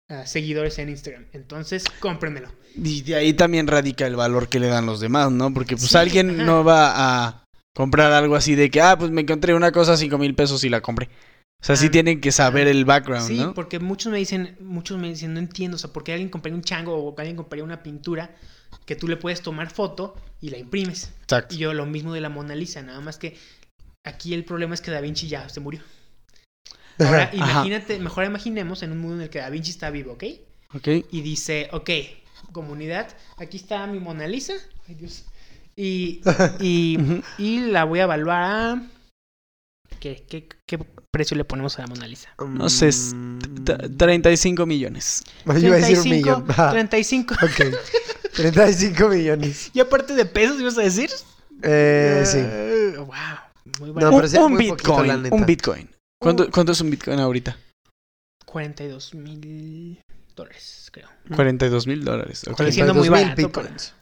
ah, 0.09 0.25
seguidores 0.25 0.77
en 0.79 0.89
Instagram. 0.89 1.25
Entonces, 1.33 1.83
cómprenmelo. 1.99 2.49
Y 2.75 3.01
de 3.01 3.15
ahí 3.15 3.33
también 3.33 3.67
radica 3.67 4.05
el 4.05 4.15
valor 4.15 4.47
que 4.49 4.59
le 4.59 4.67
dan 4.67 4.85
los 4.85 4.99
demás, 4.99 5.31
¿no? 5.31 5.53
Porque 5.53 5.75
pues 5.75 5.89
Sí, 5.91 5.97
alguien 5.97 6.29
ajá. 6.31 6.43
no 6.43 6.63
va 6.63 6.93
a 7.27 7.45
comprar 7.75 8.11
algo 8.11 8.35
así 8.35 8.55
de 8.55 8.69
que, 8.69 8.81
ah, 8.81 8.97
pues 8.97 9.11
me 9.11 9.21
encontré 9.21 9.53
una 9.53 9.71
cosa 9.71 9.93
a 9.93 9.97
5 9.97 10.17
mil 10.17 10.35
pesos 10.35 10.63
y 10.63 10.69
la 10.69 10.81
compré. 10.81 11.09
O 11.61 11.65
sea, 11.65 11.75
sí 11.75 11.89
tienen 11.89 12.21
que 12.21 12.31
saber 12.31 12.69
el 12.69 12.85
background, 12.85 13.27
Sí, 13.27 13.37
¿no? 13.37 13.53
porque 13.53 13.79
muchos 13.79 14.11
me 14.13 14.17
dicen, 14.17 14.55
muchos 14.61 14.97
me 14.97 15.09
dicen, 15.09 15.33
no 15.33 15.39
entiendo, 15.39 15.75
o 15.75 15.77
sea, 15.77 15.91
¿por 15.91 16.05
qué 16.05 16.13
alguien 16.13 16.29
compraría 16.29 16.55
un 16.55 16.63
chango 16.63 16.95
o 16.95 17.13
alguien 17.17 17.35
compraría 17.35 17.65
una 17.65 17.83
pintura 17.83 18.33
que 18.85 18.95
tú 18.95 19.09
le 19.09 19.17
puedes 19.17 19.41
tomar 19.41 19.69
foto 19.69 20.15
y 20.39 20.51
la 20.51 20.57
imprimes? 20.57 21.11
Exacto. 21.23 21.55
Y 21.55 21.57
yo 21.57 21.73
lo 21.73 21.85
mismo 21.85 22.13
de 22.13 22.21
la 22.21 22.29
Mona 22.29 22.55
Lisa, 22.55 22.81
nada 22.81 23.01
más 23.01 23.17
que 23.17 23.35
aquí 24.05 24.33
el 24.33 24.45
problema 24.45 24.73
es 24.73 24.79
que 24.79 24.89
Da 24.91 25.01
Vinci 25.01 25.27
ya 25.27 25.49
se 25.49 25.59
murió. 25.59 25.81
Ahora, 26.99 27.23
Ajá. 27.23 27.35
imagínate, 27.35 27.99
mejor 27.99 28.25
imaginemos 28.25 28.83
en 28.83 28.91
un 28.91 28.99
mundo 28.99 29.15
en 29.17 29.21
el 29.23 29.29
que 29.29 29.39
Da 29.39 29.49
Vinci 29.49 29.71
está 29.71 29.89
vivo, 29.89 30.13
¿ok? 30.13 30.23
Ok. 30.75 30.87
y 31.11 31.21
dice, 31.21 31.69
ok, 31.71 31.89
comunidad, 32.51 33.07
aquí 33.37 33.57
está 33.57 33.87
mi 33.87 33.99
Mona 33.99 34.27
Lisa. 34.27 34.53
Ay, 34.87 34.95
Dios. 34.95 35.25
Y, 35.75 36.21
y, 37.39 37.59
la 37.61 37.85
voy 37.85 37.99
a 37.99 38.03
evaluar 38.03 38.41
a... 38.43 38.81
¿Qué, 39.99 40.23
qué, 40.29 40.47
qué 40.65 40.79
precio 41.11 41.35
le 41.35 41.43
ponemos 41.45 41.77
a 41.77 41.81
la 41.83 41.87
Mona 41.87 42.07
Lisa? 42.07 42.29
No 42.47 42.69
sé, 42.69 42.89
es 42.89 43.15
t- 43.63 43.75
t- 43.77 43.89
35 43.89 44.65
millones. 44.65 45.23
Yo 45.45 45.57
iba 45.59 45.75
a 45.75 45.79
decir 45.79 45.99
un 45.99 46.09
millón. 46.09 46.45
Ah, 46.49 46.69
35. 46.71 47.33
ok. 47.35 47.75
35 48.35 49.09
millones. 49.09 49.71
¿Y 49.73 49.79
aparte 49.79 50.13
de 50.13 50.25
pesos 50.25 50.59
ibas 50.61 50.77
a 50.77 50.81
decir? 50.81 51.09
Eh, 51.63 52.23
sí. 52.25 52.39
Wow, 52.97 53.07
muy 53.79 54.01
No, 54.01 54.11
un, 54.11 54.23
un 54.45 54.53
muy 54.53 54.69
poquito, 54.69 55.03
la 55.03 55.15
Bitcoin. 55.17 55.33
un 55.41 55.45
Bitcoin. 55.45 55.89
¿Cuánto, 56.21 56.49
cuánto 56.51 56.71
es 56.73 56.81
un 56.81 56.89
Bitcoin 56.91 57.19
ahorita? 57.19 57.57
42 58.45 59.13
mil 59.15 60.01
dólares, 60.35 60.89
creo. 60.91 61.07
42 61.35 61.87
mil 61.87 62.03
dólares. 62.03 62.43
ok. 62.47 62.57
Sigue 62.57 62.71
siendo 62.71 62.93
muy 62.93 63.07
42,000 63.07 63.11
barato 63.11 63.61
bitcoins. 63.69 63.93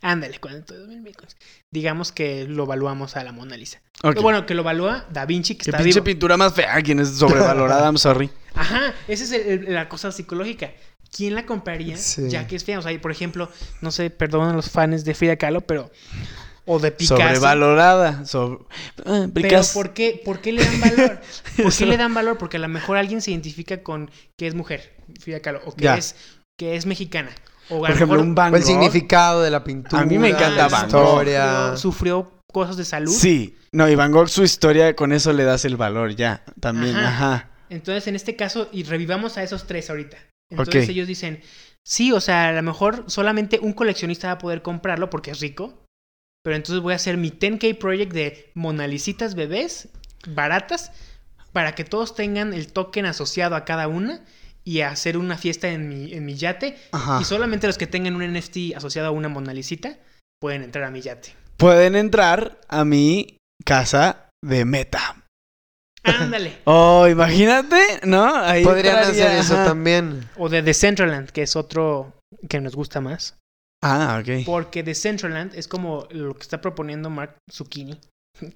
Ándale, 0.00 0.38
42 0.40 0.88
mil 0.88 1.00
bitcoins. 1.02 1.36
Digamos 1.72 2.10
que 2.12 2.44
lo 2.46 2.64
evaluamos 2.64 3.16
a 3.16 3.24
la 3.24 3.32
Mona 3.32 3.56
Lisa. 3.56 3.82
Ok. 4.02 4.20
Bueno, 4.20 4.46
que 4.46 4.54
lo 4.54 4.62
evalúa 4.62 5.06
Da 5.12 5.26
Vinci, 5.26 5.54
que 5.54 5.64
Qué 5.64 5.70
está 5.70 5.78
pinche 5.82 6.00
vivo. 6.00 6.04
pintura 6.04 6.36
más 6.36 6.54
fea, 6.54 6.80
quien 6.82 7.00
es 7.00 7.10
sobrevalorada, 7.10 7.84
I'm 7.86 7.98
sorry. 7.98 8.30
Ajá, 8.54 8.94
esa 9.08 9.24
es 9.24 9.32
el- 9.32 9.66
el- 9.68 9.74
la 9.74 9.88
cosa 9.88 10.10
psicológica. 10.12 10.72
¿Quién 11.14 11.34
la 11.34 11.44
compraría 11.44 11.96
Sí. 11.98 12.28
ya 12.30 12.46
que 12.46 12.56
es 12.56 12.64
fea? 12.64 12.78
O 12.78 12.82
sea, 12.82 12.98
por 13.00 13.10
ejemplo, 13.10 13.50
no 13.82 13.90
sé, 13.90 14.08
perdonen 14.10 14.50
a 14.50 14.54
los 14.54 14.70
fans 14.70 15.04
de 15.04 15.14
Frida 15.14 15.36
Kahlo, 15.36 15.60
pero... 15.60 15.90
O 16.64 16.78
de 16.78 16.92
Picasso. 16.92 17.16
Sobrevalorada. 17.16 18.24
sobre- 18.24 18.64
Ah, 19.04 19.26
Pero. 19.32 19.60
¿por 19.74 19.92
qué, 19.94 20.20
¿por 20.24 20.40
qué 20.40 20.52
le 20.52 20.64
dan 20.64 20.80
valor? 20.80 21.20
¿Por 21.62 21.74
qué 21.74 21.86
le 21.86 21.96
dan 21.98 22.14
valor? 22.14 22.38
Porque 22.38 22.56
a 22.56 22.60
lo 22.60 22.68
mejor 22.68 22.96
alguien 22.96 23.20
se 23.20 23.30
identifica 23.32 23.82
con 23.82 24.10
que 24.38 24.46
es 24.46 24.54
mujer, 24.54 24.94
Frida 25.20 25.40
Kahlo, 25.40 25.60
o 25.64 25.74
que, 25.74 25.84
Ya. 25.84 25.96
es, 25.96 26.14
que 26.58 26.76
es 26.76 26.86
mexicana. 26.86 27.30
O 27.68 27.78
Por 27.80 27.88
lo 27.88 27.94
ejemplo, 27.94 28.16
mejor 28.16 28.28
un 28.28 28.34
Van 28.34 28.52
O 28.52 28.56
el 28.56 28.62
Gogh. 28.62 28.68
significado 28.70 29.42
de 29.42 29.50
la 29.50 29.64
pintura. 29.64 30.02
A 30.02 30.06
mí 30.06 30.18
me 30.18 30.28
encanta 30.30 30.68
Van 30.68 30.90
Gogh. 30.90 31.00
historia. 31.02 31.76
Sufrió, 31.76 31.76
sufrió 31.78 32.32
cosas 32.52 32.76
de 32.76 32.84
salud. 32.84 33.12
Sí. 33.12 33.56
No, 33.72 33.88
y 33.88 33.94
Van 33.94 34.12
Gogh, 34.12 34.28
su 34.28 34.42
historia, 34.44 34.94
con 34.94 35.12
eso 35.12 35.32
le 35.32 35.44
das 35.44 35.64
el 35.64 35.76
valor 35.76 36.14
ya. 36.14 36.44
También, 36.60 36.94
Ajá. 36.96 37.08
ajá. 37.34 37.50
Entonces, 37.70 38.06
en 38.06 38.14
este 38.16 38.36
caso, 38.36 38.68
y 38.70 38.82
revivamos 38.84 39.38
a 39.38 39.42
esos 39.42 39.66
tres 39.66 39.88
ahorita. 39.90 40.18
Entonces 40.50 40.88
ellos 40.90 41.08
dicen, 41.08 41.40
sí, 41.82 42.12
o 42.12 42.20
sea, 42.20 42.48
a 42.48 42.52
lo 42.52 42.62
mejor 42.62 43.04
solamente 43.06 43.58
un 43.62 43.72
coleccionista 43.72 44.26
va 44.28 44.32
a 44.34 44.38
poder 44.38 44.60
comprarlo 44.60 45.08
porque 45.08 45.30
es 45.30 45.40
rico. 45.40 45.81
Pero 46.42 46.56
entonces 46.56 46.82
voy 46.82 46.92
a 46.92 46.96
hacer 46.96 47.16
mi 47.16 47.30
10K 47.30 47.78
project 47.78 48.12
de 48.12 48.50
monalicitas 48.54 49.34
bebés 49.34 49.88
baratas 50.26 50.90
para 51.52 51.74
que 51.74 51.84
todos 51.84 52.14
tengan 52.14 52.52
el 52.52 52.72
token 52.72 53.06
asociado 53.06 53.54
a 53.54 53.64
cada 53.64 53.88
una 53.88 54.24
y 54.64 54.80
hacer 54.80 55.16
una 55.18 55.36
fiesta 55.36 55.68
en 55.68 55.88
mi, 55.88 56.12
en 56.12 56.24
mi 56.24 56.34
yate. 56.34 56.76
Ajá. 56.92 57.18
Y 57.20 57.24
solamente 57.24 57.66
los 57.66 57.78
que 57.78 57.86
tengan 57.86 58.16
un 58.16 58.32
NFT 58.32 58.76
asociado 58.76 59.08
a 59.08 59.10
una 59.10 59.28
monalicita 59.28 59.98
pueden 60.40 60.62
entrar 60.62 60.84
a 60.84 60.90
mi 60.90 61.00
yate. 61.00 61.34
Pueden 61.56 61.94
entrar 61.94 62.58
a 62.68 62.84
mi 62.84 63.36
casa 63.64 64.28
de 64.44 64.64
meta. 64.64 65.16
Ándale. 66.04 66.58
Oh, 66.64 67.06
imagínate, 67.08 68.00
¿no? 68.04 68.34
Ahí 68.34 68.64
Podrían 68.64 68.98
entraría, 68.98 69.26
hacer 69.26 69.38
eso 69.38 69.54
ajá. 69.54 69.66
también. 69.66 70.28
O 70.36 70.48
de 70.48 70.62
Decentraland, 70.62 71.30
que 71.30 71.42
es 71.42 71.54
otro 71.54 72.12
que 72.48 72.60
nos 72.60 72.74
gusta 72.74 73.00
más. 73.00 73.36
Ah, 73.82 74.20
ok. 74.20 74.44
Porque 74.46 74.82
Decentraland 74.82 75.54
es 75.54 75.68
como 75.68 76.06
lo 76.10 76.34
que 76.34 76.42
está 76.42 76.60
proponiendo 76.60 77.10
Mark 77.10 77.36
Zucchini. 77.50 77.98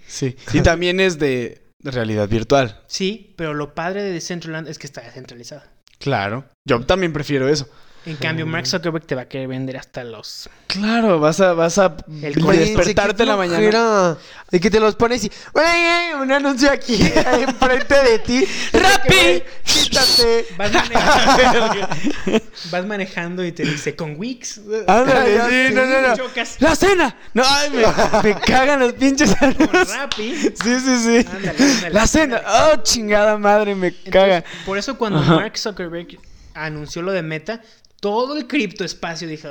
Sí. 0.07 0.37
Y 0.55 0.63
también 0.63 1.01
es 1.01 1.19
de 1.19 1.63
realidad 1.81 2.29
virtual. 2.29 2.81
Sí, 2.87 3.35
pero 3.37 3.53
lo 3.53 3.75
padre 3.75 4.03
de 4.03 4.13
Decentraland 4.13 4.69
es 4.69 4.79
que 4.79 4.87
está 4.87 5.03
descentralizado. 5.03 5.63
Claro. 5.99 6.45
Yo 6.65 6.85
también 6.87 7.13
prefiero 7.13 7.49
eso. 7.49 7.69
En 8.07 8.17
cambio. 8.17 8.47
Mark 8.47 8.67
Zuckerberg 8.67 9.05
te 9.05 9.15
va 9.15 9.23
a 9.23 9.29
querer 9.29 9.49
vender 9.49 9.77
hasta 9.77 10.05
los... 10.05 10.49
Claro, 10.69 11.19
vas 11.21 11.41
a, 11.41 11.53
vas 11.55 11.79
a 11.79 11.97
El 12.23 12.35
despertarte 12.35 13.23
en 13.23 13.29
la 13.29 13.37
mañana. 13.37 14.17
Y 14.53 14.61
que 14.61 14.71
te 14.71 14.79
los 14.79 14.95
pones 14.95 15.25
y. 15.25 15.33
¡Güey! 15.53 16.15
Un 16.21 16.31
anuncio 16.31 16.71
aquí, 16.71 16.95
enfrente 17.15 17.95
de 17.95 18.19
ti. 18.21 18.45
¡Rappi! 18.73 19.43
¡Quítate! 19.65 20.47
Vas 20.57 20.73
manejando, 20.73 21.89
vas 22.71 22.87
manejando 22.87 23.45
y 23.45 23.53
te 23.53 23.65
dice, 23.65 23.97
con 23.97 24.17
Wix. 24.17 24.61
Ándale, 24.87 25.69
sí, 25.69 25.75
no, 25.75 25.87
no, 25.87 26.09
no. 26.09 26.17
Chocas 26.17 26.57
¡La 26.61 26.77
cena! 26.77 27.17
No, 27.35 27.43
ay, 27.47 27.71
me, 27.71 27.85
me 28.23 28.41
cagan 28.41 28.81
los 28.81 28.93
pinches 28.93 29.35
con 29.35 29.49
anuncios. 29.51 29.97
Rappi. 29.97 30.35
Sí, 30.35 30.53
sí, 30.81 30.97
sí. 30.99 31.27
Ándale, 31.29 31.51
ándale. 31.59 31.91
La 31.91 32.07
cena. 32.07 32.43
Oh, 32.47 32.77
chingada 32.83 33.39
madre, 33.39 33.75
me 33.75 33.89
Entonces, 33.89 34.13
caga. 34.13 34.45
por 34.65 34.79
eso 34.79 34.97
cuando 34.97 35.21
Ajá. 35.21 35.37
Mark 35.37 35.57
Zuckerberg 35.59 36.19
anunció 36.55 37.03
lo 37.03 37.13
de 37.13 37.23
Meta, 37.23 37.61
todo 38.01 38.37
el 38.37 38.47
criptoespacio 38.47 39.29
dijo... 39.29 39.49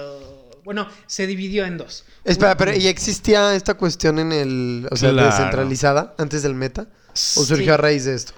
Bueno, 0.64 0.88
se 1.06 1.28
dividió 1.28 1.64
en 1.66 1.78
dos. 1.78 2.06
Espera, 2.24 2.58
pero 2.58 2.76
¿y 2.76 2.88
existía 2.88 3.54
esta 3.54 3.76
cuestión 3.76 4.18
en 4.18 4.32
el. 4.32 4.88
O 4.89 4.96
sea, 4.96 5.12
Claro. 5.12 5.28
descentralizada 5.28 6.16
antes 6.18 6.41
del 6.41 6.56
meta? 6.56 6.88
¿O 7.12 7.43
surgió 7.43 7.66
Sí. 7.66 7.70
a 7.70 7.78
raíz 7.78 8.06
de 8.06 8.16
esto? 8.16 8.34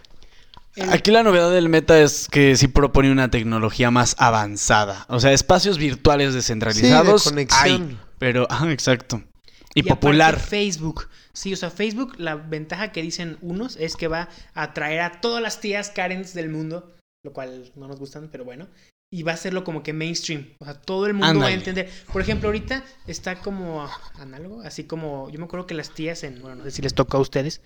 El- 0.76 0.90
Aquí 0.92 1.10
la 1.10 1.24
novedad 1.24 1.50
del 1.52 1.70
meta 1.70 1.98
es 2.02 2.28
que 2.30 2.58
sí 2.58 2.68
propone 2.68 3.14
una 3.14 3.32
tecnología 3.32 3.92
más 3.92 4.14
avanzada. 4.20 5.06
O 5.08 5.22
sea, 5.22 5.32
espacios 5.32 5.78
virtuales 5.78 6.34
descentralizados. 6.34 7.24
Sí, 7.24 7.30
de 7.30 7.34
conexión. 7.48 7.82
hay, 7.92 8.00
pero, 8.20 8.46
ah, 8.50 8.68
exacto. 8.72 9.24
Y, 9.74 9.80
aparte 9.80 9.96
popular. 9.96 10.38
Facebook. 10.38 11.08
Sí, 11.32 11.54
o 11.54 11.56
sea, 11.56 11.70
Facebook, 11.70 12.16
la 12.18 12.36
ventaja 12.36 12.92
que 12.92 13.02
dicen 13.02 13.38
unos 13.42 13.78
es 13.78 13.96
que 13.96 14.10
va 14.10 14.28
a 14.54 14.64
atraer 14.64 15.00
a 15.00 15.22
todas 15.22 15.42
las 15.42 15.62
tías 15.62 15.92
Karens 15.92 16.34
del 16.34 16.50
mundo, 16.50 16.94
lo 17.24 17.32
cual 17.32 17.72
no 17.78 17.88
nos 17.88 18.00
gustan, 18.00 18.28
pero 18.30 18.44
bueno. 18.44 18.68
Y 19.10 19.24
va 19.24 19.32
a 19.32 19.36
hacerlo 19.36 19.64
como 19.64 19.84
que 19.84 19.94
mainstream. 19.94 20.48
O 20.60 20.66
sea, 20.66 20.74
todo 20.74 21.06
el 21.06 21.14
mundo 21.14 21.40
va 21.40 21.48
a 21.48 21.52
entender. 21.52 21.90
Por 22.12 22.22
ejemplo, 22.22 22.50
ahorita 22.50 22.84
está 23.08 23.36
como 23.40 23.88
análogo, 24.20 24.62
así 24.64 24.84
como. 24.84 25.30
Yo 25.30 25.40
me 25.40 25.46
acuerdo 25.46 25.66
que 25.66 25.76
las 25.76 25.92
tías 25.92 26.24
en. 26.24 26.42
Bueno, 26.42 26.58
no 26.58 26.64
sé 26.66 26.72
si 26.72 26.82
les 26.82 26.94
toca 26.94 27.18
a 27.18 27.22
ustedes. 27.22 27.62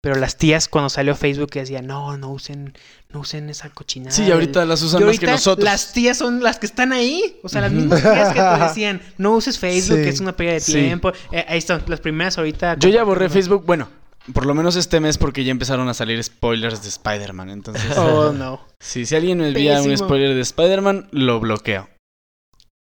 Pero 0.00 0.16
las 0.16 0.36
tías 0.36 0.66
cuando 0.66 0.88
salió 0.88 1.14
Facebook 1.14 1.50
decían, 1.52 1.86
no, 1.86 2.16
no 2.16 2.32
usen, 2.32 2.72
no 3.10 3.20
usen 3.20 3.48
esa 3.50 3.70
cochinada. 3.70 4.10
Sí, 4.10 4.24
y 4.24 4.32
ahorita 4.32 4.64
las 4.64 4.82
usan 4.82 4.98
más 5.00 5.06
ahorita 5.06 5.26
que 5.26 5.32
nosotros. 5.32 5.64
las 5.64 5.92
tías 5.92 6.18
son 6.18 6.42
las 6.42 6.58
que 6.58 6.66
están 6.66 6.92
ahí. 6.92 7.38
O 7.44 7.48
sea, 7.48 7.60
las 7.60 7.70
mismas 7.70 8.02
tías 8.02 8.32
que 8.34 8.40
te 8.40 8.64
decían, 8.64 9.00
no 9.18 9.36
uses 9.36 9.60
Facebook, 9.60 9.96
Sí. 9.98 10.02
que 10.02 10.08
es 10.08 10.18
una 10.20 10.34
pérdida 10.34 10.54
de 10.54 10.60
Sí. 10.60 10.72
tiempo. 10.72 11.12
Eh, 11.30 11.44
ahí 11.46 11.58
están, 11.58 11.84
las 11.86 12.00
primeras 12.00 12.36
ahorita. 12.36 12.76
Yo 12.80 12.88
ya 12.88 13.04
borré. 13.04 13.28
Facebook, 13.28 13.64
bueno, 13.64 13.88
por 14.32 14.46
lo 14.46 14.54
menos 14.54 14.76
este 14.76 15.00
mes 15.00 15.18
porque 15.18 15.44
ya 15.44 15.50
empezaron 15.50 15.88
a 15.88 15.94
salir 15.94 16.22
spoilers 16.22 16.82
de 16.82 16.88
Spider-Man. 16.88 17.50
Entonces, 17.50 17.84
Oh, 17.96 18.32
no. 18.36 18.60
sí, 18.80 19.06
si 19.06 19.16
alguien 19.16 19.38
me 19.38 19.48
envía 19.48 19.80
un 19.82 19.96
spoiler 19.96 20.34
de 20.34 20.40
Spider-Man, 20.40 21.08
lo 21.12 21.40
bloqueo. 21.40 21.88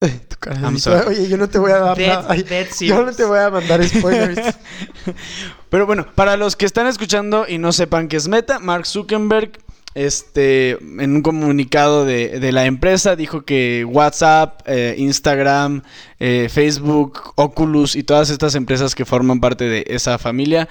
Tu 0.02 0.38
cara 0.40 0.62
I'm 0.62 0.76
dice, 0.76 0.90
sorry. 0.90 1.08
Oye, 1.18 1.28
yo 1.28 1.36
no 1.38 1.50
te 1.50 1.60
voy 1.60 1.72
a 1.72 1.80
dar 1.80 1.98
Dead- 1.98 2.08
nada. 2.08 2.26
Ay, 2.30 2.44
dead 2.44 2.68
yo 2.80 3.04
no 3.06 3.12
te 3.12 3.26
voy 3.26 3.40
a 3.40 3.50
mandar 3.50 3.84
spoilers. 3.88 4.56
Pero 5.70 5.86
bueno, 5.86 6.08
para 6.16 6.38
los 6.38 6.56
que 6.56 6.66
están 6.66 6.88
escuchando 6.88 7.46
y 7.48 7.58
no 7.58 7.74
sepan 7.74 8.08
qué 8.08 8.16
es 8.18 8.28
Meta, 8.30 8.60
Mark 8.60 8.86
Zuckerberg, 8.86 9.60
este, 9.96 10.72
en 11.04 11.16
un 11.16 11.22
comunicado 11.22 12.06
de, 12.06 12.40
de 12.40 12.52
la 12.54 12.66
empresa, 12.66 13.16
dijo 13.18 13.42
que 13.42 13.84
WhatsApp, 13.86 14.62
eh, 14.68 14.96
Instagram, 14.98 15.82
eh, 16.20 16.48
Facebook, 16.50 17.34
Oculus 17.36 17.96
y 17.98 18.04
todas 18.04 18.30
estas 18.30 18.56
empresas 18.56 18.96
que 18.96 19.04
forman 19.04 19.42
parte 19.42 19.66
de 19.66 19.84
esa 19.88 20.18
familia 20.18 20.70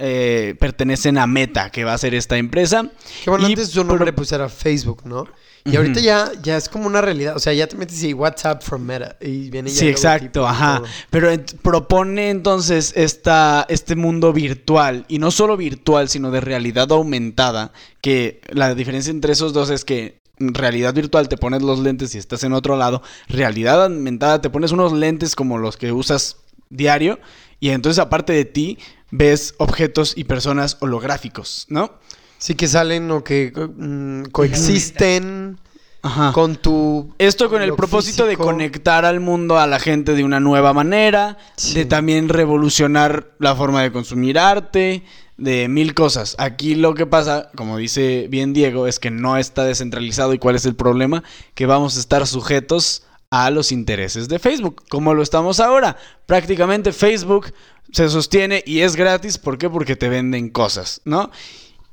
eh, 0.00 0.54
pertenecen 0.58 1.18
a 1.18 1.26
Meta, 1.26 1.70
que 1.70 1.84
va 1.84 1.92
a 1.94 1.98
ser 1.98 2.14
esta 2.14 2.36
empresa. 2.38 2.90
Qué 3.24 3.30
bueno, 3.30 3.46
Y 3.48 3.52
antes 3.52 3.68
su 3.68 3.84
nombre 3.84 4.06
pro- 4.12 4.16
pues 4.16 4.32
era 4.32 4.48
Facebook, 4.48 5.02
¿no? 5.04 5.26
Y 5.62 5.76
ahorita 5.76 6.00
ya, 6.00 6.32
ya 6.42 6.56
es 6.56 6.70
como 6.70 6.86
una 6.86 7.02
realidad. 7.02 7.36
O 7.36 7.38
sea, 7.38 7.52
ya 7.52 7.66
te 7.66 7.76
metes 7.76 8.02
y 8.02 8.14
WhatsApp 8.14 8.62
from 8.62 8.82
Meta. 8.82 9.16
Y 9.20 9.50
viene 9.50 9.68
ya 9.68 9.76
Sí, 9.76 9.88
exacto, 9.88 10.48
ajá. 10.48 10.82
Pero 11.10 11.30
ent- 11.30 11.54
propone 11.58 12.30
entonces 12.30 12.94
esta, 12.96 13.66
este 13.68 13.94
mundo 13.94 14.32
virtual, 14.32 15.04
y 15.06 15.18
no 15.18 15.30
solo 15.30 15.58
virtual, 15.58 16.08
sino 16.08 16.30
de 16.30 16.40
realidad 16.40 16.90
aumentada, 16.92 17.72
que 18.00 18.40
la 18.48 18.74
diferencia 18.74 19.10
entre 19.10 19.34
esos 19.34 19.52
dos 19.52 19.68
es 19.68 19.84
que 19.84 20.18
en 20.38 20.54
realidad 20.54 20.94
virtual 20.94 21.28
te 21.28 21.36
pones 21.36 21.60
los 21.60 21.78
lentes 21.80 22.14
y 22.14 22.18
estás 22.18 22.42
en 22.44 22.54
otro 22.54 22.78
lado, 22.78 23.02
realidad 23.28 23.84
aumentada 23.84 24.40
te 24.40 24.48
pones 24.48 24.72
unos 24.72 24.94
lentes 24.94 25.36
como 25.36 25.58
los 25.58 25.76
que 25.76 25.92
usas 25.92 26.38
diario, 26.70 27.18
y 27.60 27.70
entonces 27.70 27.98
aparte 27.98 28.32
de 28.32 28.44
ti 28.44 28.78
ves 29.10 29.54
objetos 29.58 30.14
y 30.16 30.24
personas 30.24 30.76
holográficos, 30.80 31.66
¿no? 31.68 31.92
Sí 32.38 32.54
que 32.54 32.68
salen 32.68 33.10
o 33.10 33.22
que 33.22 33.52
mm, 33.54 34.30
coexisten 34.32 35.58
Ajá. 36.02 36.32
con 36.32 36.56
tu... 36.56 37.14
Esto 37.18 37.50
con 37.50 37.60
el 37.60 37.74
propósito 37.74 38.24
de 38.24 38.36
conectar 38.36 39.04
al 39.04 39.20
mundo 39.20 39.58
a 39.58 39.66
la 39.66 39.78
gente 39.78 40.14
de 40.14 40.24
una 40.24 40.40
nueva 40.40 40.72
manera, 40.72 41.36
Sí. 41.56 41.74
de 41.74 41.84
también 41.84 42.28
revolucionar 42.30 43.32
la 43.38 43.54
forma 43.54 43.82
de 43.82 43.92
consumir 43.92 44.38
arte, 44.38 45.04
de 45.36 45.68
mil 45.68 45.92
cosas. 45.94 46.36
Aquí 46.38 46.74
lo 46.74 46.94
que 46.94 47.06
pasa, 47.06 47.50
como 47.56 47.76
dice 47.76 48.26
bien 48.30 48.52
Diego, 48.52 48.86
es 48.86 48.98
que 48.98 49.10
no 49.10 49.36
está 49.36 49.64
descentralizado 49.64 50.32
y 50.32 50.38
cuál 50.38 50.56
es 50.56 50.64
el 50.64 50.74
problema, 50.74 51.22
que 51.54 51.66
vamos 51.66 51.96
a 51.96 52.00
estar 52.00 52.26
sujetos 52.26 53.02
a 53.30 53.50
los 53.50 53.70
intereses 53.70 54.28
de 54.28 54.38
Facebook, 54.38 54.84
como 54.88 55.14
lo 55.14 55.22
estamos 55.22 55.60
ahora. 55.60 55.96
Prácticamente 56.26 56.92
Facebook 56.92 57.52
se 57.92 58.08
sostiene 58.08 58.62
y 58.66 58.80
es 58.80 58.96
gratis, 58.96 59.38
¿por 59.38 59.56
qué? 59.56 59.70
Porque 59.70 59.96
te 59.96 60.08
venden 60.08 60.50
cosas, 60.50 61.00
¿no? 61.04 61.30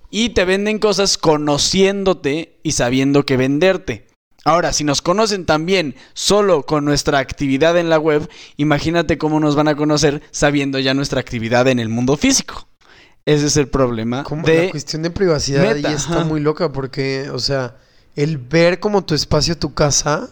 Y 0.10 0.30
te 0.30 0.46
venden 0.46 0.80
cosas 0.80 1.18
conociéndote 1.18 2.60
y 2.64 2.72
sabiendo 2.72 3.26
que 3.26 3.38
venderte. 3.38 4.08
Ahora, 4.46 4.72
si 4.72 4.84
nos 4.84 5.02
conocen 5.02 5.46
también 5.46 5.96
solo 6.14 6.64
con 6.64 6.86
nuestra 6.86 7.20
actividad 7.20 7.78
en 7.78 7.90
la 7.90 8.00
web, 8.00 8.30
imagínate 8.56 9.18
cómo 9.18 9.40
nos 9.40 9.56
van 9.56 9.68
a 9.68 9.76
conocer 9.76 10.22
sabiendo 10.32 10.80
ya 10.80 10.94
nuestra 10.94 11.20
actividad 11.20 11.68
en 11.68 11.80
el 11.80 11.90
mundo 11.90 12.16
físico. 12.18 12.68
Ese 13.26 13.48
es 13.48 13.58
el 13.58 13.68
problema 13.68 14.24
Como 14.24 14.44
de... 14.44 14.66
la 14.66 14.72
cuestión 14.72 15.02
de 15.02 15.10
privacidad 15.10 15.62
Meta, 15.62 15.90
ahí 15.90 15.96
está 15.96 16.24
muy 16.24 16.40
loca 16.40 16.72
porque, 16.72 17.30
o 17.30 17.40
sea, 17.40 17.76
el 18.16 18.38
ver 18.38 18.80
como 18.80 19.04
tu 19.04 19.14
espacio, 19.14 19.58
tu 19.58 19.74
casa. 19.74 20.30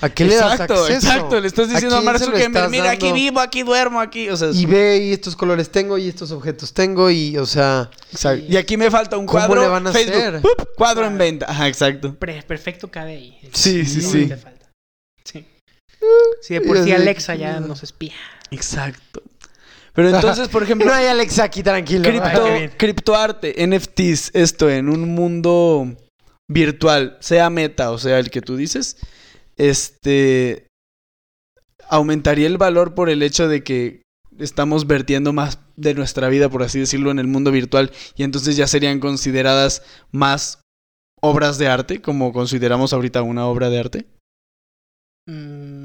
¿A 0.00 0.08
qué 0.10 0.24
le 0.24 0.34
das 0.36 0.52
exacto, 0.52 0.74
acceso? 0.74 0.94
exacto. 1.06 1.40
Le 1.40 1.46
estás 1.46 1.68
diciendo 1.68 1.96
a, 1.96 1.98
quién 2.00 2.04
Mark 2.06 2.18
Zuckerberg, 2.20 2.70
mira, 2.70 2.90
aquí 2.90 3.12
vivo, 3.12 3.40
aquí 3.40 3.62
duermo, 3.62 4.00
aquí... 4.00 4.28
O 4.30 4.36
sea, 4.36 4.48
es- 4.50 4.56
Y 4.56 4.66
ve 4.66 4.98
y 4.98 5.12
estos 5.12 5.36
colores 5.36 5.70
tengo 5.70 5.98
y 5.98 6.08
estos 6.08 6.30
objetos 6.32 6.72
tengo 6.72 7.10
y, 7.10 7.36
o 7.38 7.46
sea. 7.46 7.90
Y 8.48 8.56
aquí 8.56 8.76
me 8.76 8.90
falta 8.90 9.16
un 9.16 9.26
¿Cómo 9.26 9.38
cuadro. 9.38 9.62
le 9.62 9.68
van 9.68 9.86
a 9.86 9.92
Facebook, 9.92 10.16
hacer? 10.16 10.40
¡pup! 10.40 10.68
cuadro 10.76 11.06
en 11.06 11.18
venta. 11.18 11.46
Ajá, 11.48 11.68
exacto. 11.68 12.14
Pre- 12.14 12.42
perfecto 12.42 12.90
cabe 12.90 13.12
ahí. 13.12 13.38
Sí, 13.52 13.84
sí, 13.84 14.02
No 14.02 14.08
sí. 14.08 14.28
falta. 14.28 14.70
Sí. 15.24 15.46
Sí, 16.40 16.54
de 16.54 16.60
por 16.62 16.82
sí 16.82 16.92
Alexa 16.92 17.34
ya 17.34 17.60
nos 17.60 17.82
espía. 17.82 18.14
Exacto. 18.50 19.22
Pero 19.94 20.08
entonces, 20.08 20.48
por 20.48 20.62
ejemplo... 20.62 20.86
no 20.90 20.92
hay 20.94 21.06
Alexa 21.06 21.44
aquí 21.44 21.62
tranquilo. 21.62 22.02
Cripto, 22.02 22.44
Ay, 22.46 22.68
criptoarte, 22.76 23.54
NFTs, 23.66 24.30
esto 24.34 24.70
en 24.70 24.88
un 24.88 25.14
mundo 25.14 25.86
virtual, 26.50 27.16
sea 27.20 27.48
meta 27.50 27.90
o 27.90 27.98
sea 27.98 28.18
el 28.18 28.30
que 28.30 28.42
tú 28.42 28.56
dices, 28.56 28.96
este 29.56 30.68
aumentaría 31.88 32.46
el 32.46 32.58
valor 32.58 32.94
por 32.94 33.10
el 33.10 33.22
hecho 33.22 33.48
de 33.48 33.62
que 33.62 34.02
estamos 34.38 34.86
vertiendo 34.86 35.32
más 35.32 35.58
de 35.76 35.94
nuestra 35.94 36.28
vida, 36.28 36.48
por 36.48 36.62
así 36.62 36.78
decirlo, 36.78 37.10
en 37.10 37.18
el 37.18 37.26
mundo 37.26 37.50
virtual 37.50 37.92
y 38.16 38.22
entonces 38.22 38.56
ya 38.56 38.66
serían 38.66 39.00
consideradas 39.00 39.82
más 40.10 40.62
obras 41.20 41.58
de 41.58 41.68
arte, 41.68 42.00
como 42.02 42.32
consideramos 42.32 42.92
ahorita 42.92 43.22
una 43.22 43.46
obra 43.46 43.70
de 43.70 43.78
arte. 43.78 44.06
Mm, 45.26 45.81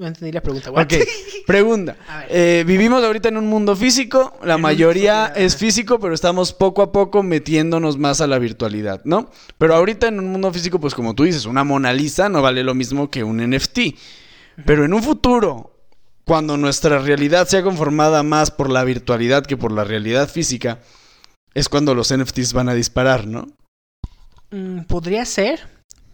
no 0.00 0.06
entendí 0.06 0.32
la 0.32 0.40
pregunta. 0.40 0.70
what? 0.70 0.84
Ok, 0.84 0.94
pregunta. 1.46 1.96
Eh, 2.30 2.64
vivimos 2.66 3.04
ahorita 3.04 3.28
en 3.28 3.36
un 3.36 3.46
mundo 3.46 3.76
físico, 3.76 4.38
la 4.42 4.54
En 4.54 4.62
mayoría 4.62 5.26
es 5.36 5.56
físico, 5.56 6.00
pero 6.00 6.14
estamos 6.14 6.54
poco 6.54 6.80
a 6.82 6.90
poco 6.90 7.22
metiéndonos 7.22 7.98
más 7.98 8.22
a 8.22 8.26
la 8.26 8.38
virtualidad, 8.38 9.02
¿no? 9.04 9.30
Pero 9.58 9.74
ahorita 9.74 10.08
en 10.08 10.18
un 10.18 10.32
mundo 10.32 10.50
físico, 10.52 10.80
pues 10.80 10.94
como 10.94 11.14
tú 11.14 11.24
dices, 11.24 11.44
una 11.44 11.64
Mona 11.64 11.92
Lisa 11.92 12.30
no 12.30 12.40
vale 12.40 12.64
lo 12.64 12.74
mismo 12.74 13.10
que 13.10 13.22
un 13.22 13.38
NFT. 13.38 13.78
Pero 14.64 14.84
en 14.84 14.94
un 14.94 15.02
futuro, 15.02 15.76
cuando 16.24 16.56
nuestra 16.56 16.98
realidad 16.98 17.46
sea 17.46 17.62
conformada 17.62 18.22
más 18.22 18.50
por 18.50 18.70
la 18.70 18.84
virtualidad 18.84 19.44
que 19.44 19.58
por 19.58 19.70
la 19.70 19.84
realidad 19.84 20.30
física, 20.30 20.80
es 21.52 21.68
cuando 21.68 21.94
los 21.94 22.14
NFTs 22.14 22.54
van 22.54 22.70
a 22.70 22.74
disparar, 22.74 23.26
¿no? 23.26 23.48
Mm, 24.50 24.84
podría 24.84 25.26
ser, 25.26 25.60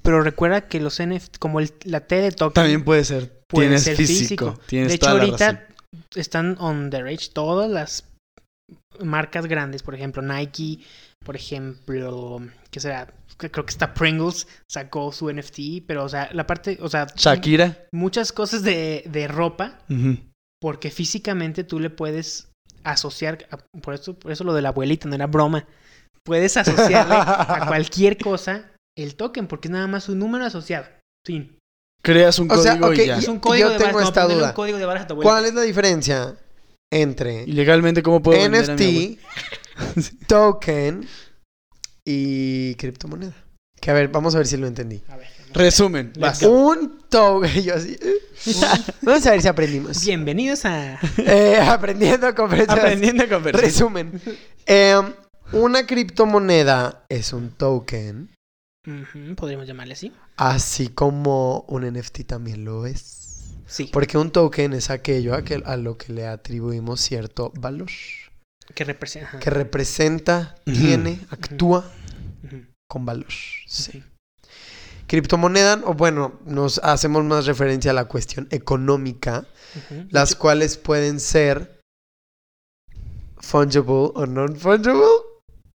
pero 0.03 0.23
recuerda 0.23 0.69
que 0.69 0.81
los 0.81 1.01
NFT, 1.01 1.39
como 1.39 1.61
el, 1.61 1.73
la 1.85 2.01
T 2.01 2.17
de 2.17 2.33
token, 2.33 2.55
También 2.55 2.85
puede 2.85 3.05
ser. 3.05 3.36
Puede 3.49 3.69
tienes 3.69 3.83
ser 3.83 3.97
físico. 3.97 4.53
físico. 4.53 4.61
Tienes 4.67 4.89
de 4.89 4.95
hecho, 4.95 5.07
toda 5.07 5.15
la 5.15 5.25
ahorita 5.25 5.53
razón. 5.53 5.75
están 6.15 6.57
on 6.59 6.91
the 6.91 7.03
rage 7.03 7.31
todas 7.33 7.71
las 7.71 8.05
marcas 9.01 9.47
grandes, 9.47 9.83
por 9.83 9.95
ejemplo, 9.95 10.23
Nike, 10.23 10.81
por 11.25 11.37
ejemplo, 11.37 12.41
¿qué 12.71 12.81
será? 12.81 13.13
Creo 13.37 13.67
que 13.67 13.71
está 13.71 13.93
Pringles, 13.93 14.49
sacó 14.71 15.13
su 15.13 15.31
NFT, 15.31 15.85
pero, 15.87 16.05
o 16.05 16.09
sea, 16.09 16.31
la 16.33 16.47
parte, 16.47 16.79
o 16.81 16.89
sea, 16.89 17.07
Shakira. 17.15 17.87
muchas 17.93 18.33
cosas 18.33 18.63
de, 18.63 19.05
de 19.07 19.29
ropa, 19.29 19.81
porque 20.61 20.91
físicamente 20.91 21.63
tú 21.63 21.79
le 21.79 21.91
puedes 21.91 22.49
asociar, 22.83 23.47
por 23.83 23.95
eso, 23.95 24.19
por 24.19 24.33
eso 24.33 24.43
lo 24.45 24.55
de 24.55 24.63
la 24.63 24.71
abuelita 24.71 25.07
no 25.09 25.15
era 25.15 25.27
broma, 25.27 25.67
puedes 26.25 26.57
asociarle 26.57 27.15
a 27.17 27.65
cualquier 27.69 28.17
cosa 28.17 28.73
el 28.97 29.17
token, 29.17 29.47
porque 29.47 29.69
es 29.69 29.73
nada 29.73 29.87
más 29.87 30.09
un 30.09 30.19
número 30.19 30.47
asociado. 30.47 30.87
Fin. 31.27 31.59
Creas 32.03 32.39
un 32.39 32.51
O 32.51 32.57
sea, 32.57 32.79
código 32.79 32.87
ok, 32.89 32.99
y 32.99 33.07
ya. 33.07 33.19
Es 33.19 33.27
Yo- 33.27 33.33
un 33.33 33.39
código 33.41 33.69
yo 33.69 33.73
de 33.79 33.85
tengo 33.85 34.01
esta 34.01 34.25
duda. 34.27 34.49
un 34.49 34.55
código 34.55 34.79
de 34.79 34.85
barras 34.87 35.05
a 35.05 35.07
tu 35.09 35.15
abuelita. 35.15 35.33
¿Cuál 35.33 35.45
es 35.47 35.55
la 35.55 35.63
diferencia 35.63 36.37
entre 36.93 37.43
¿Y 37.45 37.53
legalmente 37.53 38.03
cómo 38.03 38.23
puedo? 38.23 38.39
NFT, 38.49 39.19
token 40.29 41.07
y 42.05 42.75
criptomoneda? 42.77 43.35
Que 43.81 43.91
a 43.91 43.95
ver, 43.95 44.09
vamos 44.09 44.35
a 44.35 44.39
ver 44.39 44.47
si 44.47 44.57
lo 44.57 44.67
entendí. 44.67 45.03
A 45.09 45.17
ver. 45.17 45.29
Resumen. 45.53 46.13
Vas. 46.19 46.43
Un 46.43 47.01
token, 47.09 47.63
yo 47.63 47.75
así. 47.75 47.97
Vamos 49.03 49.27
a 49.27 49.31
ver 49.31 49.41
si 49.43 49.49
aprendimos. 49.49 50.05
Bienvenidos 50.05 50.65
a 50.67 50.99
Eh, 51.19 51.59
aprendiendo 51.67 52.33
conferencias. 52.35 52.79
Aprendiendo 52.79 53.25
a 53.25 53.29
conversar. 53.29 53.63
Resumen. 53.63 54.21
Em, 54.67 55.13
una 55.53 55.87
criptomoneda 55.87 57.05
es 57.09 57.33
un 57.33 57.51
token, 57.51 58.31
podríamos 59.37 59.67
llamarle 59.67 59.95
así. 59.95 60.13
Así 60.37 60.89
como 60.89 61.61
un 61.69 61.85
NFT 61.91 62.25
también 62.27 62.65
lo 62.65 62.87
es. 62.87 63.45
Sí. 63.67 63.91
Porque 63.93 64.17
un 64.19 64.31
token 64.31 64.73
es 64.75 64.91
aquello 64.91 65.35
a, 65.35 65.43
que- 65.43 65.63
a 65.65 65.77
lo 65.77 65.97
que 65.99 66.13
le 66.13 66.27
atribuimos 66.27 67.01
cierto 67.01 67.53
valor. 67.59 67.89
Que 68.75 68.85
representa. 68.85 69.29
ajá. 69.29 69.39
Que 69.41 69.51
representa, 69.51 70.55
tiene, 70.65 71.21
actúa 71.31 71.85
con 72.89 73.05
valor. 73.05 73.31
Sí. 73.67 73.93
sí. 73.93 74.05
Criptomoneda, 75.09 75.81
o 75.85 75.95
bueno, 75.95 76.41
nos 76.47 76.79
hacemos 76.79 77.23
más 77.25 77.47
referencia 77.47 77.93
a 77.93 77.95
la 77.95 78.07
cuestión 78.07 78.49
económica, 78.51 79.47
las 80.11 80.35
cuales 80.35 80.77
pueden 80.79 81.21
ser 81.21 81.81
fungible 83.39 84.11
o 84.15 84.27
non-fungible. 84.27 84.95
No, 84.95 85.07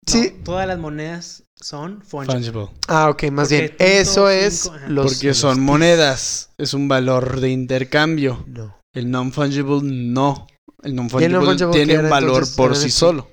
Sí. 0.07 0.31
todas 0.45 0.67
las 0.67 0.79
monedas 0.79 1.43
son 1.61 2.03
fungible. 2.03 2.35
Fungible. 2.35 2.69
Ah, 2.89 3.11
ok, 3.11 3.25
más 3.31 3.49
Porque 3.49 3.61
bien. 3.63 3.77
Eso 3.79 4.29
es 4.31 4.71
los 4.89 5.13
Porque 5.15 5.35
son 5.35 5.61
monedas. 5.61 6.51
Es 6.59 6.75
un 6.75 6.89
valor 6.89 7.41
de 7.41 7.51
intercambio. 7.51 8.45
No. 8.47 8.79
El 8.95 9.11
non-fungible 9.11 9.81
no. 9.83 10.47
El 10.83 10.91
¿Y 10.91 10.91
el 10.91 10.97
non-fungible 10.97 11.29
non-fungible 11.39 11.73
tiene 11.73 11.95
un 11.95 12.01
era 12.01 12.09
valor 12.09 12.31
entonces 12.35 12.57
por 12.57 12.71
en 12.71 12.77
sí 12.77 12.91
solo. 12.91 13.31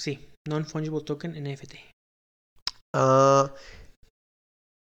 Sí, 0.00 0.28
non-fungible 0.48 1.00
token 1.02 1.32
NFT. 1.42 1.74
Ah. 2.94 3.52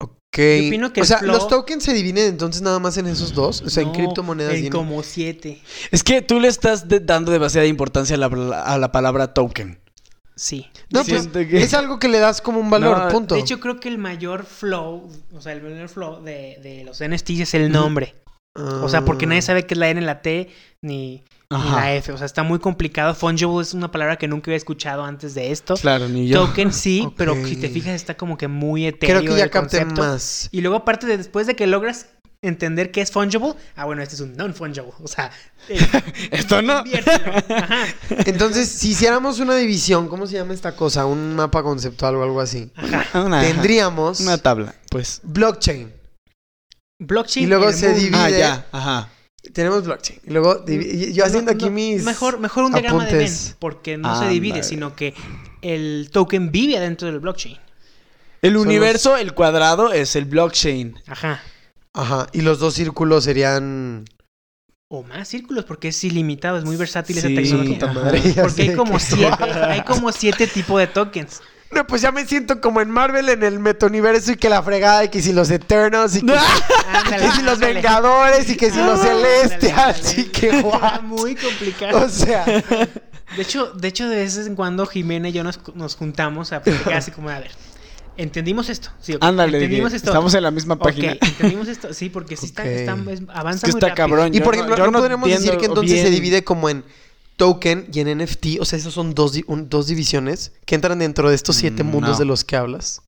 Ok. 0.02 0.38
Yo 0.38 0.66
opino 0.68 0.92
que 0.92 1.00
o 1.02 1.04
sea, 1.04 1.18
flow- 1.18 1.32
los 1.32 1.48
tokens 1.48 1.82
se 1.84 1.92
dividen 1.92 2.28
entonces 2.28 2.62
nada 2.62 2.78
más 2.78 2.96
en 2.98 3.06
esos 3.06 3.34
dos. 3.34 3.62
O 3.62 3.70
sea, 3.70 3.82
en 3.82 3.90
criptomonedas 3.92 4.54
y 4.54 4.58
En 4.60 4.64
en- 4.66 4.72
como 4.72 5.02
siete. 5.02 5.60
Es 5.90 6.04
que 6.04 6.22
tú 6.22 6.38
le 6.40 6.48
estás 6.48 6.88
de- 6.88 7.00
dando 7.00 7.32
demasiada 7.32 7.66
importancia 7.66 8.14
a 8.16 8.18
la, 8.18 8.26
a 8.62 8.78
la 8.78 8.92
palabra 8.92 9.34
token. 9.34 9.79
Sí. 10.40 10.66
No, 10.88 11.04
pues 11.04 11.26
que- 11.28 11.62
es 11.62 11.74
algo 11.74 11.98
que 11.98 12.08
le 12.08 12.18
das 12.18 12.40
como 12.40 12.60
un 12.60 12.70
valor, 12.70 12.96
No, 12.96 13.08
punto. 13.08 13.34
De 13.34 13.42
hecho, 13.42 13.60
creo 13.60 13.78
que 13.78 13.90
el 13.90 13.98
mayor 13.98 14.46
flow, 14.46 15.06
o 15.34 15.40
sea, 15.42 15.52
el 15.52 15.60
mayor 15.60 15.90
flow 15.90 16.22
de, 16.24 16.56
de 16.62 16.82
los 16.82 17.02
NFTs 17.02 17.40
es 17.40 17.52
el 17.52 17.70
nombre. 17.70 18.14
O 18.54 18.88
sea, 18.88 19.04
porque 19.04 19.26
nadie 19.26 19.42
sabe 19.42 19.66
qué 19.66 19.74
es 19.74 19.78
la 19.78 19.90
N, 19.90 20.00
la 20.00 20.22
T, 20.22 20.48
ni, 20.80 21.22
la 21.50 21.94
F. 21.94 22.10
O 22.12 22.16
sea, 22.16 22.24
está 22.24 22.42
muy 22.42 22.58
complicado. 22.58 23.14
Fungible 23.14 23.60
es 23.60 23.74
una 23.74 23.90
palabra 23.92 24.16
que 24.16 24.28
nunca 24.28 24.50
había 24.50 24.56
escuchado 24.56 25.04
antes 25.04 25.34
de 25.34 25.52
esto. 25.52 25.74
Claro, 25.74 26.08
ni 26.08 26.26
yo. 26.26 26.46
Token 26.46 26.72
sí, 26.72 27.06
pero 27.18 27.34
si 27.44 27.56
te 27.56 27.68
fijas 27.68 27.94
está 27.94 28.16
como 28.16 28.38
que 28.38 28.48
muy 28.48 28.86
etéreo 28.86 29.20
Creo 29.20 29.32
que 29.34 29.38
ya 29.38 29.44
el 29.44 29.50
capté 29.50 29.80
concepto. 29.80 30.00
más. 30.02 30.48
Y 30.52 30.62
luego 30.62 30.76
aparte 30.78 31.06
de 31.06 31.18
después 31.18 31.46
de 31.46 31.54
que 31.54 31.66
logras 31.66 32.06
entender 32.42 32.90
qué 32.90 33.02
es 33.02 33.10
fungible, 33.10 33.54
ah 33.76 33.84
bueno, 33.84 34.02
este 34.02 34.14
es 34.14 34.20
un 34.20 34.34
non-fungible. 34.36 34.92
O 35.02 35.08
sea, 35.08 35.30
eh, 35.68 35.78
Esto 36.30 36.62
no. 36.62 36.82
Ajá. 36.82 37.86
Entonces, 38.26 38.68
si 38.68 38.90
hiciéramos 38.90 39.40
una 39.40 39.56
división, 39.56 40.08
¿cómo 40.08 40.26
se 40.26 40.34
llama 40.34 40.54
esta 40.54 40.74
cosa? 40.74 41.06
Un 41.06 41.34
mapa 41.36 41.62
conceptual 41.62 42.16
o 42.16 42.22
algo 42.22 42.40
así. 42.40 42.70
Una, 43.14 43.42
Tendríamos 43.42 44.20
una 44.20 44.38
tabla, 44.38 44.74
pues. 44.90 45.20
blockchain. 45.22 45.92
Blockchain. 46.98 47.44
Y 47.44 47.48
luego 47.48 47.72
se 47.72 47.88
mundo. 47.88 48.00
divide. 48.00 48.18
Ah, 48.18 48.30
ya. 48.30 48.66
Ajá. 48.72 49.08
Tenemos 49.54 49.84
blockchain. 49.84 50.20
Y 50.26 50.30
luego, 50.32 50.64
yo 50.66 51.24
haciendo 51.24 51.50
No, 51.52 51.56
aquí 51.56 51.64
no, 51.66 51.70
mis. 51.72 52.02
Mejor, 52.04 52.38
mejor 52.38 52.64
un 52.64 52.72
diagrama 52.72 53.06
de 53.06 53.12
Venn, 53.12 53.22
apuntes. 53.26 53.56
porque 53.58 53.96
no 53.96 54.18
se 54.18 54.28
divide, 54.28 54.62
sino 54.62 54.94
que 54.94 55.14
el 55.62 56.10
token 56.12 56.52
vive 56.52 56.76
adentro 56.76 57.08
del 57.10 57.20
blockchain. 57.20 57.56
El 58.42 58.56
universo, 58.56 59.16
el 59.16 59.32
cuadrado, 59.34 59.92
es 59.92 60.14
el 60.14 60.26
blockchain. 60.26 60.98
Ajá. 61.06 61.42
Ajá. 61.94 62.26
Y 62.32 62.40
los 62.42 62.58
dos 62.58 62.74
círculos 62.74 63.24
serían. 63.24 64.04
O 64.88 65.04
más 65.04 65.28
círculos, 65.28 65.64
porque 65.64 65.88
es 65.88 66.02
ilimitado, 66.02 66.58
es 66.58 66.64
muy 66.64 66.76
versátil 66.76 67.16
esa 67.18 67.28
tecnología. 67.28 67.86
madre, 67.92 68.20
Porque 68.40 68.62
hay 68.62 68.74
como 68.74 68.98
siete, 68.98 69.44
hay 69.44 69.82
como 69.84 70.10
siete 70.10 70.46
tipos 70.48 70.80
de 70.80 70.88
tokens. 70.88 71.40
No, 71.70 71.86
pues 71.86 72.02
ya 72.02 72.10
me 72.10 72.26
siento 72.26 72.60
como 72.60 72.80
en 72.80 72.90
Marvel 72.90 73.28
en 73.28 73.44
el 73.44 73.60
metauniverso 73.60 74.32
y 74.32 74.36
que 74.36 74.48
la 74.48 74.60
fregada 74.60 75.04
y 75.04 75.08
que 75.08 75.22
si 75.22 75.32
los 75.32 75.48
Eternos 75.50 76.16
y 76.16 76.22
que, 76.26 76.32
Ándale, 76.36 77.24
que 77.24 77.30
si 77.30 77.42
los 77.42 77.54
ándale. 77.54 77.74
Vengadores 77.74 78.50
y 78.50 78.56
que 78.56 78.70
si 78.72 78.78
los 78.78 78.98
Ah, 78.98 79.04
Celestials 79.04 80.18
y 80.18 80.24
que 80.24 80.50
what? 80.64 81.02
Muy 81.02 81.36
complicado. 81.36 82.06
O 82.06 82.08
sea, 82.08 82.44
De 82.44 83.42
hecho, 83.42 83.66
de 83.70 83.86
hecho, 83.86 84.08
de 84.08 84.16
vez 84.16 84.36
en 84.44 84.56
cuando 84.56 84.84
Jimena 84.86 85.28
y 85.28 85.32
yo 85.32 85.44
nos, 85.44 85.60
nos 85.76 85.94
juntamos 85.94 86.52
a 86.52 86.60
platicar 86.64 86.94
así 86.94 87.12
como, 87.12 87.28
a 87.30 87.38
ver, 87.38 87.52
entendimos 88.16 88.68
esto. 88.68 88.90
Sí, 89.00 89.14
ok, 89.14 89.22
Ándale, 89.24 89.58
entendimos 89.58 89.92
esto. 89.92 90.10
estamos 90.10 90.34
en 90.34 90.42
la 90.42 90.50
misma 90.50 90.78
página. 90.78 91.12
entendimos 91.20 91.68
esto. 91.68 91.92
Sí, 91.94 92.08
porque 92.10 92.36
sí 92.36 92.46
está, 92.46 92.62
Ok. 92.62 92.68
está- 92.68 92.96
es- 93.12 93.22
avanza 93.28 93.66
Es 93.66 93.72
que 93.72 93.72
muy 93.72 93.78
está 93.78 93.88
rápido. 93.88 93.94
cabrón. 94.16 94.34
y 94.34 94.40
por 94.40 94.54
ejemplo, 94.54 94.76
yo 94.76 94.84
no, 94.86 94.90
no 94.92 94.98
podríamos 94.98 95.28
decir 95.28 95.56
que 95.56 95.66
entonces 95.66 96.00
se 96.02 96.10
divide 96.10 96.44
como 96.44 96.68
en 96.68 96.84
token 97.36 97.88
y 97.92 98.00
en 98.00 98.08
NFT. 98.08 98.58
O 98.60 98.64
sea, 98.64 98.78
esos 98.78 98.92
son 98.92 99.14
dos, 99.14 99.38
un- 99.46 99.68
dos 99.68 99.86
divisiones 99.86 100.52
que 100.66 100.74
entran 100.74 100.98
dentro 100.98 101.28
de 101.30 101.34
estos 101.34 101.56
siete 101.56 101.82
Mm, 101.84 101.86
mundos 101.90 102.10
no. 102.12 102.18
de 102.18 102.24
los 102.26 102.44
que 102.44 102.56
hablas. 102.56 103.02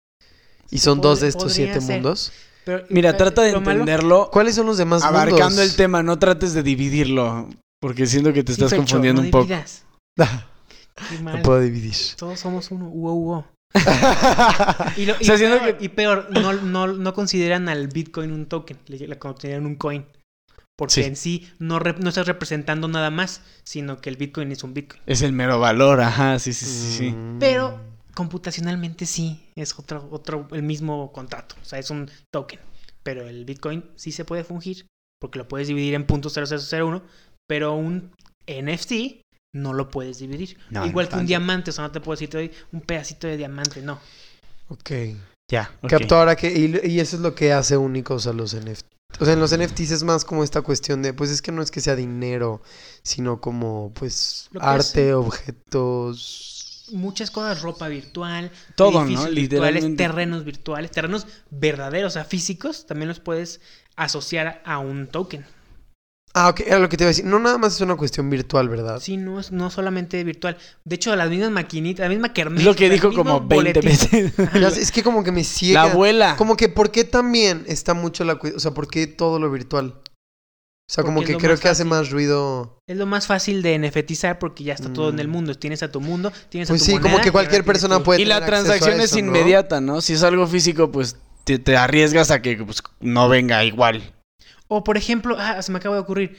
Y 0.71 0.79
son 0.79 1.01
dos 1.03 1.21
de 1.21 1.29
estos 1.29 1.53
siete 1.53 1.81
ser. 1.83 1.95
mundos. 1.97 2.33
Pero, 2.65 2.85
Mira, 2.89 3.17
trata 3.17 3.43
de 3.43 3.53
malo- 3.53 3.71
entenderlo 3.73 4.31
¿Cuáles 4.33 4.55
son 4.55 4.67
los 4.67 4.79
demás 4.79 5.03
abarcando 5.03 5.49
mundos? 5.49 5.65
el 5.71 5.77
tema. 5.77 6.03
No 6.03 6.19
trates 6.19 6.55
de 6.55 6.63
dividirlo. 6.63 7.49
Porque 7.81 8.07
siento 8.07 8.33
que 8.33 8.45
te 8.45 8.53
Sí, 8.53 8.61
estás 8.61 8.71
Fecho, 8.71 8.83
confundiendo 8.83 9.21
no 9.21 9.27
un 9.27 9.31
poco. 9.33 9.49
Qué 10.17 11.19
mal. 11.23 11.37
No 11.39 11.43
puedo 11.43 11.61
dividir. 11.61 11.95
Todos 12.17 12.39
somos 12.39 12.71
uno. 12.71 12.89
Uo, 12.89 13.13
uo. 13.13 13.47
Y, 14.97 15.07
lo- 15.07 15.15
y 15.19 15.23
O 15.23 15.25
sea, 15.25 15.39
siento 15.39 15.59
peor, 15.59 15.79
que- 15.79 15.85
y 15.85 15.89
peor, 15.89 16.29
no, 16.31 16.53
no, 16.55 16.87
no 16.89 17.15
consideran 17.15 17.69
al 17.69 17.89
Bitcoin 17.89 18.33
un 18.33 18.47
token, 18.47 18.79
le, 18.87 18.99
le 19.07 19.19
consideran 19.19 19.67
un 19.67 19.77
coin. 19.77 20.05
Porque 20.77 20.95
Sí. 20.95 21.03
en 21.03 21.17
sí 21.17 21.53
no, 21.59 21.79
no 21.79 22.09
estás 22.09 22.27
representando 22.27 22.89
nada 22.89 23.11
más, 23.11 23.43
sino 23.63 23.99
que 24.01 24.11
el 24.11 24.17
Bitcoin 24.17 24.51
es 24.53 24.65
un 24.65 24.75
Bitcoin. 24.75 25.03
Es 25.07 25.23
el 25.23 25.33
mero 25.33 25.61
valor, 25.61 26.01
ajá, 26.01 26.39
sí, 26.39 26.53
sí, 26.53 26.65
sí, 26.65 26.93
sí. 26.99 27.11
Mm. 27.13 27.39
Pero 27.39 27.81
computacionalmente 28.15 29.07
sí, 29.07 29.49
es 29.55 29.79
otro, 29.79 30.09
otro, 30.11 30.49
el 30.53 30.63
mismo 30.63 31.13
contrato. 31.13 31.55
O 31.61 31.65
sea, 31.65 31.79
es 31.79 31.91
un 31.91 32.11
token. 32.33 32.59
Pero 33.03 33.29
el 33.29 33.45
Bitcoin 33.45 33.85
sí 33.97 34.13
se 34.13 34.25
puede 34.25 34.45
fungir, 34.45 34.87
porque 35.21 35.39
lo 35.39 35.47
puedes 35.49 35.69
dividir 35.69 35.95
en 35.95 36.05
puntos 36.07 36.37
.0001, 36.37 37.03
pero 37.49 37.75
un 37.75 38.13
NFT 38.47 39.22
no 39.53 39.73
lo 39.73 39.91
puedes 39.91 40.19
dividir. 40.19 40.57
No, 40.71 40.87
Igual 40.87 41.07
no 41.07 41.11
que 41.11 41.17
un 41.17 41.27
diamante, 41.27 41.71
o 41.71 41.73
sea, 41.73 41.85
no 41.85 41.93
te 41.93 42.01
puedo 42.01 42.15
decir 42.17 42.31
te 42.31 42.39
doy 42.39 42.51
un 42.73 42.81
pedacito 42.81 43.27
de 43.27 43.37
diamante, 43.37 43.83
no. 43.83 44.01
Ok. 44.69 44.91
Ya. 45.51 45.71
ahora 46.17 46.37
que... 46.37 46.51
Y, 46.51 46.81
y 46.91 47.01
eso 47.01 47.17
es 47.17 47.23
lo 47.23 47.35
que 47.35 47.53
hace 47.53 47.77
únicos 47.77 48.27
a 48.27 48.33
los 48.33 48.55
NFT. 48.55 48.87
O 49.21 49.25
sea, 49.27 49.35
en 49.35 49.41
los 49.41 49.55
NFTs 49.57 49.91
es 49.91 50.03
más 50.05 50.25
como 50.25 50.43
esta 50.43 50.63
cuestión 50.63 51.03
de... 51.03 51.13
Pues 51.13 51.31
es 51.31 51.43
que 51.43 51.53
no 51.53 51.61
es 51.61 51.71
que 51.71 51.83
sea 51.83 51.95
dinero, 51.95 52.63
sino 53.03 53.41
como, 53.43 53.93
pues, 53.95 54.49
arte, 54.59 55.11
es- 55.11 55.15
objetos... 55.15 56.87
muchas 56.93 57.31
cosas, 57.31 57.61
ropa 57.61 57.89
virtual, 57.89 58.51
Todo, 58.75 59.05
¿no? 59.05 59.27
virtuales, 59.29 59.97
terrenos 59.97 60.45
virtuales, 60.45 60.91
terrenos 60.91 61.27
verdaderos, 61.51 62.13
o 62.13 62.15
sea, 62.15 62.25
físicos, 62.25 62.87
también 62.87 63.09
los 63.09 63.21
puedes 63.21 63.61
asociar 63.97 64.63
a 64.65 64.79
un 64.79 65.07
token. 65.09 65.45
Ah, 66.35 66.49
ok, 66.49 66.61
era 66.61 66.79
lo 66.79 66.89
que 66.89 66.97
te 66.97 67.05
iba 67.05 67.09
a 67.09 67.13
decir. 67.13 67.27
No 67.27 67.39
nada 67.39 67.59
más 67.59 67.75
es 67.75 67.81
una 67.83 67.95
cuestión 67.97 68.31
virtual, 68.31 68.69
¿verdad? 68.71 69.01
Sí, 69.01 69.19
no 69.19 69.39
es 69.39 69.53
no 69.53 69.69
solamente 69.71 70.25
virtual. 70.25 70.57
De 70.85 70.97
hecho, 70.97 71.15
las 71.15 71.29
mismas 71.29 71.51
maquinitas, 71.51 72.05
la 72.05 72.09
misma 72.09 72.33
kermés. 72.33 72.61
Es 72.61 72.65
lo 72.67 72.75
que 72.75 72.89
dijo 72.89 73.13
como 73.13 73.41
20 73.41 73.55
boletín. 73.55 73.83
veces. 73.83 74.33
Es 74.79 74.91
que 74.93 75.03
como 75.03 75.23
que 75.25 75.31
me 75.31 75.43
La 75.43 75.47
ciega. 75.47 75.83
abuela. 75.83 76.37
Como 76.39 76.57
que, 76.57 76.71
¿por 76.71 76.91
qué 76.91 77.05
también 77.05 77.65
está 77.67 77.93
mucho 77.93 78.25
la... 78.25 78.35
O 78.57 78.61
sea, 78.61 78.71
¿por 78.73 78.89
qué 78.89 79.07
todo 79.07 79.39
lo 79.39 79.51
virtual? 79.51 79.89
O 80.89 80.93
sea, 80.95 81.05
como 81.05 81.17
Porque 81.21 81.33
que 81.35 81.39
creo 81.39 81.57
que 81.59 81.69
hace 81.69 81.85
más 81.85 82.11
ruido... 82.11 82.79
Es 82.87 82.97
lo 82.97 83.07
más 83.07 83.27
fácil 83.27 83.61
de 83.63 83.79
NFTizar 83.79 84.39
porque 84.39 84.65
ya 84.65 84.73
está 84.75 84.93
todo 84.93 85.11
en 85.11 85.19
el 85.19 85.29
Mm. 85.29 85.31
mundo. 85.31 85.55
Tienes 85.55 85.83
a 85.83 85.91
tu 85.93 86.01
mundo, 86.01 86.33
tienes 86.49 86.69
a 86.69 86.73
Pues 86.73 86.83
tu 86.85 86.93
sí, 86.93 86.99
como 86.99 87.21
que 87.21 87.31
cualquier 87.31 87.65
persona 87.65 87.99
tu- 87.99 88.05
puede 88.05 88.23
Y 88.23 88.25
la 88.25 88.37
tener 88.37 88.49
transacción 88.51 89.01
es 89.01 89.13
eso, 89.13 89.17
¿no? 89.17 89.27
inmediata, 89.29 89.81
¿no? 89.83 90.01
Si 90.01 90.15
es 90.15 90.23
algo 90.23 90.47
físico, 90.47 90.91
pues 90.91 91.17
te, 91.45 91.59
te 91.59 91.77
arriesgas 91.77 92.31
a 92.31 92.41
que 92.43 92.57
pues, 92.57 92.83
no 93.01 93.29
venga 93.29 93.63
igual. 93.65 94.15
O 94.75 94.83
por 94.85 94.97
ejemplo, 94.97 95.37
ah, 95.39 95.61
se 95.63 95.71
me 95.73 95.79
acaba 95.79 95.97
de 95.97 96.01
ocurrir. 96.03 96.39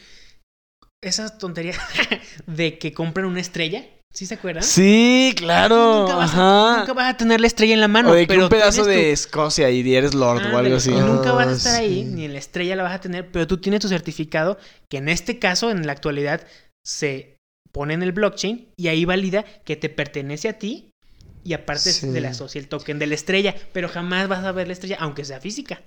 Esa 1.03 1.37
tontería 1.37 1.73
de 2.47 2.77
que 2.79 2.93
compran 2.93 3.25
una 3.27 3.41
estrella. 3.41 3.85
¿Sí 4.13 4.25
se 4.27 4.35
acuerdan? 4.35 4.63
Sí, 4.63 5.33
claro. 5.35 6.01
Nunca 6.01 6.15
vas, 6.15 6.33
a, 6.35 6.69
Ajá. 6.71 6.79
nunca 6.81 6.93
vas 6.93 7.13
a 7.13 7.17
tener 7.17 7.41
la 7.41 7.47
estrella 7.47 7.73
en 7.73 7.79
la 7.81 7.87
mano. 7.87 8.11
o 8.11 8.13
de 8.13 8.21
que 8.21 8.27
pero 8.27 8.43
un 8.43 8.49
pedazo 8.49 8.83
tu- 8.83 8.87
de 8.89 9.11
Escocia 9.11 9.69
y 9.71 9.95
eres 9.95 10.13
Lord 10.13 10.53
o 10.53 10.57
algo 10.57 10.75
así. 10.75 10.91
y 10.91 10.93
nunca 10.99 11.31
vas 11.31 11.47
a 11.47 11.49
Ah, 11.49 11.53
estar 11.53 11.75
ahí, 11.81 12.03
sí. 12.03 12.11
ni 12.11 12.25
en 12.25 12.33
la 12.33 12.39
estrella 12.39 12.75
la 12.75 12.83
vas 12.83 12.93
a 12.93 13.01
tener, 13.01 13.31
pero 13.31 13.47
tú 13.47 13.57
tienes 13.57 13.81
tu 13.81 13.87
certificado 13.87 14.57
que 14.89 14.97
en 14.97 15.09
este 15.09 15.39
caso, 15.39 15.71
en 15.71 15.85
la 15.87 15.93
actualidad, 15.93 16.45
se 16.85 17.37
pone 17.71 17.95
en 17.95 18.03
el 18.03 18.11
blockchain 18.11 18.69
y 18.77 18.87
ahí 18.89 19.03
valida 19.03 19.45
que 19.65 19.75
te 19.75 19.89
pertenece 19.89 20.47
a 20.47 20.59
ti 20.59 20.91
y 21.43 21.53
aparte 21.53 21.91
Sí. 21.91 22.07
de 22.09 22.21
la 22.21 22.29
asocia 22.29 22.59
el 22.59 22.67
token 22.67 22.99
de 22.99 23.07
la 23.07 23.15
estrella, 23.15 23.55
pero 23.73 23.89
jamás 23.89 24.27
vas 24.27 24.45
a 24.45 24.51
ver 24.51 24.67
la 24.67 24.73
estrella, 24.73 24.97
aunque 24.99 25.25
sea 25.25 25.39
física. 25.41 25.81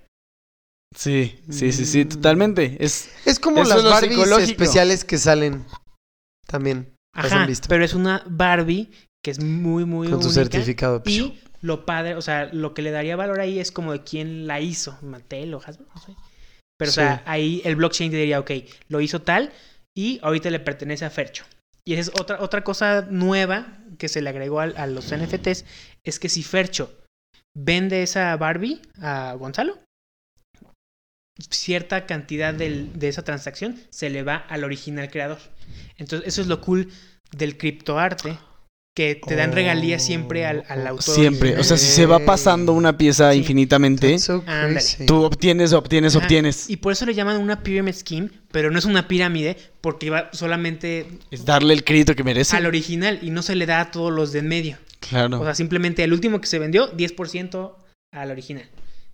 Sí, 0.94 1.38
sí, 1.50 1.72
sí, 1.72 1.84
sí, 1.84 2.04
Mm. 2.04 2.08
totalmente. 2.08 2.76
Es, 2.80 3.10
Es 3.24 3.38
como 3.38 3.62
las 3.64 3.78
es 3.78 3.84
Barbies 3.84 4.30
especiales 4.48 5.04
que 5.04 5.18
salen 5.18 5.64
también 6.46 6.94
Las 7.14 7.32
han 7.32 7.38
Ajá, 7.38 7.46
visto. 7.46 7.68
pero 7.68 7.84
es 7.84 7.94
una 7.94 8.22
Barbie 8.26 8.90
que 9.24 9.30
es 9.32 9.42
muy, 9.42 9.84
muy 9.84 10.08
con 10.08 10.20
tu 10.20 10.30
certificado. 10.30 11.02
Y 11.04 11.40
lo 11.62 11.84
padre, 11.84 12.14
o 12.14 12.22
sea, 12.22 12.46
lo 12.52 12.72
que 12.74 12.82
le 12.82 12.90
daría 12.92 13.16
valor 13.16 13.40
ahí 13.40 13.58
es 13.58 13.72
como 13.72 13.92
de 13.92 14.04
quién 14.04 14.46
la 14.46 14.60
hizo, 14.60 14.98
Mattel 15.02 15.52
o 15.54 15.60
Hasbro, 15.64 15.86
no 15.94 16.00
sé. 16.00 16.14
Pero, 16.78 16.92
Sí. 16.92 17.00
o 17.00 17.02
sea, 17.02 17.22
ahí 17.26 17.62
el 17.64 17.74
blockchain 17.76 18.10
te 18.10 18.18
diría, 18.18 18.38
ok, 18.38 18.50
lo 18.88 19.00
hizo 19.00 19.22
tal 19.22 19.52
y 19.96 20.20
ahorita 20.22 20.50
le 20.50 20.60
pertenece 20.60 21.04
a 21.04 21.10
Fercho. 21.10 21.44
Y 21.84 21.94
esa 21.94 22.02
es 22.02 22.20
otra, 22.20 22.40
otra 22.40 22.62
cosa 22.64 23.06
nueva 23.10 23.78
que 23.98 24.08
se 24.08 24.20
le 24.20 24.28
agregó 24.30 24.60
al- 24.60 24.76
a, 24.76 24.86
los 24.86 25.10
NFTs, 25.10 25.64
es 26.04 26.18
que 26.20 26.28
si 26.28 26.42
Fercho 26.42 26.92
vende 27.56 28.02
esa 28.02 28.36
Barbie 28.36 28.82
a 29.00 29.34
Gonzalo, 29.38 29.78
cierta 31.50 32.06
cantidad 32.06 32.54
del- 32.54 32.98
de 32.98 33.08
esa 33.08 33.22
transacción 33.22 33.76
se 33.90 34.10
le 34.10 34.22
va 34.22 34.36
al 34.36 34.64
original 34.64 35.10
creador. 35.10 35.38
Entonces, 35.98 36.26
eso 36.28 36.40
es 36.40 36.46
lo 36.46 36.60
cool 36.60 36.90
del 37.36 37.56
criptoarte, 37.58 38.38
que 38.94 39.20
te 39.26 39.36
dan 39.36 39.52
regalías 39.52 40.02
siempre 40.02 40.46
al, 40.46 40.64
al 40.68 40.86
Oh, 40.86 40.90
autor. 40.90 41.14
siempre. 41.14 41.58
O 41.58 41.64
sea, 41.64 41.76
si 41.76 41.86
se 41.86 42.06
va 42.06 42.20
pasando 42.20 42.72
una 42.72 42.96
pieza 42.96 43.32
Sí. 43.32 43.38
infinitamente, 43.40 44.18
so 44.18 44.42
tú 45.06 45.22
obtienes, 45.24 45.74
obtienes, 45.74 46.16
Ajá, 46.16 46.24
obtienes. 46.24 46.70
Y 46.70 46.78
por 46.78 46.92
eso 46.92 47.04
le 47.04 47.12
llaman 47.12 47.36
una 47.36 47.62
pyramid 47.62 47.92
scheme, 47.94 48.30
pero 48.50 48.70
no 48.70 48.78
es 48.78 48.86
una 48.86 49.06
pirámide 49.06 49.58
porque 49.82 50.08
va 50.08 50.30
solamente 50.32 51.06
Es 51.30 51.44
darle 51.44 51.74
el 51.74 51.84
crédito 51.84 52.14
que 52.14 52.24
merece. 52.24 52.56
al 52.56 52.64
original 52.64 53.18
y 53.20 53.28
no 53.28 53.42
se 53.42 53.54
le 53.54 53.66
da 53.66 53.80
a 53.82 53.90
todos 53.90 54.10
los 54.10 54.32
de 54.32 54.38
en 54.38 54.48
medio. 54.48 54.78
Claro. 55.00 55.40
O 55.40 55.44
sea, 55.44 55.54
simplemente 55.54 56.02
el 56.02 56.14
último 56.14 56.40
que 56.40 56.46
se 56.46 56.58
vendió, 56.58 56.90
10% 56.96 57.76
al 58.12 58.30
original. 58.30 58.64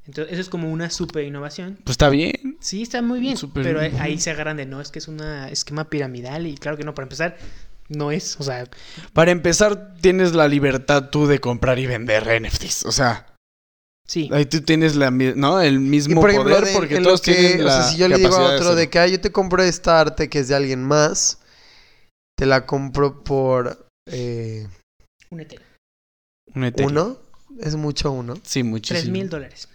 Entonces, 0.06 0.32
eso 0.32 0.40
es 0.42 0.48
como 0.48 0.70
una 0.70 0.90
super 0.90 1.24
innovación. 1.24 1.78
pues 1.84 1.94
está 1.94 2.08
bien. 2.08 2.56
Sí, 2.60 2.82
está 2.82 3.02
muy 3.02 3.20
bien. 3.20 3.36
Pero 3.54 3.80
bien. 3.80 4.00
ahí 4.00 4.18
se 4.18 4.30
agarran 4.30 4.56
de 4.56 4.66
no, 4.66 4.80
es 4.80 4.90
que 4.90 4.98
es 4.98 5.06
un 5.08 5.20
esquema 5.20 5.88
piramidal 5.88 6.46
y 6.46 6.56
claro 6.56 6.76
que 6.76 6.84
no, 6.84 6.92
para 6.94 7.04
empezar, 7.04 7.36
no 7.88 8.10
es. 8.10 8.38
O 8.40 8.42
sea, 8.42 8.68
Para 9.12 9.30
empezar, 9.30 9.94
tienes 10.00 10.34
la 10.34 10.48
libertad 10.48 11.10
tú 11.10 11.26
de 11.26 11.38
comprar 11.40 11.78
y 11.78 11.86
vender 11.86 12.26
NFTs. 12.42 12.84
O 12.86 12.90
sea, 12.92 13.26
sí. 14.08 14.28
ahí 14.32 14.44
tú 14.46 14.60
tienes 14.62 14.96
la, 14.96 15.10
¿no? 15.12 15.60
el 15.60 15.78
mismo 15.78 16.20
por 16.20 16.30
ejemplo, 16.30 16.50
poder 16.56 16.66
de- 16.66 16.72
porque 16.72 16.96
en 16.96 17.02
lo 17.04 17.10
todos 17.10 17.20
que- 17.22 17.34
tienen 17.34 17.60
o 17.60 17.64
la 17.64 17.82
sea, 17.82 17.92
si 17.92 17.98
yo 17.98 18.08
le 18.08 18.16
digo 18.18 18.34
a 18.34 18.54
otro 18.56 18.74
de 18.74 18.90
que 18.90 18.98
"Ah, 18.98 19.06
yo 19.06 19.20
te 19.20 19.30
compro 19.30 19.62
esta 19.62 20.00
arte 20.00 20.28
que 20.28 20.40
es 20.40 20.48
de 20.48 20.56
alguien 20.56 20.82
más, 20.82 21.38
te 22.36 22.46
la 22.46 22.66
compro 22.66 23.22
por 23.22 23.86
eh, 24.10 24.66
Un 25.30 25.40
Ethereum. 25.40 25.68
Un 26.56 26.64
Ethereum. 26.64 26.90
uno, 26.90 27.18
es 27.60 27.76
mucho 27.76 28.10
uno. 28.10 28.34
Sí, 28.42 28.60
Tres 28.62 28.64
muchísimo. 28.64 29.12
mil 29.12 29.28
dólares. 29.28 29.68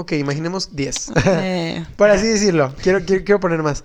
Ok, 0.00 0.12
imaginemos 0.12 0.74
10. 0.74 1.12
Eh. 1.26 1.86
Por 1.96 2.08
así 2.10 2.26
decirlo. 2.26 2.74
Quiero, 2.82 3.04
quiero, 3.04 3.22
quiero 3.22 3.40
poner 3.40 3.62
más. 3.62 3.84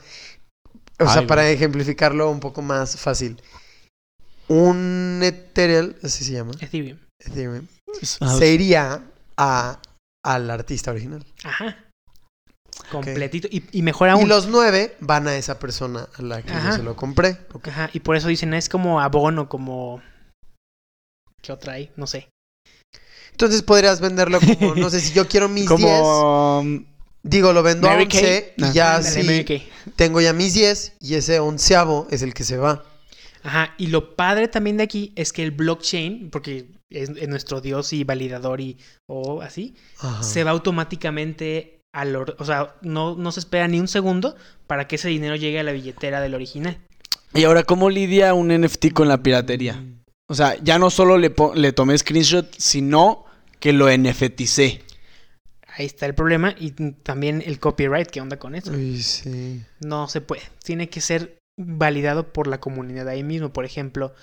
O 0.98 1.10
sea, 1.10 1.28
para 1.28 1.50
ejemplificarlo 1.50 2.32
un 2.32 2.40
poco 2.40 2.62
más 2.62 2.98
fácil. 2.98 3.42
Un 4.48 5.20
Ethereum, 5.22 5.94
así 6.04 6.24
se 6.24 6.32
llama, 6.32 6.54
Ethereum. 6.62 6.98
Ethereum, 7.20 7.68
Ah, 8.22 8.36
se 8.38 8.48
iría 8.48 9.02
a, 9.36 9.82
al 10.24 10.50
artista 10.50 10.92
original. 10.92 11.26
Ajá. 11.44 11.84
Completito. 12.92 13.48
Y, 13.52 13.64
y 13.72 13.82
mejor 13.82 14.10
aún. 14.10 14.24
Y 14.24 14.26
los 14.26 14.48
nueve 14.48 14.96
van 15.02 15.28
a 15.28 15.36
esa 15.36 15.60
persona 15.60 16.08
a 16.18 16.22
la 16.22 16.42
que 16.42 16.54
yo 16.54 16.72
se 16.74 16.84
lo 16.84 16.96
compré. 16.96 17.40
Ajá. 17.64 17.90
Y 17.92 18.00
por 18.02 18.16
eso 18.16 18.28
dicen, 18.30 18.54
es 18.54 18.70
como 18.70 19.02
abono, 19.02 19.50
como. 19.50 20.02
¿Qué 21.42 21.52
otra 21.52 21.74
hay? 21.74 21.92
No 21.98 22.08
sé. 22.08 22.30
Entonces 23.36 23.62
podrías 23.64 24.00
venderlo 24.00 24.40
como, 24.40 24.76
no 24.76 24.90
sé, 24.90 25.02
si 25.02 25.14
yo 25.14 25.28
quiero 25.28 25.50
mis 25.50 25.68
10, 25.68 25.70
Como... 25.70 26.60
um, 26.62 26.86
digo, 27.22 27.52
lo 27.52 27.64
vendo 27.64 27.88
a 27.90 27.92
Mary 27.92 28.06
11 28.06 28.54
Kay. 28.58 28.70
y 28.70 28.74
ya 28.74 28.96
Ándale, 28.96 29.14
sí, 29.22 29.24
Mary 29.28 29.44
Kay. 29.46 29.68
tengo 29.98 30.22
ya 30.22 30.32
mis 30.32 30.54
10 30.54 30.94
y 31.02 31.16
ese 31.16 31.40
onceavo 31.42 32.08
es 32.10 32.22
el 32.22 32.34
que 32.34 32.46
se 32.46 32.56
va. 32.58 32.84
Ajá. 33.44 33.74
Y 33.78 33.88
lo 33.88 34.16
padre 34.16 34.48
también 34.48 34.78
de 34.78 34.84
aquí 34.84 35.12
es 35.18 35.34
que 35.34 35.44
el 35.44 35.52
blockchain, 35.52 36.30
porque 36.32 36.68
es, 36.90 37.10
es 37.10 37.28
nuestro 37.28 37.60
dios 37.62 37.92
y 37.94 38.04
validador 38.06 38.62
y. 38.62 38.78
o 39.08 39.42
así, 39.42 39.76
Ajá. 40.00 40.24
se 40.24 40.44
va 40.46 40.52
automáticamente 40.52 41.82
al. 41.94 42.16
or- 42.16 42.36
O 42.40 42.46
sea, 42.46 42.76
no, 42.82 43.16
no 43.16 43.32
se 43.34 43.42
espera 43.42 43.68
ni 43.68 43.80
un 43.80 43.88
segundo 43.88 44.36
para 44.66 44.88
que 44.88 44.96
ese 44.96 45.10
dinero 45.10 45.36
llegue 45.36 45.60
a 45.60 45.64
la 45.64 45.74
billetera 45.74 46.22
del 46.22 46.34
original. 46.36 46.78
Y 47.34 47.44
ahora, 47.44 47.64
¿cómo 47.64 47.90
lidia 47.90 48.34
un 48.34 48.48
NFT 48.48 48.94
con 48.94 49.08
la 49.10 49.22
piratería? 49.22 49.84
O 50.28 50.34
sea, 50.34 50.56
ya 50.64 50.80
no 50.80 50.90
solo 50.90 51.18
le, 51.18 51.30
po- 51.30 51.54
le 51.54 51.72
tomé 51.72 51.96
screenshot, 51.98 52.48
sino 52.58 53.25
que 53.60 53.74
lo 53.74 53.90
NFTicé. 53.96 54.82
Ahí 55.78 55.86
está 55.86 56.06
el 56.06 56.16
problema. 56.16 56.56
Y 56.58 56.72
también 56.72 57.44
el 57.46 57.60
copyright, 57.60 58.10
¿qué 58.10 58.22
onda 58.22 58.38
con 58.38 58.56
eso? 58.56 58.72
Uy, 58.72 59.02
sí. 59.02 59.62
No 59.82 60.08
se 60.08 60.22
puede. 60.22 60.44
Tiene 60.64 60.90
que 60.90 61.02
ser 61.02 61.38
validado 61.58 62.32
por 62.32 62.48
la 62.48 62.60
comunidad 62.60 63.08
ahí 63.10 63.24
mismo. 63.24 63.52
Por 63.52 63.66
ejemplo, 63.66 64.14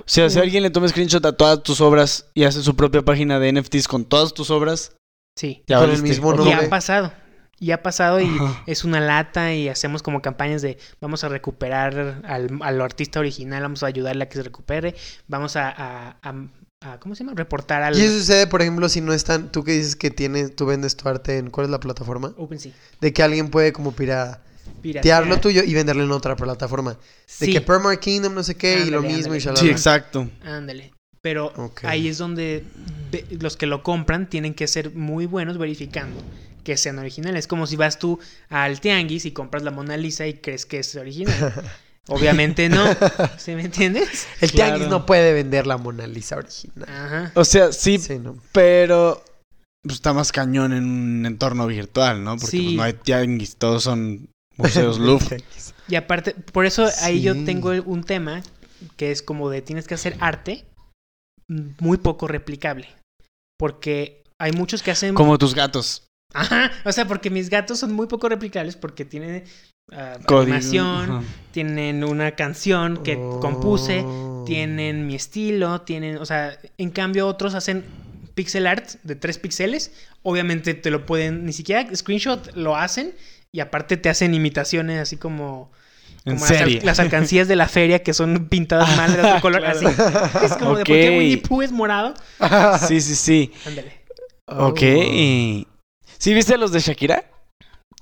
O 0.00 0.04
sea, 0.06 0.28
si 0.30 0.38
alguien 0.38 0.62
le 0.62 0.70
toma 0.70 0.88
screenshot 0.88 1.24
a 1.26 1.36
todas 1.36 1.62
tus 1.62 1.80
obras 1.80 2.26
y 2.34 2.44
hace 2.44 2.62
su 2.62 2.74
propia 2.76 3.02
página 3.02 3.38
de 3.38 3.52
NFTs 3.52 3.88
con 3.88 4.04
todas 4.04 4.34
tus 4.34 4.50
obras, 4.50 4.96
sí. 5.36 5.62
ya 5.66 5.78
Con 5.80 5.90
el 5.90 6.02
mismo 6.02 6.32
Y 6.34 6.36
nombre. 6.36 6.54
ha 6.66 6.68
pasado. 6.68 7.12
Y 7.60 7.70
ha 7.70 7.80
pasado 7.82 8.20
y 8.20 8.24
Ajá. 8.26 8.64
es 8.66 8.82
una 8.82 8.98
lata 9.00 9.54
y 9.54 9.68
hacemos 9.68 10.02
como 10.02 10.20
campañas 10.20 10.62
de 10.62 10.78
vamos 11.00 11.22
a 11.22 11.28
recuperar 11.28 12.20
al, 12.24 12.58
al 12.60 12.80
artista 12.80 13.20
original, 13.20 13.62
vamos 13.62 13.84
a 13.84 13.86
ayudarle 13.86 14.24
a 14.24 14.28
que 14.28 14.34
se 14.36 14.42
recupere, 14.42 14.96
vamos 15.28 15.54
a, 15.54 15.68
a- 15.68 16.16
a- 16.22 16.46
a- 16.84 16.98
¿cómo 17.00 17.14
se 17.14 17.24
llama? 17.24 17.34
Reportar 17.36 17.82
al 17.82 17.96
Y 17.96 18.02
eso 18.02 18.18
sucede, 18.18 18.46
por 18.46 18.62
ejemplo, 18.62 18.88
si 18.88 19.00
no 19.00 19.12
están, 19.12 19.50
tú 19.52 19.64
que 19.64 19.72
dices 19.72 19.96
que 19.96 20.10
tienes, 20.10 20.54
tú 20.56 20.66
vendes 20.66 20.96
tu 20.96 21.08
arte 21.08 21.38
en, 21.38 21.50
¿cuál 21.50 21.66
es 21.66 21.70
la 21.70 21.80
plataforma? 21.80 22.34
OpenSea. 22.36 22.72
De 23.00 23.12
que 23.12 23.22
alguien 23.22 23.48
puede 23.50 23.72
como 23.72 23.92
piratear 23.92 24.40
Piratear. 24.80 25.26
lo 25.26 25.38
tuyo 25.40 25.62
y 25.64 25.74
venderlo 25.74 26.02
en 26.04 26.10
otra 26.12 26.36
plataforma. 26.36 26.92
De 26.92 26.98
Sí, 27.46 27.52
que 27.52 27.60
Permar 27.60 27.98
Kingdom, 28.00 28.34
no 28.34 28.42
sé 28.42 28.54
qué, 28.56 28.80
y 28.86 28.90
lo 28.90 28.98
Ándale, 28.98 29.14
mismo 29.16 29.34
y 29.34 29.38
ándale. 29.38 29.40
shalala. 29.40 29.60
Sí, 29.60 29.68
exacto. 29.70 30.28
ándale. 30.44 30.92
Pero 31.20 31.52
ahí 31.84 32.08
es 32.08 32.18
donde 32.18 32.64
los 33.40 33.56
que 33.56 33.66
lo 33.66 33.82
compran 33.84 34.28
tienen 34.28 34.54
que 34.54 34.66
ser 34.66 34.92
muy 34.94 35.26
buenos 35.26 35.56
verificando 35.56 36.20
que 36.64 36.76
sean 36.76 36.98
originales. 36.98 37.40
Es 37.40 37.46
como 37.46 37.66
si 37.68 37.76
vas 37.76 37.98
tú 38.00 38.18
al 38.48 38.80
tianguis 38.80 39.24
y 39.24 39.30
compras 39.32 39.62
la 39.62 39.70
Mona 39.70 39.96
Lisa 39.96 40.26
y 40.26 40.34
crees 40.34 40.66
que 40.66 40.78
es 40.80 40.94
original. 40.96 41.34
Obviamente 42.08 42.68
no. 42.68 42.84
¿Sí 43.38 43.52
me 43.54 43.62
entiendes? 43.62 44.26
El 44.40 44.50
tianguis 44.52 44.78
Claro. 44.86 44.90
no 44.90 45.06
puede 45.06 45.32
vender 45.32 45.66
la 45.66 45.76
Mona 45.78 46.06
Lisa 46.06 46.36
original. 46.36 46.88
Ajá. 46.88 47.32
O 47.34 47.44
sea, 47.44 47.72
sí, 47.72 47.98
Sí, 47.98 48.18
no. 48.18 48.36
pero 48.52 49.22
pues, 49.82 49.96
está 49.96 50.12
más 50.12 50.32
cañón 50.32 50.72
en 50.72 50.84
un 50.84 51.26
entorno 51.26 51.66
virtual, 51.66 52.22
¿no? 52.24 52.36
Porque 52.36 52.46
Sí. 52.56 52.62
pues, 52.64 52.74
no 52.76 52.82
hay 52.82 52.92
tianguis, 52.94 53.56
todos 53.56 53.84
son 53.84 54.28
museos 54.56 54.98
Louvre. 55.00 55.42
Y 55.88 55.94
aparte, 55.94 56.34
por 56.34 56.66
eso 56.66 56.88
ahí 57.02 57.22
yo 57.22 57.34
tengo 57.44 57.70
un 57.70 58.02
tema 58.04 58.42
que 58.96 59.12
es 59.12 59.22
como 59.22 59.48
de 59.50 59.62
tienes 59.62 59.86
que 59.86 59.94
hacer 59.94 60.16
arte 60.20 60.64
muy 61.48 61.98
poco 61.98 62.26
replicable. 62.26 62.88
Porque 63.58 64.24
hay 64.40 64.50
muchos 64.52 64.82
que 64.82 64.90
hacen... 64.90 65.14
Como 65.14 65.38
tus 65.38 65.54
gatos. 65.54 66.04
Ajá, 66.34 66.72
o 66.84 66.90
sea, 66.92 67.06
porque 67.06 67.30
mis 67.30 67.48
gatos 67.50 67.78
son 67.78 67.92
muy 67.92 68.06
poco 68.08 68.28
replicables 68.28 68.74
porque 68.74 69.04
tienen 69.04 69.44
ah, 69.90 70.18
animación, 70.28 71.24
tienen 71.50 72.04
una 72.04 72.32
canción 72.32 73.02
que 73.02 73.14
compuse, 73.40 74.02
Oh. 74.04 74.44
tienen 74.46 75.06
mi 75.06 75.14
estilo, 75.14 75.82
tienen, 75.82 76.18
o 76.18 76.26
sea, 76.26 76.58
en 76.78 76.90
cambio 76.90 77.26
otros 77.26 77.54
hacen 77.54 77.84
pixel 78.34 78.66
art 78.66 78.88
de 79.02 79.14
3 79.16 79.38
píxeles, 79.38 79.92
obviamente 80.22 80.74
te 80.74 80.90
lo 80.90 81.04
pueden, 81.06 81.44
ni 81.44 81.52
siquiera 81.52 81.94
screenshot 81.94 82.54
lo 82.56 82.76
hacen 82.76 83.14
y 83.52 83.60
aparte 83.60 83.96
te 83.96 84.08
hacen 84.08 84.34
imitaciones 84.34 84.98
así 85.00 85.16
como... 85.16 85.70
En 86.24 86.34
las 86.34 86.42
al- 86.52 86.56
serie. 86.58 86.80
Las, 86.84 87.00
alcancías 87.00 87.48
de 87.48 87.56
la 87.56 87.66
feria 87.68 88.02
que 88.04 88.14
son 88.14 88.48
pintadas 88.48 88.96
mal 88.96 89.12
de 89.12 89.20
otro 89.22 89.40
color, 89.40 89.60
Claro. 89.60 89.76
así. 89.76 89.86
Es 90.46 90.52
como 90.52 90.76
de, 90.76 90.84
¿por 90.84 90.84
qué. 90.84 91.08
Winnie 91.18 91.38
Pooh 91.38 91.62
es 91.62 91.72
morado? 91.72 92.14
Sí, 92.86 93.00
sí, 93.00 93.16
sí. 93.16 93.52
Ándale. 93.66 93.92
Oh. 94.46 94.68
Ok. 94.68 94.80
¿Sí 96.18 96.32
viste 96.32 96.56
los 96.58 96.70
de 96.70 96.78
Shakira? 96.78 97.24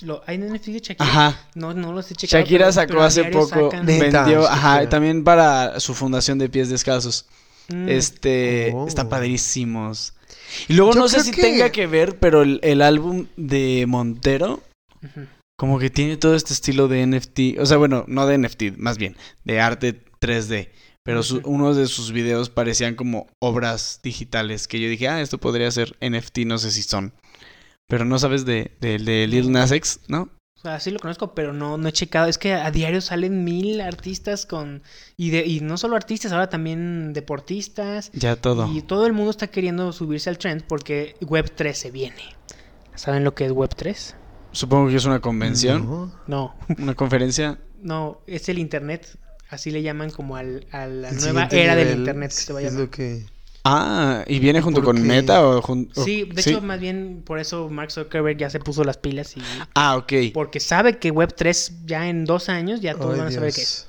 Lo, 0.02 0.22
¿Hay 0.26 0.38
NFT 0.38 0.66
de 0.66 0.80
Shakira? 0.80 1.04
Ajá. 1.08 1.48
No, 1.54 1.74
no 1.74 1.92
los 1.92 2.10
he 2.10 2.14
checado. 2.14 2.42
Shakira 2.42 2.64
pero- 2.66 2.72
sacó 2.72 2.88
pero 2.88 3.02
hace 3.04 3.24
poco, 3.24 3.70
sacan- 3.70 3.86
vendió, 3.86 4.48
ajá, 4.48 4.88
también 4.88 5.24
para 5.24 5.78
su 5.80 5.94
fundación 5.94 6.38
de 6.38 6.48
pies 6.48 6.68
descalzos. 6.70 7.26
Mm. 7.68 7.88
Este, 7.88 8.72
Oh. 8.74 8.86
están 8.88 9.08
padrísimos. 9.08 10.14
Y 10.68 10.74
luego 10.74 10.92
Yo 10.94 11.00
no 11.00 11.08
sé 11.08 11.22
si 11.22 11.30
que- 11.30 11.42
tenga 11.42 11.70
que 11.70 11.86
ver, 11.86 12.18
pero 12.18 12.42
el, 12.42 12.58
el 12.62 12.82
álbum 12.82 13.26
de 13.36 13.84
Montero 13.86 14.62
como 15.58 15.78
que 15.78 15.90
tiene 15.90 16.16
todo 16.16 16.34
este 16.34 16.52
estilo 16.54 16.88
de 16.88 17.02
NFT, 17.06 17.58
o 17.60 17.66
sea, 17.66 17.76
bueno, 17.76 18.04
no 18.08 18.26
de 18.26 18.38
NFT, 18.38 18.72
más 18.78 18.96
bien, 18.98 19.16
de 19.44 19.60
arte 19.60 20.00
3D. 20.20 20.70
Pero 21.04 21.22
su- 21.22 21.40
unos 21.44 21.76
de 21.76 21.86
sus 21.86 22.12
videos 22.12 22.50
parecían 22.50 22.94
como 22.94 23.26
obras 23.42 24.00
digitales 24.02 24.66
que 24.68 24.80
yo 24.80 24.88
dije, 24.88 25.08
ah, 25.08 25.20
esto 25.20 25.38
podría 25.38 25.70
ser 25.70 25.96
NFT, 26.00 26.44
no 26.46 26.58
sé 26.58 26.70
si 26.70 26.82
son. 26.82 27.12
Pero 27.90 28.06
no 28.06 28.18
sabes 28.18 28.46
de, 28.46 28.74
de, 28.80 28.96
de 28.98 29.26
Lil 29.26 29.52
Nas 29.52 29.70
X, 29.72 30.00
¿no? 30.08 30.30
O 30.56 30.62
sea, 30.62 30.78
sí 30.78 30.90
lo 30.90 30.98
conozco, 30.98 31.34
pero 31.34 31.52
no, 31.54 31.76
no 31.78 31.88
he 31.88 31.92
checado. 31.92 32.26
Es 32.28 32.36
que 32.38 32.52
a 32.52 32.70
diario 32.70 33.00
salen 33.00 33.44
mil 33.44 33.80
artistas 33.80 34.44
con... 34.46 34.82
Y, 35.16 35.30
de, 35.30 35.46
y 35.46 35.60
no 35.60 35.76
solo 35.78 35.96
artistas, 35.96 36.32
ahora 36.32 36.48
también 36.50 37.12
deportistas. 37.14 38.10
Ya 38.12 38.36
todo. 38.36 38.70
Y 38.70 38.82
todo 38.82 39.06
el 39.06 39.12
mundo 39.14 39.30
está 39.30 39.46
queriendo 39.48 39.92
subirse 39.92 40.28
al 40.30 40.36
trend 40.38 40.62
porque 40.62 41.16
Web3 41.22 41.72
se 41.72 41.90
viene. 41.90 42.22
¿Saben 42.94 43.24
lo 43.24 43.34
que 43.34 43.46
es 43.46 43.52
Web3? 43.52 44.14
Supongo 44.52 44.88
que 44.90 44.96
es 44.96 45.04
una 45.06 45.20
convención, 45.20 45.86
No. 45.86 46.12
No, 46.26 46.54
una 46.78 46.94
conferencia. 46.94 47.58
no, 47.82 48.20
es 48.26 48.48
el 48.48 48.58
Internet. 48.58 49.18
Así 49.48 49.70
le 49.70 49.82
llaman 49.82 50.10
como 50.10 50.36
al, 50.36 50.66
a 50.70 50.86
la 50.86 51.10
nueva 51.12 51.48
era 51.50 51.74
del 51.74 51.98
Internet 51.98 52.30
que 52.30 52.36
se 52.36 52.52
va 52.52 52.58
a 52.58 52.62
es 52.62 52.68
llamar. 52.68 52.84
lo 52.84 52.90
que... 52.90 53.24
Ah, 53.64 54.24
¿y 54.26 54.38
viene 54.38 54.62
junto 54.62 54.80
¿Por 54.80 54.94
con 54.94 54.96
qué? 55.02 55.08
Meta 55.08 55.46
o 55.46 55.60
junto...? 55.60 56.02
Sí, 56.04 56.24
de 56.24 56.40
hecho, 56.40 56.60
más 56.62 56.80
bien 56.80 57.22
por 57.24 57.38
eso 57.38 57.68
Mark 57.68 57.90
Zuckerberg 57.92 58.38
ya 58.38 58.48
se 58.50 58.58
puso 58.58 58.84
las 58.84 58.96
pilas 58.96 59.36
y... 59.36 59.42
Ah, 59.74 59.96
ok. 59.96 60.12
Porque 60.32 60.60
sabe 60.60 60.98
que 60.98 61.12
Web3 61.12 61.84
ya 61.84 62.08
en 62.08 62.24
dos 62.24 62.48
años 62.48 62.80
ya 62.80 62.94
todos 62.94 63.14
Ay, 63.14 63.18
van 63.18 63.28
a 63.28 63.30
saber 63.30 63.52
Dios. 63.52 63.56
qué 63.56 63.62
es. 63.62 63.86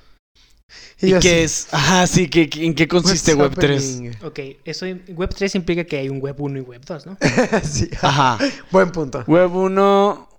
¿Y 1.02 1.10
yo 1.12 1.20
qué 1.20 1.44
es? 1.44 1.68
Ah, 1.72 2.06
sí, 2.08 2.30
¿qué, 2.30 2.50
qué- 2.50 2.66
¿en 2.66 2.74
qué 2.76 2.88
consiste 2.88 3.34
what's 3.34 3.58
Web3? 3.58 3.76
happening? 3.76 4.12
Ok, 4.24 4.40
eso 4.66 4.86
Web3 4.86 5.56
implica 5.56 5.84
que 5.84 5.98
hay 5.98 6.10
un 6.10 6.22
Web 6.22 6.40
1 6.40 6.58
y 6.60 6.62
Web 6.62 6.82
2, 6.86 7.06
¿no? 7.08 7.18
sí. 7.64 7.90
Ajá. 8.02 8.38
Buen 8.72 8.92
punto. 8.92 9.24
Web 9.28 9.54
1, 9.56 10.30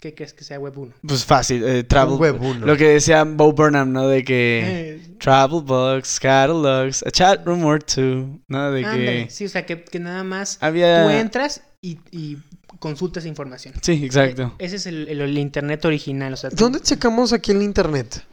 ¿Qué 0.00 0.14
crees 0.14 0.32
que 0.32 0.44
sea 0.44 0.58
Web 0.58 0.78
1? 0.78 0.92
pues 1.06 1.24
fácil, 1.26 1.62
eh, 1.62 1.84
travel. 1.84 2.16
Web 2.18 2.40
uno. 2.42 2.64
Lo 2.66 2.76
que 2.76 2.88
decía 2.88 3.22
Bo 3.24 3.52
Burnham, 3.52 3.92
¿no? 3.92 4.08
De 4.08 4.24
que 4.24 4.62
Eh, 4.96 5.16
travel 5.18 5.60
books, 5.62 6.18
catalogs, 6.18 7.04
a 7.06 7.10
chat 7.10 7.44
room 7.46 7.64
or 7.66 7.82
two, 7.82 8.40
¿no? 8.48 8.70
De 8.72 8.82
que 8.82 9.26
sí, 9.30 9.44
o 9.44 9.48
sea, 9.50 9.66
que, 9.66 9.84
que 9.84 10.00
nada 10.00 10.24
más 10.24 10.56
había... 10.62 11.04
tú 11.04 11.10
entras 11.10 11.60
y, 11.82 11.98
y 12.10 12.38
consultas 12.78 13.26
información. 13.26 13.74
Sí, 13.82 14.02
exacto. 14.04 14.54
Ese 14.58 14.76
es 14.76 14.86
el, 14.86 15.06
el- 15.08 15.20
el 15.20 15.36
internet 15.38 15.84
original, 15.84 16.32
o 16.32 16.36
sea, 16.38 16.48
tú- 16.48 16.56
¿Dónde 16.56 16.80
checamos 16.80 17.34
aquí 17.34 17.52
en 17.52 17.60
internet? 17.60 18.24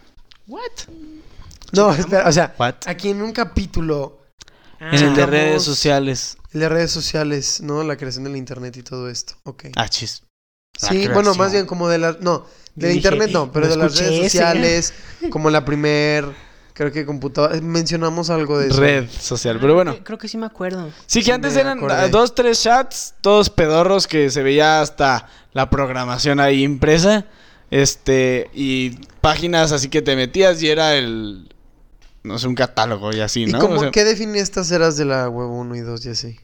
¿What? 0.48 0.62
No, 0.88 1.90
¿Checamos? 1.92 2.00
espera, 2.00 2.30
o 2.30 2.32
sea, 2.32 2.56
What? 2.58 2.76
aquí 2.86 3.10
en 3.10 3.22
un 3.22 3.34
capítulo, 3.34 4.22
Ah, 4.80 4.92
En 4.96 5.04
el 5.04 5.16
de 5.16 5.26
redes 5.26 5.64
sociales. 5.64 6.38
el 6.54 6.60
de 6.60 6.70
redes 6.70 6.92
sociales, 6.92 7.62
¿no? 7.62 7.84
La 7.84 7.98
creación 7.98 8.24
del 8.26 8.36
internet 8.38 8.78
y 8.78 8.84
todo 8.84 9.10
esto. 9.10 9.34
Ok. 9.44 9.66
Ah, 9.76 9.90
chis. 9.90 10.22
La 10.82 10.90
Sí, 10.90 11.08
bueno, 11.08 11.34
más 11.36 11.52
bien 11.52 11.66
como 11.66 11.88
de 11.90 11.98
las... 11.98 12.20
No, 12.22 12.46
de 12.76 12.88
Yo 12.90 12.94
dije, 12.94 12.96
internet 12.98 13.30
no, 13.32 13.52
pero 13.52 13.66
no 13.66 13.72
de 13.72 13.78
las 13.78 13.98
redes 13.98 14.12
ese. 14.14 14.24
sociales, 14.30 14.94
como 15.32 15.50
la 15.50 15.66
primer, 15.66 16.26
creo 16.74 16.92
que 16.92 17.06
computadora, 17.06 17.60
mencionamos 17.62 18.30
algo 18.30 18.60
de 18.60 18.68
eso. 18.68 18.80
Red 18.80 19.10
social, 19.20 19.58
pero 19.60 19.74
bueno. 19.74 19.92
creo 19.92 20.00
que- 20.00 20.06
Creo 20.06 20.18
que 20.20 20.28
sí 20.28 20.38
me 20.38 20.46
acuerdo. 20.46 20.90
Sí, 21.08 21.20
que 21.20 21.26
Sí, 21.26 21.32
antes 21.32 21.56
eran 21.56 21.80
acordé. 21.80 22.10
dos, 22.10 22.36
tres 22.36 22.62
chats, 22.62 23.16
todos 23.22 23.50
pedorros 23.50 24.06
que 24.08 24.30
se 24.30 24.44
veía 24.44 24.82
hasta 24.82 25.28
la 25.54 25.70
programación 25.70 26.40
ahí 26.40 26.64
impresa. 26.64 27.26
Este, 27.72 28.50
y 28.54 28.92
páginas 29.22 29.72
así 29.72 29.90
que 29.90 30.02
te 30.02 30.16
metías 30.16 30.62
y 30.62 30.70
era 30.70 30.96
el, 30.96 31.50
no 32.24 32.40
sé, 32.40 32.48
un 32.48 32.56
catálogo 32.56 33.12
y 33.14 33.20
así, 33.20 33.44
¿Y 33.44 33.48
¿no? 33.48 33.60
cómo, 33.60 33.76
O 33.76 33.80
sea, 33.80 33.92
qué 33.92 34.04
define 34.06 34.40
estas 34.40 34.72
eras 34.72 34.96
de 34.98 35.04
la 35.06 35.28
web 35.28 35.50
1 35.50 35.76
y 35.76 35.80
2 35.82 36.06
y 36.06 36.10
así? 36.10 36.40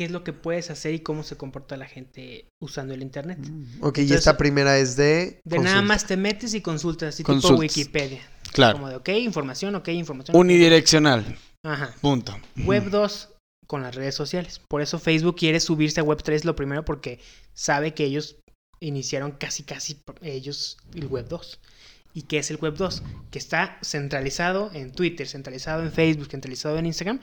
Qué 0.00 0.06
es 0.06 0.10
lo 0.12 0.24
que 0.24 0.32
puedes 0.32 0.70
hacer 0.70 0.94
y 0.94 1.00
cómo 1.00 1.22
se 1.22 1.36
comporta 1.36 1.76
la 1.76 1.84
gente 1.84 2.48
usando 2.58 2.94
el 2.94 3.02
internet. 3.02 3.38
Ok, 3.82 3.98
y 3.98 4.10
esta 4.14 4.38
primera 4.38 4.78
es 4.78 4.96
de... 4.96 5.42
De 5.44 5.58
nada 5.58 5.82
más 5.82 6.06
te 6.06 6.16
metes 6.16 6.54
y 6.54 6.62
consultas, 6.62 7.10
así 7.10 7.22
tipo. 7.22 7.54
Wikipedia. 7.54 8.22
Claro. 8.50 8.78
Como 8.78 8.88
de, 8.88 8.96
ok, 8.96 9.10
información, 9.10 9.74
ok, 9.74 9.88
información. 9.88 10.34
Unidireccional. 10.34 11.36
Ajá. 11.62 11.94
Punto. 12.00 12.34
Web 12.64 12.88
2 12.88 13.28
con 13.66 13.82
las 13.82 13.94
redes 13.94 14.14
sociales. 14.14 14.58
Por 14.70 14.80
eso 14.80 14.98
Facebook 14.98 15.36
quiere 15.36 15.60
subirse 15.60 16.00
a 16.00 16.02
Web 16.02 16.22
3 16.22 16.46
lo 16.46 16.56
primero 16.56 16.82
porque 16.82 17.20
sabe 17.52 17.92
que 17.92 18.04
ellos 18.04 18.36
iniciaron 18.80 19.32
casi 19.32 19.64
casi 19.64 20.00
ellos 20.22 20.78
el 20.94 21.08
Web 21.08 21.28
2. 21.28 21.60
¿Y 22.14 22.22
qué 22.22 22.38
es 22.38 22.50
el 22.50 22.56
Web 22.56 22.76
2? 22.78 23.02
Que 23.30 23.38
está 23.38 23.78
centralizado 23.84 24.70
en 24.72 24.92
Twitter, 24.92 25.28
centralizado 25.28 25.82
en 25.82 25.92
Facebook, 25.92 26.30
centralizado 26.30 26.78
en 26.78 26.86
Instagram, 26.86 27.20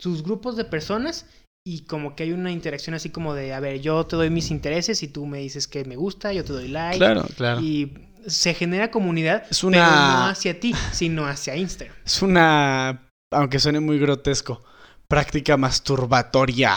sus 0.00 0.22
grupos 0.22 0.56
de 0.56 0.64
personas 0.64 1.26
y 1.66 1.80
como 1.86 2.14
que 2.14 2.24
hay 2.24 2.32
una 2.32 2.52
interacción 2.52 2.94
así 2.94 3.08
como 3.08 3.32
de, 3.32 3.54
a 3.54 3.60
ver, 3.60 3.80
yo 3.80 4.04
te 4.04 4.16
doy 4.16 4.28
mis 4.28 4.50
intereses 4.50 5.02
y 5.02 5.08
tú 5.08 5.24
me 5.24 5.38
dices 5.38 5.66
que 5.66 5.86
me 5.86 5.96
gusta, 5.96 6.30
yo 6.34 6.44
te 6.44 6.52
doy 6.52 6.68
like. 6.68 6.98
Claro, 6.98 7.24
claro. 7.38 7.60
Y 7.62 7.90
se 8.26 8.52
genera 8.52 8.90
comunidad, 8.90 9.44
Es 9.50 9.60
pero 9.60 9.68
una- 9.68 10.18
no 10.18 10.26
hacia 10.26 10.60
ti, 10.60 10.74
sino 10.92 11.26
hacia 11.26 11.56
Instagram. 11.56 11.96
Es 12.04 12.20
una, 12.20 13.08
aunque 13.30 13.58
suene 13.58 13.80
muy 13.80 13.98
grotesco, 13.98 14.62
práctica 15.08 15.56
masturbatoria, 15.56 16.76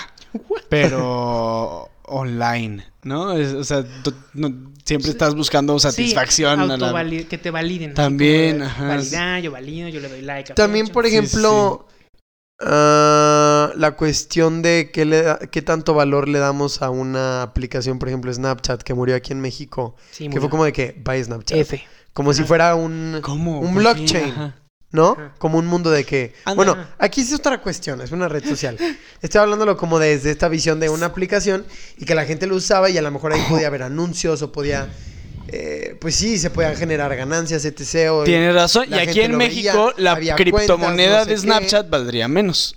pero 0.70 1.90
online, 2.06 2.86
¿no? 3.04 3.34
Es- 3.34 3.54
o 3.54 3.66
sea, 3.66 3.84
tú- 4.04 4.14
no- 4.34 4.72
siempre 4.86 5.12
estás 5.12 5.36
buscando 5.36 5.78
satisfacción. 5.80 6.60
Sí, 6.60 6.72
a 6.72 6.78
la- 6.78 6.88
autovali- 6.94 7.28
que 7.28 7.38
te 7.38 7.52
validen. 7.52 7.94
También, 7.94 8.60
como 8.60 8.64
de 8.64 8.70
ajá. 8.72 8.88
Validar, 8.88 9.42
yo 9.42 9.52
valido, 9.52 9.90
yo 9.90 10.00
le 10.00 10.08
doy 10.08 10.22
like. 10.22 10.54
a 10.54 10.56
También, 10.56 10.88
por 10.88 11.04
Sí, 11.06 11.12
sí, 11.12 11.18
ah, 12.60 13.72
la 13.76 13.92
cuestión 13.96 14.62
de 14.62 14.90
qué, 14.94 15.06
le 15.06 15.22
da- 15.24 15.40
qué 15.40 15.62
tanto 15.62 15.94
valor 15.94 16.28
le 16.28 16.40
damos 16.40 16.82
a 16.82 16.90
una 16.90 17.42
aplicación, 17.42 18.00
por 18.00 18.08
ejemplo, 18.10 18.34
Snapchat, 18.34 18.82
que 18.84 18.94
murió 18.94 19.16
aquí 19.16 19.34
en 19.34 19.42
México. 19.42 19.96
Sí, 20.12 20.30
Que 20.30 20.40
fue 20.40 20.50
como 20.50 20.66
de 20.66 20.74
que, 20.74 21.00
bye 21.04 21.24
Snapchat. 21.24 21.58
F. 21.60 21.84
Como 22.14 22.34
si 22.34 22.44
fuera 22.44 22.74
un, 22.76 23.20
¿Cómo? 23.22 23.60
un 23.60 23.74
¿Por 23.74 23.74
qué? 23.74 23.80
blockchain. 23.80 24.32
Ajá. 24.32 24.56
¿no? 24.92 25.12
Ajá. 25.12 25.34
Como 25.38 25.60
un 25.60 25.68
mundo 25.68 25.92
de 25.92 26.04
que... 26.06 26.34
Anda. 26.46 26.56
Bueno, 26.56 26.78
aquí 26.98 27.22
es 27.22 27.34
otra 27.34 27.62
cuestión, 27.62 28.02
es 28.02 28.12
una 28.12 28.28
red 28.30 28.44
social. 28.44 28.78
Estoy 29.22 29.42
hablándolo 29.42 29.76
como 29.78 30.00
desde 30.00 30.32
esta 30.32 30.48
visión 30.48 30.80
de 30.80 30.90
una 30.90 31.08
aplicación 31.08 31.66
y 31.98 32.06
que 32.06 32.16
la 32.16 32.26
gente 32.26 32.48
lo 32.48 32.56
usaba 32.56 32.90
y 32.90 32.98
a 32.98 33.02
lo 33.02 33.12
mejor 33.12 33.34
ahí 33.34 33.42
podía 33.50 33.68
haber 33.68 33.84
anuncios 33.84 34.42
o 34.42 34.52
podía... 34.52 34.88
eh, 35.49 35.98
pues 35.99 36.15
sí, 36.15 36.38
se 36.38 36.49
podían 36.49 36.76
generar 36.76 37.15
ganancias, 37.15 37.64
etc. 37.65 38.11
o- 38.11 38.24
Tienes 38.24 38.53
razón. 38.53 38.88
Y 38.90 38.94
aquí 38.95 39.22
en 39.22 39.38
México 39.38 39.94
veía, 39.98 40.15
la 40.15 40.36
criptomoneda 40.36 41.18
cuentas, 41.19 41.19
no 41.19 41.24
sé 41.26 41.30
de 41.30 41.36
qué. 41.36 41.41
Snapchat 41.41 41.90
valdría 41.90 42.28
menos. 42.28 42.76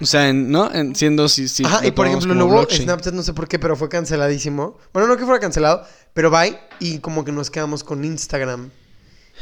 O 0.00 0.06
sea, 0.06 0.28
en- 0.30 0.50
¿no? 0.50 0.72
En- 0.72 0.94
siendo 0.96 1.28
si, 1.28 1.48
si 1.48 1.64
Ajá, 1.64 1.86
y 1.86 1.90
por 1.90 2.06
ejemplo, 2.06 2.32
luego 2.34 2.50
blockchain. 2.52 2.82
Snapchat 2.84 3.12
no 3.14 3.22
sé 3.22 3.34
por 3.34 3.48
qué, 3.48 3.58
pero 3.58 3.76
fue 3.76 3.88
canceladísimo. 3.88 4.78
Bueno, 4.92 5.08
no 5.08 5.16
que 5.16 5.24
fuera 5.24 5.40
cancelado, 5.40 5.84
pero 6.14 6.30
bye 6.30 6.58
y 6.78 6.98
como 7.00 7.24
que 7.24 7.32
nos 7.32 7.50
quedamos 7.50 7.84
con 7.84 8.04
Instagram. 8.04 8.70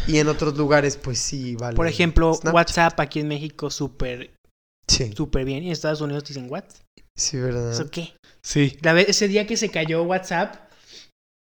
Y 0.06 0.18
en 0.18 0.28
otros 0.28 0.56
lugares, 0.56 0.96
pues 0.96 1.18
sí, 1.18 1.54
vale. 1.56 1.76
Por 1.76 1.86
ejemplo, 1.88 2.32
Snapchat. 2.34 2.54
WhatsApp 2.54 3.00
aquí 3.00 3.20
en 3.20 3.28
México 3.28 3.70
súper, 3.70 4.30
Sí, 4.88 5.12
súper 5.16 5.44
bien. 5.44 5.62
Y 5.62 5.66
en 5.66 5.72
Estados 5.72 6.00
Unidos 6.00 6.24
dicen, 6.24 6.46
¿what? 6.48 6.64
sí, 7.14 7.36
verdad. 7.36 7.72
¿Eso 7.72 7.90
qué? 7.90 8.14
Sí. 8.42 8.78
La 8.82 8.92
vez, 8.92 9.08
ese 9.08 9.28
día 9.28 9.46
que 9.46 9.56
se 9.56 9.68
cayó 9.70 10.02
WhatsApp. 10.04 10.67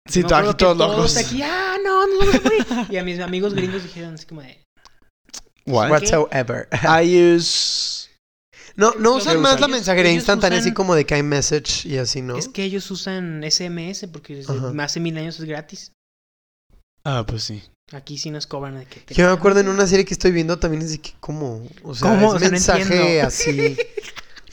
Sí, 0.09 0.21
aquí 0.21 0.29
que 0.29 0.55
todos 0.55 0.77
todos 0.77 0.97
locos. 0.97 1.17
aquí, 1.17 1.41
ah, 1.43 1.77
no, 1.83 2.07
no, 2.07 2.25
no, 2.25 2.85
no. 2.87 2.93
Y 2.93 2.97
a 2.99 3.05
mis 3.05 3.21
amigos 3.21 3.55
gringos 3.55 3.83
dijeron 3.83 4.15
así 4.15 4.27
como 4.27 4.43
de, 4.43 4.63
What? 5.67 5.91
Whatsoever. 5.91 6.69
I 7.03 7.35
use... 7.37 8.11
No, 8.77 8.93
no 8.99 9.15
usan 9.15 9.41
más 9.41 9.53
usan. 9.57 9.61
la 9.63 9.69
mensajería 9.69 10.11
ellos 10.11 10.23
instantánea, 10.23 10.59
usan- 10.59 10.67
así 10.69 10.75
como 10.75 10.95
de 10.97 11.07
que 11.07 11.15
hay 11.15 11.23
message 11.23 11.87
y 11.89 11.97
así, 11.97 12.23
¿no? 12.23 12.37
es 12.37 12.49
que 12.49 12.65
ellos 12.65 12.91
usan 12.91 13.43
SMS 13.49 14.07
porque 14.13 14.35
desde 14.37 14.53
Ajá. 14.53 14.73
hace 14.83 14.99
mil 15.01 15.17
años 15.17 15.39
es 15.39 15.45
gratis. 15.47 15.93
Ah, 17.05 17.25
pues 17.27 17.45
sí. 17.45 17.63
Aquí 17.93 18.19
sí 18.19 18.31
nos 18.31 18.47
cobran 18.47 18.79
de 18.79 18.87
que 18.87 19.01
te- 19.01 19.15
Yo 19.15 19.27
me 19.27 19.33
acuerdo 19.33 19.61
en 19.61 19.69
una 19.69 19.87
serie 19.87 20.05
que 20.05 20.15
estoy 20.15 20.33
viendo 20.33 20.59
también 20.59 20.83
es 20.83 20.91
de 20.91 20.99
que, 20.99 21.13
¿cómo? 21.21 21.67
O 21.85 21.95
sea, 21.95 22.11
¿Cómo? 22.11 22.31
es 22.31 22.35
O 22.35 22.39
sea, 22.41 22.49
no 22.49 22.53
mensaje 22.53 22.83
entiendo. 22.83 23.27
así. 23.29 23.77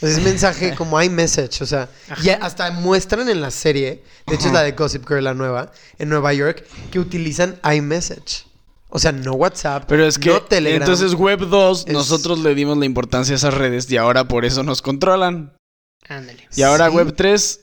Es 0.02 0.22
mensaje 0.24 0.74
como 0.76 1.00
iMessage, 1.02 1.62
o 1.62 1.66
sea, 1.66 1.88
y 2.24 2.30
hasta 2.30 2.72
muestran 2.72 3.30
en 3.30 3.40
la 3.42 3.52
serie, 3.52 4.04
de 4.26 4.36
hecho 4.36 4.48
es 4.48 4.54
la 4.54 4.64
de 4.64 4.72
Gossip 4.72 5.08
Girl, 5.08 5.24
la 5.24 5.34
nueva, 5.34 5.72
en 6.00 6.10
Nueva 6.10 6.34
York, 6.34 6.66
que 6.92 7.00
utilizan 7.00 7.60
iMessage. 7.72 8.46
O 8.90 9.00
sea, 9.00 9.12
no 9.14 9.34
WhatsApp, 9.34 9.86
Pero 9.88 10.06
es 10.06 10.18
que 10.20 10.30
no 10.32 10.42
Telegram. 10.42 10.82
entonces 10.82 11.14
Web 11.14 11.48
2 11.48 11.86
Es- 11.88 11.94
nosotros 11.94 12.40
le 12.40 12.54
dimos 12.56 12.78
la 12.78 12.86
importancia 12.86 13.34
a 13.34 13.38
esas 13.38 13.54
redes 13.54 13.90
y 13.90 13.98
ahora 13.98 14.28
por 14.28 14.44
eso 14.44 14.64
nos 14.64 14.82
controlan. 14.82 15.54
Ándale. 16.10 16.46
Y 16.56 16.64
ahora 16.64 16.90
Sí. 16.90 16.96
Web 16.96 17.14
3 17.16 17.62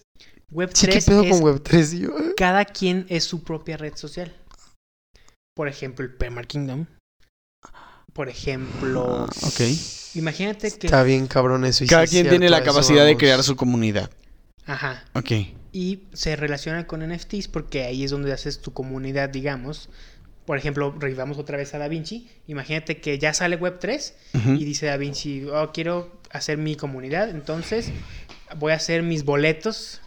Web 0.51 0.71
Sí, 0.73 0.87
¿qué 0.87 0.93
3 0.93 1.05
pedo 1.05 1.23
es 1.25 1.31
con 1.31 1.41
Web3? 1.43 1.93
Y 1.95 1.99
yo, 2.01 2.11
cada 2.37 2.65
quien 2.65 3.05
es 3.11 3.25
su 3.25 3.43
propia 3.45 3.77
red 3.77 3.95
social. 3.97 4.35
Por 5.55 5.69
ejemplo, 5.69 6.05
el 6.05 6.15
Permar 6.15 6.47
Kingdom. 6.47 6.87
Por 8.19 8.29
ejemplo, 8.29 9.27
ok. 9.27 9.61
imagínate 10.17 10.73
que... 10.73 10.89
Está 10.89 11.05
bien 11.05 11.29
cabrón 11.29 11.65
eso. 11.65 11.85
y 11.85 11.87
Cada 11.87 12.05
sí 12.05 12.17
quien 12.17 12.27
es 12.27 12.31
tiene 12.31 12.51
la 12.51 12.65
capacidad 12.65 13.07
de 13.07 13.17
crear 13.17 13.45
su 13.45 13.55
comunidad. 13.55 14.11
Ajá. 14.67 15.05
Ok. 15.15 15.31
Y 15.71 16.01
se 16.15 16.35
relaciona 16.35 16.89
con 16.89 17.09
NFTs 17.09 17.47
porque 17.47 17.85
ahí 17.85 18.03
es 18.03 18.11
donde 18.11 18.33
haces 18.33 18.61
tu 18.61 18.73
comunidad, 18.73 19.29
digamos. 19.29 19.89
Por 20.47 20.59
ejemplo, 20.59 20.93
revivamos 20.99 21.39
otra 21.39 21.59
vez 21.59 21.73
a 21.75 21.79
Da 21.79 21.87
Vinci. 21.87 22.29
Imagínate 22.49 23.01
que 23.01 23.21
ya 23.21 23.33
sale 23.33 23.57
Web3 23.57 24.13
Ujú. 24.35 24.51
y 24.55 24.65
dice 24.65 24.87
Da 24.87 24.97
Vinci, 24.97 25.45
oh, 25.45 25.71
quiero 25.73 26.21
hacer 26.33 26.59
mi 26.59 26.75
comunidad, 26.75 27.31
entonces 27.31 27.93
voy 28.57 28.73
a 28.73 28.75
hacer 28.75 29.05
mis 29.05 29.25
boletos 29.25 30.01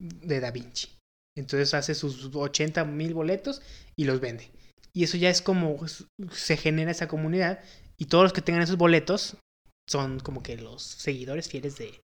de 0.00 0.40
Da 0.40 0.50
Vinci. 0.50 0.88
Entonces 1.36 1.74
hace 1.74 1.94
sus 1.94 2.28
80 2.34 2.84
mil 2.86 3.14
boletos 3.14 3.62
y 3.94 4.02
los 4.02 4.18
vende. 4.18 4.50
Y 4.96 5.04
eso 5.04 5.18
ya 5.18 5.28
es 5.28 5.42
como 5.42 5.78
se 6.32 6.56
genera 6.56 6.90
esa 6.90 7.06
comunidad 7.06 7.60
y 7.98 8.06
todos 8.06 8.24
los 8.24 8.32
que 8.32 8.40
tengan 8.40 8.62
esos 8.62 8.78
boletos 8.78 9.36
son 9.86 10.20
como 10.20 10.42
que 10.42 10.56
los 10.56 10.82
seguidores 10.82 11.50
fieles 11.50 11.76
de, 11.76 12.00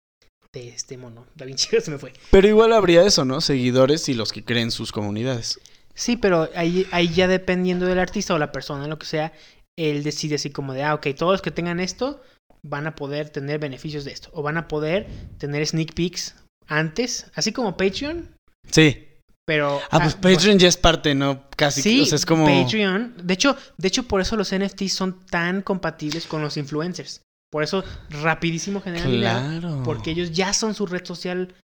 de 0.51 0.69
este 0.69 0.97
mono. 0.97 1.27
Da 1.35 1.45
Vinci 1.45 1.67
se 1.81 1.91
me 1.91 1.99
fue. 1.99 2.13
Pero 2.31 2.47
igual 2.47 2.73
habría 2.73 3.05
eso, 3.05 3.25
¿no? 3.25 3.41
Seguidores 3.41 4.09
y 4.09 4.15
los 4.15 4.33
que 4.33 4.43
creen 4.43 4.71
sus 4.71 4.91
comunidades. 4.91 5.59
Sí, 5.93 6.17
pero 6.17 6.49
ahí, 6.55 6.87
ahí 6.91 7.09
ya 7.09 7.27
dependiendo 7.27 7.85
del 7.85 7.99
artista 7.99 8.33
o 8.33 8.39
la 8.39 8.51
persona, 8.51 8.87
lo 8.87 8.97
que 8.97 9.05
sea, 9.05 9.33
él 9.77 10.01
decide 10.01 10.35
así 10.35 10.49
como 10.49 10.73
de, 10.73 10.81
ah, 10.81 10.95
ok, 10.95 11.09
todos 11.15 11.33
los 11.33 11.41
que 11.43 11.51
tengan 11.51 11.79
esto 11.79 12.23
van 12.63 12.87
a 12.87 12.95
poder 12.95 13.29
tener 13.29 13.59
beneficios 13.59 14.03
de 14.03 14.13
esto. 14.13 14.31
O 14.33 14.41
van 14.41 14.57
a 14.57 14.67
poder 14.67 15.05
tener 15.37 15.65
sneak 15.67 15.93
peeks 15.93 16.35
antes, 16.65 17.27
así 17.35 17.51
como 17.51 17.77
Patreon, 17.77 18.35
Sí. 18.71 19.08
Pero... 19.49 19.81
Ah, 19.89 19.99
pues 19.99 20.13
ah, 20.13 20.21
Patreon 20.21 20.59
ya 20.59 20.67
es 20.67 20.77
parte, 20.77 21.15
¿no? 21.15 21.41
Casi. 21.55 21.81
Sí, 21.81 22.01
o 22.01 22.05
sea, 22.05 22.17
es 22.17 22.25
como... 22.27 22.45
Patreon. 22.45 23.15
De 23.23 23.33
hecho, 23.33 23.57
de 23.79 23.87
hecho, 23.87 24.03
por 24.03 24.21
eso 24.21 24.35
los 24.35 24.53
NFTs 24.55 24.93
son 24.93 25.25
tan 25.25 25.63
compatibles 25.63 26.27
con 26.27 26.43
los 26.43 26.55
influencers. 26.55 27.21
Por 27.51 27.63
eso, 27.63 27.83
rapidísimo 28.11 28.79
generan 28.79 29.09
dinero. 29.09 29.31
Claro. 29.59 29.81
Porque 29.83 30.11
ellos 30.11 30.33
ya 30.33 30.53
son 30.53 30.75
su 30.75 30.85
red 30.85 31.03
social, 31.03 31.55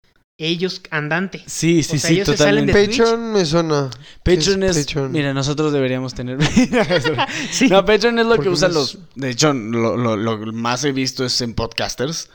ellos 0.41 0.81
andante. 0.91 1.43
Sí, 1.47 1.83
sí, 1.83 1.97
o 1.97 1.99
sea, 1.99 2.09
sí, 2.09 2.15
ellos 2.15 2.29
se 2.29 2.37
salen 2.39 2.65
totalmente. 2.65 2.79
de- 2.79 2.87
Twitch. 2.87 2.99
Patreon 3.01 3.33
me 3.35 3.45
suena. 3.45 3.91
Patreon 4.25 4.61
¿Qué 4.61 4.67
es... 4.69 4.79
Patreon? 4.79 5.13
Mira, 5.13 5.35
nosotros 5.35 5.71
deberíamos 5.75 6.15
tener... 6.15 6.39
Sí. 7.51 7.69
No, 7.69 7.85
Patreon 7.85 8.19
es 8.19 8.25
lo 8.25 8.37
Porque 8.37 8.45
que 8.49 8.55
usan 8.55 8.73
los... 8.73 8.99
De 9.15 9.29
hecho, 9.29 9.53
lo, 9.53 9.99
lo- 9.99 10.17
lo 10.17 10.39
más 10.55 10.85
he 10.85 10.93
visto 10.93 11.23
es 11.27 11.39
en 11.43 11.53
podcasters. 11.53 12.31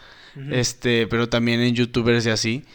Este, 0.51 1.07
pero 1.07 1.27
también 1.27 1.59
en 1.59 1.73
youtubers 1.73 2.27
y 2.27 2.29
así. 2.29 2.65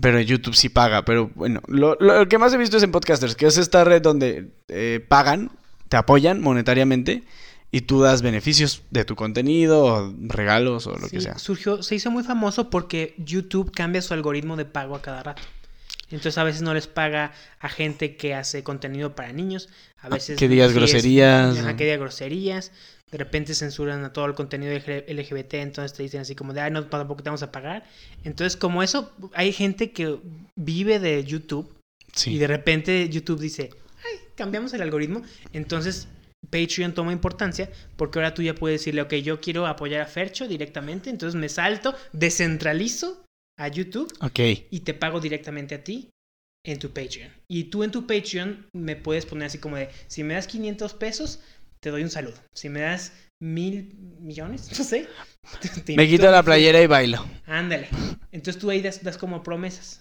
Pero 0.00 0.18
en 0.18 0.26
YouTube 0.26 0.54
sí 0.54 0.68
paga. 0.68 1.04
Pero 1.04 1.30
bueno, 1.34 1.60
lo, 1.68 1.96
lo 2.00 2.28
que 2.28 2.38
más 2.38 2.52
he 2.52 2.58
visto 2.58 2.76
es 2.76 2.82
en 2.82 2.92
podcasters, 2.92 3.34
que 3.36 3.46
es 3.46 3.56
esta 3.58 3.84
red 3.84 4.02
donde 4.02 4.50
eh, 4.68 5.04
pagan, 5.08 5.50
te 5.88 5.96
apoyan 5.96 6.40
monetariamente 6.40 7.22
y 7.70 7.82
tú 7.82 8.00
das 8.02 8.20
beneficios 8.22 8.82
de 8.90 9.04
tu 9.04 9.16
contenido, 9.16 9.84
o 9.84 10.14
regalos 10.28 10.86
o 10.86 10.96
lo 10.98 11.08
que 11.08 11.20
sea. 11.20 11.38
Surgió, 11.38 11.82
se 11.82 11.94
hizo 11.94 12.10
muy 12.10 12.22
famoso 12.22 12.68
porque 12.70 13.14
YouTube 13.18 13.72
cambia 13.72 14.02
su 14.02 14.12
algoritmo 14.14 14.56
de 14.56 14.64
pago 14.66 14.94
a 14.94 15.02
cada 15.02 15.22
rato. 15.22 15.42
Entonces 16.10 16.36
a 16.36 16.44
veces 16.44 16.60
no 16.60 16.74
les 16.74 16.86
paga 16.86 17.32
a 17.58 17.70
gente 17.70 18.16
que 18.16 18.34
hace 18.34 18.62
contenido 18.62 19.14
para 19.14 19.32
niños, 19.32 19.70
a 20.02 20.10
veces 20.10 20.36
Ah, 20.36 20.38
que 20.38 20.48
digas 20.48 20.68
es- 20.70 20.76
groserías, 20.76 21.58
ajá, 21.58 21.74
que 21.76 21.84
diga 21.84 21.96
groserías. 21.96 22.72
De 23.12 23.18
repente 23.18 23.54
censuran 23.54 24.04
a 24.04 24.12
todo 24.12 24.24
el 24.26 24.34
contenido 24.34 24.72
LG- 24.72 25.04
LGBT, 25.06 25.54
entonces 25.54 25.92
te 25.96 26.02
dicen 26.02 26.22
así 26.22 26.34
como 26.34 26.52
de, 26.54 26.62
ay, 26.62 26.70
no, 26.70 26.84
tampoco 26.86 27.22
te 27.22 27.28
vamos 27.28 27.42
a 27.42 27.52
pagar. 27.52 27.84
Entonces, 28.24 28.56
como 28.56 28.82
eso, 28.82 29.12
hay 29.34 29.52
gente 29.52 29.92
que 29.92 30.18
vive 30.56 30.98
de 30.98 31.22
YouTube 31.22 31.72
y 32.26 32.38
de 32.38 32.46
repente 32.46 33.08
YouTube 33.10 33.38
dice, 33.40 33.70
ay, 33.98 34.18
cambiamos 34.34 34.72
el 34.72 34.82
algoritmo. 34.82 35.22
Entonces 35.52 36.08
Patreon 36.50 36.94
toma 36.94 37.12
importancia 37.12 37.70
porque 37.96 38.18
ahora 38.18 38.34
tú 38.34 38.42
ya 38.42 38.54
puedes 38.54 38.80
decirle, 38.80 39.02
ok, 39.02 39.14
yo 39.16 39.40
quiero 39.40 39.66
apoyar 39.66 40.00
a 40.00 40.06
Fercho 40.06 40.48
directamente, 40.48 41.08
entonces 41.10 41.38
me 41.38 41.48
salto, 41.48 41.94
descentralizo 42.12 43.24
a 43.58 43.68
YouTube 43.68 44.12
Ok. 44.20 44.40
y 44.70 44.80
te 44.80 44.94
pago 44.94 45.20
directamente 45.20 45.74
a 45.74 45.84
ti 45.84 46.08
en 46.64 46.78
tu 46.78 46.88
Patreon. 46.90 47.30
Y 47.48 47.64
tú 47.64 47.82
en 47.84 47.90
tu 47.90 48.06
Patreon 48.06 48.66
me 48.74 48.96
puedes 48.96 49.26
poner 49.26 49.46
así 49.46 49.58
como 49.58 49.76
de, 49.76 49.90
si 50.08 50.24
me 50.24 50.34
das 50.34 50.46
500 50.46 50.94
pesos, 50.94 51.40
te 51.82 51.90
doy 51.90 52.02
un 52.02 52.10
saludo. 52.10 52.36
Si 52.54 52.68
me 52.68 52.80
das 52.80 53.12
mil 53.40 53.94
millones, 54.20 54.70
no 54.78 54.84
sé. 54.84 55.08
Te 55.84 55.96
Me 55.96 56.08
quito 56.08 56.30
la 56.30 56.42
playera 56.42 56.80
y 56.80 56.86
bailo. 56.86 57.24
Ándale. 57.46 57.88
Entonces 58.30 58.60
tú 58.60 58.70
ahí 58.70 58.80
das, 58.80 59.02
das 59.02 59.18
como 59.18 59.42
promesas. 59.42 60.00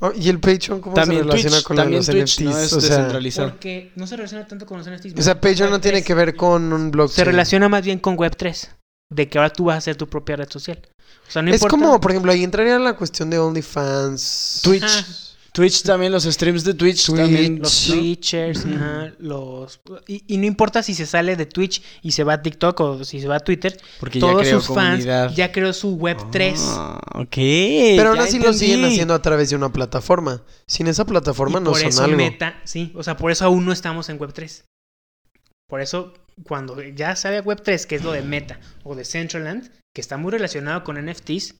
Oh, 0.00 0.12
¿Y 0.14 0.28
el 0.28 0.38
Patreon 0.38 0.82
cómo 0.82 0.94
También 0.94 1.22
se 1.22 1.24
relaciona 1.24 1.56
Twitch, 1.56 1.66
con 1.66 1.76
también 1.78 1.98
los 2.00 2.06
Twitch, 2.06 2.40
NFTs? 2.40 2.44
no 2.44 2.58
es 2.58 2.72
o, 2.74 2.80
sea, 2.80 2.90
descentralizado. 2.90 3.50
Porque 3.52 3.92
no 3.96 4.06
se 4.06 4.16
relaciona 4.16 4.46
tanto 4.46 4.66
con 4.66 4.76
los 4.76 4.86
NFTs. 4.86 5.18
o 5.18 5.22
sea, 5.22 5.40
Patreon 5.40 5.70
no 5.70 5.80
tiene 5.80 6.04
que 6.04 6.12
ver 6.12 6.36
con 6.36 6.70
un 6.70 6.90
blockchain. 6.90 7.16
Se 7.16 7.24
relaciona 7.24 7.70
más 7.70 7.82
bien 7.82 7.98
con 7.98 8.18
Web3. 8.18 8.68
De 9.10 9.28
que 9.28 9.38
ahora 9.38 9.50
tú 9.50 9.64
vas 9.64 9.76
a 9.76 9.78
hacer 9.78 9.96
tu 9.96 10.06
propia 10.06 10.36
red 10.36 10.50
social. 10.50 10.86
O 11.26 11.30
sea, 11.30 11.40
no 11.40 11.48
es 11.48 11.56
importa. 11.56 11.70
como, 11.70 12.00
por 12.00 12.10
ejemplo, 12.10 12.32
ahí 12.32 12.44
entraría 12.44 12.78
la 12.78 12.94
cuestión 12.94 13.30
de 13.30 13.38
OnlyFans. 13.38 14.60
Twitch. 14.62 14.84
Ajá. 14.84 15.23
Twitch 15.54 15.84
también, 15.84 16.10
los 16.10 16.24
streams 16.24 16.64
de 16.64 16.74
Twitch, 16.74 17.06
Twitch. 17.06 17.16
también. 17.16 17.60
Los 17.60 17.88
¿no? 17.88 17.94
Twitchers, 17.94 18.66
ajá, 18.66 19.12
los... 19.20 19.80
Y, 20.08 20.24
y 20.26 20.36
no 20.38 20.46
importa 20.46 20.82
si 20.82 20.94
se 20.94 21.06
sale 21.06 21.36
de 21.36 21.46
Twitch 21.46 21.80
y 22.02 22.10
se 22.10 22.24
va 22.24 22.32
a 22.34 22.42
TikTok 22.42 22.80
o 22.80 23.04
si 23.04 23.20
se 23.20 23.28
va 23.28 23.36
a 23.36 23.40
Twitter, 23.40 23.80
Porque 24.00 24.18
ya 24.18 24.26
todos 24.26 24.42
creo 24.42 24.60
sus 24.60 24.74
fans 24.74 25.04
comunidad. 25.04 25.32
ya 25.32 25.52
creó 25.52 25.72
su 25.72 25.96
Web3. 25.96 26.54
Ah, 26.58 27.00
ok. 27.14 27.34
Pero 27.36 28.08
aún 28.08 28.18
ya 28.18 28.24
así 28.24 28.40
lo 28.40 28.52
siguen 28.52 28.84
haciendo 28.84 29.14
a 29.14 29.22
través 29.22 29.48
de 29.50 29.54
una 29.54 29.72
plataforma. 29.72 30.42
Sin 30.66 30.88
esa 30.88 31.04
plataforma 31.04 31.60
y 31.60 31.62
no 31.62 31.70
por 31.70 31.78
son 31.78 31.88
eso 31.88 32.02
algo. 32.02 32.16
Meta, 32.16 32.60
sí, 32.64 32.90
o 32.96 33.04
sea, 33.04 33.16
por 33.16 33.30
eso 33.30 33.44
aún 33.44 33.64
no 33.64 33.70
estamos 33.72 34.08
en 34.08 34.18
Web3. 34.18 34.64
Por 35.68 35.80
eso, 35.80 36.14
cuando 36.42 36.82
ya 36.82 37.14
sale 37.14 37.44
Web3, 37.44 37.86
que 37.86 37.94
es 37.94 38.02
lo 38.02 38.10
de 38.10 38.22
Meta 38.22 38.58
o 38.82 38.96
de 38.96 39.04
Centraland, 39.04 39.70
que 39.94 40.00
está 40.00 40.16
muy 40.16 40.32
relacionado 40.32 40.82
con 40.82 40.96
NFTs, 40.96 41.54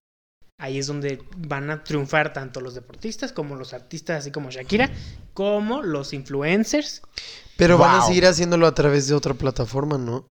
ahí 0.59 0.79
es 0.79 0.87
donde 0.87 1.23
van 1.37 1.71
a 1.71 1.83
triunfar 1.85 2.33
tanto 2.33 2.61
los 2.61 2.75
deportistas 2.75 3.33
como 3.33 3.57
los 3.57 3.73
artistas, 3.73 4.21
así 4.21 4.31
como 4.31 4.51
Shakira, 4.51 4.91
como 5.33 5.83
los 5.83 6.13
influencers. 6.13 7.03
Pero 7.57 7.79
van 7.79 8.01
a 8.01 8.07
seguir 8.07 8.27
haciéndolo 8.27 8.67
a 8.67 8.75
través 8.75 9.07
de 9.09 9.15
otra 9.15 9.35
plataforma, 9.35 9.99
¿no? 9.99 10.27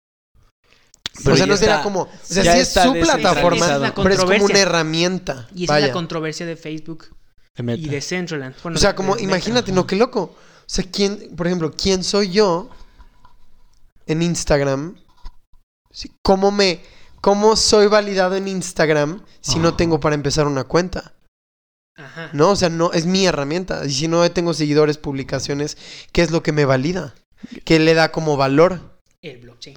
Pero 1.25 1.35
o 1.35 1.37
sea, 1.37 1.47
no 1.47 1.57
será 1.57 1.73
está- 1.75 1.83
como. 1.83 2.03
O 2.03 2.09
sea, 2.23 2.43
sí 2.55 2.61
es 2.61 2.69
su 2.73 2.93
plataforma, 2.93 3.87
es 3.87 3.93
pero 3.95 4.11
es 4.11 4.21
como 4.21 4.45
una 4.45 4.59
herramienta. 4.59 5.49
Y 5.55 5.65
esa 5.65 5.75
Vaya. 5.75 5.87
es 5.87 5.91
la 5.91 5.95
controversia 5.95 6.47
de 6.47 6.57
Facebook 6.57 7.09
De 7.57 7.75
y 7.75 7.89
de 7.89 8.01
Centraland. 8.01 8.55
Bueno, 8.63 8.77
O 8.77 8.81
sea, 8.81 8.95
como, 8.95 9.19
imagínate, 9.19 9.73
no, 9.73 9.87
qué 9.87 9.97
loco. 9.97 10.21
O 10.23 10.73
sea, 10.73 10.85
¿quién, 10.91 11.35
por 11.37 11.47
ejemplo, 11.49 11.73
quién 11.73 12.05
soy 12.05 12.31
yo 12.31 12.71
en 14.07 14.23
Instagram? 14.23 14.97
¿Cómo 16.23 16.53
me, 16.53 16.81
cómo 17.21 17.57
soy 17.57 17.87
validado 17.87 18.37
en 18.37 18.49
Instagram 18.49 19.23
si 19.41 19.59
no 19.59 19.69
Ah. 19.71 19.77
tengo 19.77 20.01
para 20.01 20.15
empezar 20.15 20.47
una 20.47 20.65
cuenta? 20.65 21.13
Ajá. 21.97 22.31
No, 22.33 22.51
o 22.51 22.57
sea, 22.57 22.69
no, 22.71 22.93
es 22.93 23.05
mi 23.07 23.27
herramienta. 23.27 23.85
Y 23.85 23.91
si 23.91 24.09
no 24.09 24.29
tengo 24.31 24.55
seguidores, 24.55 24.97
publicaciones, 24.97 25.77
¿qué 26.13 26.23
es 26.23 26.31
lo 26.31 26.43
que 26.43 26.53
me 26.53 26.65
valida? 26.65 27.15
¿Qué 27.65 27.79
le 27.79 27.95
da 27.95 28.11
como 28.13 28.37
valor? 28.37 28.81
El 29.23 29.39
blockchain. 29.39 29.77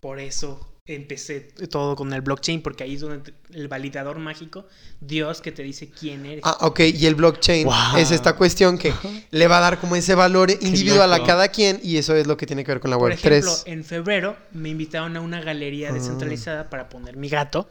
Por 0.00 0.18
eso 0.20 0.60
empecé 0.94 1.40
todo 1.70 1.96
con 1.96 2.12
el 2.12 2.20
blockchain, 2.22 2.62
porque 2.62 2.84
ahí 2.84 2.94
es 2.94 3.00
donde 3.00 3.32
el 3.52 3.68
validador 3.68 4.18
mágico, 4.18 4.66
Dios 5.00 5.40
que 5.40 5.52
te 5.52 5.62
dice 5.62 5.90
quién 5.90 6.24
eres. 6.26 6.42
Ah, 6.44 6.56
ok, 6.62 6.80
y 6.80 7.06
el 7.06 7.14
blockchain 7.14 7.66
Wow. 7.66 7.98
es 7.98 8.10
esta 8.10 8.34
cuestión 8.36 8.78
que 8.78 8.92
le 9.30 9.48
va 9.48 9.58
a 9.58 9.60
dar 9.60 9.80
como 9.80 9.96
ese 9.96 10.14
valor 10.14 10.50
individual 10.50 11.12
a 11.12 11.22
cada 11.24 11.48
quien 11.48 11.80
y 11.82 11.96
eso 11.98 12.14
es 12.14 12.26
lo 12.26 12.36
que 12.36 12.46
tiene 12.46 12.64
que 12.64 12.72
ver 12.72 12.80
con 12.80 12.90
la 12.90 12.96
Por 12.98 13.10
Web 13.10 13.18
ejemplo, 13.18 13.50
3. 13.52 13.62
en 13.66 13.84
febrero 13.84 14.36
me 14.52 14.68
invitaron 14.70 15.16
a 15.16 15.20
una 15.20 15.40
galería 15.40 15.90
Ah. 15.90 15.92
descentralizada 15.92 16.70
para 16.70 16.88
poner 16.88 17.16
mi 17.16 17.28
gato 17.28 17.68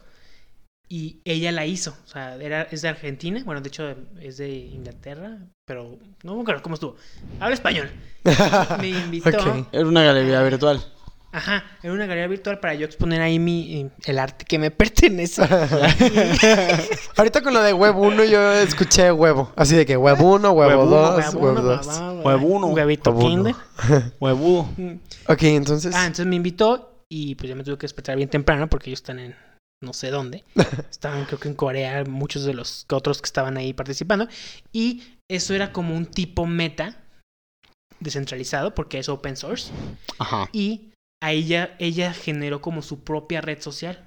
y 0.89 1.19
ella 1.25 1.51
la 1.51 1.65
hizo. 1.65 1.97
O 2.05 2.07
sea, 2.07 2.35
era, 2.37 2.61
es 2.71 2.81
de 2.81 2.87
Argentina, 2.87 3.41
bueno, 3.43 3.59
de 3.61 3.67
hecho 3.67 3.93
es 4.21 4.37
de 4.37 4.49
Inglaterra, 4.49 5.37
pero 5.65 5.99
no 6.23 6.35
me 6.35 6.41
acuerdo 6.43 6.61
cómo 6.61 6.75
estuvo. 6.75 6.95
Habla 7.39 7.55
español. 7.55 7.89
Me 8.79 8.89
invitó. 8.89 9.29
Ok. 9.29 9.67
Era 9.71 9.85
una 9.85 10.03
galería 10.03 10.41
virtual. 10.43 10.81
Ajá, 11.31 11.65
era 11.83 11.93
una 11.93 12.05
galería 12.05 12.27
virtual 12.27 12.59
para 12.59 12.73
yo 12.73 12.85
exponer 12.85 13.21
ahí 13.21 13.37
mi, 13.37 13.81
eh, 13.81 13.89
el 14.05 14.17
arte 14.17 14.45
que 14.45 14.57
me 14.57 14.71
pertenece. 14.71 15.41
Ahorita 17.17 17.41
con 17.41 17.53
lo 17.53 17.61
de 17.61 17.73
Web 17.73 17.97
1 17.97 18.23
yo 18.25 18.53
escuché 18.53 19.11
huevo. 19.11 19.51
Así 19.55 19.75
de 19.75 19.85
que 19.85 19.97
Web 19.97 20.21
1, 20.21 20.51
Web 20.51 20.69
Web 20.69 20.89
2, 20.89 20.89
Huevo, 20.89 21.39
Web 21.39 21.51
uno, 21.51 21.61
2. 21.61 21.87
mamá, 21.87 22.11
Huevo 22.21 22.47
uno. 22.47 22.67
Huevito 22.67 23.11
Huevo 23.11 23.25
uno. 23.25 23.43
Kinder. 23.43 23.55
Huevudo. 24.19 24.69
Ok, 25.27 25.43
entonces. 25.43 25.93
Ah, 25.93 26.05
entonces 26.05 26.25
me 26.25 26.35
invitó 26.35 27.03
y 27.09 27.35
pues 27.35 27.49
yo 27.49 27.55
me 27.55 27.63
tuve 27.63 27.77
que 27.77 27.85
despertar 27.85 28.15
bien 28.15 28.29
temprano 28.29 28.69
porque 28.69 28.89
ellos 28.89 28.99
están 28.99 29.19
en 29.19 29.35
no 29.81 29.93
sé 29.93 30.09
dónde. 30.09 30.43
Estaban 30.89 31.25
creo 31.25 31.39
que 31.39 31.49
en 31.49 31.55
Corea, 31.55 32.03
muchos 32.05 32.45
de 32.45 32.53
los 32.53 32.85
otros 32.89 33.21
que 33.21 33.27
estaban 33.27 33.57
ahí 33.57 33.73
participando. 33.73 34.27
Y 34.71 35.03
eso 35.29 35.53
era 35.53 35.71
como 35.71 35.95
un 35.95 36.05
tipo 36.05 36.45
meta 36.45 37.03
descentralizado 37.99 38.73
porque 38.73 38.99
es 38.99 39.09
open 39.09 39.35
source. 39.35 39.71
Ajá. 40.17 40.49
Y 40.51 40.93
a 41.21 41.31
ella, 41.31 41.75
ella 41.79 42.13
generó 42.13 42.61
como 42.61 42.81
su 42.81 43.03
propia 43.03 43.41
red 43.41 43.61
social 43.61 44.03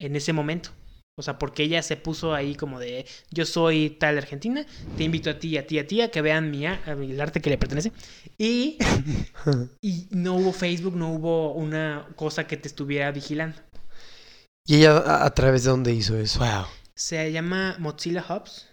en 0.00 0.16
ese 0.16 0.32
momento. 0.32 0.70
O 1.16 1.22
sea, 1.22 1.38
porque 1.38 1.62
ella 1.62 1.80
se 1.82 1.96
puso 1.96 2.34
ahí 2.34 2.56
como 2.56 2.80
de, 2.80 3.06
yo 3.30 3.46
soy 3.46 3.90
tal 3.90 4.18
Argentina, 4.18 4.66
te 4.96 5.04
invito 5.04 5.30
a 5.30 5.38
ti, 5.38 5.50
y 5.50 5.58
a 5.58 5.66
ti, 5.66 5.78
a 5.78 5.86
ti, 5.86 6.00
a 6.00 6.10
que 6.10 6.20
vean 6.22 6.50
mi, 6.50 6.66
a- 6.66 6.80
el 6.86 7.20
arte 7.20 7.40
que 7.40 7.50
le 7.50 7.58
pertenece. 7.58 7.92
Y, 8.36 8.78
y 9.80 10.08
no 10.10 10.34
hubo 10.34 10.52
Facebook, 10.52 10.96
no 10.96 11.12
hubo 11.12 11.52
una 11.52 12.08
cosa 12.16 12.48
que 12.48 12.56
te 12.56 12.66
estuviera 12.66 13.12
vigilando. 13.12 13.56
¿Y 14.66 14.76
ella 14.76 14.98
a, 14.98 15.24
a 15.24 15.34
través 15.34 15.62
de 15.62 15.70
dónde 15.70 15.92
hizo 15.92 16.16
eso? 16.18 16.40
Wow. 16.40 16.66
Se 16.96 17.30
llama 17.30 17.76
Mozilla 17.78 18.24
Hubs, 18.28 18.72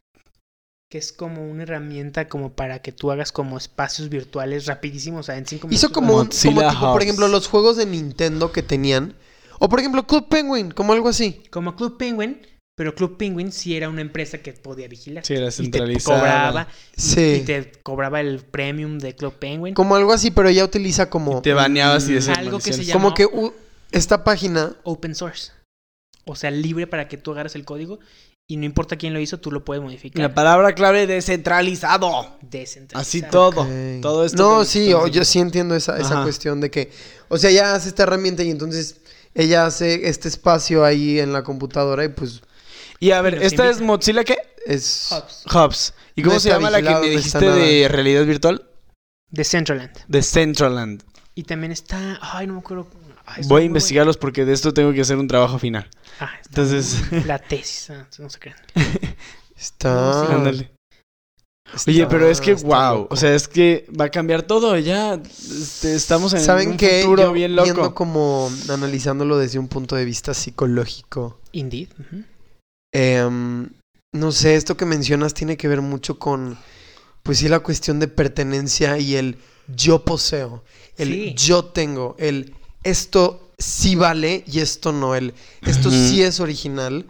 que 0.92 0.98
es 0.98 1.14
como 1.14 1.50
una 1.50 1.64
herramienta 1.64 2.28
como 2.28 2.52
para 2.52 2.82
que 2.82 2.92
tú 2.92 3.12
hagas 3.12 3.32
como 3.32 3.58
espacios 3.58 4.10
virtuales 4.10 4.66
rapidísimos, 4.66 5.22
o 5.22 5.24
sea, 5.24 5.38
en 5.38 5.46
cinco 5.48 5.68
minutos. 5.68 5.86
Hizo 5.86 5.94
como, 5.94 6.18
un, 6.18 6.28
como 6.28 6.62
tipo, 6.70 6.92
por 6.92 7.02
ejemplo, 7.02 7.30
los 7.30 7.48
juegos 7.48 7.78
de 7.78 7.86
Nintendo 7.86 8.52
que 8.52 8.62
tenían. 8.62 9.16
O 9.60 9.70
por 9.70 9.80
ejemplo, 9.80 10.06
Club 10.06 10.28
Penguin, 10.28 10.72
como 10.72 10.92
algo 10.92 11.08
así. 11.08 11.44
Como 11.50 11.78
Club 11.78 11.96
Penguin, 11.98 12.46
pero 12.76 12.94
Club 12.94 13.16
Penguin 13.16 13.54
sí 13.54 13.78
era 13.78 13.88
una 13.88 14.02
empresa 14.02 14.40
que 14.40 14.52
podía 14.52 14.90
vigilar. 14.90 15.26
Sí, 15.26 15.34
era 15.34 15.46
y 15.46 15.48
te 15.48 15.52
centralizada. 15.54 16.20
cobraba 16.20 16.68
y- 16.98 17.02
Sí. 17.02 17.40
y 17.42 17.46
te 17.46 17.72
cobraba 17.84 18.20
el 18.20 18.40
premium 18.40 19.00
de 19.00 19.16
Club 19.16 19.36
Penguin. 19.36 19.74
Como 19.74 19.96
algo 19.96 20.12
así, 20.12 20.30
pero 20.30 20.50
ella 20.50 20.66
utiliza 20.66 21.10
como. 21.10 21.42
Te 21.42 21.54
baneabas 21.54 22.10
y 22.10 22.16
decías 22.16 22.38
Algo 22.38 22.60
que 22.60 22.74
se 22.74 22.84
llama- 22.84 23.02
Como 23.02 23.14
que 23.16 23.30
esta 23.94 24.26
página. 24.26 24.76
Open 24.84 25.16
source. 25.16 25.54
O 26.26 26.36
sea, 26.36 26.52
libre 26.52 26.86
para 26.86 27.08
que 27.08 27.18
tú 27.18 27.32
agarres 27.32 27.56
el 27.56 27.64
código 27.66 28.00
y 28.52 28.58
no 28.58 28.66
importa 28.66 28.98
quién 28.98 29.14
lo 29.14 29.20
hizo, 29.22 29.40
tú 29.40 29.50
lo 29.50 29.64
puedes 29.64 29.82
modificar. 29.82 30.22
La 30.22 30.34
palabra 30.34 30.76
clave 30.76 31.08
descentralizado. 31.08 32.36
Descentralizado. 32.42 33.00
Así 33.00 33.22
todo. 33.22 33.66
Todo 34.02 34.26
esto. 34.26 34.44
No, 34.44 34.66
sí, 34.66 34.90
yo 34.90 35.24
sí 35.24 35.40
entiendo 35.40 35.74
esa, 35.74 35.98
esa 35.98 36.24
cuestión 36.24 36.60
de 36.60 36.70
que. 36.70 36.92
O 37.30 37.38
sea, 37.38 37.50
ella 37.50 37.74
hace 37.74 37.88
esta 37.88 38.04
herramienta 38.04 38.44
y 38.44 38.50
entonces 38.50 38.98
ella 39.34 39.66
hace 39.66 40.10
este 40.10 40.28
espacio 40.28 40.84
ahí 40.84 41.22
en 41.22 41.32
la 41.32 41.44
computadora 41.44 42.04
y 42.04 42.10
pues 42.10 42.42
Y 43.00 43.12
a 43.12 43.22
ver, 43.22 43.36
¿esta 43.42 43.70
es. 43.70 43.80
Mozilla 43.80 44.26
qué? 44.26 44.38
es. 44.66 45.08
Hubs. 45.14 45.46
Hubs. 45.56 45.94
¿Y 46.16 46.22
cómo 46.22 46.34
No 46.34 46.40
se 46.42 46.50
llama 46.50 46.70
la 46.70 46.82
que 46.82 46.94
me 46.94 47.10
dijiste 47.10 47.50
de 47.50 47.88
realidad 47.88 48.26
virtual? 48.26 48.68
Decentraland. 49.30 49.98
De 50.10 50.22
Centraland. 50.22 51.04
Y 51.36 51.44
también 51.44 51.72
está. 51.72 52.20
Ay, 52.22 52.48
no 52.48 52.56
me 52.56 52.60
acuerdo. 52.60 52.88
Ay, 53.34 53.42
está 53.42 53.54
Voy 53.54 53.64
a 53.64 53.66
investigarlos 53.66 54.18
porque 54.18 54.46
de 54.46 54.54
esto 54.54 54.74
tengo 54.74 54.92
que 54.94 55.02
hacer 55.02 55.18
un 55.18 55.28
trabajo 55.28 55.58
final. 55.60 55.90
Ah, 56.20 56.32
Entonces, 56.48 57.02
La 57.26 57.40
tesis. 57.48 57.90
ah, 57.90 58.08
no 58.20 58.30
se 58.30 58.40
crean. 58.40 58.58
Está. 59.58 60.26
Sí. 60.28 60.34
ándale. 60.34 60.72
está- 61.74 61.92
Oye, 61.92 62.08
pero 62.08 62.28
es 62.28 62.42
que 62.42 62.56
wow, 62.56 62.96
loco. 63.02 63.14
o 63.14 63.16
sea, 63.16 63.34
es 63.36 63.48
que 63.48 63.86
va 64.00 64.06
a 64.06 64.10
cambiar 64.10 64.42
todo, 64.44 64.78
ya 64.78 65.14
este, 65.14 65.96
estamos 65.96 66.34
en 66.34 66.42
¿Saben 66.42 66.72
un 66.72 66.78
qué? 66.78 67.02
futuro 67.04 67.24
Yo 67.24 67.32
bien 67.34 67.56
viendo 67.56 67.74
loco. 67.84 67.94
como 67.96 68.52
analizándolo 68.70 69.38
desde 69.38 69.60
un 69.60 69.68
punto 69.68 69.96
de 69.96 70.04
vista 70.06 70.34
psicológico. 70.34 71.40
Indeed. 71.54 71.90
em, 72.94 73.70
no 74.14 74.32
sé, 74.32 74.56
esto 74.56 74.76
que 74.76 74.86
mencionas 74.86 75.34
tiene 75.34 75.56
que 75.58 75.68
ver 75.68 75.82
mucho 75.82 76.20
con, 76.20 76.58
pues 77.24 77.38
sí, 77.38 77.48
la 77.48 77.60
cuestión 77.60 78.00
de 78.00 78.08
pertenencia 78.08 78.98
y 78.98 79.16
el 79.16 79.38
yo 79.74 80.04
poseo, 80.04 80.64
el 80.98 81.08
Sí. 81.10 81.34
yo 81.38 81.66
tengo, 81.66 82.16
el 82.20 82.54
esto 82.84 83.52
sí 83.58 83.96
vale 83.96 84.44
y 84.48 84.60
esto 84.60 84.92
no, 84.92 85.16
el 85.16 85.34
esto 85.62 85.92
sí 85.92 86.24
es 86.24 86.40
original 86.40 87.06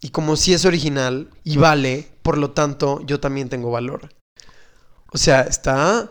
y 0.00 0.10
como 0.10 0.36
sí 0.36 0.52
es 0.54 0.64
original 0.64 1.28
y 1.44 1.56
vale, 1.56 2.08
por 2.22 2.38
lo 2.38 2.50
tanto 2.50 3.00
yo 3.06 3.20
también 3.20 3.48
tengo 3.48 3.70
valor. 3.70 4.08
O 5.12 5.18
sea, 5.18 5.42
está... 5.42 6.08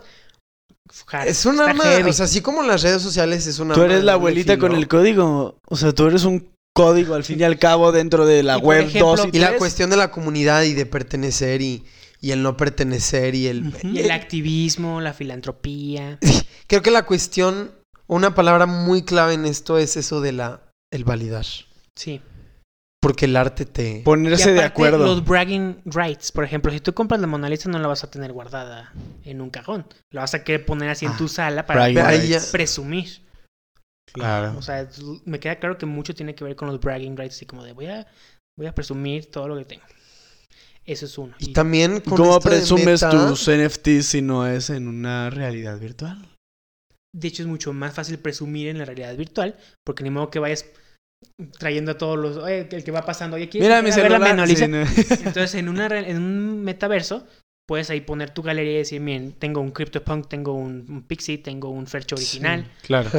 Es 1.26 1.46
un 1.46 1.60
arma, 1.60 1.84
heavy. 1.86 2.10
o 2.10 2.14
sea, 2.14 2.26
así 2.26 2.42
como 2.42 2.64
las 2.64 2.82
redes 2.84 3.02
sociales 3.02 3.48
es 3.48 3.60
un 3.60 3.70
Tú 3.70 3.82
eres 3.82 4.04
la 4.04 4.14
abuelita 4.14 4.58
con 4.58 4.76
el 4.76 4.88
código, 4.88 5.58
o 5.68 5.78
sea, 5.78 5.94
tú 5.94 6.08
eres 6.08 6.26
un 6.26 6.52
código 6.76 7.16
al 7.16 7.24
fin 7.24 7.40
y 7.40 7.44
al 7.44 7.58
cabo 7.60 7.92
dentro 7.92 8.26
de 8.26 8.44
la 8.44 8.58
web 8.58 8.88
ejemplo- 8.88 9.16
2 9.16 9.30
y, 9.32 9.38
Y 9.38 9.40
la 9.40 9.48
3. 9.50 9.60
cuestión 9.60 9.90
de 9.90 9.98
la 9.98 10.12
comunidad 10.12 10.64
y 10.64 10.74
de 10.74 10.86
pertenecer 10.86 11.62
y, 11.62 11.84
y 12.20 12.32
el 12.32 12.44
no 12.44 12.58
pertenecer 12.58 13.36
y 13.36 13.48
el... 13.48 13.74
Y 13.84 14.00
el 14.00 14.12
activismo, 14.12 15.00
la 15.02 15.14
filantropía. 15.14 16.20
Creo 16.68 16.82
que 16.82 16.92
la 16.92 17.06
cuestión, 17.06 17.72
una 18.12 18.36
palabra 18.36 18.66
muy 18.66 19.04
clave 19.04 19.34
en 19.34 19.46
esto 19.46 19.78
es 19.78 19.98
eso 19.98 20.22
de 20.22 20.32
la 20.34 20.62
el 20.92 21.04
validar. 21.06 21.46
Sí. 21.96 22.22
Porque 23.02 23.26
el 23.26 23.36
arte 23.36 23.66
te... 23.66 24.02
Ponerse 24.06 24.52
Y 24.52 24.54
de 24.54 24.64
acuerdo. 24.64 25.00
Los 25.00 25.26
bragging 25.26 25.82
rights, 25.86 26.32
por 26.32 26.44
ejemplo, 26.44 26.72
si 26.72 26.82
tú 26.82 26.94
compras 26.94 27.20
la 27.20 27.26
Mona 27.28 27.50
Lisa 27.50 27.68
no 27.70 27.80
la 27.80 27.88
vas 27.88 28.04
a 28.04 28.12
tener 28.12 28.32
guardada 28.32 28.94
en 29.24 29.42
un 29.42 29.50
cajón. 29.50 29.88
La 30.12 30.22
vas 30.22 30.34
a 30.36 30.44
querer 30.44 30.66
poner 30.66 30.90
así 30.90 31.06
en 31.06 31.14
Ah, 31.14 31.18
tu 31.18 31.28
sala 31.28 31.66
para 31.66 31.88
presumir. 32.52 33.26
Claro. 34.14 34.56
O 34.58 34.62
sea, 34.62 34.88
me 35.26 35.40
queda 35.40 35.56
claro 35.56 35.78
que 35.78 35.86
mucho 35.86 36.14
tiene 36.14 36.36
que 36.36 36.44
ver 36.44 36.56
con 36.56 36.68
los 36.68 36.80
bragging 36.80 37.16
rights, 37.18 37.36
así 37.38 37.46
como 37.46 37.64
de 37.64 37.72
voy 37.72 37.88
a, 37.88 38.06
voy 38.58 38.68
a 38.68 38.76
presumir 38.76 39.32
todo 39.32 39.48
lo 39.48 39.58
que 39.58 39.66
tengo. 39.66 39.84
Eso 40.86 41.06
es 41.06 41.18
uno. 41.18 41.34
Y 41.40 41.52
Y- 41.52 41.54
también 41.54 41.98
¿Y 41.98 42.02
con 42.10 42.18
¿Cómo 42.18 42.40
presumes 42.40 43.02
Meta- 43.02 43.10
tus 43.10 43.48
NFTs 43.48 44.06
si 44.06 44.22
no 44.22 44.46
es 44.46 44.70
en 44.70 44.88
una 44.88 45.30
realidad 45.30 45.80
virtual? 45.80 46.28
De 47.14 47.28
hecho, 47.28 47.44
es 47.44 47.48
mucho 47.48 47.74
más 47.74 47.94
fácil 47.94 48.20
presumir 48.20 48.68
en 48.70 48.78
la 48.78 48.86
realidad 48.86 49.16
virtual, 49.16 49.58
porque 49.84 50.04
ni 50.04 50.10
modo 50.10 50.30
que 50.30 50.40
vayas 50.40 50.66
trayendo 51.60 51.92
a 51.92 51.98
todos 51.98 52.18
los. 52.18 52.38
Oye, 52.38 52.68
el 52.72 52.84
que 52.84 52.92
va 52.92 53.06
pasando. 53.06 53.36
Oye, 53.36 53.50
¿quieres 53.50 53.68
Mira 53.68 53.80
ir 53.80 53.84
mi 53.84 53.92
a 53.92 53.96
ver 53.96 54.12
la 54.12 54.48
celular. 54.48 54.48
Sí, 54.48 54.68
no. 54.68 54.82
Entonces, 55.28 55.56
en, 55.56 55.70
una, 55.70 55.88
en 55.88 56.18
un 56.18 56.64
metaverso, 56.64 57.26
puedes 57.68 57.90
ahí 57.90 58.02
poner 58.02 58.30
tu 58.32 58.42
galería 58.42 58.74
y 58.74 58.78
decir: 58.78 59.02
Miren, 59.02 59.34
tengo 59.34 59.62
un 59.62 59.72
CryptoPunk, 59.72 60.28
tengo 60.30 60.54
un, 60.54 60.86
un 60.90 61.04
Pixie, 61.04 61.38
tengo 61.38 61.70
un 61.70 61.86
Fercho 61.88 62.16
original. 62.16 62.70
Claro. 62.84 63.10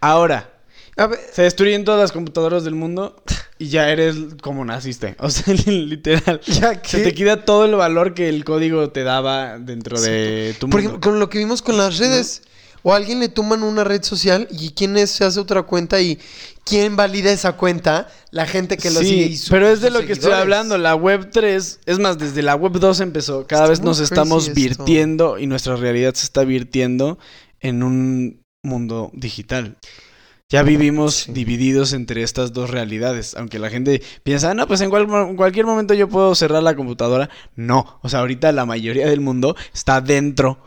Ahora, 0.00 0.50
A 0.96 1.06
ver, 1.06 1.18
se 1.32 1.42
destruyen 1.42 1.84
todas 1.84 2.00
las 2.00 2.12
computadoras 2.12 2.64
del 2.64 2.74
mundo 2.74 3.22
y 3.58 3.68
ya 3.68 3.88
eres 3.90 4.16
como 4.42 4.64
naciste. 4.64 5.16
O 5.18 5.30
sea, 5.30 5.54
literal. 5.66 6.40
ya 6.46 6.82
Se 6.84 7.02
te 7.02 7.14
quita 7.14 7.44
todo 7.44 7.64
el 7.64 7.74
valor 7.74 8.14
que 8.14 8.28
el 8.28 8.44
código 8.44 8.90
te 8.90 9.02
daba 9.02 9.58
dentro 9.58 10.00
de 10.00 10.54
tu 10.58 10.68
Por 10.68 10.80
mundo. 10.80 10.88
ejemplo, 10.90 11.10
con 11.10 11.20
lo 11.20 11.28
que 11.30 11.38
vimos 11.38 11.62
con 11.62 11.76
las 11.78 11.98
redes. 11.98 12.42
O 12.82 12.92
a 12.92 12.96
alguien 12.96 13.20
le 13.20 13.28
toman 13.28 13.62
una 13.62 13.84
red 13.84 14.02
social 14.02 14.48
y 14.50 14.70
quién 14.70 14.96
es, 14.96 15.10
se 15.10 15.24
hace 15.24 15.38
otra 15.38 15.62
cuenta 15.62 16.00
y 16.00 16.18
quién 16.64 16.96
valida 16.96 17.30
esa 17.30 17.52
cuenta, 17.52 18.08
la 18.30 18.46
gente 18.46 18.76
que 18.76 18.90
lo 18.90 19.00
sí, 19.00 19.06
sigue. 19.06 19.22
y 19.26 19.36
su- 19.36 19.50
pero 19.50 19.68
es 19.68 19.80
de 19.80 19.90
lo 19.90 20.04
que 20.04 20.12
estoy 20.12 20.32
hablando. 20.32 20.78
La 20.78 20.94
web 20.94 21.30
3, 21.30 21.80
es 21.86 21.98
más, 21.98 22.18
desde 22.18 22.42
la 22.42 22.54
web 22.56 22.72
2 22.72 23.00
empezó. 23.00 23.46
Cada 23.46 23.62
Está 23.64 23.70
vez 23.70 23.80
nos 23.82 24.00
estamos 24.00 24.48
esto. 24.48 24.54
virtiendo 24.54 25.38
y 25.38 25.46
nuestra 25.46 25.76
realidad 25.76 26.14
se 26.14 26.24
está 26.24 26.42
virtiendo 26.44 27.18
en 27.60 27.82
un 27.82 28.40
mundo 28.64 29.10
digital. 29.14 29.76
Ya 30.50 30.62
vivimos 30.62 31.14
Sí. 31.14 31.32
divididos 31.32 31.94
entre 31.94 32.22
estas 32.22 32.52
dos 32.52 32.68
realidades. 32.68 33.34
Aunque 33.36 33.58
la 33.58 33.70
gente 33.70 34.02
piensa, 34.22 34.50
"Ah, 34.50 34.54
no, 34.54 34.66
pues 34.66 34.82
en, 34.82 34.90
cual- 34.90 35.08
en 35.10 35.36
cualquier 35.36 35.64
momento 35.64 35.94
yo 35.94 36.08
puedo 36.08 36.34
cerrar 36.34 36.62
la 36.62 36.76
computadora. 36.76 37.30
No, 37.56 37.98
o 38.02 38.08
sea, 38.10 38.20
ahorita 38.20 38.52
la 38.52 38.66
mayoría 38.66 39.06
del 39.06 39.20
mundo 39.20 39.56
está 39.72 40.00
dentro 40.02 40.58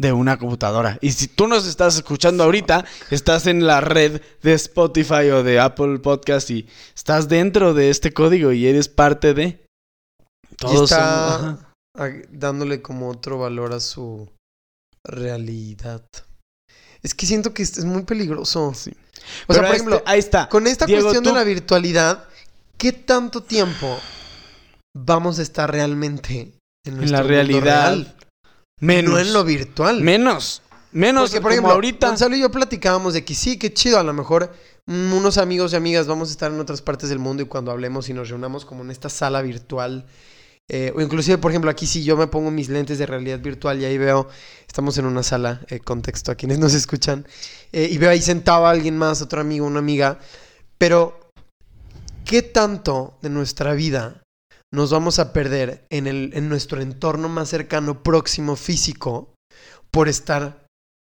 de 0.00 0.12
una 0.14 0.38
computadora. 0.38 0.96
Y 1.02 1.12
si 1.12 1.28
tú 1.28 1.46
nos 1.46 1.66
estás 1.66 1.96
escuchando 1.96 2.44
ahorita, 2.44 2.86
estás 3.10 3.46
en 3.46 3.66
la 3.66 3.80
red 3.82 4.22
de 4.42 4.54
Spotify 4.54 5.28
o 5.30 5.42
de 5.42 5.60
Apple 5.60 5.98
Podcast 5.98 6.48
y 6.50 6.66
estás 6.96 7.28
dentro 7.28 7.74
de 7.74 7.90
este 7.90 8.12
código 8.12 8.50
y 8.52 8.66
eres 8.66 8.88
parte 8.88 9.34
de... 9.34 9.62
Y 10.50 10.54
Todos 10.56 10.90
está 10.90 11.38
somos- 11.38 11.60
ajá. 11.60 11.72
ag- 11.98 12.28
dándole 12.30 12.80
como 12.80 13.10
otro 13.10 13.38
valor 13.38 13.74
a 13.74 13.80
su 13.80 14.28
realidad. 15.06 16.02
Es 17.02 17.14
que 17.14 17.26
siento 17.26 17.52
que 17.52 17.62
es 17.62 17.84
muy 17.84 18.04
peligroso. 18.04 18.72
Sí. 18.74 18.92
O 19.48 19.52
sea, 19.52 19.62
por 19.62 19.64
este- 19.64 19.76
ejemplo, 19.76 20.02
ahí 20.06 20.18
está. 20.18 20.48
con 20.48 20.66
esta 20.66 20.86
Diego, 20.86 21.02
cuestión 21.02 21.24
tú- 21.24 21.30
de 21.30 21.36
la 21.36 21.44
virtualidad, 21.44 22.24
¿qué 22.78 22.92
tanto 22.92 23.42
tiempo 23.42 23.98
vamos 24.96 25.38
a 25.38 25.42
estar 25.42 25.70
realmente 25.70 26.52
en, 26.86 27.02
En 27.02 27.12
la 27.12 27.22
realidad. 27.22 27.62
real? 27.96 28.16
Menos. 28.80 29.12
No 29.12 29.18
en 29.18 29.32
lo 29.32 29.44
virtual. 29.44 30.00
Menos. 30.00 30.62
Menos 30.92 31.30
Porque, 31.30 31.40
por 31.40 31.50
como 31.50 31.52
ejemplo, 31.52 31.74
ahorita. 31.74 32.08
Gonzalo 32.08 32.34
y 32.34 32.40
yo 32.40 32.50
platicábamos 32.50 33.14
de 33.14 33.24
que 33.24 33.34
sí, 33.34 33.58
qué 33.58 33.72
chido, 33.72 33.98
a 33.98 34.02
lo 34.02 34.12
mejor 34.12 34.52
mm, 34.86 35.12
unos 35.12 35.38
amigos 35.38 35.72
y 35.72 35.76
amigas 35.76 36.06
vamos 36.08 36.30
a 36.30 36.32
estar 36.32 36.50
en 36.50 36.58
otras 36.58 36.82
partes 36.82 37.08
del 37.08 37.20
mundo 37.20 37.42
y 37.42 37.46
cuando 37.46 37.70
hablemos 37.70 38.08
y 38.08 38.14
nos 38.14 38.28
reunamos 38.28 38.64
como 38.64 38.82
en 38.82 38.90
esta 38.90 39.08
sala 39.08 39.40
virtual, 39.40 40.06
eh, 40.68 40.92
o 40.94 41.00
inclusive, 41.00 41.38
por 41.38 41.52
ejemplo, 41.52 41.70
aquí 41.70 41.86
si 41.86 42.02
yo 42.02 42.16
me 42.16 42.26
pongo 42.26 42.50
mis 42.50 42.68
lentes 42.68 42.98
de 42.98 43.06
realidad 43.06 43.38
virtual 43.38 43.80
y 43.80 43.84
ahí 43.84 43.98
veo, 43.98 44.28
estamos 44.66 44.98
en 44.98 45.04
una 45.04 45.22
sala, 45.22 45.60
eh, 45.68 45.78
contexto 45.78 46.32
a 46.32 46.34
quienes 46.34 46.58
nos 46.58 46.74
escuchan, 46.74 47.26
eh, 47.72 47.88
y 47.90 47.98
veo 47.98 48.10
ahí 48.10 48.22
sentado 48.22 48.66
a 48.66 48.70
alguien 48.70 48.96
más, 48.96 49.22
otro 49.22 49.40
amigo, 49.40 49.66
una 49.66 49.78
amiga, 49.78 50.18
pero 50.76 51.32
¿qué 52.24 52.42
tanto 52.42 53.16
de 53.22 53.30
nuestra 53.30 53.74
vida 53.74 54.22
nos 54.72 54.90
vamos 54.90 55.18
a 55.18 55.32
perder 55.32 55.86
en, 55.90 56.06
el, 56.06 56.30
en 56.34 56.48
nuestro 56.48 56.80
entorno 56.80 57.28
más 57.28 57.48
cercano, 57.48 58.02
próximo, 58.02 58.56
físico, 58.56 59.34
por 59.90 60.08
estar 60.08 60.66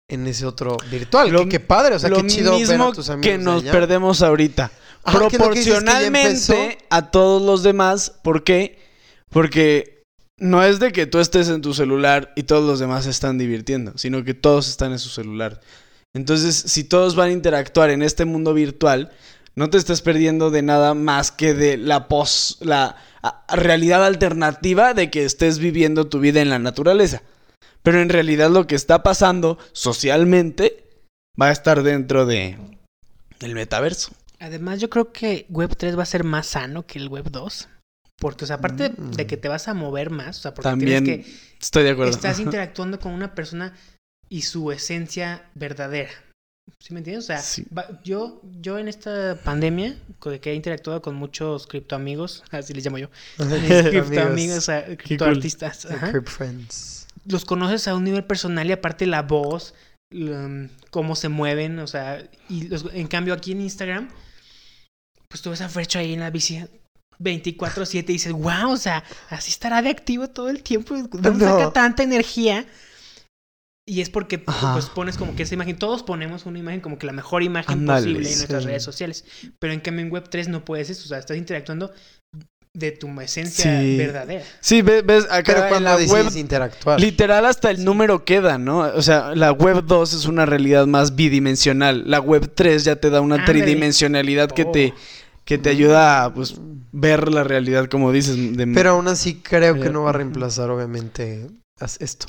en 0.10 0.28
ese 0.28 0.46
otro 0.46 0.78
virtual? 0.90 1.30
Lo- 1.32 1.44
que, 1.44 1.50
qué 1.50 1.60
padre, 1.60 1.96
o 1.96 2.00
sea, 2.00 2.10
lo 2.10 2.18
qué 2.22 2.28
chido 2.28 2.52
ver 2.52 2.68
mismo 2.68 2.88
a 2.90 2.94
tus 2.94 3.10
amigos 3.10 3.26
que 3.32 3.38
nos 3.38 3.64
allá. 3.64 3.72
perdemos 3.72 4.22
ahorita. 4.22 4.72
Ajá, 5.04 5.20
que 5.22 5.28
que 5.30 5.38
proporcionalmente 5.38 6.78
a 6.90 7.10
todos 7.12 7.42
los 7.42 7.64
demás. 7.64 8.14
¿Por 8.24 8.44
qué? 8.44 8.80
Porque 9.30 10.04
no 10.40 10.64
es 10.64 10.80
de 10.80 10.92
que 10.92 11.06
tú 11.06 11.20
estés 11.20 11.50
en 11.50 11.62
tu 11.62 11.74
celular 11.74 12.32
y 12.36 12.44
todos 12.44 12.66
los 12.68 12.80
demás 12.80 13.06
se 13.06 13.10
están 13.10 13.38
divirtiendo, 13.38 13.98
sino 13.98 14.24
que 14.24 14.34
todos 14.34 14.68
están 14.70 14.92
en 14.92 15.00
su 15.00 15.10
celular. 15.10 15.60
Entonces, 16.14 16.56
si 16.56 16.84
todos 16.84 17.16
van 17.16 17.30
a 17.30 17.32
interactuar 17.32 17.90
en 17.90 18.02
este 18.04 18.26
mundo 18.26 18.54
virtual, 18.54 19.12
no 19.56 19.70
te 19.70 19.78
estás 19.78 20.02
perdiendo 20.02 20.50
de 20.50 20.62
nada 20.62 20.94
más 20.94 21.32
que 21.32 21.54
de 21.54 21.78
la 21.78 22.08
pos, 22.08 22.58
la 22.62 22.96
realidad 23.50 24.06
alternativa 24.06 24.94
de 24.94 25.10
que 25.12 25.26
estés 25.26 25.60
viviendo 25.60 26.08
tu 26.08 26.20
vida 26.20 26.42
en 26.42 26.50
la 26.50 26.60
naturaleza. 26.60 27.22
Pero 27.84 28.02
en 28.02 28.10
realidad 28.10 28.50
lo 28.50 28.68
que 28.68 28.76
está 28.76 29.04
pasando 29.04 29.58
socialmente 29.74 30.84
va 31.40 31.48
a 31.48 31.52
estar 31.52 31.84
dentro 31.84 32.26
de 32.26 32.58
del 33.40 33.56
metaverso. 33.56 34.12
Además, 34.40 34.80
yo 34.80 34.90
creo 34.90 35.12
que 35.12 35.46
Web 35.50 35.76
3 35.76 35.98
va 35.98 36.04
a 36.04 36.06
ser 36.08 36.24
más 36.24 36.48
sano 36.48 36.86
que 36.86 37.00
el 37.00 37.10
Web 37.10 37.30
2. 37.32 37.68
Porque, 38.20 38.44
o 38.44 38.48
sea, 38.48 38.58
aparte 38.58 38.90
de- 38.90 39.02
Mm. 39.02 39.12
de 39.14 39.26
que 39.28 39.36
te 39.38 39.48
vas 39.48 39.68
a 39.68 39.74
mover 39.74 40.12
más, 40.12 40.38
o 40.38 40.42
sea, 40.44 40.54
porque 40.54 40.70
También 40.70 41.04
tienes 41.04 41.26
que 41.26 41.34
estoy 41.60 41.84
de 41.84 41.90
acuerdo. 41.92 42.12
estás 42.12 42.40
interactuando 42.40 43.00
con 43.00 43.14
una 43.14 43.34
persona 43.34 43.74
y 44.30 44.44
su 44.44 44.72
esencia 44.72 45.44
verdadera. 45.56 46.12
¿Sí 46.80 46.94
me 46.94 47.00
entiendes? 47.00 47.26
O 47.26 47.28
sea, 47.28 47.40
Sí. 47.40 47.66
va- 47.76 47.88
yo, 48.04 48.42
yo 48.62 48.78
en 48.80 48.88
esta 48.88 49.38
pandemia, 49.44 49.96
que 50.42 50.52
he 50.52 50.56
interactuado 50.56 51.02
con 51.02 51.16
muchos 51.16 51.68
criptoamigos, 51.68 52.44
así 52.52 52.74
les 52.74 52.84
llamo 52.86 52.98
yo, 52.98 53.10
criptoamigos, 53.38 54.58
o 54.58 54.62
sea, 54.62 54.86
criptoartistas, 54.98 55.88
friends. 56.26 57.08
los 57.26 57.46
conoces 57.46 57.88
a 57.88 57.96
un 57.96 58.04
nivel 58.04 58.24
personal 58.24 58.68
y 58.68 58.72
aparte 58.72 59.06
la 59.06 59.22
voz, 59.22 59.74
cómo 60.90 61.16
se 61.16 61.30
mueven, 61.30 61.80
o 61.80 61.88
sea, 61.88 62.24
y 62.50 62.68
los- 62.68 62.86
en 62.94 63.08
cambio 63.08 63.34
aquí 63.34 63.52
en 63.54 63.62
Instagram, 63.62 64.10
pues 65.30 65.42
tú 65.42 65.50
ves 65.52 65.62
a 65.62 65.70
Fercho 65.70 66.00
ahí 66.00 66.14
en 66.14 66.20
la 66.20 66.30
bici 66.30 66.66
24/7 67.20 68.10
y 68.10 68.14
dices, 68.14 68.34
wow, 68.34 68.72
o 68.72 68.78
sea, 68.78 69.04
así 69.30 69.52
estará 69.52 69.82
de 69.82 69.90
activo 69.90 70.28
todo 70.30 70.50
el 70.50 70.64
tiempo, 70.64 70.96
¿dónde 70.96 71.46
No. 71.46 71.58
saca 71.60 71.72
tanta 71.74 72.04
energía? 72.04 72.66
Y 73.92 74.00
es 74.00 74.10
porque 74.10 74.42
Ajá. 74.48 74.72
pues 74.72 74.86
pones 74.86 75.18
como 75.18 75.36
que 75.36 75.44
esa 75.44 75.54
imagen, 75.54 75.76
todos 75.78 76.02
ponemos 76.02 76.46
una 76.46 76.58
imagen 76.58 76.80
como 76.80 76.98
que 76.98 77.06
la 77.06 77.12
mejor 77.12 77.44
imagen 77.44 77.86
posible 77.86 78.30
en 78.32 78.38
nuestras 78.38 78.64
sí. 78.64 78.68
redes 78.70 78.84
sociales, 78.84 79.26
pero 79.60 79.74
en 79.74 79.82
cambio 79.82 80.06
en 80.06 80.12
Web3 80.12 80.48
no 80.48 80.64
puedes 80.64 80.90
eso, 80.90 81.04
o 81.04 81.08
sea, 81.10 81.18
estás 81.18 81.36
interactuando 81.36 81.92
de 82.74 82.92
tu 82.94 83.10
esencia 83.20 83.82
Sí. 83.82 83.98
verdadera. 83.98 84.46
Sí, 84.62 84.82
ves, 84.82 85.06
ves 85.06 85.26
acá 85.26 85.44
Pero 85.56 85.64
en 85.64 85.70
cuando 85.72 85.90
la 85.90 86.06
web 86.06 86.26
interactuar. 86.38 87.02
Literal 87.02 87.46
hasta 87.46 87.70
el 87.70 87.84
número 87.84 88.24
queda, 88.24 88.58
¿no? 88.58 88.78
O 88.80 89.02
sea, 89.02 89.36
la 89.36 89.52
web 89.52 89.84
2 89.86 90.14
es 90.14 90.26
una 90.26 90.46
realidad 90.46 90.88
más 90.88 91.18
bidimensional. 91.18 92.10
La 92.10 92.22
web 92.22 92.50
3 92.56 92.86
ya 92.86 92.96
te 92.96 93.10
da 93.10 93.20
una 93.20 93.44
tridimensionalidad 93.44 94.52
que 94.52 94.64
Oh. 94.64 94.72
te 94.72 94.94
que 95.44 95.58
te 95.58 95.70
ayuda 95.70 96.24
a 96.24 96.34
pues 96.34 96.56
ver 96.94 97.28
la 97.30 97.44
realidad 97.44 97.88
como 97.88 98.14
dices 98.14 98.56
de 98.56 98.68
Pero 98.68 98.92
aún 98.92 99.10
así 99.10 99.36
creo 99.42 99.78
que 99.82 99.90
no 99.90 100.04
va 100.04 100.12
a 100.12 100.14
reemplazar, 100.14 100.70
obviamente, 100.70 101.48
esto. 102.00 102.28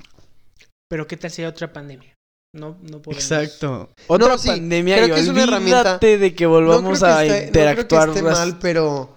Pero 0.93 1.07
qué 1.07 1.17
tal 1.17 1.31
si 1.31 1.41
hay 1.41 1.49
otra 1.49 1.73
pandemia? 1.73 2.15
No, 2.55 2.77
no 2.83 3.01
podemos. 3.01 3.25
Exacto. 3.25 3.95
Otra 4.09 4.29
No, 4.29 4.37
sí, 4.37 4.49
pandemia 4.49 4.97
creo 4.97 5.09
y 5.09 5.11
que 5.13 5.21
es 5.21 5.29
una 5.29 5.43
herramienta- 5.45 5.97
de 5.99 6.35
que 6.35 6.45
volvamos 6.45 7.01
no 7.01 7.07
creo 7.07 7.15
a 7.15 7.21
que 7.23 7.27
esté, 7.29 7.47
interactuar. 7.47 8.09
No 8.09 8.13
creo 8.13 8.25
que 8.27 8.31
esté 8.31 8.41
mal, 8.47 8.59
pero... 8.59 9.17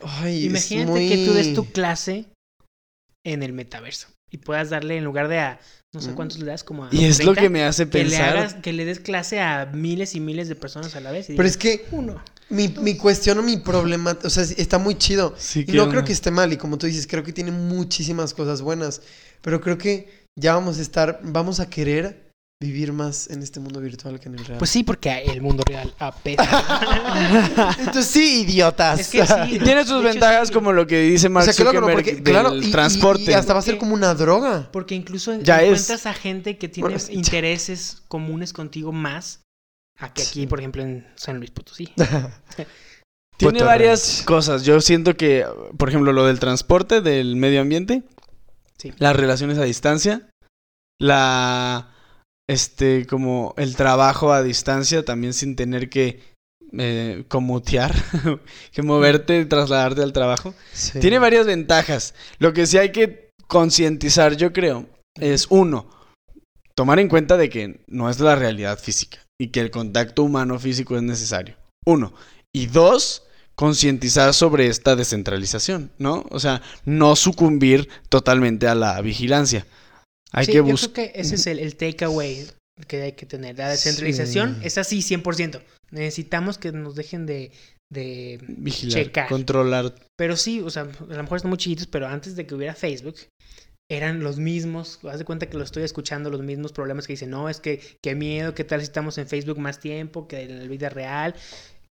Ay, 0.00 0.38
es 0.46 0.50
Imagínate 0.50 0.90
muy- 0.92 1.08
que 1.08 1.24
tú 1.26 1.32
des 1.32 1.52
tu 1.54 1.64
clase 1.72 2.26
en 3.26 3.42
el 3.42 3.52
metaverso 3.52 4.06
y 4.30 4.36
puedas 4.38 4.70
darle 4.70 4.96
en 4.98 5.02
lugar 5.02 5.26
de 5.26 5.40
a 5.40 5.60
no 5.92 6.00
sé 6.00 6.10
Mm. 6.12 6.14
cuántos 6.14 6.38
le 6.38 6.44
das 6.46 6.62
como 6.62 6.84
a 6.84 6.90
Y 6.92 7.06
es 7.06 7.18
lo 7.24 7.32
30, 7.32 7.40
que 7.42 7.48
me 7.50 7.64
hace 7.64 7.88
que 7.88 8.04
le 8.04 8.10
pensar. 8.10 8.36
hagas 8.36 8.54
que 8.54 8.72
le 8.72 8.84
des 8.84 9.00
clase 9.00 9.40
a 9.40 9.66
miles 9.66 10.14
y 10.14 10.20
miles 10.20 10.48
de 10.48 10.54
personas 10.54 10.94
a 10.94 11.00
la 11.00 11.10
vez 11.10 11.28
y 11.30 11.32
Pero 11.34 11.42
digas, 11.48 11.56
es 11.56 11.56
que 11.56 11.86
uno. 11.90 12.22
mi, 12.50 12.68
mi 12.68 12.96
cuestión 12.96 13.38
o 13.38 13.42
mi 13.42 13.56
problema, 13.56 14.16
o 14.22 14.30
sea, 14.30 14.44
está 14.44 14.78
muy 14.78 14.96
chido. 14.96 15.34
Sí, 15.36 15.60
Y 15.60 15.64
¿qué 15.64 15.72
no 15.72 15.88
creo 15.88 16.04
que 16.04 16.12
esté 16.12 16.30
mal, 16.30 16.52
y 16.52 16.56
como 16.56 16.78
tú 16.78 16.86
dices, 16.86 17.08
creo 17.08 17.24
que 17.24 17.32
tiene 17.32 17.50
muchísimas 17.50 18.32
cosas 18.32 18.62
buenas. 18.62 19.02
Pero 19.42 19.60
creo 19.60 19.78
que 19.78 20.17
ya 20.38 20.54
vamos 20.54 20.78
a 20.78 20.82
estar, 20.82 21.20
vamos 21.22 21.60
a 21.60 21.68
querer 21.68 22.28
vivir 22.60 22.92
más 22.92 23.30
en 23.30 23.40
este 23.42 23.60
mundo 23.60 23.80
virtual 23.80 24.18
que 24.18 24.28
en 24.28 24.34
el 24.36 24.44
real. 24.44 24.58
Pues 24.58 24.70
sí, 24.70 24.82
porque 24.82 25.16
el 25.26 25.40
mundo 25.40 25.62
real 25.64 25.94
apesta. 26.00 27.74
Entonces 27.78 28.06
sí, 28.06 28.40
idiotas. 28.42 28.98
Es 28.98 29.08
que 29.10 29.24
sí. 29.24 29.32
Y 29.54 29.58
tiene 29.60 29.82
sus 29.84 29.92
hecho, 29.92 30.02
ventajas 30.02 30.48
sí. 30.48 30.54
como 30.54 30.72
lo 30.72 30.84
que 30.86 31.00
dice 31.02 31.28
O 31.28 31.30
Mark 31.30 31.44
sea, 31.44 31.54
que 31.54 31.62
loco, 31.62 31.74
¿no? 31.80 31.86
Zuckerberg 31.86 32.04
porque, 32.04 32.14
del 32.20 32.24
claro, 32.24 32.56
y- 32.56 32.70
transporte. 32.72 33.30
Y, 33.30 33.34
hasta 33.34 33.52
va 33.52 33.60
a 33.60 33.62
ser 33.62 33.78
como 33.78 33.94
una 33.94 34.12
droga. 34.14 34.68
Porque 34.72 34.96
incluso 34.96 35.38
Ya 35.40 35.62
es. 35.62 35.68
encuentras 35.68 36.06
a 36.06 36.14
gente 36.14 36.58
que 36.58 36.68
tiene 36.68 36.86
Bueno, 36.88 36.98
sí, 36.98 37.12
ya. 37.12 37.18
intereses 37.18 38.02
comunes 38.08 38.52
contigo 38.52 38.90
más 38.90 39.42
a 40.00 40.12
que 40.12 40.22
aquí, 40.22 40.46
por 40.48 40.58
ejemplo, 40.58 40.82
en 40.82 41.06
San 41.14 41.38
Luis 41.38 41.50
Potosí. 41.52 41.92
Tiene 43.36 43.52
Puto 43.52 43.66
varias 43.66 44.16
ranch. 44.16 44.24
cosas. 44.26 44.64
Yo 44.64 44.80
siento 44.80 45.16
que, 45.16 45.46
por 45.76 45.88
ejemplo, 45.90 46.12
lo 46.12 46.26
del 46.26 46.40
transporte, 46.40 47.00
del 47.00 47.36
medio 47.36 47.60
ambiente, 47.60 48.02
Sí. 48.78 48.92
las 48.98 49.16
relaciones 49.16 49.58
a 49.58 49.64
distancia, 49.64 50.30
la 51.00 51.94
este, 52.48 53.06
como 53.06 53.54
el 53.58 53.76
trabajo 53.76 54.32
a 54.32 54.42
distancia, 54.42 55.04
también 55.04 55.34
sin 55.34 55.56
tener 55.56 55.90
que 55.90 56.20
eh, 56.72 57.24
comutear, 57.28 57.94
que 58.72 58.82
moverte, 58.82 59.44
trasladarte 59.44 60.02
al 60.02 60.12
trabajo. 60.12 60.54
Sí. 60.72 60.98
Tiene 61.00 61.18
varias 61.18 61.46
ventajas. 61.46 62.14
Lo 62.38 62.52
que 62.52 62.66
sí 62.66 62.78
hay 62.78 62.92
que 62.92 63.30
concientizar, 63.46 64.36
yo 64.36 64.52
creo, 64.52 64.86
es 65.20 65.46
uno, 65.50 65.90
tomar 66.74 66.98
en 66.98 67.08
cuenta 67.08 67.36
de 67.36 67.50
que 67.50 67.80
no 67.86 68.08
es 68.08 68.20
la 68.20 68.36
realidad 68.36 68.78
física 68.78 69.18
y 69.40 69.48
que 69.48 69.60
el 69.60 69.70
contacto 69.70 70.22
humano 70.22 70.58
físico 70.58 70.96
es 70.96 71.02
necesario. 71.02 71.56
Uno. 71.86 72.12
Y 72.54 72.66
dos, 72.66 73.24
concientizar 73.58 74.34
sobre 74.34 74.68
esta 74.68 74.94
descentralización, 74.94 75.90
¿no? 75.98 76.24
O 76.30 76.38
sea, 76.38 76.62
no 76.84 77.16
sucumbir 77.16 77.88
totalmente 78.08 78.68
a 78.68 78.76
la 78.76 79.00
vigilancia. 79.00 79.66
Hay 80.30 80.46
Sí, 80.46 80.52
que 80.52 80.58
yo 80.58 80.64
creo 80.76 80.92
que 80.92 81.10
ese 81.16 81.34
es 81.34 81.46
el, 81.48 81.58
el 81.58 81.74
takeaway 81.74 82.46
que 82.86 83.02
hay 83.02 83.12
que 83.12 83.26
tener. 83.26 83.58
La 83.58 83.68
descentralización 83.70 84.58
Sí. 84.60 84.66
es 84.66 84.78
así 84.78 84.98
100%. 85.02 85.60
Necesitamos 85.90 86.56
que 86.56 86.70
nos 86.70 86.94
dejen 86.94 87.26
de, 87.26 87.50
de 87.92 88.38
Vigilar, 88.46 89.02
checar. 89.02 89.28
controlar. 89.28 89.92
Pero 90.16 90.36
sí, 90.36 90.60
o 90.60 90.70
sea, 90.70 90.82
a 90.82 91.14
lo 91.14 91.22
mejor 91.24 91.38
están 91.38 91.48
muy 91.48 91.58
chiquitos, 91.58 91.88
pero 91.88 92.06
antes 92.06 92.36
de 92.36 92.46
que 92.46 92.54
hubiera 92.54 92.76
Facebook, 92.76 93.16
eran 93.90 94.20
los 94.20 94.38
mismos, 94.38 95.00
haz 95.10 95.18
de 95.18 95.24
cuenta 95.24 95.46
que 95.46 95.56
lo 95.58 95.64
estoy 95.64 95.82
escuchando, 95.82 96.30
los 96.30 96.42
mismos 96.42 96.70
problemas 96.72 97.08
que 97.08 97.14
dicen, 97.14 97.30
no, 97.30 97.48
es 97.48 97.58
que 97.58 97.80
qué 98.04 98.14
miedo, 98.14 98.54
qué 98.54 98.62
tal 98.62 98.78
si 98.78 98.84
estamos 98.84 99.18
en 99.18 99.26
Facebook 99.26 99.58
más 99.58 99.80
tiempo 99.80 100.28
que 100.28 100.42
en 100.42 100.60
la 100.60 100.68
vida 100.68 100.90
real. 100.90 101.34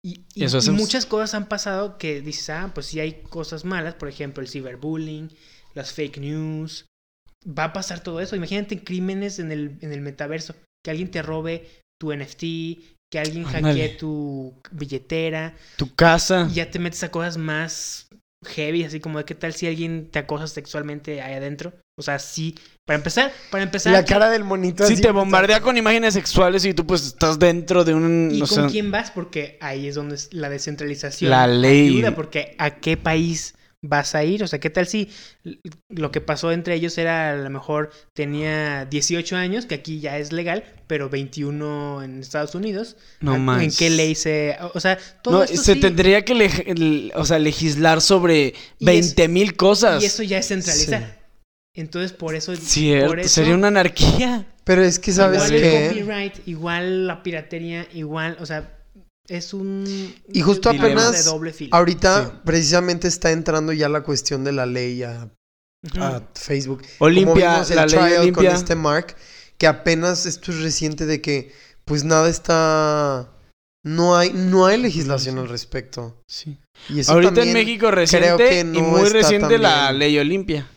Y, 0.04 0.24
y- 0.34 0.44
Eso 0.44 0.56
y 0.56 0.58
hacemos. 0.58 0.80
muchas 0.80 1.06
cosas 1.06 1.34
han 1.34 1.48
pasado 1.48 1.96
que 1.98 2.20
dices, 2.20 2.50
ah, 2.50 2.70
pues 2.74 2.86
sí 2.86 3.00
hay 3.00 3.22
cosas 3.22 3.64
malas, 3.64 3.94
por 3.94 4.08
ejemplo, 4.08 4.42
el 4.42 4.48
ciberbullying, 4.48 5.30
las 5.74 5.92
fake 5.92 6.18
news. 6.18 6.86
Va 7.46 7.64
a 7.64 7.72
pasar 7.72 8.02
todo 8.02 8.20
eso. 8.20 8.36
Imagínate 8.36 8.82
crímenes 8.84 9.38
en 9.38 9.52
el, 9.52 9.78
en 9.80 9.92
el 9.92 10.00
metaverso, 10.00 10.54
que 10.84 10.90
alguien 10.90 11.10
te 11.10 11.22
robe 11.22 11.68
tu 12.00 12.12
NFT, 12.12 12.40
que 13.12 13.18
alguien 13.18 13.44
hackee 13.44 13.88
tu 13.98 14.54
billetera. 14.72 15.54
Tu 15.76 15.94
casa. 15.94 16.48
Y 16.50 16.54
ya 16.54 16.70
te 16.70 16.78
metes 16.78 17.02
a 17.04 17.10
cosas 17.10 17.36
más 17.36 18.08
heavy, 18.44 18.82
así 18.84 18.98
como 19.00 19.18
de 19.18 19.24
qué 19.24 19.34
tal 19.36 19.52
si 19.54 19.66
alguien 19.68 20.08
te 20.10 20.18
acosa 20.18 20.46
sexualmente 20.48 21.20
ahí 21.22 21.34
adentro. 21.34 21.72
O 22.02 22.04
sea, 22.04 22.18
sí, 22.18 22.54
para 22.84 22.96
empezar, 22.98 23.32
para 23.50 23.62
empezar. 23.64 23.92
La 23.92 24.04
cara 24.04 24.28
del 24.28 24.42
monito 24.44 24.84
Si 24.86 24.94
así, 24.94 25.02
te 25.02 25.10
bombardea 25.12 25.60
con 25.60 25.76
imágenes 25.76 26.14
sexuales 26.14 26.64
y 26.64 26.74
tú 26.74 26.84
pues 26.86 27.06
estás 27.06 27.38
dentro 27.38 27.84
de 27.84 27.94
un... 27.94 28.28
¿Y 28.32 28.42
o 28.42 28.46
con 28.46 28.56
sea, 28.58 28.66
quién 28.66 28.90
vas? 28.90 29.10
Porque 29.12 29.56
ahí 29.60 29.86
es 29.86 29.94
donde 29.94 30.16
es 30.16 30.28
la 30.32 30.48
descentralización. 30.50 31.30
La 31.30 31.46
ley. 31.46 31.88
Ayuda, 31.88 32.14
porque 32.14 32.56
¿a 32.58 32.76
qué 32.80 32.96
país 32.96 33.54
vas 33.84 34.14
a 34.14 34.22
ir? 34.24 34.42
O 34.42 34.46
sea, 34.48 34.58
¿qué 34.60 34.70
tal 34.70 34.86
si 34.86 35.08
lo 35.88 36.10
que 36.12 36.20
pasó 36.20 36.50
entre 36.52 36.74
ellos 36.74 36.98
era 36.98 37.30
a 37.32 37.36
lo 37.36 37.50
mejor 37.50 37.90
tenía 38.14 38.84
18 38.84 39.36
años, 39.36 39.66
que 39.66 39.74
aquí 39.76 40.00
ya 40.00 40.18
es 40.18 40.32
legal, 40.32 40.64
pero 40.86 41.08
21 41.08 42.02
en 42.02 42.20
Estados 42.20 42.54
Unidos? 42.54 42.96
No 43.20 43.32
¿A- 43.32 43.36
¿En 43.36 43.44
más. 43.44 43.76
qué 43.76 43.90
ley 43.90 44.14
se...? 44.16 44.56
O 44.74 44.80
sea, 44.80 44.98
todo 45.22 45.34
No, 45.38 45.42
esto 45.44 45.62
se 45.62 45.74
sí- 45.74 45.80
tendría 45.80 46.24
que 46.24 46.34
leg- 46.34 46.64
el- 46.66 47.12
o 47.14 47.24
sea, 47.24 47.38
legislar 47.38 48.00
sobre 48.00 48.54
Y 48.78 48.84
20 48.84 49.28
mil 49.28 49.56
cosas. 49.56 50.02
Y 50.02 50.06
eso 50.06 50.22
ya 50.24 50.38
es 50.38 50.48
centralizar. 50.48 51.21
Entonces, 51.74 52.12
por 52.12 52.34
eso... 52.34 52.54
Cierto, 52.56 53.08
por 53.08 53.20
eso- 53.20 53.28
sería 53.28 53.54
una 53.54 53.68
anarquía. 53.68 54.46
Pero 54.64 54.82
es 54.82 54.98
que, 54.98 55.12
¿sabes 55.12 55.38
igual 55.38 55.54
el 55.54 55.60
qué? 55.62 55.88
copyright, 55.88 56.48
igual 56.48 57.06
la 57.06 57.22
piratería, 57.22 57.86
igual, 57.94 58.36
o 58.40 58.46
sea, 58.46 58.78
es 59.28 59.52
un... 59.54 60.14
Y 60.32 60.40
justo 60.42 60.70
un 60.70 60.78
apenas 60.78 61.12
de 61.12 61.22
doble 61.30 61.52
filo. 61.52 61.74
Ahorita 61.74 62.26
Sí. 62.26 62.32
precisamente 62.44 63.08
está 63.08 63.32
entrando 63.32 63.72
ya 63.72 63.88
la 63.88 64.02
cuestión 64.02 64.44
de 64.44 64.52
la 64.52 64.66
ley 64.66 65.02
a, 65.02 65.30
Facebook. 66.34 66.82
Olimpia, 66.98 67.32
Como 67.34 67.52
vimos 67.54 67.70
el 67.70 67.76
la 67.76 67.86
ley 67.86 67.94
trial 67.98 68.20
Olimpia. 68.20 68.48
con 68.50 68.56
este 68.56 68.74
Mark, 68.76 69.16
que 69.58 69.66
apenas 69.66 70.26
esto 70.26 70.52
es 70.52 70.60
reciente 70.60 71.06
de 71.06 71.20
que 71.20 71.52
pues 71.84 72.04
nada 72.04 72.28
está 72.28 73.28
no 73.84 74.16
hay 74.16 74.30
no 74.32 74.66
hay 74.66 74.80
legislación 74.80 75.38
al 75.38 75.48
respecto. 75.48 76.20
Sí. 76.28 76.56
Y 76.88 77.00
eso 77.00 77.12
Ahorita 77.12 77.42
en 77.42 77.52
México 77.52 77.90
reciente 77.90 78.48
que 78.48 78.60
y 78.60 78.64
no 78.64 78.80
muy 78.82 79.02
está 79.02 79.12
reciente 79.12 79.58
la 79.58 79.90
ley 79.90 80.16
Olimpia. 80.18 80.68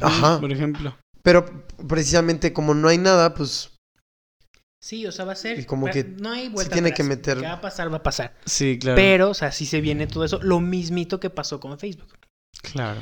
Ajá. 0.00 0.40
Por 0.40 0.52
ejemplo. 0.52 0.96
pero 1.22 1.44
precisamente 1.88 2.52
como 2.52 2.74
no 2.74 2.88
hay 2.88 2.98
nada, 2.98 3.34
pues 3.34 3.70
Sí, 4.82 5.04
o 5.06 5.10
sea, 5.10 5.24
va 5.24 5.32
a 5.32 5.36
ser... 5.36 5.58
Y 5.58 5.64
como 5.64 5.86
que 5.86 6.04
no 6.04 6.30
hay 6.30 6.48
vuelta 6.48 6.72
tiene 6.74 6.88
atrás. 6.90 6.96
que 6.96 7.02
meter- 7.02 7.38
que 7.40 7.46
va 7.46 7.54
a 7.54 7.60
pasar, 7.60 7.92
va 7.92 7.96
a 7.96 8.02
pasar. 8.04 8.34
Sí, 8.44 8.78
claro. 8.78 8.94
Pero, 8.94 9.30
o 9.30 9.34
sea, 9.34 9.50
sí 9.50 9.66
se 9.66 9.80
viene 9.80 10.06
todo 10.06 10.24
eso. 10.24 10.38
Lo 10.42 10.60
mismito 10.60 11.18
que 11.18 11.28
pasó 11.28 11.58
con 11.58 11.76
Facebook. 11.76 12.14
Claro. 12.72 13.00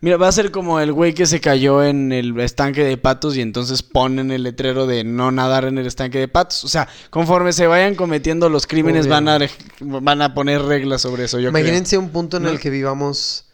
Mira, 0.00 0.16
va 0.16 0.28
a 0.28 0.32
ser 0.32 0.50
como 0.50 0.80
el 0.80 0.92
güey 0.92 1.12
que 1.12 1.26
se 1.26 1.40
cayó 1.40 1.82
en 1.84 2.12
el 2.12 2.38
estanque 2.40 2.82
de 2.82 2.96
patos 2.96 3.36
y 3.36 3.40
entonces 3.42 3.82
ponen 3.82 4.30
el 4.30 4.42
letrero 4.42 4.86
de 4.86 5.04
no 5.04 5.30
nadar 5.32 5.64
en 5.66 5.76
el 5.76 5.86
estanque 5.86 6.18
de 6.18 6.28
patos. 6.28 6.64
O 6.64 6.68
sea, 6.68 6.88
conforme 7.10 7.52
se 7.52 7.66
vayan 7.66 7.94
cometiendo 7.94 8.48
los 8.48 8.66
crímenes, 8.66 9.02
Obvio. 9.06 9.14
van 9.14 9.28
a, 9.28 9.38
van 9.80 10.22
a 10.22 10.34
poner 10.34 10.62
reglas 10.62 11.02
sobre 11.02 11.24
eso. 11.24 11.38
Yo 11.40 11.50
imagínense 11.50 11.98
un 11.98 12.08
punto 12.10 12.38
en 12.38 12.44
¿No? 12.44 12.48
el 12.50 12.58
que 12.60 12.70
vivamos 12.70 13.45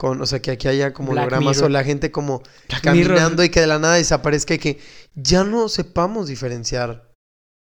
con, 0.00 0.22
o 0.22 0.24
sea, 0.24 0.40
que 0.40 0.50
aquí 0.50 0.66
haya 0.66 0.94
como 0.94 1.12
Black 1.12 1.24
hologramas 1.26 1.58
Mirror. 1.58 1.70
o 1.70 1.72
la 1.74 1.84
gente 1.84 2.10
como. 2.10 2.42
Black 2.70 2.86
Mirror. 2.90 3.16
caminando 3.16 3.44
y 3.44 3.50
que 3.50 3.60
de 3.60 3.66
la 3.66 3.78
nada 3.78 3.96
desaparezca 3.96 4.54
y 4.54 4.58
que 4.58 4.78
ya 5.14 5.44
no 5.44 5.68
sepamos 5.68 6.26
diferenciar. 6.28 7.10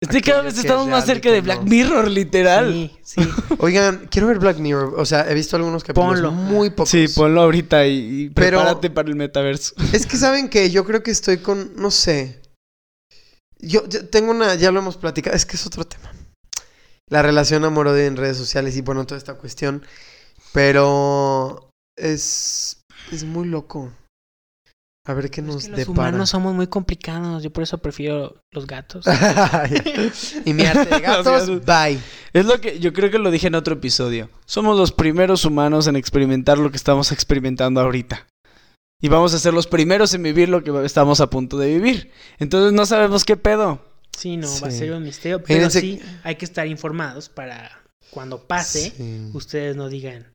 Es 0.00 0.10
que 0.10 0.20
cada 0.22 0.42
vez 0.42 0.56
estamos 0.56 0.86
más 0.86 1.06
cerca 1.06 1.28
de 1.32 1.40
Black 1.40 1.58
no. 1.58 1.64
Mirror, 1.64 2.08
literal. 2.08 2.92
Sí, 3.02 3.20
sí. 3.20 3.28
Oigan, 3.58 4.06
quiero 4.12 4.28
ver 4.28 4.38
Black 4.38 4.58
Mirror. 4.58 4.94
O 4.96 5.04
sea, 5.04 5.28
he 5.28 5.34
visto 5.34 5.56
algunos 5.56 5.82
capítulos 5.82 6.20
Ponlo. 6.20 6.30
muy 6.30 6.70
pocos. 6.70 6.88
Sí, 6.90 7.08
ponlo 7.08 7.42
ahorita 7.42 7.84
y, 7.88 7.96
y 8.26 8.30
Pero- 8.30 8.58
prepárate 8.60 8.90
para 8.90 9.08
el 9.08 9.16
metaverso. 9.16 9.74
Es 9.92 10.06
que 10.06 10.16
saben 10.16 10.48
que 10.48 10.70
yo 10.70 10.84
creo 10.84 11.02
que 11.02 11.10
estoy 11.10 11.38
con, 11.38 11.74
no 11.74 11.90
sé. 11.90 12.40
Yo, 13.58 13.88
yo 13.88 14.08
tengo 14.08 14.30
una, 14.30 14.54
ya 14.54 14.70
lo 14.70 14.78
hemos 14.78 14.96
platicado, 14.96 15.34
es 15.36 15.44
que 15.46 15.56
es 15.56 15.66
otro 15.66 15.84
tema. 15.84 16.12
La 17.08 17.22
relación 17.22 17.64
amor-odio 17.64 18.04
en 18.04 18.16
redes 18.16 18.36
sociales 18.36 18.76
y 18.76 18.82
bueno, 18.82 19.04
toda 19.04 19.18
esta 19.18 19.34
cuestión. 19.34 19.82
Pero 20.52 21.69
es, 22.00 22.82
es 23.12 23.24
muy 23.24 23.46
loco. 23.48 23.92
A 25.06 25.14
ver 25.14 25.30
qué 25.30 25.40
Es 25.40 25.46
nos 25.46 25.62
que 25.64 25.70
los 25.70 25.78
depara. 25.78 25.92
humanos 26.10 26.30
somos 26.30 26.54
muy 26.54 26.66
complicados. 26.66 27.42
Yo 27.42 27.50
por 27.50 27.62
eso 27.62 27.78
prefiero 27.78 28.36
los 28.52 28.66
gatos. 28.66 29.04
y 30.44 30.52
mi 30.52 30.64
arte 30.64 30.94
de 30.94 31.00
gatos, 31.06 31.48
Los 31.48 31.64
bye. 31.64 31.98
Es 32.32 32.44
lo 32.44 32.60
que 32.60 32.78
yo 32.78 32.92
creo 32.92 33.10
que 33.10 33.18
lo 33.18 33.30
dije 33.30 33.46
en 33.46 33.54
otro 33.54 33.74
episodio. 33.74 34.28
Somos 34.44 34.76
los 34.78 34.92
primeros 34.92 35.44
humanos 35.44 35.86
en 35.86 35.96
experimentar 35.96 36.58
lo 36.58 36.70
que 36.70 36.76
estamos 36.76 37.12
experimentando 37.12 37.80
ahorita. 37.80 38.26
Y 39.02 39.08
vamos 39.08 39.32
a 39.32 39.38
ser 39.38 39.54
los 39.54 39.66
primeros 39.66 40.12
en 40.12 40.22
vivir 40.22 40.50
lo 40.50 40.62
que 40.62 40.84
estamos 40.84 41.20
a 41.20 41.30
punto 41.30 41.56
de 41.56 41.68
vivir. 41.68 42.12
Entonces 42.38 42.72
no 42.74 42.84
sabemos 42.84 43.24
qué 43.24 43.36
pedo. 43.36 43.82
Sí, 44.16 44.36
no, 44.36 44.48
va 44.60 44.68
a 44.68 44.70
ser 44.70 44.92
un 44.92 45.02
misterio. 45.02 45.42
Pero 45.42 45.70
Fíjense- 45.70 45.80
sí 45.80 46.02
hay 46.22 46.34
que 46.36 46.44
estar 46.44 46.66
informados 46.66 47.30
para 47.30 47.80
cuando 48.10 48.46
pase, 48.46 48.90
Sí. 48.90 49.30
ustedes 49.32 49.76
no 49.76 49.88
digan. 49.88 50.26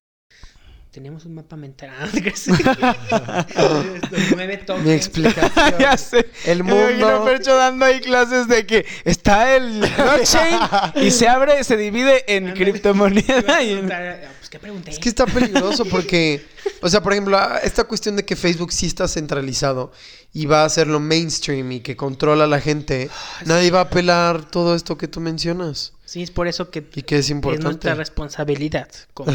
Tenemos 0.95 1.25
un 1.25 1.35
mapa 1.35 1.57
mental. 1.57 1.89
Ah, 1.99 2.05
¿no 2.05 2.11
te 2.13 2.21
crees? 2.21 2.47
Los 2.47 4.31
nueve 4.33 4.57
Mi 4.59 4.65
tokens. 4.65 4.87
explicación. 4.87 5.73
ya 5.79 5.97
sé. 5.97 6.29
El 6.45 6.63
Me 6.63 6.73
mundo. 6.73 7.25
Fercho 7.25 7.53
dando 7.53 7.83
ahí 7.83 7.99
clases 7.99 8.47
de 8.47 8.65
que 8.65 8.85
está 9.03 9.57
el 9.57 9.79
blockchain 9.81 10.57
y 11.05 11.11
se 11.11 11.27
abre, 11.27 11.61
se 11.65 11.75
divide 11.75 12.23
en 12.33 12.53
criptomoneda 12.53 13.61
y 13.61 13.71
en... 13.73 13.91
ah, 13.91 14.15
Pues, 14.39 14.49
¿qué 14.49 14.57
pregunté? 14.57 14.91
Es 14.91 14.99
que 14.99 15.09
está 15.09 15.25
peligroso 15.25 15.83
porque, 15.83 16.45
o 16.81 16.87
sea, 16.87 17.03
por 17.03 17.11
ejemplo, 17.11 17.37
ah, 17.37 17.59
esta 17.61 17.83
cuestión 17.83 18.15
de 18.15 18.23
que 18.23 18.37
Facebook 18.37 18.71
sí 18.71 18.85
está 18.85 19.09
centralizado 19.09 19.91
y 20.31 20.45
va 20.45 20.61
a 20.61 20.65
hacerlo 20.65 21.01
mainstream 21.01 21.73
y 21.73 21.79
que 21.81 21.97
controla 21.97 22.45
a 22.45 22.47
la 22.47 22.61
gente, 22.61 23.09
nadie 23.45 23.69
va 23.69 23.79
a 23.79 23.83
apelar 23.83 24.45
todo 24.49 24.75
esto 24.75 24.97
que 24.97 25.09
tú 25.09 25.19
mencionas 25.19 25.91
Sí, 26.05 26.23
es 26.23 26.31
por 26.31 26.47
eso 26.47 26.69
que 26.69 26.87
y 26.95 27.01
que 27.01 27.15
es 27.17 27.25
es 27.25 27.29
importante. 27.31 27.65
nuestra 27.65 27.95
responsabilidad. 27.95 28.87
como- 29.13 29.33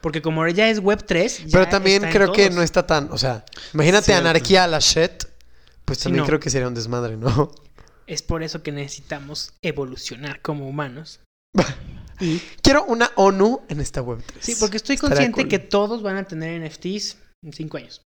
porque 0.00 0.22
como 0.22 0.46
ya 0.48 0.68
es 0.70 0.78
Web 0.80 1.04
3. 1.06 1.44
Pero 1.52 1.68
también 1.68 2.02
creo 2.10 2.32
que 2.32 2.50
no 2.50 2.62
está 2.62 2.86
tan, 2.86 3.08
o 3.12 3.18
sea, 3.18 3.44
imagínate 3.74 4.06
Cierto. 4.06 4.20
anarquía 4.28 4.64
a 4.64 4.66
la 4.66 4.78
shit, 4.78 5.24
pues 5.84 5.98
Sí, 5.98 6.04
también 6.04 6.22
no. 6.22 6.26
creo 6.26 6.40
que 6.40 6.50
sería 6.50 6.68
un 6.68 6.74
desmadre, 6.74 7.16
¿no? 7.16 7.52
Es 8.06 8.22
por 8.22 8.42
eso 8.42 8.60
que 8.64 8.72
necesitamos 8.72 9.52
evolucionar 9.62 10.40
como 10.42 10.68
humanos. 10.68 11.20
Y 12.22 12.38
Quiero 12.60 12.84
una 12.84 13.10
ONU 13.16 13.62
en 13.70 13.80
esta 13.80 14.02
web 14.02 14.22
3. 14.26 14.44
Sí, 14.44 14.54
porque 14.60 14.76
estoy 14.76 14.98
consciente 14.98 15.40
cool. 15.40 15.48
que 15.48 15.58
todos 15.58 16.02
van 16.02 16.18
a 16.18 16.24
tener 16.24 16.60
NFTs 16.60 17.16
en 17.42 17.52
cinco 17.54 17.78
años. 17.78 18.02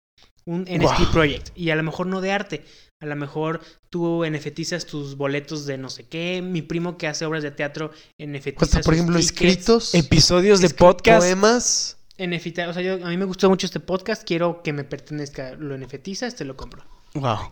Un 0.44 0.64
NFT 0.64 0.82
Wow. 0.98 1.12
project. 1.12 1.48
Y 1.56 1.70
a 1.70 1.77
lo 1.77 1.82
mejor 1.82 2.06
no 2.09 2.20
de 2.20 2.31
arte. 2.31 2.62
A 3.03 3.07
lo 3.07 3.16
mejor 3.16 3.61
tú 3.91 4.24
NFTizas 4.24 4.87
tus 4.87 5.16
boletos 5.16 5.66
de 5.66 5.77
no 5.77 5.91
sé 5.91 6.05
qué. 6.05 6.41
Mi 6.41 6.62
primo 6.62 6.97
que 6.97 7.09
hace 7.09 7.27
obras 7.27 7.43
de 7.43 7.51
teatro 7.51 7.91
NFTiza 8.16 8.65
Hasta, 8.65 8.77
por 8.81 8.85
sus 8.85 8.93
ejemplo, 8.95 9.19
tickets. 9.19 9.33
escritos, 9.33 9.95
Episodios 9.95 10.61
de 10.61 10.70
podcast. 10.70 11.20
poemas. 11.27 11.97
NFT, 12.19 12.59
o 12.69 12.73
sea, 12.73 12.81
yo- 12.83 13.05
a 13.05 13.09
mí 13.09 13.16
me 13.16 13.24
gustó 13.24 13.49
mucho 13.51 13.66
este 13.66 13.81
podcast. 13.81 14.23
Quiero 14.24 14.62
que 14.62 14.73
me 14.73 14.85
pertenezca. 14.85 15.55
Lo 15.59 15.77
NFTizas, 15.77 16.37
te 16.37 16.45
lo 16.45 16.57
compro. 16.57 16.85
Wow. 17.15 17.51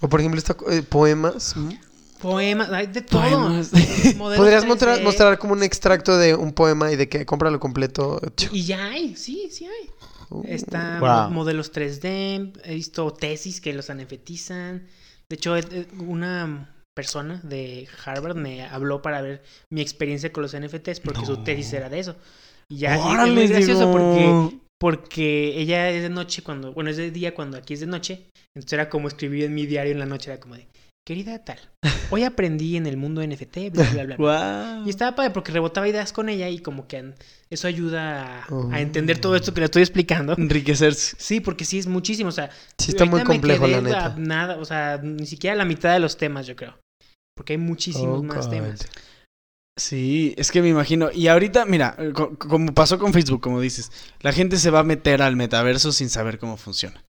O 0.00 0.08
por 0.08 0.20
ejemplo, 0.20 0.38
esta, 0.38 0.56
eh, 0.70 0.82
poemas. 0.82 1.56
Poemas, 2.20 2.70
hay 2.70 2.86
de 2.86 3.00
todo. 3.02 3.20
Poemas. 3.22 3.70
Podrías 4.18 4.64
3D, 4.64 4.66
mostrar, 4.68 5.02
mostrar 5.02 5.38
como 5.38 5.52
un 5.54 5.62
extracto 5.64 6.16
de 6.16 6.34
un 6.36 6.52
poema 6.52 6.92
y 6.92 6.96
de 6.96 7.08
que 7.08 7.26
cómpralo 7.26 7.58
completo. 7.58 8.20
Y 8.52 8.62
ya 8.64 8.86
hay, 8.86 9.16
sí, 9.16 9.48
sí 9.50 9.66
hay. 9.66 9.90
Uh, 10.30 10.42
Está 10.46 10.98
Wow. 11.00 11.30
modelos 11.30 11.72
3D, 11.72 12.52
he 12.64 12.74
visto 12.74 13.12
tesis 13.12 13.60
que 13.60 13.72
los 13.72 13.90
anefetizan. 13.90 14.86
De 15.28 15.36
hecho, 15.36 15.54
una 15.98 16.74
persona 16.94 17.40
de 17.42 17.88
Harvard 18.04 18.36
me 18.36 18.62
habló 18.62 19.02
para 19.02 19.20
ver 19.20 19.42
mi 19.70 19.82
experiencia 19.82 20.32
con 20.32 20.42
los 20.42 20.56
NFTs 20.56 21.00
porque 21.00 21.26
su 21.26 21.36
tesis 21.44 21.72
era 21.72 21.88
de 21.88 21.98
eso. 21.98 22.16
Y 22.68 22.78
ya 22.78 22.96
es 22.96 23.32
muy 23.32 23.46
gracioso 23.48 23.90
porque 23.90 24.34
porque 24.78 25.58
ella 25.58 25.90
es 25.90 26.02
de 26.02 26.10
noche 26.10 26.42
cuando, 26.42 26.72
bueno, 26.72 26.90
es 26.90 26.96
de 26.96 27.10
día 27.10 27.34
cuando 27.34 27.56
aquí 27.56 27.74
es 27.74 27.80
de 27.80 27.86
noche. 27.86 28.26
Entonces 28.54 28.72
era 28.72 28.88
como 28.88 29.08
escribir 29.08 29.44
en 29.44 29.54
mi 29.54 29.66
diario 29.66 29.92
en 29.92 29.98
la 29.98 30.06
noche, 30.06 30.30
era 30.30 30.40
como 30.40 30.54
de, 30.56 30.66
querida 31.06 31.44
tal, 31.44 31.58
hoy 32.10 32.24
aprendí 32.24 32.76
en 32.76 32.86
el 32.86 32.96
mundo 32.96 33.22
NFT, 33.22 33.70
bla, 33.70 33.88
bla, 33.92 34.04
bla. 34.04 34.04
bla". 34.04 34.16
Guau. 34.18 34.86
Y 34.86 34.90
estaba 34.90 35.14
padre 35.14 35.30
porque 35.30 35.52
rebotaba 35.52 35.88
ideas 35.88 36.12
con 36.12 36.28
ella 36.28 36.48
y 36.48 36.58
como 36.58 36.88
que 36.88 37.14
eso 37.48 37.68
ayuda 37.68 38.42
a, 38.42 38.46
Oh. 38.50 38.70
a 38.72 38.80
entender 38.80 39.18
todo 39.20 39.36
esto 39.36 39.54
que 39.54 39.60
le 39.60 39.66
estoy 39.66 39.82
explicando. 39.82 40.34
Enriquecerse. 40.36 41.16
Sí, 41.18 41.40
porque 41.40 41.64
sí 41.64 41.78
es 41.78 41.86
muchísimo, 41.86 42.30
o 42.30 42.32
sea, 42.32 42.50
Sí, 42.78 42.90
está 42.90 43.04
muy 43.04 43.20
me 43.20 43.26
complejo, 43.26 43.66
la 43.68 43.80
neta. 43.80 44.14
Nada, 44.18 44.56
o 44.58 44.64
sea, 44.64 44.98
ni 45.02 45.26
siquiera 45.26 45.54
la 45.56 45.64
mitad 45.64 45.92
de 45.92 46.00
los 46.00 46.16
temas, 46.16 46.46
yo 46.46 46.56
creo. 46.56 46.76
Porque 47.36 47.52
hay 47.52 47.58
muchísimos 47.58 48.20
Oh, 48.20 48.22
más 48.22 48.46
God. 48.46 48.50
temas. 48.50 48.80
Sí, 49.78 50.34
es 50.38 50.50
que 50.50 50.62
me 50.62 50.68
imagino. 50.70 51.10
Y 51.12 51.28
ahorita, 51.28 51.66
mira, 51.66 51.96
co- 52.14 52.36
como 52.38 52.72
pasó 52.72 52.98
con 52.98 53.12
Facebook, 53.12 53.42
como 53.42 53.60
dices, 53.60 53.92
la 54.20 54.32
gente 54.32 54.56
se 54.56 54.70
va 54.70 54.80
a 54.80 54.84
meter 54.84 55.20
al 55.20 55.36
metaverso 55.36 55.92
sin 55.92 56.08
saber 56.08 56.38
cómo 56.38 56.56
funciona. 56.56 57.04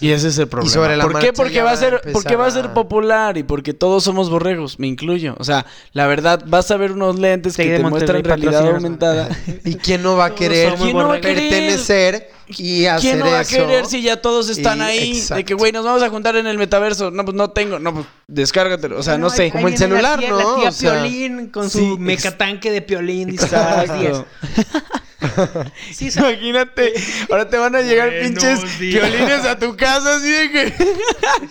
Y 0.00 0.10
ese 0.10 0.28
es 0.28 0.38
el 0.38 0.48
problema. 0.48 0.72
sobre 0.72 0.96
la 0.96 1.04
¿Por 1.04 1.18
qué? 1.20 1.32
Porque 1.32 1.62
va 1.62 1.72
a 1.72 1.76
ser, 1.76 2.00
porque 2.12 2.36
va 2.36 2.46
a 2.46 2.50
ser 2.50 2.72
popular 2.72 3.36
y 3.36 3.42
porque 3.42 3.74
todos 3.74 4.04
somos 4.04 4.30
borregos, 4.30 4.78
me 4.78 4.86
incluyo. 4.86 5.34
O 5.38 5.44
sea, 5.44 5.66
la 5.92 6.06
verdad, 6.06 6.42
vas 6.46 6.70
a 6.70 6.76
ver 6.76 6.92
unos 6.92 7.18
lentes 7.18 7.56
que 7.56 7.64
te 7.64 7.78
Monterrey, 7.82 8.22
muestran 8.22 8.24
realidad 8.24 8.74
aumentada. 8.74 9.28
¿Y 9.64 9.74
quién 9.76 10.02
no 10.02 10.16
va 10.16 10.26
a 10.26 10.34
querer 10.34 10.70
somos 10.70 10.84
¿Quién 10.84 10.96
no 10.96 11.08
va 11.08 11.16
a 11.16 11.20
pertenecer 11.20 12.30
y 12.48 12.86
hacer 12.86 13.00
¿Quién 13.10 13.18
no 13.18 13.30
va 13.30 13.38
a 13.38 13.42
eso? 13.42 13.56
querer 13.56 13.86
si 13.86 14.02
ya 14.02 14.20
todos 14.22 14.48
están 14.48 14.78
Y- 14.78 14.82
ahí? 14.82 15.22
De 15.34 15.44
que, 15.44 15.54
güey, 15.54 15.72
nos 15.72 15.84
vamos 15.84 16.02
a 16.02 16.08
juntar 16.08 16.36
en 16.36 16.46
el 16.46 16.56
metaverso. 16.58 17.10
No, 17.10 17.24
pues 17.24 17.36
no 17.36 17.50
tengo. 17.50 17.78
No, 17.78 17.92
pues 17.94 18.06
descárgatelo. 18.26 18.98
O 18.98 19.02
sea, 19.02 19.18
no 19.18 19.30
sé. 19.30 19.50
Como 19.50 19.68
el 19.68 19.76
celular, 19.76 20.18
la 20.18 20.26
tía, 20.26 20.30
¿no? 20.30 20.54
La 20.54 20.60
tía 20.60 20.68
O 20.70 20.72
sea, 20.72 21.02
Piolín 21.02 21.48
con 21.48 21.68
sí, 21.68 21.78
su 21.78 21.98
mecatanque 21.98 22.70
de 22.70 22.82
Piolín 22.82 23.28
días. 23.30 23.44
Exacto. 23.44 24.26
Sí, 25.92 26.10
Imagínate, 26.16 26.92
ahora 27.28 27.48
te 27.48 27.56
van 27.56 27.74
a 27.74 27.80
llegar 27.80 28.08
Buenos 28.08 28.28
pinches 28.28 28.78
días. 28.78 29.02
violines 29.10 29.44
a 29.44 29.58
tu 29.58 29.76
casa 29.76 30.16
así 30.16 30.30
de 30.30 30.50
que. 30.50 30.74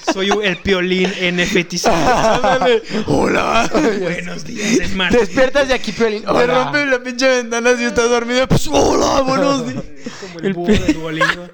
soy 0.13 0.29
el 0.43 0.57
Piolín 0.57 1.11
NFTizado. 1.35 2.81
Hola. 3.07 3.69
Buenos 3.99 4.45
días, 4.45 4.89
Smart. 4.89 5.13
Despiertas 5.13 5.67
de 5.67 5.73
aquí, 5.73 5.91
Piolín. 5.91 6.23
Te 6.23 6.47
rompe 6.47 6.85
la 6.85 6.99
pinche 7.03 7.27
ventana 7.27 7.75
si 7.75 7.83
estás 7.83 8.09
dormido. 8.09 8.47
Pues, 8.47 8.67
hola, 8.71 9.21
buenos 9.21 9.67
días. 9.67 9.83
Como 10.21 10.39
el 10.39 10.45
El 10.45 10.53
búho 10.53 10.67
de 10.67 10.93
Duolingo. 10.93 11.49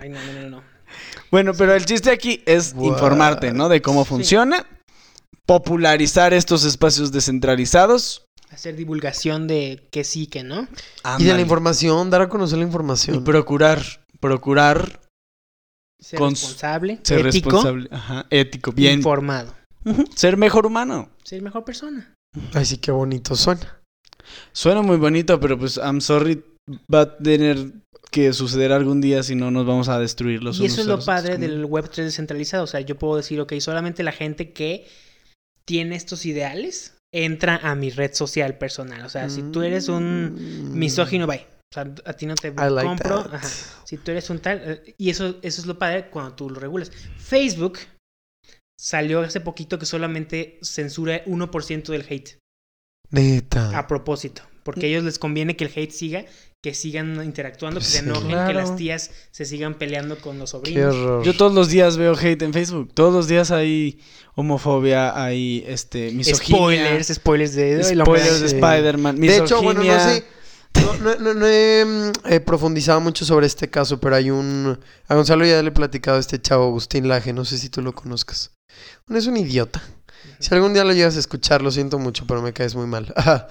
Ay, 0.00 0.08
no, 0.10 0.18
no, 0.24 0.32
no, 0.40 0.48
no. 0.50 0.62
Bueno, 1.30 1.52
pero 1.54 1.74
el 1.74 1.84
chiste 1.84 2.10
aquí 2.10 2.42
es 2.46 2.72
What? 2.76 2.92
informarte, 2.92 3.52
¿no? 3.52 3.68
De 3.68 3.82
cómo 3.82 4.04
funciona, 4.04 4.64
popularizar 5.44 6.32
estos 6.32 6.64
espacios 6.64 7.10
descentralizados. 7.10 8.25
Hacer 8.56 8.74
divulgación 8.74 9.46
de 9.46 9.86
que 9.90 10.02
sí, 10.02 10.26
que 10.28 10.42
no. 10.42 10.66
Y 11.18 11.24
de 11.24 11.34
la 11.34 11.42
información, 11.42 12.08
dar 12.08 12.22
a 12.22 12.28
conocer 12.30 12.56
la 12.56 12.64
Y 12.64 12.66
información. 12.68 13.22
procurar, 13.22 13.82
procurar 14.18 15.00
Ser 16.00 16.18
responsable, 16.20 17.00
ser 17.02 17.26
ético, 17.26 17.50
responsable. 17.50 17.88
Ajá, 17.90 18.26
ético, 18.30 18.72
bien. 18.72 18.94
informado. 18.94 19.54
Ser 20.14 20.38
mejor 20.38 20.64
humano. 20.64 21.10
Ser 21.22 21.42
mejor 21.42 21.64
persona. 21.64 22.14
Ay, 22.54 22.64
sí, 22.64 22.78
qué 22.78 22.90
bonito 22.92 23.36
suena. 23.36 23.82
Suena 24.52 24.80
muy 24.80 24.96
bonito, 24.96 25.38
pero 25.38 25.58
pues, 25.58 25.76
I'm 25.76 26.00
sorry, 26.00 26.42
va 26.92 27.02
a 27.02 27.16
tener 27.18 27.72
que 28.10 28.32
suceder 28.32 28.72
algún 28.72 29.02
día, 29.02 29.22
si 29.22 29.34
no 29.34 29.50
nos 29.50 29.66
vamos 29.66 29.90
a 29.90 29.98
destruir 29.98 30.42
los 30.42 30.58
Y 30.60 30.64
eso 30.64 30.80
es 30.80 30.86
lo 30.86 30.98
padre 31.04 31.34
otros. 31.34 31.40
del 31.50 31.66
Web3 31.66 32.04
descentralizado. 32.04 32.64
O 32.64 32.66
sea, 32.66 32.80
yo 32.80 32.98
puedo 32.98 33.16
decir, 33.16 33.38
ok, 33.38 33.52
solamente 33.60 34.02
la 34.02 34.12
gente 34.12 34.54
que 34.54 34.86
tiene 35.66 35.96
estos 35.96 36.24
ideales 36.24 36.95
entra 37.24 37.56
a 37.62 37.74
mi 37.74 37.90
red 37.90 38.12
social 38.14 38.58
personal. 38.58 39.04
O 39.04 39.08
sea, 39.08 39.28
si 39.30 39.42
tú 39.50 39.62
eres 39.62 39.88
un 39.88 40.34
Mm. 40.34 40.78
misógino, 40.78 41.26
bye. 41.26 41.46
O 41.72 41.74
sea, 41.74 41.92
a 42.04 42.12
ti 42.12 42.26
no 42.26 42.34
te 42.34 42.52
like 42.52 42.86
compro. 42.86 43.18
Ajá. 43.20 43.48
Si 43.84 43.96
tú 43.98 44.10
eres 44.12 44.28
un 44.30 44.38
tal. 44.38 44.60
eh, 44.64 44.94
Y 44.98 45.10
eso, 45.10 45.36
eso 45.42 45.60
es 45.60 45.66
lo 45.66 45.78
padre 45.78 46.08
cuando 46.10 46.34
tú 46.34 46.48
lo 46.50 46.60
regulas. 46.60 46.90
Facebook 47.18 47.78
salió 48.78 49.20
hace 49.20 49.40
poquito 49.40 49.78
que 49.78 49.86
solamente 49.86 50.58
censura 50.62 51.22
1% 51.26 51.92
del 51.92 52.06
hate. 52.08 52.38
Neta. 53.10 53.76
A 53.78 53.86
propósito. 53.86 54.42
Porque 54.62 54.86
a 54.86 54.88
ellos 54.88 55.04
les 55.04 55.18
conviene 55.18 55.56
que 55.56 55.64
el 55.64 55.70
hate 55.74 55.92
siga, 55.92 56.24
que 56.66 56.74
sigan 56.74 57.24
interactuando, 57.24 57.78
que 57.78 57.86
se 57.86 57.98
enojen, 58.00 58.44
que 58.48 58.52
las 58.52 58.74
tías 58.74 59.12
se 59.30 59.44
sigan 59.44 59.74
peleando 59.74 60.18
con 60.18 60.36
los 60.36 60.50
Qué 60.50 60.56
sobrinos. 60.56 60.96
horror. 60.96 61.24
Yo 61.24 61.36
todos 61.36 61.54
los 61.54 61.68
días 61.68 61.96
veo 61.96 62.16
hate 62.20 62.42
en 62.42 62.52
Facebook. 62.52 62.90
Todos 62.92 63.14
los 63.14 63.28
días 63.28 63.52
hay 63.52 64.00
homofobia, 64.34 65.16
hay 65.22 65.62
este 65.68 66.10
misoginia. 66.10 66.56
Spoilers, 66.58 67.06
spoilers 67.14 67.54
de 67.54 67.84
Spoilers 67.84 68.40
de. 68.40 68.46
Spider-Man, 68.46 69.20
De 69.20 69.36
hecho, 69.36 69.62
bueno, 69.62 69.84
no 69.84 70.00
sé. 70.00 70.24
No, 70.74 70.94
no- 70.94 71.14
no- 71.20 71.34
no 71.34 71.46
he 71.46 71.84
mm, 71.86 72.12
eh, 72.32 72.40
profundizado 72.40 73.00
mucho 73.00 73.24
sobre 73.24 73.46
este 73.46 73.70
caso, 73.70 74.00
pero 74.00 74.16
hay 74.16 74.30
un... 74.32 74.76
A 75.06 75.14
Gonzalo 75.14 75.46
ya 75.46 75.62
le 75.62 75.68
he 75.68 75.72
platicado 75.72 76.16
a 76.16 76.20
este 76.20 76.42
chavo, 76.42 76.64
Agustín 76.64 77.06
Laje, 77.06 77.32
no 77.32 77.44
sé 77.44 77.58
si 77.58 77.68
tú 77.70 77.80
lo 77.80 77.94
conozcas. 77.94 78.50
Bueno, 79.06 79.20
es 79.20 79.28
un 79.28 79.36
idiota. 79.36 79.80
Si 80.38 80.54
algún 80.54 80.72
día 80.74 80.84
lo 80.84 80.92
llegas 80.92 81.16
a 81.16 81.20
escuchar, 81.20 81.62
lo 81.62 81.70
siento 81.70 81.98
mucho, 81.98 82.24
pero 82.26 82.42
me 82.42 82.52
caes 82.52 82.74
muy 82.74 82.86
mal. 82.86 83.12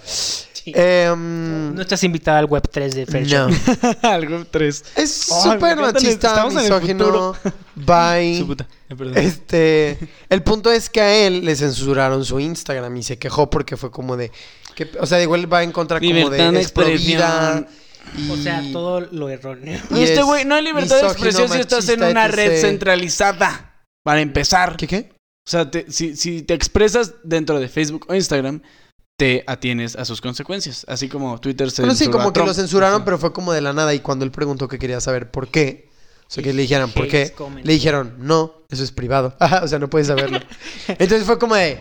Sí. 0.66 0.72
Em, 0.76 1.76
No 1.76 1.82
estás 1.84 2.04
invitada 2.04 2.40
al 2.40 2.46
web 2.46 2.68
3 2.72 2.96
de 2.96 3.06
Fair 3.06 3.28
no. 3.32 3.50
Show. 3.52 3.96
Algo 4.02 4.46
3. 4.50 4.84
Es 4.96 5.28
Oh, 5.30 5.44
súper 5.54 5.78
machista, 5.78 6.44
misógino. 6.50 7.36
Bye. 7.76 8.40
Su 8.40 8.48
puta. 8.48 8.68
Eh, 8.90 8.96
perdón. 8.96 9.16
Este, 9.16 10.00
el 10.30 10.42
punto 10.42 10.72
es 10.72 10.90
que 10.90 11.02
a 11.02 11.14
él 11.28 11.46
le 11.46 11.56
censuraron 11.56 12.26
su 12.26 12.40
Instagram 12.40 12.98
y 12.98 13.04
se 13.04 13.20
quejó 13.20 13.48
porque 13.48 13.78
fue 13.78 13.92
como 13.92 14.18
de, 14.18 14.32
que, 14.74 14.90
o 15.00 15.06
sea, 15.06 15.22
igual 15.22 15.52
va 15.54 15.62
en 15.62 15.72
contra 15.72 16.00
como 16.00 16.12
Libertad 16.12 16.52
de 16.54 16.62
expresión. 16.62 17.68
y- 18.18 18.32
O 18.32 18.38
sea, 18.38 18.64
todo 18.74 19.02
lo 19.02 19.30
erróneo. 19.30 19.80
y 19.92 20.02
este 20.02 20.22
es 20.22 20.26
güey, 20.26 20.46
no 20.46 20.56
hay 20.56 20.64
libertad 20.64 21.00
de 21.00 21.08
expresión 21.10 21.48
si 21.48 21.60
estás 21.60 21.88
en 21.90 22.02
una 22.04 22.28
red 22.28 22.54
etc.. 22.54 22.62
centralizada. 22.62 23.84
Para 24.04 24.22
empezar. 24.22 24.78
¿Qué 24.78 24.88
qué? 24.88 25.15
O 25.46 25.50
sea, 25.50 25.70
te- 25.70 25.92
si, 25.92 26.16
si 26.16 26.42
te 26.42 26.54
expresas 26.54 27.14
dentro 27.24 27.60
de 27.60 27.68
Facebook 27.70 28.06
o 28.10 28.16
Instagram, 28.16 28.62
te 29.18 29.44
atienes 29.48 29.96
a 29.96 30.04
sus 30.06 30.20
consecuencias. 30.22 30.86
Así 30.90 31.08
como 31.08 31.40
Twitter 31.40 31.70
se 31.72 31.84
Bueno, 31.84 31.96
sí, 31.96 32.06
a 32.06 32.12
como 32.12 32.30
que 32.30 32.34
Trump. 32.34 32.48
lo 32.48 32.54
censuraron, 32.54 33.06
pero 33.06 33.18
fue 33.18 33.32
como 33.32 33.54
de 33.54 33.62
la 33.62 33.72
nada 33.74 33.94
y 33.94 34.00
cuando 34.00 34.26
él 34.26 34.32
preguntó 34.32 34.68
que 34.68 34.80
quería 34.80 35.00
saber 35.00 35.32
por 35.32 35.48
qué, 35.50 35.90
o 36.28 36.32
sea, 36.32 36.44
que 36.44 36.52
le 36.54 36.64
dijeran 36.64 36.90
por 36.92 37.08
qué, 37.08 37.34
le 37.64 37.74
dijeron, 37.74 38.16
no, 38.20 38.64
eso 38.70 38.84
es 38.84 38.92
privado. 38.92 39.36
O 39.64 39.68
sea, 39.68 39.80
no 39.80 39.90
puedes 39.90 40.08
saberlo. 40.08 40.40
Entonces 40.88 41.24
fue 41.26 41.38
como 41.40 41.56
de... 41.56 41.80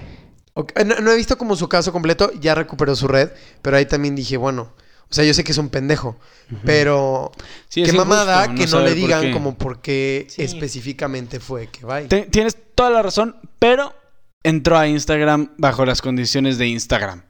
no 0.84 1.10
he 1.10 1.16
visto 1.16 1.36
como 1.38 1.56
su 1.56 1.68
caso 1.68 1.90
completo, 1.90 2.30
ya 2.40 2.54
recuperó 2.54 2.94
su 2.94 3.08
red, 3.08 3.30
pero 3.62 3.76
ahí 3.78 3.86
también 3.86 4.14
dije, 4.14 4.36
bueno, 4.36 4.74
o 5.10 5.14
sea, 5.14 5.24
yo 5.24 5.32
sé 5.35 5.44
que 5.44 5.52
es 5.52 5.59
un 5.59 5.68
pendejo, 5.68 6.16
pero 6.64 7.31
Sí, 7.68 7.82
qué 7.82 7.93
mamada 7.93 8.44
injusto 8.47 8.64
que 8.64 8.70
no 8.72 8.81
le 8.85 8.94
digan 8.94 9.32
como 9.32 9.56
por 9.56 9.81
qué 9.81 10.26
Sí. 10.28 10.43
específicamente 10.43 11.40
fue 11.40 11.68
que 11.68 11.85
vaya. 11.85 12.09
Tienes 12.31 12.56
toda 12.74 12.90
la 12.90 13.02
razón, 13.02 13.36
pero 13.59 13.94
entró 14.43 14.76
a 14.78 14.86
Instagram 14.89 15.52
bajo 15.56 15.85
las 15.85 16.02
condiciones 16.02 16.59
de 16.59 16.66
Instagram. 16.68 17.22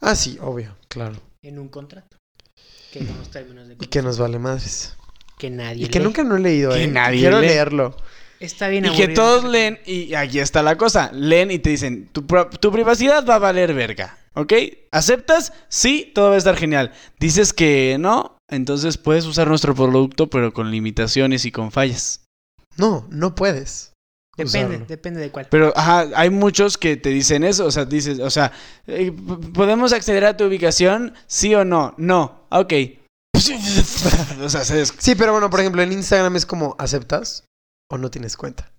Ah, 0.00 0.14
sí, 0.14 0.38
obvio, 0.40 0.76
claro. 0.88 1.16
En 1.42 1.58
un 1.58 1.68
contrato. 1.68 2.16
Que 2.92 3.00
con 3.04 3.16
los 3.18 3.30
términos 3.30 3.68
de 3.68 3.74
Y 3.80 3.86
que 3.86 4.02
nos 4.02 4.18
vale 4.18 4.38
madres. 4.38 4.96
Que 5.38 5.50
nadie 5.50 5.86
Y 5.86 5.88
que 5.88 5.98
lee. 5.98 6.04
nunca 6.04 6.22
no 6.24 6.36
he 6.36 6.40
leído, 6.40 6.72
Que 6.72 6.84
eh. 6.84 6.88
nadie 6.88 7.20
Quiero 7.20 7.40
lee. 7.40 7.48
leerlo. 7.48 7.96
Está 8.38 8.68
bien 8.68 8.84
Y 8.86 8.96
que 8.96 9.08
todos 9.08 9.44
leen, 9.44 9.78
y 9.86 10.14
aquí 10.14 10.40
está 10.40 10.62
la 10.62 10.76
cosa, 10.76 11.10
leen 11.12 11.50
y 11.52 11.58
te 11.60 11.70
dicen, 11.70 12.08
tu 12.12 12.72
privacidad 12.72 13.24
va 13.24 13.36
a 13.36 13.38
valer 13.38 13.72
verga, 13.72 14.18
¿ok? 14.34 14.52
¿Aceptas? 14.90 15.52
Sí, 15.68 16.10
todo 16.14 16.28
va 16.30 16.34
a 16.34 16.38
estar 16.38 16.56
genial. 16.56 16.92
Dices 17.18 17.52
que 17.52 17.96
no, 17.98 18.36
entonces 18.48 18.98
puedes 18.98 19.24
usar 19.26 19.48
nuestro 19.48 19.74
producto, 19.74 20.28
pero 20.30 20.52
con 20.52 20.70
limitaciones 20.70 21.44
y 21.44 21.52
con 21.52 21.70
fallas. 21.72 22.24
No, 22.76 23.06
no 23.10 23.34
puedes. 23.34 23.92
Depende, 24.34 24.76
usarlo. 24.76 24.86
depende 24.86 25.20
de 25.20 25.30
cuál. 25.30 25.46
Pero, 25.50 25.74
ajá, 25.76 26.06
hay 26.16 26.30
muchos 26.30 26.78
que 26.78 26.96
te 26.96 27.10
dicen 27.10 27.44
eso, 27.44 27.66
o 27.66 27.70
sea, 27.70 27.84
dices, 27.84 28.18
o 28.18 28.30
sea, 28.30 28.50
eh, 28.86 29.12
¿podemos 29.52 29.92
acceder 29.92 30.24
a 30.24 30.36
tu 30.38 30.44
ubicación? 30.44 31.12
¿Sí 31.26 31.54
o 31.54 31.66
no? 31.66 31.92
No, 31.98 32.46
ok. 32.50 32.72
o 33.34 34.48
sea, 34.48 34.64
se 34.64 34.76
des- 34.76 34.94
Sí, 34.98 35.14
pero 35.14 35.32
bueno, 35.32 35.50
por 35.50 35.60
ejemplo, 35.60 35.82
en 35.82 35.92
Instagram 35.92 36.36
es 36.36 36.46
como, 36.46 36.74
¿aceptas? 36.78 37.44
¿O 37.90 37.98
no 37.98 38.10
tienes 38.10 38.36
cuenta? 38.38 38.71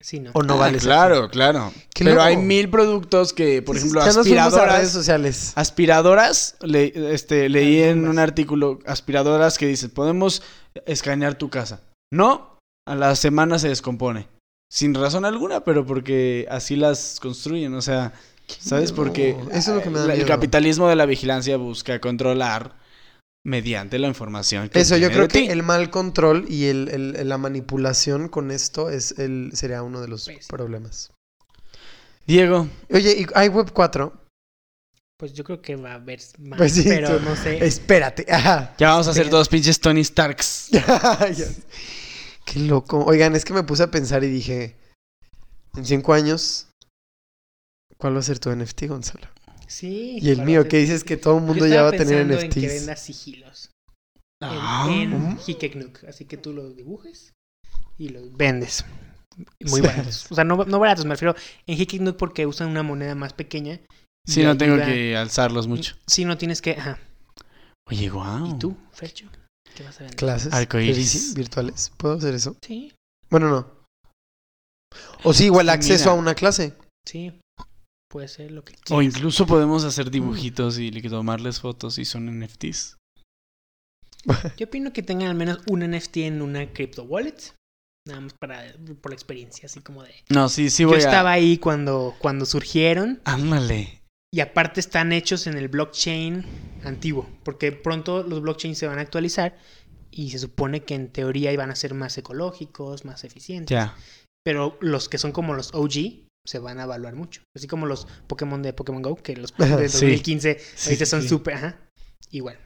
Sí, 0.00 0.20
no. 0.20 0.30
¿O 0.34 0.42
no 0.42 0.54
Ah, 0.54 0.58
vales 0.58 0.82
Claro, 0.82 1.28
claro. 1.30 1.72
Qué 1.94 2.04
Pero 2.04 2.16
loco. 2.16 2.26
hay 2.26 2.36
mil 2.36 2.68
productos 2.70 3.32
que, 3.32 3.60
por 3.62 3.76
ejemplo, 3.76 4.00
ya 4.00 4.12
nos 4.12 4.26
fuimos 4.26 4.38
a 4.38 4.48
redes 4.48 4.54
aspiradoras. 4.56 4.92
sociales. 4.92 5.52
Aspiradoras, 5.56 6.56
le- 6.62 7.14
este, 7.14 7.48
leí 7.48 7.82
en 7.82 8.06
un 8.08 8.18
artículo, 8.18 8.78
aspiradoras 8.86 9.58
que 9.58 9.66
dicen, 9.66 9.90
podemos 9.90 10.42
escanear 10.86 11.36
tu 11.36 11.48
casa. 11.50 11.80
No, 12.12 12.58
a 12.86 12.94
la 12.94 13.16
semana 13.16 13.58
se 13.58 13.68
descompone. 13.68 14.28
Sin 14.70 14.94
razón 14.94 15.24
alguna, 15.24 15.64
pero 15.64 15.86
porque 15.86 16.46
así 16.50 16.76
las 16.76 17.18
construyen, 17.20 17.74
o 17.74 17.82
sea, 17.82 18.12
¿sabes? 18.58 18.92
Porque 18.92 19.30
Eso 19.50 19.70
es 19.70 19.76
lo 19.76 19.82
que 19.82 19.90
me 19.90 19.98
da 20.00 20.06
la- 20.06 20.12
el 20.14 20.18
miedo. 20.20 20.28
capitalismo 20.28 20.88
de 20.88 20.96
la 20.96 21.06
vigilancia 21.06 21.56
busca 21.56 22.00
controlar 22.00 22.74
mediante 23.46 23.98
la 23.98 24.08
información. 24.08 24.68
que 24.68 24.80
Eso, 24.80 24.96
yo 24.96 25.08
creo 25.08 25.22
de 25.22 25.28
que 25.28 25.40
ti. 25.42 25.46
el 25.48 25.62
mal 25.62 25.88
control 25.90 26.46
y 26.48 26.66
el, 26.66 26.88
el- 26.88 27.28
la 27.28 27.38
manipulación 27.38 28.28
con 28.28 28.50
esto 28.50 28.90
es 28.90 29.18
el, 29.18 29.50
sería 29.54 29.82
uno 29.82 30.00
de 30.00 30.08
los 30.08 30.24
Pues. 30.24 30.46
problemas. 30.48 31.12
Diego, 32.26 32.68
Oye, 32.92 33.20
¿y 33.20 33.26
hay 33.34 33.48
Web 33.48 33.70
4? 33.72 34.12
Pues 35.18 35.32
yo 35.32 35.44
creo 35.44 35.62
que 35.62 35.76
va 35.76 35.92
a 35.92 35.94
haber 35.94 36.20
más, 36.40 36.58
Pues 36.58 36.72
sí, 36.74 36.82
pero 36.86 37.18
tú- 37.18 37.24
no 37.24 37.36
sé. 37.36 37.64
Espérate. 37.64 38.26
Ajá. 38.28 38.74
ya 38.78 38.88
vamos 38.90 39.06
a 39.06 39.12
hacer 39.12 39.30
todos 39.30 39.48
pinches 39.48 39.78
Tony 39.80 40.02
Starks. 40.04 40.70
Qué 42.44 42.58
loco. 42.60 43.04
Oigan, 43.04 43.34
es 43.36 43.44
que 43.44 43.52
me 43.54 43.62
puse 43.62 43.82
a 43.84 43.90
pensar 43.90 44.22
y 44.24 44.28
dije, 44.28 44.76
en 45.76 45.84
cinco 45.86 46.12
años, 46.14 46.68
¿cuál 47.96 48.14
va 48.16 48.18
a 48.20 48.22
ser 48.22 48.38
tu 48.38 48.50
NFT, 48.54 48.86
Gonzalo? 48.88 49.28
Sí. 49.68 50.18
Y 50.20 50.30
el 50.30 50.42
mío, 50.42 50.60
hacer- 50.60 50.70
que 50.70 50.78
dices 50.78 51.04
que 51.04 51.16
todo 51.16 51.38
el 51.38 51.44
mundo 51.44 51.66
ya 51.66 51.82
va 51.82 51.88
a 51.88 51.92
tener 51.92 52.30
en 52.30 52.50
que 52.50 52.66
vendas 52.68 53.02
sigilos. 53.02 53.70
En, 54.40 54.48
Ah. 54.50 54.86
en 54.90 55.38
Hikeknuk. 55.46 56.04
Así 56.04 56.24
que 56.26 56.36
tú 56.36 56.52
los 56.52 56.76
dibujes 56.76 57.32
y 57.98 58.10
los 58.10 58.36
vendes. 58.36 58.84
Muy 59.70 59.80
baratos. 59.80 60.30
O 60.30 60.34
sea, 60.34 60.44
no, 60.44 60.56
no 60.64 60.78
baratos, 60.78 61.04
me 61.04 61.14
refiero 61.14 61.34
en 61.66 61.78
Hikeknuk 61.80 62.16
porque 62.16 62.46
usan 62.46 62.68
una 62.68 62.82
moneda 62.82 63.14
más 63.14 63.32
pequeña. 63.32 63.80
Sí, 64.26 64.42
no 64.42 64.56
tengo 64.56 64.74
ayuda- 64.74 64.86
que 64.86 65.16
alzarlos 65.16 65.66
mucho. 65.68 65.94
Sí, 66.06 66.24
no 66.24 66.36
tienes 66.36 66.60
que. 66.62 66.72
Ajá. 66.72 66.98
Oye, 67.88 68.10
wow. 68.10 68.50
¿Y 68.54 68.58
tú, 68.58 68.76
Fercho? 68.92 69.28
¿Qué 69.74 69.82
vas 69.84 69.96
a 70.00 70.04
vender? 70.04 70.16
Clases. 70.16 70.52
Sí, 71.06 71.34
virtuales. 71.34 71.92
¿Puedo 71.96 72.14
hacer 72.16 72.34
eso? 72.34 72.56
Sí, 72.62 72.92
Bueno, 73.30 73.48
no. 73.50 73.76
O 75.24 75.32
sí, 75.32 75.44
igual 75.46 75.66
Sí, 75.66 75.70
acceso 75.72 76.04
mira. 76.04 76.12
a 76.12 76.14
una 76.14 76.34
clase. 76.34 76.74
sí. 77.06 77.32
Puede 78.16 78.28
ser 78.28 78.50
lo 78.50 78.64
que 78.64 78.74
O 78.88 79.02
incluso 79.02 79.46
podemos 79.46 79.84
hacer 79.84 80.10
dibujitos 80.10 80.78
y 80.78 80.90
le- 80.90 81.02
tomarles 81.06 81.60
fotos 81.60 81.98
y 81.98 82.06
son 82.06 82.30
NFTs. 82.40 82.96
Yo 84.56 84.64
opino 84.68 84.90
que 84.94 85.02
tengan 85.02 85.28
al 85.28 85.34
menos 85.34 85.58
un 85.68 85.82
NFT 85.82 86.16
en 86.24 86.40
una 86.40 86.72
crypto 86.72 87.02
wallet. 87.02 87.36
Nada 88.08 88.22
más 88.22 88.32
para, 88.40 88.72
por 89.02 89.10
la 89.10 89.16
experiencia, 89.16 89.66
así 89.66 89.80
como 89.80 90.02
de... 90.02 90.14
No, 90.30 90.48
sí, 90.48 90.70
sí 90.70 90.84
Yo 90.84 90.88
voy 90.88 90.96
estaba 90.98 91.28
a... 91.28 91.34
ahí 91.34 91.58
cuando, 91.58 92.14
cuando 92.18 92.46
surgieron 92.46 93.20
Ándale. 93.24 94.00
y 94.32 94.40
aparte 94.40 94.80
están 94.80 95.12
hechos 95.12 95.46
en 95.46 95.58
el 95.58 95.68
blockchain 95.68 96.42
antiguo, 96.84 97.28
porque 97.44 97.70
pronto 97.70 98.22
los 98.22 98.40
blockchains 98.40 98.78
se 98.78 98.86
van 98.86 98.98
a 98.98 99.02
actualizar 99.02 99.58
y 100.10 100.30
se 100.30 100.38
supone 100.38 100.84
que 100.84 100.94
en 100.94 101.12
teoría 101.12 101.52
iban 101.52 101.70
a 101.70 101.76
ser 101.76 101.92
más 101.92 102.16
ecológicos, 102.16 103.04
más 103.04 103.24
eficientes. 103.24 103.74
Ya. 103.74 103.94
Pero 104.42 104.78
los 104.80 105.10
que 105.10 105.18
son 105.18 105.32
como 105.32 105.52
los 105.52 105.74
OG 105.74 106.24
se 106.46 106.58
van 106.58 106.78
a 106.80 106.84
evaluar 106.84 107.14
mucho. 107.14 107.42
Así 107.56 107.66
como 107.66 107.86
los 107.86 108.06
Pokémon 108.26 108.62
de 108.62 108.72
Pokémon 108.72 109.02
Go, 109.02 109.16
que 109.16 109.36
los 109.36 109.54
de 109.58 109.88
sí. 109.88 110.06
2015 110.06 110.58
Sí, 110.58 110.88
ahorita 110.90 111.04
sí, 111.04 111.10
son 111.10 111.22
sí. 111.22 111.28
súper... 111.28 111.54
Ajá. 111.54 111.76
Igual. 112.30 112.58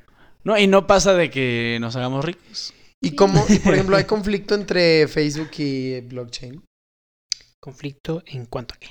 No, 0.45 0.57
y 0.59 0.67
no 0.67 0.87
pasa 0.87 1.15
de 1.15 1.31
que 1.31 1.79
nos 1.81 1.97
hagamos 1.97 2.25
ricos. 2.25 2.73
¿Y 3.03 3.15
cómo, 3.15 3.45
y 3.49 3.59
por 3.59 3.75
ejemplo, 3.75 3.97
hay 3.97 4.05
conflicto 4.05 4.55
entre 4.55 5.07
Facebook 5.09 5.51
y 5.59 6.01
blockchain? 6.01 6.63
Conflicto 7.61 8.23
en 8.27 8.47
cuanto 8.47 8.75
a 8.75 8.79
qué. 8.79 8.89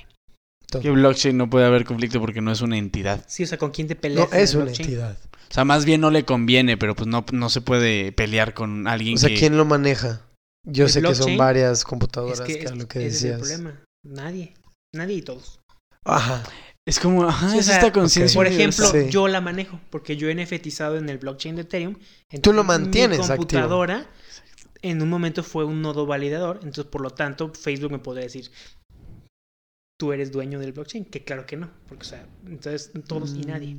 Que 0.80 0.90
blockchain 0.90 1.36
no 1.36 1.50
puede 1.50 1.66
haber 1.66 1.84
conflicto 1.84 2.20
porque 2.20 2.40
no 2.40 2.52
es 2.52 2.60
una 2.60 2.78
entidad. 2.78 3.24
Sí, 3.26 3.42
o 3.42 3.46
sea, 3.46 3.58
¿con 3.58 3.72
quién 3.72 3.88
te 3.88 3.96
peleas? 3.96 4.30
No, 4.30 4.36
es 4.38 4.54
una 4.54 4.64
blockchain? 4.66 4.88
entidad. 4.88 5.18
O 5.50 5.52
sea, 5.54 5.64
más 5.64 5.84
bien 5.84 6.00
no 6.00 6.12
le 6.12 6.24
conviene, 6.24 6.76
pero 6.76 6.94
pues 6.94 7.08
no, 7.08 7.24
no 7.32 7.48
se 7.50 7.60
puede 7.60 8.12
pelear 8.12 8.54
con 8.54 8.86
alguien 8.86 9.16
O 9.16 9.18
sea, 9.18 9.30
que... 9.30 9.34
¿quién 9.34 9.56
lo 9.56 9.64
maneja? 9.64 10.20
Yo 10.64 10.84
¿El 10.84 10.90
sé 10.90 11.00
que 11.00 11.06
son 11.08 11.16
blockchain? 11.16 11.38
varias 11.38 11.82
computadoras, 11.84 12.38
Es 12.38 12.46
que, 12.46 12.58
que 12.60 12.64
es 12.66 12.76
lo 12.76 12.86
que 12.86 13.06
ese 13.06 13.08
es 13.08 13.24
el 13.24 13.30
decías. 13.30 13.40
problema. 13.40 13.84
Nadie. 14.04 14.54
Nadie 14.94 15.16
y 15.16 15.22
todos. 15.22 15.60
Ajá. 16.04 16.42
Es 16.86 16.98
como, 16.98 17.24
ajá, 17.28 17.50
Sí, 17.50 17.56
o 17.58 17.60
es 17.60 17.66
sea, 17.66 17.76
esta 17.76 17.92
conciencia 17.92 18.36
Por 18.38 18.46
ejemplo. 18.46 18.86
Sí. 18.86 19.10
yo 19.10 19.28
la 19.28 19.40
manejo 19.40 19.78
porque 19.90 20.16
yo 20.16 20.28
he 20.28 20.34
NFTizado 20.34 20.96
en 20.96 21.08
el 21.08 21.18
blockchain 21.18 21.54
de 21.56 21.62
Ethereum. 21.62 21.96
Tú 22.42 22.52
lo 22.52 22.64
mantienes 22.64 23.18
Mi 23.18 23.24
activo. 23.24 23.36
computadora 23.36 24.06
en 24.82 25.02
un 25.02 25.08
momento 25.10 25.42
fue 25.42 25.64
un 25.64 25.82
nodo 25.82 26.06
validador. 26.06 26.56
Entonces, 26.62 26.86
por 26.86 27.02
lo 27.02 27.10
tanto, 27.10 27.52
Facebook 27.54 27.92
me 27.92 27.98
podría 27.98 28.24
decir, 28.24 28.50
tú 29.98 30.12
eres 30.12 30.32
dueño 30.32 30.58
del 30.58 30.72
blockchain. 30.72 31.04
Que 31.04 31.22
claro 31.22 31.46
que 31.46 31.56
no. 31.56 31.70
Porque, 31.86 32.02
o 32.02 32.08
sea, 32.08 32.26
entonces 32.46 32.90
todos 33.06 33.34
y 33.34 33.42
nadie. 33.42 33.76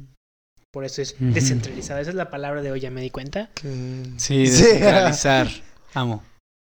Por 0.71 0.85
eso 0.85 1.01
es 1.01 1.15
descentralizado. 1.19 1.99
Esa 1.99 2.11
es 2.11 2.15
la 2.15 2.29
palabra 2.29 2.61
de 2.61 2.71
hoy, 2.71 2.79
ya 2.79 2.91
me 2.91 3.01
di 3.01 3.09
cuenta. 3.09 3.49
Sí, 3.61 4.13
Sí. 4.17 4.37
descentralizar. 4.43 5.47
Amo. 5.95 6.23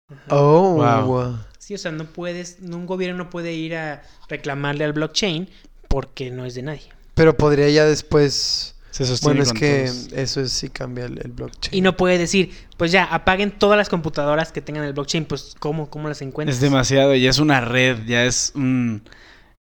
Ajá. 0.10 0.24
Oh, 0.30 0.76
Wow. 0.76 1.06
wow. 1.08 1.40
Sí, 1.68 1.74
o 1.74 1.78
sea, 1.78 1.92
no 1.92 2.06
puedes, 2.06 2.60
un 2.62 2.86
gobierno 2.86 3.18
no 3.26 3.30
puede 3.30 3.52
ir 3.54 3.76
a 3.76 4.02
reclamarle 4.30 4.86
al 4.86 4.94
blockchain 4.94 5.50
porque 5.90 6.32
no 6.32 6.46
es 6.46 6.56
de 6.56 6.62
nadie. 6.62 6.88
Pero 7.14 7.36
podría 7.36 7.68
ya 7.70 7.84
después... 7.84 8.74
Se 8.90 9.06
sostiene 9.06 9.42
Bueno, 9.42 9.44
es 9.44 9.60
que 9.60 9.84
todos. 9.86 10.14
eso 10.14 10.40
es, 10.42 10.54
sí 10.54 10.70
cambia 10.70 11.06
el, 11.06 11.20
el 11.24 11.32
blockchain. 11.34 11.76
Y 11.78 11.82
no 11.82 11.98
puede 11.98 12.18
decir, 12.18 12.52
pues 12.78 12.94
ya, 12.94 13.04
apaguen 13.04 13.52
todas 13.52 13.78
las 13.78 13.90
computadoras 13.90 14.54
que 14.54 14.62
tengan 14.62 14.86
el 14.86 14.94
blockchain, 14.94 15.26
pues 15.26 15.56
¿cómo? 15.60 15.90
¿Cómo 15.90 16.08
las 16.08 16.22
encuentras? 16.22 16.56
Es 16.56 16.62
demasiado, 16.62 17.14
ya 17.16 17.30
es 17.30 17.38
una 17.40 17.60
red, 17.60 17.98
ya 18.08 18.24
es 18.26 18.54
un... 18.56 19.04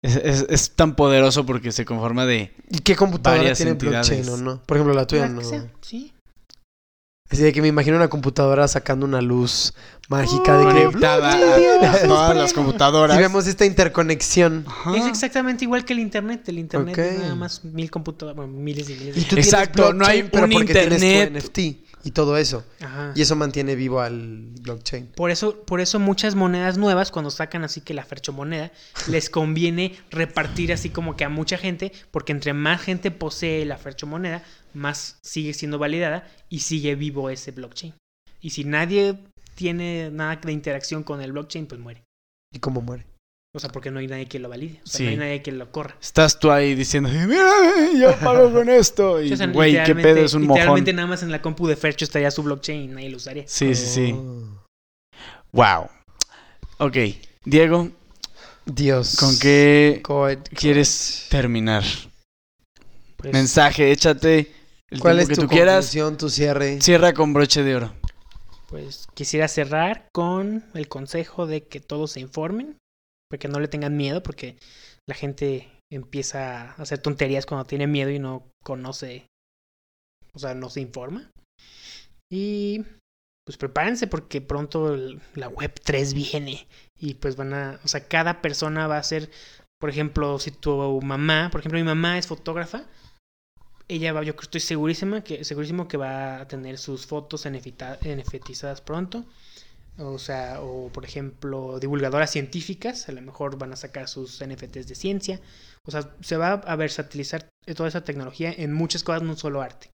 Es, 0.00 0.14
es- 0.16 0.46
es 0.48 0.70
tan 0.76 0.94
poderoso 0.94 1.44
porque 1.44 1.72
se 1.72 1.84
conforma 1.84 2.24
de... 2.24 2.54
¿Y 2.70 2.78
qué 2.78 2.94
computadora 2.94 3.40
varias 3.42 3.58
tiene 3.58 3.72
entidades. 3.72 4.08
blockchain 4.08 4.28
o 4.32 4.36
no? 4.36 4.62
Por 4.62 4.76
ejemplo, 4.76 4.94
la 4.94 5.06
tuya 5.08 5.22
La 5.22 5.28
no. 5.30 5.42
Sí. 5.82 6.12
Así 7.28 7.43
de 7.43 7.53
que 7.53 7.61
me 7.61 7.69
imagino 7.69 7.97
una 7.97 8.09
computadora 8.09 8.69
sacando 8.69 9.05
una 9.05 9.20
luz 9.20 9.74
mágica 10.09 10.59
de 10.59 10.66
que... 10.66 10.85
Conectada 10.85 11.32
a, 11.32 12.07
todas 12.07 12.36
las 12.36 12.53
computadoras. 12.53 13.16
Y 13.16 13.20
vemos 13.20 13.47
esta 13.48 13.65
interconexión. 13.66 14.65
Ajá. 14.66 14.97
Es 14.97 15.07
exactamente 15.07 15.65
igual 15.65 15.85
que 15.85 15.93
el 15.93 15.98
internet. 15.98 16.48
El 16.48 16.59
internet 16.61 16.97
es 16.97 17.16
Ok. 17.16 17.23
nada 17.23 17.35
más 17.35 17.65
mil 17.65 17.90
computadoras, 17.90 18.36
bueno, 18.36 18.53
miles 18.53 18.89
y 18.90 18.94
miles 18.94 19.15
de... 19.16 19.20
Y 19.20 19.24
tú 19.24 19.36
Exacto, 19.36 19.82
tienes 19.82 19.94
no 19.97 20.07
hay 20.07 20.23
blockchain, 20.23 20.31
pero 20.31 20.44
un 20.47 20.53
porque 20.53 20.73
tienes 20.73 21.01
tu 21.01 21.07
internet. 21.07 21.44
NFT 21.44 21.85
y 22.06 22.12
todo 22.12 22.36
eso. 22.36 22.64
Ajá. 22.80 23.12
Y 23.16 23.22
eso 23.22 23.34
mantiene 23.34 23.74
vivo 23.74 24.00
al 24.00 24.52
blockchain. 24.60 25.08
Por 25.08 25.32
eso, 25.32 25.64
por 25.64 25.80
eso 25.80 25.98
muchas 25.98 26.36
monedas 26.36 26.78
nuevas, 26.78 27.10
cuando 27.10 27.32
sacan 27.32 27.64
así 27.64 27.80
que 27.80 27.94
la 27.94 28.04
ferchomoneda, 28.04 28.70
les 29.10 29.28
conviene 29.28 29.98
repartir 30.10 30.72
así 30.72 30.90
como 30.90 31.16
que 31.16 31.24
a 31.24 31.28
mucha 31.28 31.58
gente, 31.58 31.90
porque 32.12 32.30
entre 32.30 32.52
más 32.52 32.80
gente 32.80 33.10
posee 33.10 33.64
la 33.66 33.76
ferchomoneda, 33.76 34.44
más 34.72 35.18
sigue 35.22 35.52
siendo 35.52 35.80
validada 35.80 36.30
y 36.48 36.60
sigue 36.60 36.94
vivo 36.94 37.28
ese 37.28 37.50
blockchain. 37.50 37.94
Y 38.40 38.50
si 38.50 38.62
nadie 38.62 39.18
tiene 39.56 40.10
nada 40.12 40.36
de 40.36 40.52
interacción 40.52 41.02
con 41.02 41.20
el 41.20 41.32
blockchain, 41.32 41.66
pues 41.66 41.80
muere. 41.80 42.04
¿Y 42.52 42.60
cómo 42.60 42.82
muere? 42.82 43.04
O 43.56 43.58
sea, 43.58 43.70
porque 43.70 43.90
no 43.90 44.00
hay 44.00 44.06
nadie 44.06 44.26
que 44.26 44.38
lo 44.38 44.50
valide. 44.50 44.80
O 44.84 44.86
sea, 44.86 44.98
Sí. 44.98 45.04
no 45.04 45.10
hay 45.12 45.16
nadie 45.16 45.42
que 45.42 45.50
lo 45.50 45.72
corra. 45.72 45.96
Estás 45.98 46.38
tú 46.38 46.50
ahí 46.50 46.74
diciendo, 46.74 47.08
mira, 47.08 47.50
yo 47.98 48.14
pago 48.18 48.52
con 48.52 48.68
esto. 48.68 49.22
Y, 49.22 49.28
Sí, 49.28 49.34
o 49.34 49.36
sea, 49.38 49.46
güey, 49.46 49.82
qué 49.82 49.94
pedo, 49.94 50.18
es 50.18 50.34
un 50.34 50.42
mojón. 50.42 50.56
Literalmente 50.58 50.92
nada 50.92 51.08
más 51.08 51.22
en 51.22 51.30
la 51.32 51.40
compu 51.40 51.66
de 51.66 51.74
Fercho 51.74 52.04
estaría 52.04 52.30
su 52.30 52.42
blockchain 52.42 52.82
y 52.82 52.86
nadie 52.88 53.08
lo 53.08 53.16
usaría. 53.16 53.44
Sí, 53.46 53.74
sí, 53.74 53.86
sí. 53.86 54.12
Oh. 54.14 54.62
Wow. 55.52 55.88
Ok, 56.78 56.96
Diego, 57.46 57.88
Dios. 58.66 59.16
¿con 59.16 59.38
qué 59.38 60.02
God. 60.04 60.36
quieres 60.54 61.26
terminar? 61.30 61.82
Pues, 63.16 63.32
Mensaje, 63.32 63.90
échate 63.90 64.52
el 64.90 65.00
¿Cuál 65.00 65.18
es 65.20 65.28
que 65.28 65.34
tu 65.34 65.42
tú 65.42 65.48
quieras. 65.48 65.86
conclusión, 65.86 66.18
tu 66.18 66.28
cierre? 66.28 66.78
Cierra 66.82 67.14
con 67.14 67.32
broche 67.32 67.62
de 67.62 67.76
oro. 67.76 67.94
Pues 68.68 69.06
quisiera 69.14 69.48
cerrar 69.48 70.08
con 70.12 70.64
el 70.74 70.88
consejo 70.88 71.46
de 71.46 71.62
que 71.66 71.80
todos 71.80 72.10
se 72.12 72.20
informen, 72.20 72.76
porque 73.31 73.48
no 73.48 73.61
le 73.61 73.69
tengan 73.69 73.97
miedo, 73.97 74.23
porque 74.23 74.57
la 75.09 75.15
gente 75.15 75.70
empieza 75.93 76.73
a 76.73 76.74
hacer 76.74 76.98
tonterías 76.98 77.47
cuando 77.47 77.66
tiene 77.66 77.86
miedo 77.86 78.11
y 78.11 78.19
no 78.19 78.51
conoce, 78.62 79.27
o 80.35 80.39
sea, 80.39 80.55
no 80.55 80.70
se 80.70 80.81
informa. 80.81 81.31
Y 82.31 82.85
pues 83.47 83.57
prepárense 83.59 84.09
porque 84.09 84.40
pronto 84.40 84.97
la 85.35 85.48
web 85.48 85.73
3 85.82 86.15
viene 86.15 86.66
y 86.98 87.15
pues 87.15 87.36
van 87.36 87.55
a, 87.55 87.81
o 87.85 87.89
sea, 87.89 88.09
cada 88.09 88.43
persona 88.43 88.89
va 88.89 88.98
a 88.98 89.03
ser, 89.03 89.31
por 89.78 89.90
ejemplo, 89.90 90.39
si 90.40 90.51
tu 90.51 91.01
mamá, 91.01 91.48
por 91.53 91.61
ejemplo, 91.61 91.78
mi 91.78 91.85
mamá 91.85 92.19
es 92.19 92.27
fotógrafa, 92.27 92.86
ella 93.89 94.12
va, 94.12 94.24
yo 94.24 94.35
estoy 94.40 94.61
segurísima 94.61 95.23
que, 95.23 95.44
segurísimo 95.44 95.86
que 95.86 95.97
va 95.97 96.40
a 96.40 96.48
tener 96.48 96.78
sus 96.78 97.07
fotos 97.07 97.47
NFTizadas 97.47 98.81
pronto. 98.81 99.24
O 99.98 100.18
sea, 100.18 100.60
o 100.60 100.90
por 100.90 101.05
ejemplo, 101.05 101.78
divulgadoras 101.81 102.31
científicas, 102.31 103.09
a 103.09 103.12
lo 103.12 103.23
mejor 103.23 103.59
van 103.59 103.73
a 103.73 103.77
sacar 103.77 104.09
sus 104.09 104.44
NFTs 104.44 104.86
de 104.86 104.94
ciencia. 104.94 105.40
O 105.85 105.90
sea, 105.90 106.10
se 106.20 106.36
va 106.36 106.52
a 106.52 106.77
versatilizar 106.77 107.48
toda 107.74 107.89
esa 107.89 108.05
tecnología 108.05 108.52
en 108.56 108.73
muchas 108.73 109.02
cosas, 109.02 109.23
no 109.23 109.36
solo 109.36 109.62
arte. 109.62 109.90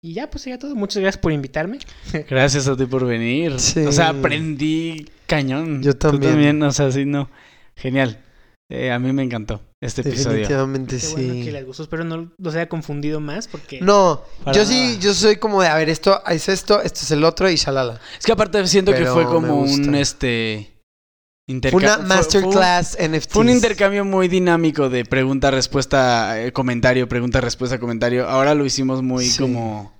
Y 0.00 0.14
ya, 0.14 0.30
pues 0.30 0.42
sería 0.42 0.58
todo. 0.58 0.74
Muchas 0.76 1.02
gracias 1.02 1.20
por 1.20 1.32
invitarme. 1.32 1.80
Gracias 2.30 2.68
a 2.68 2.76
ti 2.76 2.86
por 2.86 3.04
venir. 3.04 3.58
Sí. 3.58 3.80
O 3.80 3.90
sea, 3.90 4.10
aprendí 4.10 5.08
cañón. 5.26 5.82
Yo 5.82 5.94
Tú 5.94 6.10
también. 6.10 6.32
también, 6.32 6.62
o 6.62 6.70
sea, 6.70 6.92
sí, 6.92 7.04
no. 7.04 7.28
Genial. 7.74 8.22
Eh, 8.70 8.92
a 8.92 9.00
mí 9.00 9.12
me 9.12 9.24
encantó 9.24 9.60
este 9.80 10.00
episodio. 10.00 10.38
Definitivamente 10.38 10.96
Qué 10.98 11.06
bueno 11.08 11.34
sí. 11.34 11.44
que 11.44 11.52
les 11.52 11.66
gustó. 11.66 11.82
Espero 11.84 12.04
no 12.04 12.32
los 12.38 12.54
haya 12.54 12.68
confundido 12.68 13.20
más 13.20 13.46
porque... 13.48 13.80
No, 13.80 14.22
Para 14.44 14.56
yo 14.56 14.62
nada. 14.64 14.74
sí, 14.74 14.98
yo 15.00 15.14
soy 15.14 15.36
como 15.36 15.62
de, 15.62 15.68
a 15.68 15.76
ver, 15.76 15.88
esto 15.88 16.20
es 16.28 16.48
esto, 16.48 16.82
esto 16.82 17.00
es 17.02 17.10
el 17.12 17.22
otro 17.24 17.48
y 17.50 17.56
shalala. 17.56 18.00
Es 18.18 18.26
que 18.26 18.32
aparte 18.32 18.66
siento 18.66 18.92
que 18.92 19.06
fue 19.06 19.24
como 19.24 19.60
un 19.62 19.94
este 19.94 20.72
Fue 21.46 21.54
intercambio. 21.54 21.94
una 21.96 22.06
masterclass 22.06 22.96
NFT. 23.00 23.30
Fue 23.30 23.42
un 23.42 23.50
intercambio 23.50 24.04
muy 24.04 24.26
dinámico 24.28 24.88
de 24.90 25.04
pregunta, 25.04 25.50
respuesta, 25.50 26.42
eh, 26.42 26.52
comentario, 26.52 27.08
pregunta, 27.08 27.40
respuesta, 27.40 27.78
comentario. 27.78 28.28
Ahora 28.28 28.54
lo 28.54 28.64
hicimos 28.64 29.02
muy 29.02 29.26
Sí. 29.26 29.38
como 29.40 29.96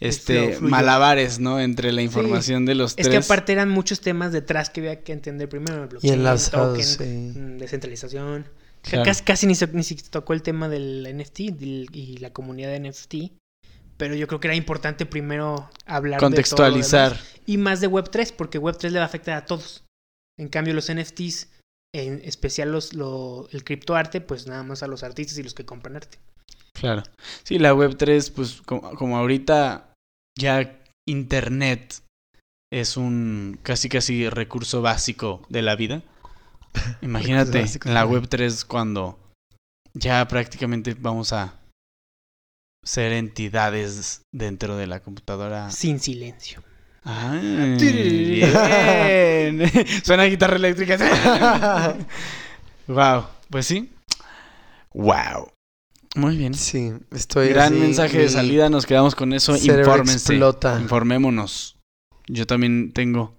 este 0.00 0.58
malabares, 0.60 1.38
¿no? 1.38 1.60
Entre 1.60 1.92
la 1.92 2.02
información 2.02 2.66
de 2.66 2.74
los 2.74 2.90
Es 2.92 2.96
tres. 2.96 3.08
que 3.08 3.16
aparte 3.16 3.52
eran 3.52 3.70
muchos 3.70 4.00
temas 4.00 4.32
detrás 4.32 4.68
que 4.68 4.80
había 4.80 5.02
que 5.02 5.12
entender 5.12 5.48
primero. 5.48 5.84
El 5.84 5.98
Y 6.02 6.10
enlazados, 6.10 6.96
token, 6.96 7.32
sí. 7.34 7.38
mm, 7.38 7.58
descentralización 7.58 8.46
Claro. 8.84 9.04
Casi, 9.04 9.24
casi 9.24 9.46
ni 9.46 9.54
se, 9.54 9.66
ni 9.68 9.82
se 9.82 9.94
tocó 10.10 10.34
el 10.34 10.42
tema 10.42 10.68
del 10.68 11.06
NFT 11.16 11.40
y 11.40 12.18
la 12.18 12.32
comunidad 12.32 12.70
de 12.70 12.80
NFT. 12.90 13.14
Pero 13.96 14.14
yo 14.14 14.26
creo 14.26 14.40
que 14.40 14.48
era 14.48 14.56
importante 14.56 15.06
primero 15.06 15.70
hablar 15.86 16.18
de 16.18 16.20
todo 16.20 16.28
lo 16.30 16.34
Contextualizar. 16.34 17.12
demás. 17.12 17.40
y 17.46 17.56
más 17.58 17.80
de 17.80 17.88
Web3, 17.88 18.32
porque 18.36 18.60
Web3 18.60 18.90
le 18.90 18.98
va 18.98 19.04
a 19.04 19.06
afectar 19.06 19.36
a 19.36 19.46
todos. 19.46 19.84
En 20.38 20.48
cambio, 20.48 20.74
los 20.74 20.92
NFTs, 20.92 21.48
en 21.94 22.20
especial 22.24 22.72
los, 22.72 22.92
lo- 22.92 23.48
el 23.52 23.62
criptoarte, 23.64 24.20
pues 24.20 24.46
nada 24.48 24.64
más 24.64 24.82
a 24.82 24.88
los 24.88 25.02
artistas 25.04 25.38
y 25.38 25.42
los 25.44 25.54
que 25.54 25.64
compran 25.64 25.96
arte. 25.96 26.18
Claro. 26.72 27.04
Sí, 27.44 27.58
la 27.60 27.72
web 27.72 27.96
3, 27.96 28.30
pues 28.30 28.60
como, 28.62 28.94
como 28.96 29.16
ahorita 29.16 29.92
ya 30.36 30.80
internet 31.08 32.00
es 32.72 32.96
un 32.96 33.58
casi 33.62 33.88
casi 33.88 34.28
recurso 34.28 34.82
básico 34.82 35.46
de 35.48 35.62
la 35.62 35.76
vida. 35.76 36.02
Imagínate 37.02 37.60
en 37.60 37.94
la 37.94 38.02
sí. 38.02 38.08
web 38.08 38.28
3 38.28 38.64
cuando 38.64 39.18
ya 39.94 40.26
prácticamente 40.26 40.94
vamos 40.98 41.32
a 41.32 41.54
ser 42.82 43.12
entidades 43.12 44.22
dentro 44.32 44.76
de 44.76 44.86
la 44.86 45.00
computadora. 45.00 45.70
Sin 45.70 46.00
silencio. 46.00 46.62
Ay, 47.04 47.76
bien. 47.78 49.62
Suena 50.04 50.24
guitarra 50.24 50.56
eléctrica. 50.56 50.96
wow, 52.86 53.24
pues 53.50 53.66
sí. 53.66 53.90
Wow. 54.94 55.50
Muy 56.14 56.36
bien. 56.36 56.54
Sí, 56.54 56.92
estoy 57.10 57.48
Gran 57.48 57.72
así, 57.72 57.82
mensaje 57.82 58.18
de 58.18 58.28
salida, 58.28 58.70
nos 58.70 58.86
quedamos 58.86 59.14
con 59.14 59.32
eso. 59.32 59.56
Infórmense. 59.56 60.32
explota. 60.32 60.80
Informémonos. 60.80 61.76
Yo 62.26 62.46
también 62.46 62.92
tengo 62.92 63.33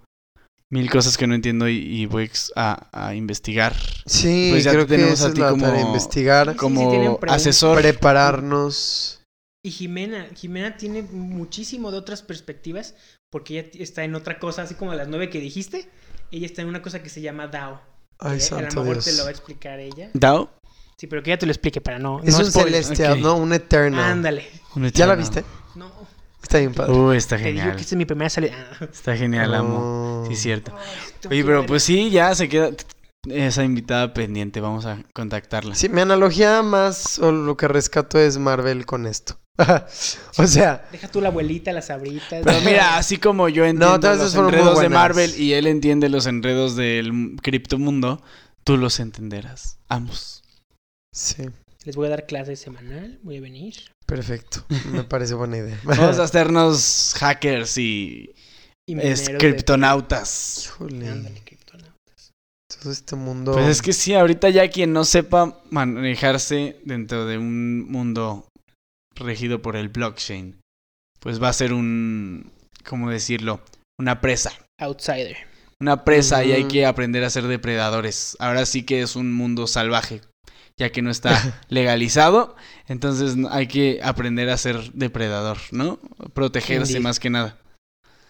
mil 0.75 0.89
cosas 0.91 1.17
que 1.17 1.25
no 1.25 1.33
entiendo 1.35 1.67
y, 1.69 1.77
y 1.77 2.05
voy 2.05 2.29
a, 2.55 2.87
a 2.91 3.15
investigar. 3.15 3.73
Sí, 4.05 4.49
Pues 4.51 4.63
ya 4.65 4.71
creo 4.71 4.85
te 4.85 4.89
que 4.91 4.95
tenemos 4.97 5.19
esa 5.19 5.25
a 5.25 5.27
es 5.29 5.33
ti 5.33 5.39
la 5.41 5.49
como- 5.51 5.65
tarea, 5.65 5.81
investigar, 5.81 6.47
Sí, 6.47 6.51
sí, 6.53 6.57
Como 6.57 6.79
tienen 6.89 7.01
preguntas. 7.17 7.35
asesor. 7.41 7.81
prepararnos. 7.81 9.21
Y 9.63 9.71
Jimena, 9.71 10.27
Jimena 10.35 10.77
tiene 10.77 11.01
muchísimo 11.01 11.91
de 11.91 11.97
otras 11.97 12.21
perspectivas, 12.21 12.93
porque 13.31 13.57
ella 13.59 13.69
está 13.83 14.03
en 14.03 14.13
otra 14.15 14.37
cosa, 14.37 14.61
así 14.63 14.75
como 14.75 14.93
las 14.93 15.07
nueve 15.07 15.29
que 15.29 15.39
dijiste. 15.39 15.89
Ella 16.31 16.45
está 16.45 16.61
en 16.61 16.67
una 16.67 16.81
cosa 16.81 17.01
que 17.01 17.09
se 17.09 17.21
llama 17.21 17.47
DAO. 17.47 17.81
Ay, 18.19 18.37
que 18.37 18.43
a 18.43 18.47
santo 18.47 18.75
lo 18.75 18.81
mejor 18.81 18.95
Dios. 18.95 19.05
te 19.05 19.13
lo 19.13 19.23
va 19.23 19.29
a 19.29 19.31
explicar 19.31 19.79
ella. 19.79 20.09
¿Dao? 20.13 20.49
Sí, 20.97 21.07
pero 21.07 21.23
que 21.23 21.31
ella 21.31 21.39
te 21.39 21.45
lo 21.45 21.51
explique 21.51 21.81
para 21.81 21.99
no. 21.99 22.21
Es 22.23 22.33
no 22.37 22.45
un 22.45 22.51
spoiler. 22.51 22.83
celestial, 22.83 23.13
Ok. 23.13 23.19
¿no? 23.19 23.35
Un 23.37 23.53
eterno. 23.53 24.01
Ándale. 24.01 24.45
Un 24.75 24.83
¿Ya 24.91 25.05
la 25.07 25.13
eterno. 25.13 25.15
viste? 25.17 25.43
No. 25.75 25.91
Está 26.45 26.59
bien 26.59 26.75
padre. 26.75 26.93
Uy, 26.93 27.17
está 27.17 27.37
Te 27.37 27.45
digo 27.45 27.57
genial. 27.57 27.75
que 27.75 27.81
esta 27.81 27.95
es 27.95 27.97
mi 27.97 28.05
primera 28.05 28.29
salida. 28.29 28.53
Ah. 28.79 28.85
Está 28.85 29.17
genial, 29.17 29.55
amo. 29.55 29.79
Oh. 29.79 30.25
Sí, 30.27 30.35
cierto. 30.35 30.71
Tengo 31.19 31.33
Oye, 31.33 31.43
pero 31.43 31.65
pues 31.65 31.81
sí, 31.81 32.11
ya 32.11 32.35
se 32.35 32.47
queda 32.47 32.69
esa 33.27 33.63
invitada 33.63 34.13
pendiente. 34.13 34.61
Vamos 34.61 34.85
a 34.85 35.01
contactarla. 35.15 35.73
Sí, 35.73 35.89
mi 35.89 36.01
analogía 36.01 36.61
más 36.61 37.17
o 37.17 37.31
lo 37.31 37.57
que 37.57 37.67
rescato 37.67 38.19
es 38.19 38.37
Marvel 38.37 38.85
con 38.85 39.07
esto. 39.07 39.39
o 40.37 40.45
sea, 40.45 40.87
Deja 40.91 41.07
tú 41.07 41.19
la 41.19 41.29
abuelita, 41.29 41.73
las 41.73 41.89
abritas. 41.89 42.43
Pero 42.45 42.61
mira, 42.61 42.95
así 42.95 43.17
como 43.17 43.49
yo 43.49 43.65
entiendo 43.65 43.99
todas 43.99 44.19
los 44.19 44.35
enredos 44.35 44.79
de. 44.79 44.89
Marvel 44.89 45.33
y 45.35 45.53
él 45.53 45.65
entiende 45.65 46.09
los 46.09 46.27
enredos 46.27 46.75
del 46.75 47.37
criptomundo, 47.41 48.21
tú 48.63 48.77
los 48.77 48.99
entenderás. 48.99 49.79
Ambos. 49.89 50.43
sí, 51.11 51.43
Les 51.85 51.95
voy 51.95 52.05
a 52.05 52.11
dar 52.11 52.27
clase 52.27 52.55
semanal. 52.55 53.19
Voy 53.23 53.37
a 53.37 53.41
venir. 53.41 53.94
Perfecto. 54.05 54.65
Me 54.91 55.03
parece 55.03 55.33
buena 55.33 55.57
idea. 55.57 55.79
Vamos 55.83 56.19
a 56.19 56.23
hacernos 56.23 57.13
hackers 57.17 57.77
y 57.77 58.33
Y 58.87 58.95
criptonautas. 59.37 60.65
Híjole, 60.65 61.09
Ándale, 61.09 61.41
criptonautas. 61.43 62.31
todo 62.81 62.91
este 62.91 63.15
mundo. 63.15 63.53
Pues 63.53 63.67
es 63.67 63.81
que 63.81 63.93
sí, 63.93 64.13
ahorita 64.13 64.49
ya 64.49 64.69
quien 64.69 64.93
no 64.93 65.03
sepa 65.05 65.59
manejarse 65.69 66.79
dentro 66.85 67.25
de 67.25 67.37
un 67.37 67.89
mundo 67.89 68.47
regido 69.15 69.61
por 69.61 69.75
el 69.75 69.89
blockchain, 69.89 70.59
pues 71.19 71.41
va 71.41 71.49
a 71.49 71.53
ser 71.53 71.73
un, 71.73 72.51
¿cómo 72.87 73.09
decirlo? 73.09 73.61
Una 73.99 74.21
presa. 74.21 74.51
Outsider. 74.79 75.37
Una 75.81 76.03
presa 76.03 76.43
y 76.43 76.51
hay 76.51 76.65
que 76.65 76.85
aprender 76.85 77.23
a 77.23 77.29
ser 77.29 77.47
depredadores. 77.47 78.37
Ahora 78.39 78.65
sí 78.65 78.83
que 78.83 79.01
es 79.01 79.15
un 79.15 79.33
mundo 79.33 79.67
salvaje, 79.67 80.21
ya 80.77 80.91
que 80.91 81.01
no 81.01 81.09
está 81.11 81.61
legalizado. 81.69 82.55
Entonces 82.87 83.35
hay 83.49 83.67
que 83.67 83.99
aprender 84.03 84.49
a 84.49 84.57
ser 84.57 84.91
depredador, 84.93 85.57
¿no? 85.71 85.99
Protegerse 86.33 86.93
Indeed. 86.93 87.03
más 87.03 87.19
que 87.19 87.29
nada. 87.29 87.57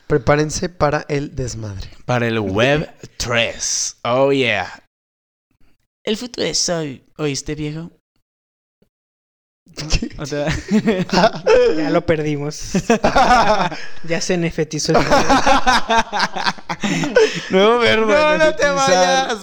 Prepárense 0.07 0.69
para 0.69 1.05
el 1.09 1.35
desmadre. 1.35 1.89
Para 2.05 2.27
el 2.27 2.39
Web 2.39 2.93
3. 3.17 3.97
Oh, 4.03 4.31
yeah. 4.31 4.83
El 6.03 6.17
futuro 6.17 6.45
es 6.45 6.69
hoy. 6.69 7.03
¿Oíste, 7.17 7.55
viejo? 7.55 7.91
O 10.19 10.25
sea, 10.25 10.47
Ya 11.75 11.89
lo 11.89 12.05
perdimos. 12.05 12.73
ya 14.07 14.21
se 14.21 14.37
nefetizó 14.37 14.93
el 14.93 15.03
Nuevo 17.49 17.79
verbo. 17.79 18.13
No, 18.13 18.37
no 18.37 18.55
te 18.55 18.69
vayas. 18.69 19.37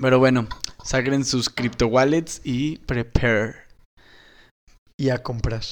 Pero 0.00 0.18
bueno, 0.18 0.48
saquen 0.84 1.24
sus 1.24 1.48
crypto 1.50 1.86
wallets 1.86 2.40
y 2.44 2.78
prepare. 2.78 3.54
y 4.98 5.10
a 5.10 5.22
comprar. 5.22 5.62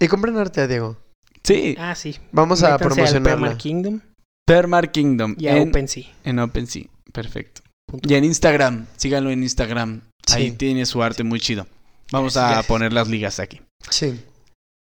Y 0.00 0.08
compren 0.08 0.36
arte, 0.36 0.66
Diego. 0.68 0.96
Sí, 1.42 1.74
Ah, 1.78 1.94
sí. 1.94 2.18
Vamos 2.32 2.62
a 2.62 2.72
Métanse 2.72 2.84
promocionarla. 2.94 3.30
Permar 3.30 3.56
Kingdom 3.56 4.00
Permar 4.46 4.92
Kingdom 4.92 5.34
y 5.38 5.46
a 5.48 5.56
en, 5.56 5.68
OpenSea. 5.70 6.04
en 6.24 6.38
OpenSea. 6.38 6.84
Perfecto. 7.12 7.62
Punto. 7.86 8.08
Y 8.10 8.14
en 8.14 8.24
Instagram, 8.24 8.86
síganlo 8.96 9.30
en 9.30 9.42
Instagram. 9.42 10.02
Ahí 10.32 10.52
tiene 10.52 10.84
su 10.86 11.02
arte 11.02 11.22
muy 11.24 11.40
chido. 11.40 11.66
Vamos 12.12 12.34
Gracias, 12.34 12.44
a 12.44 12.48
gracias. 12.54 12.66
poner 12.66 12.92
las 12.92 13.08
ligas 13.08 13.38
aquí. 13.40 13.60
Sí. 13.88 14.20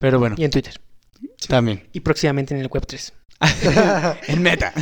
Pero 0.00 0.18
bueno, 0.18 0.36
Y 0.38 0.44
en 0.44 0.50
Twitter. 0.50 0.80
también. 1.48 1.88
Y 1.92 2.00
próximamente 2.00 2.54
en 2.54 2.60
el 2.60 2.68
Web 2.68 2.86
3. 2.86 3.12
en 4.28 4.42
meta. 4.42 4.72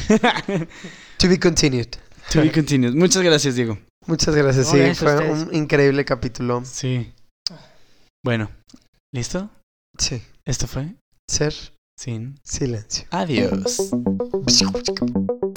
to 1.18 1.28
be 1.28 1.38
continued. 1.38 1.88
To 2.30 2.42
be 2.42 2.50
continued. 2.54 2.94
Muchas 2.94 3.22
gracias, 3.22 3.54
Diego. 3.54 3.78
Muchas 4.06 4.34
gracias. 4.34 4.68
Sí, 4.68 4.78
gracias 4.78 4.98
fue 4.98 5.14
ustedes. 5.14 5.48
un 5.48 5.54
increíble 5.54 6.04
capítulo. 6.04 6.62
Sí. 6.64 7.12
Bueno, 8.24 8.50
¿listo? 9.12 9.50
Sí. 9.98 10.22
Esto 10.44 10.66
fue 10.66 10.94
Ser 11.28 11.54
Sin 11.98 12.38
silencio. 12.44 13.06
Adiós. 13.10 13.90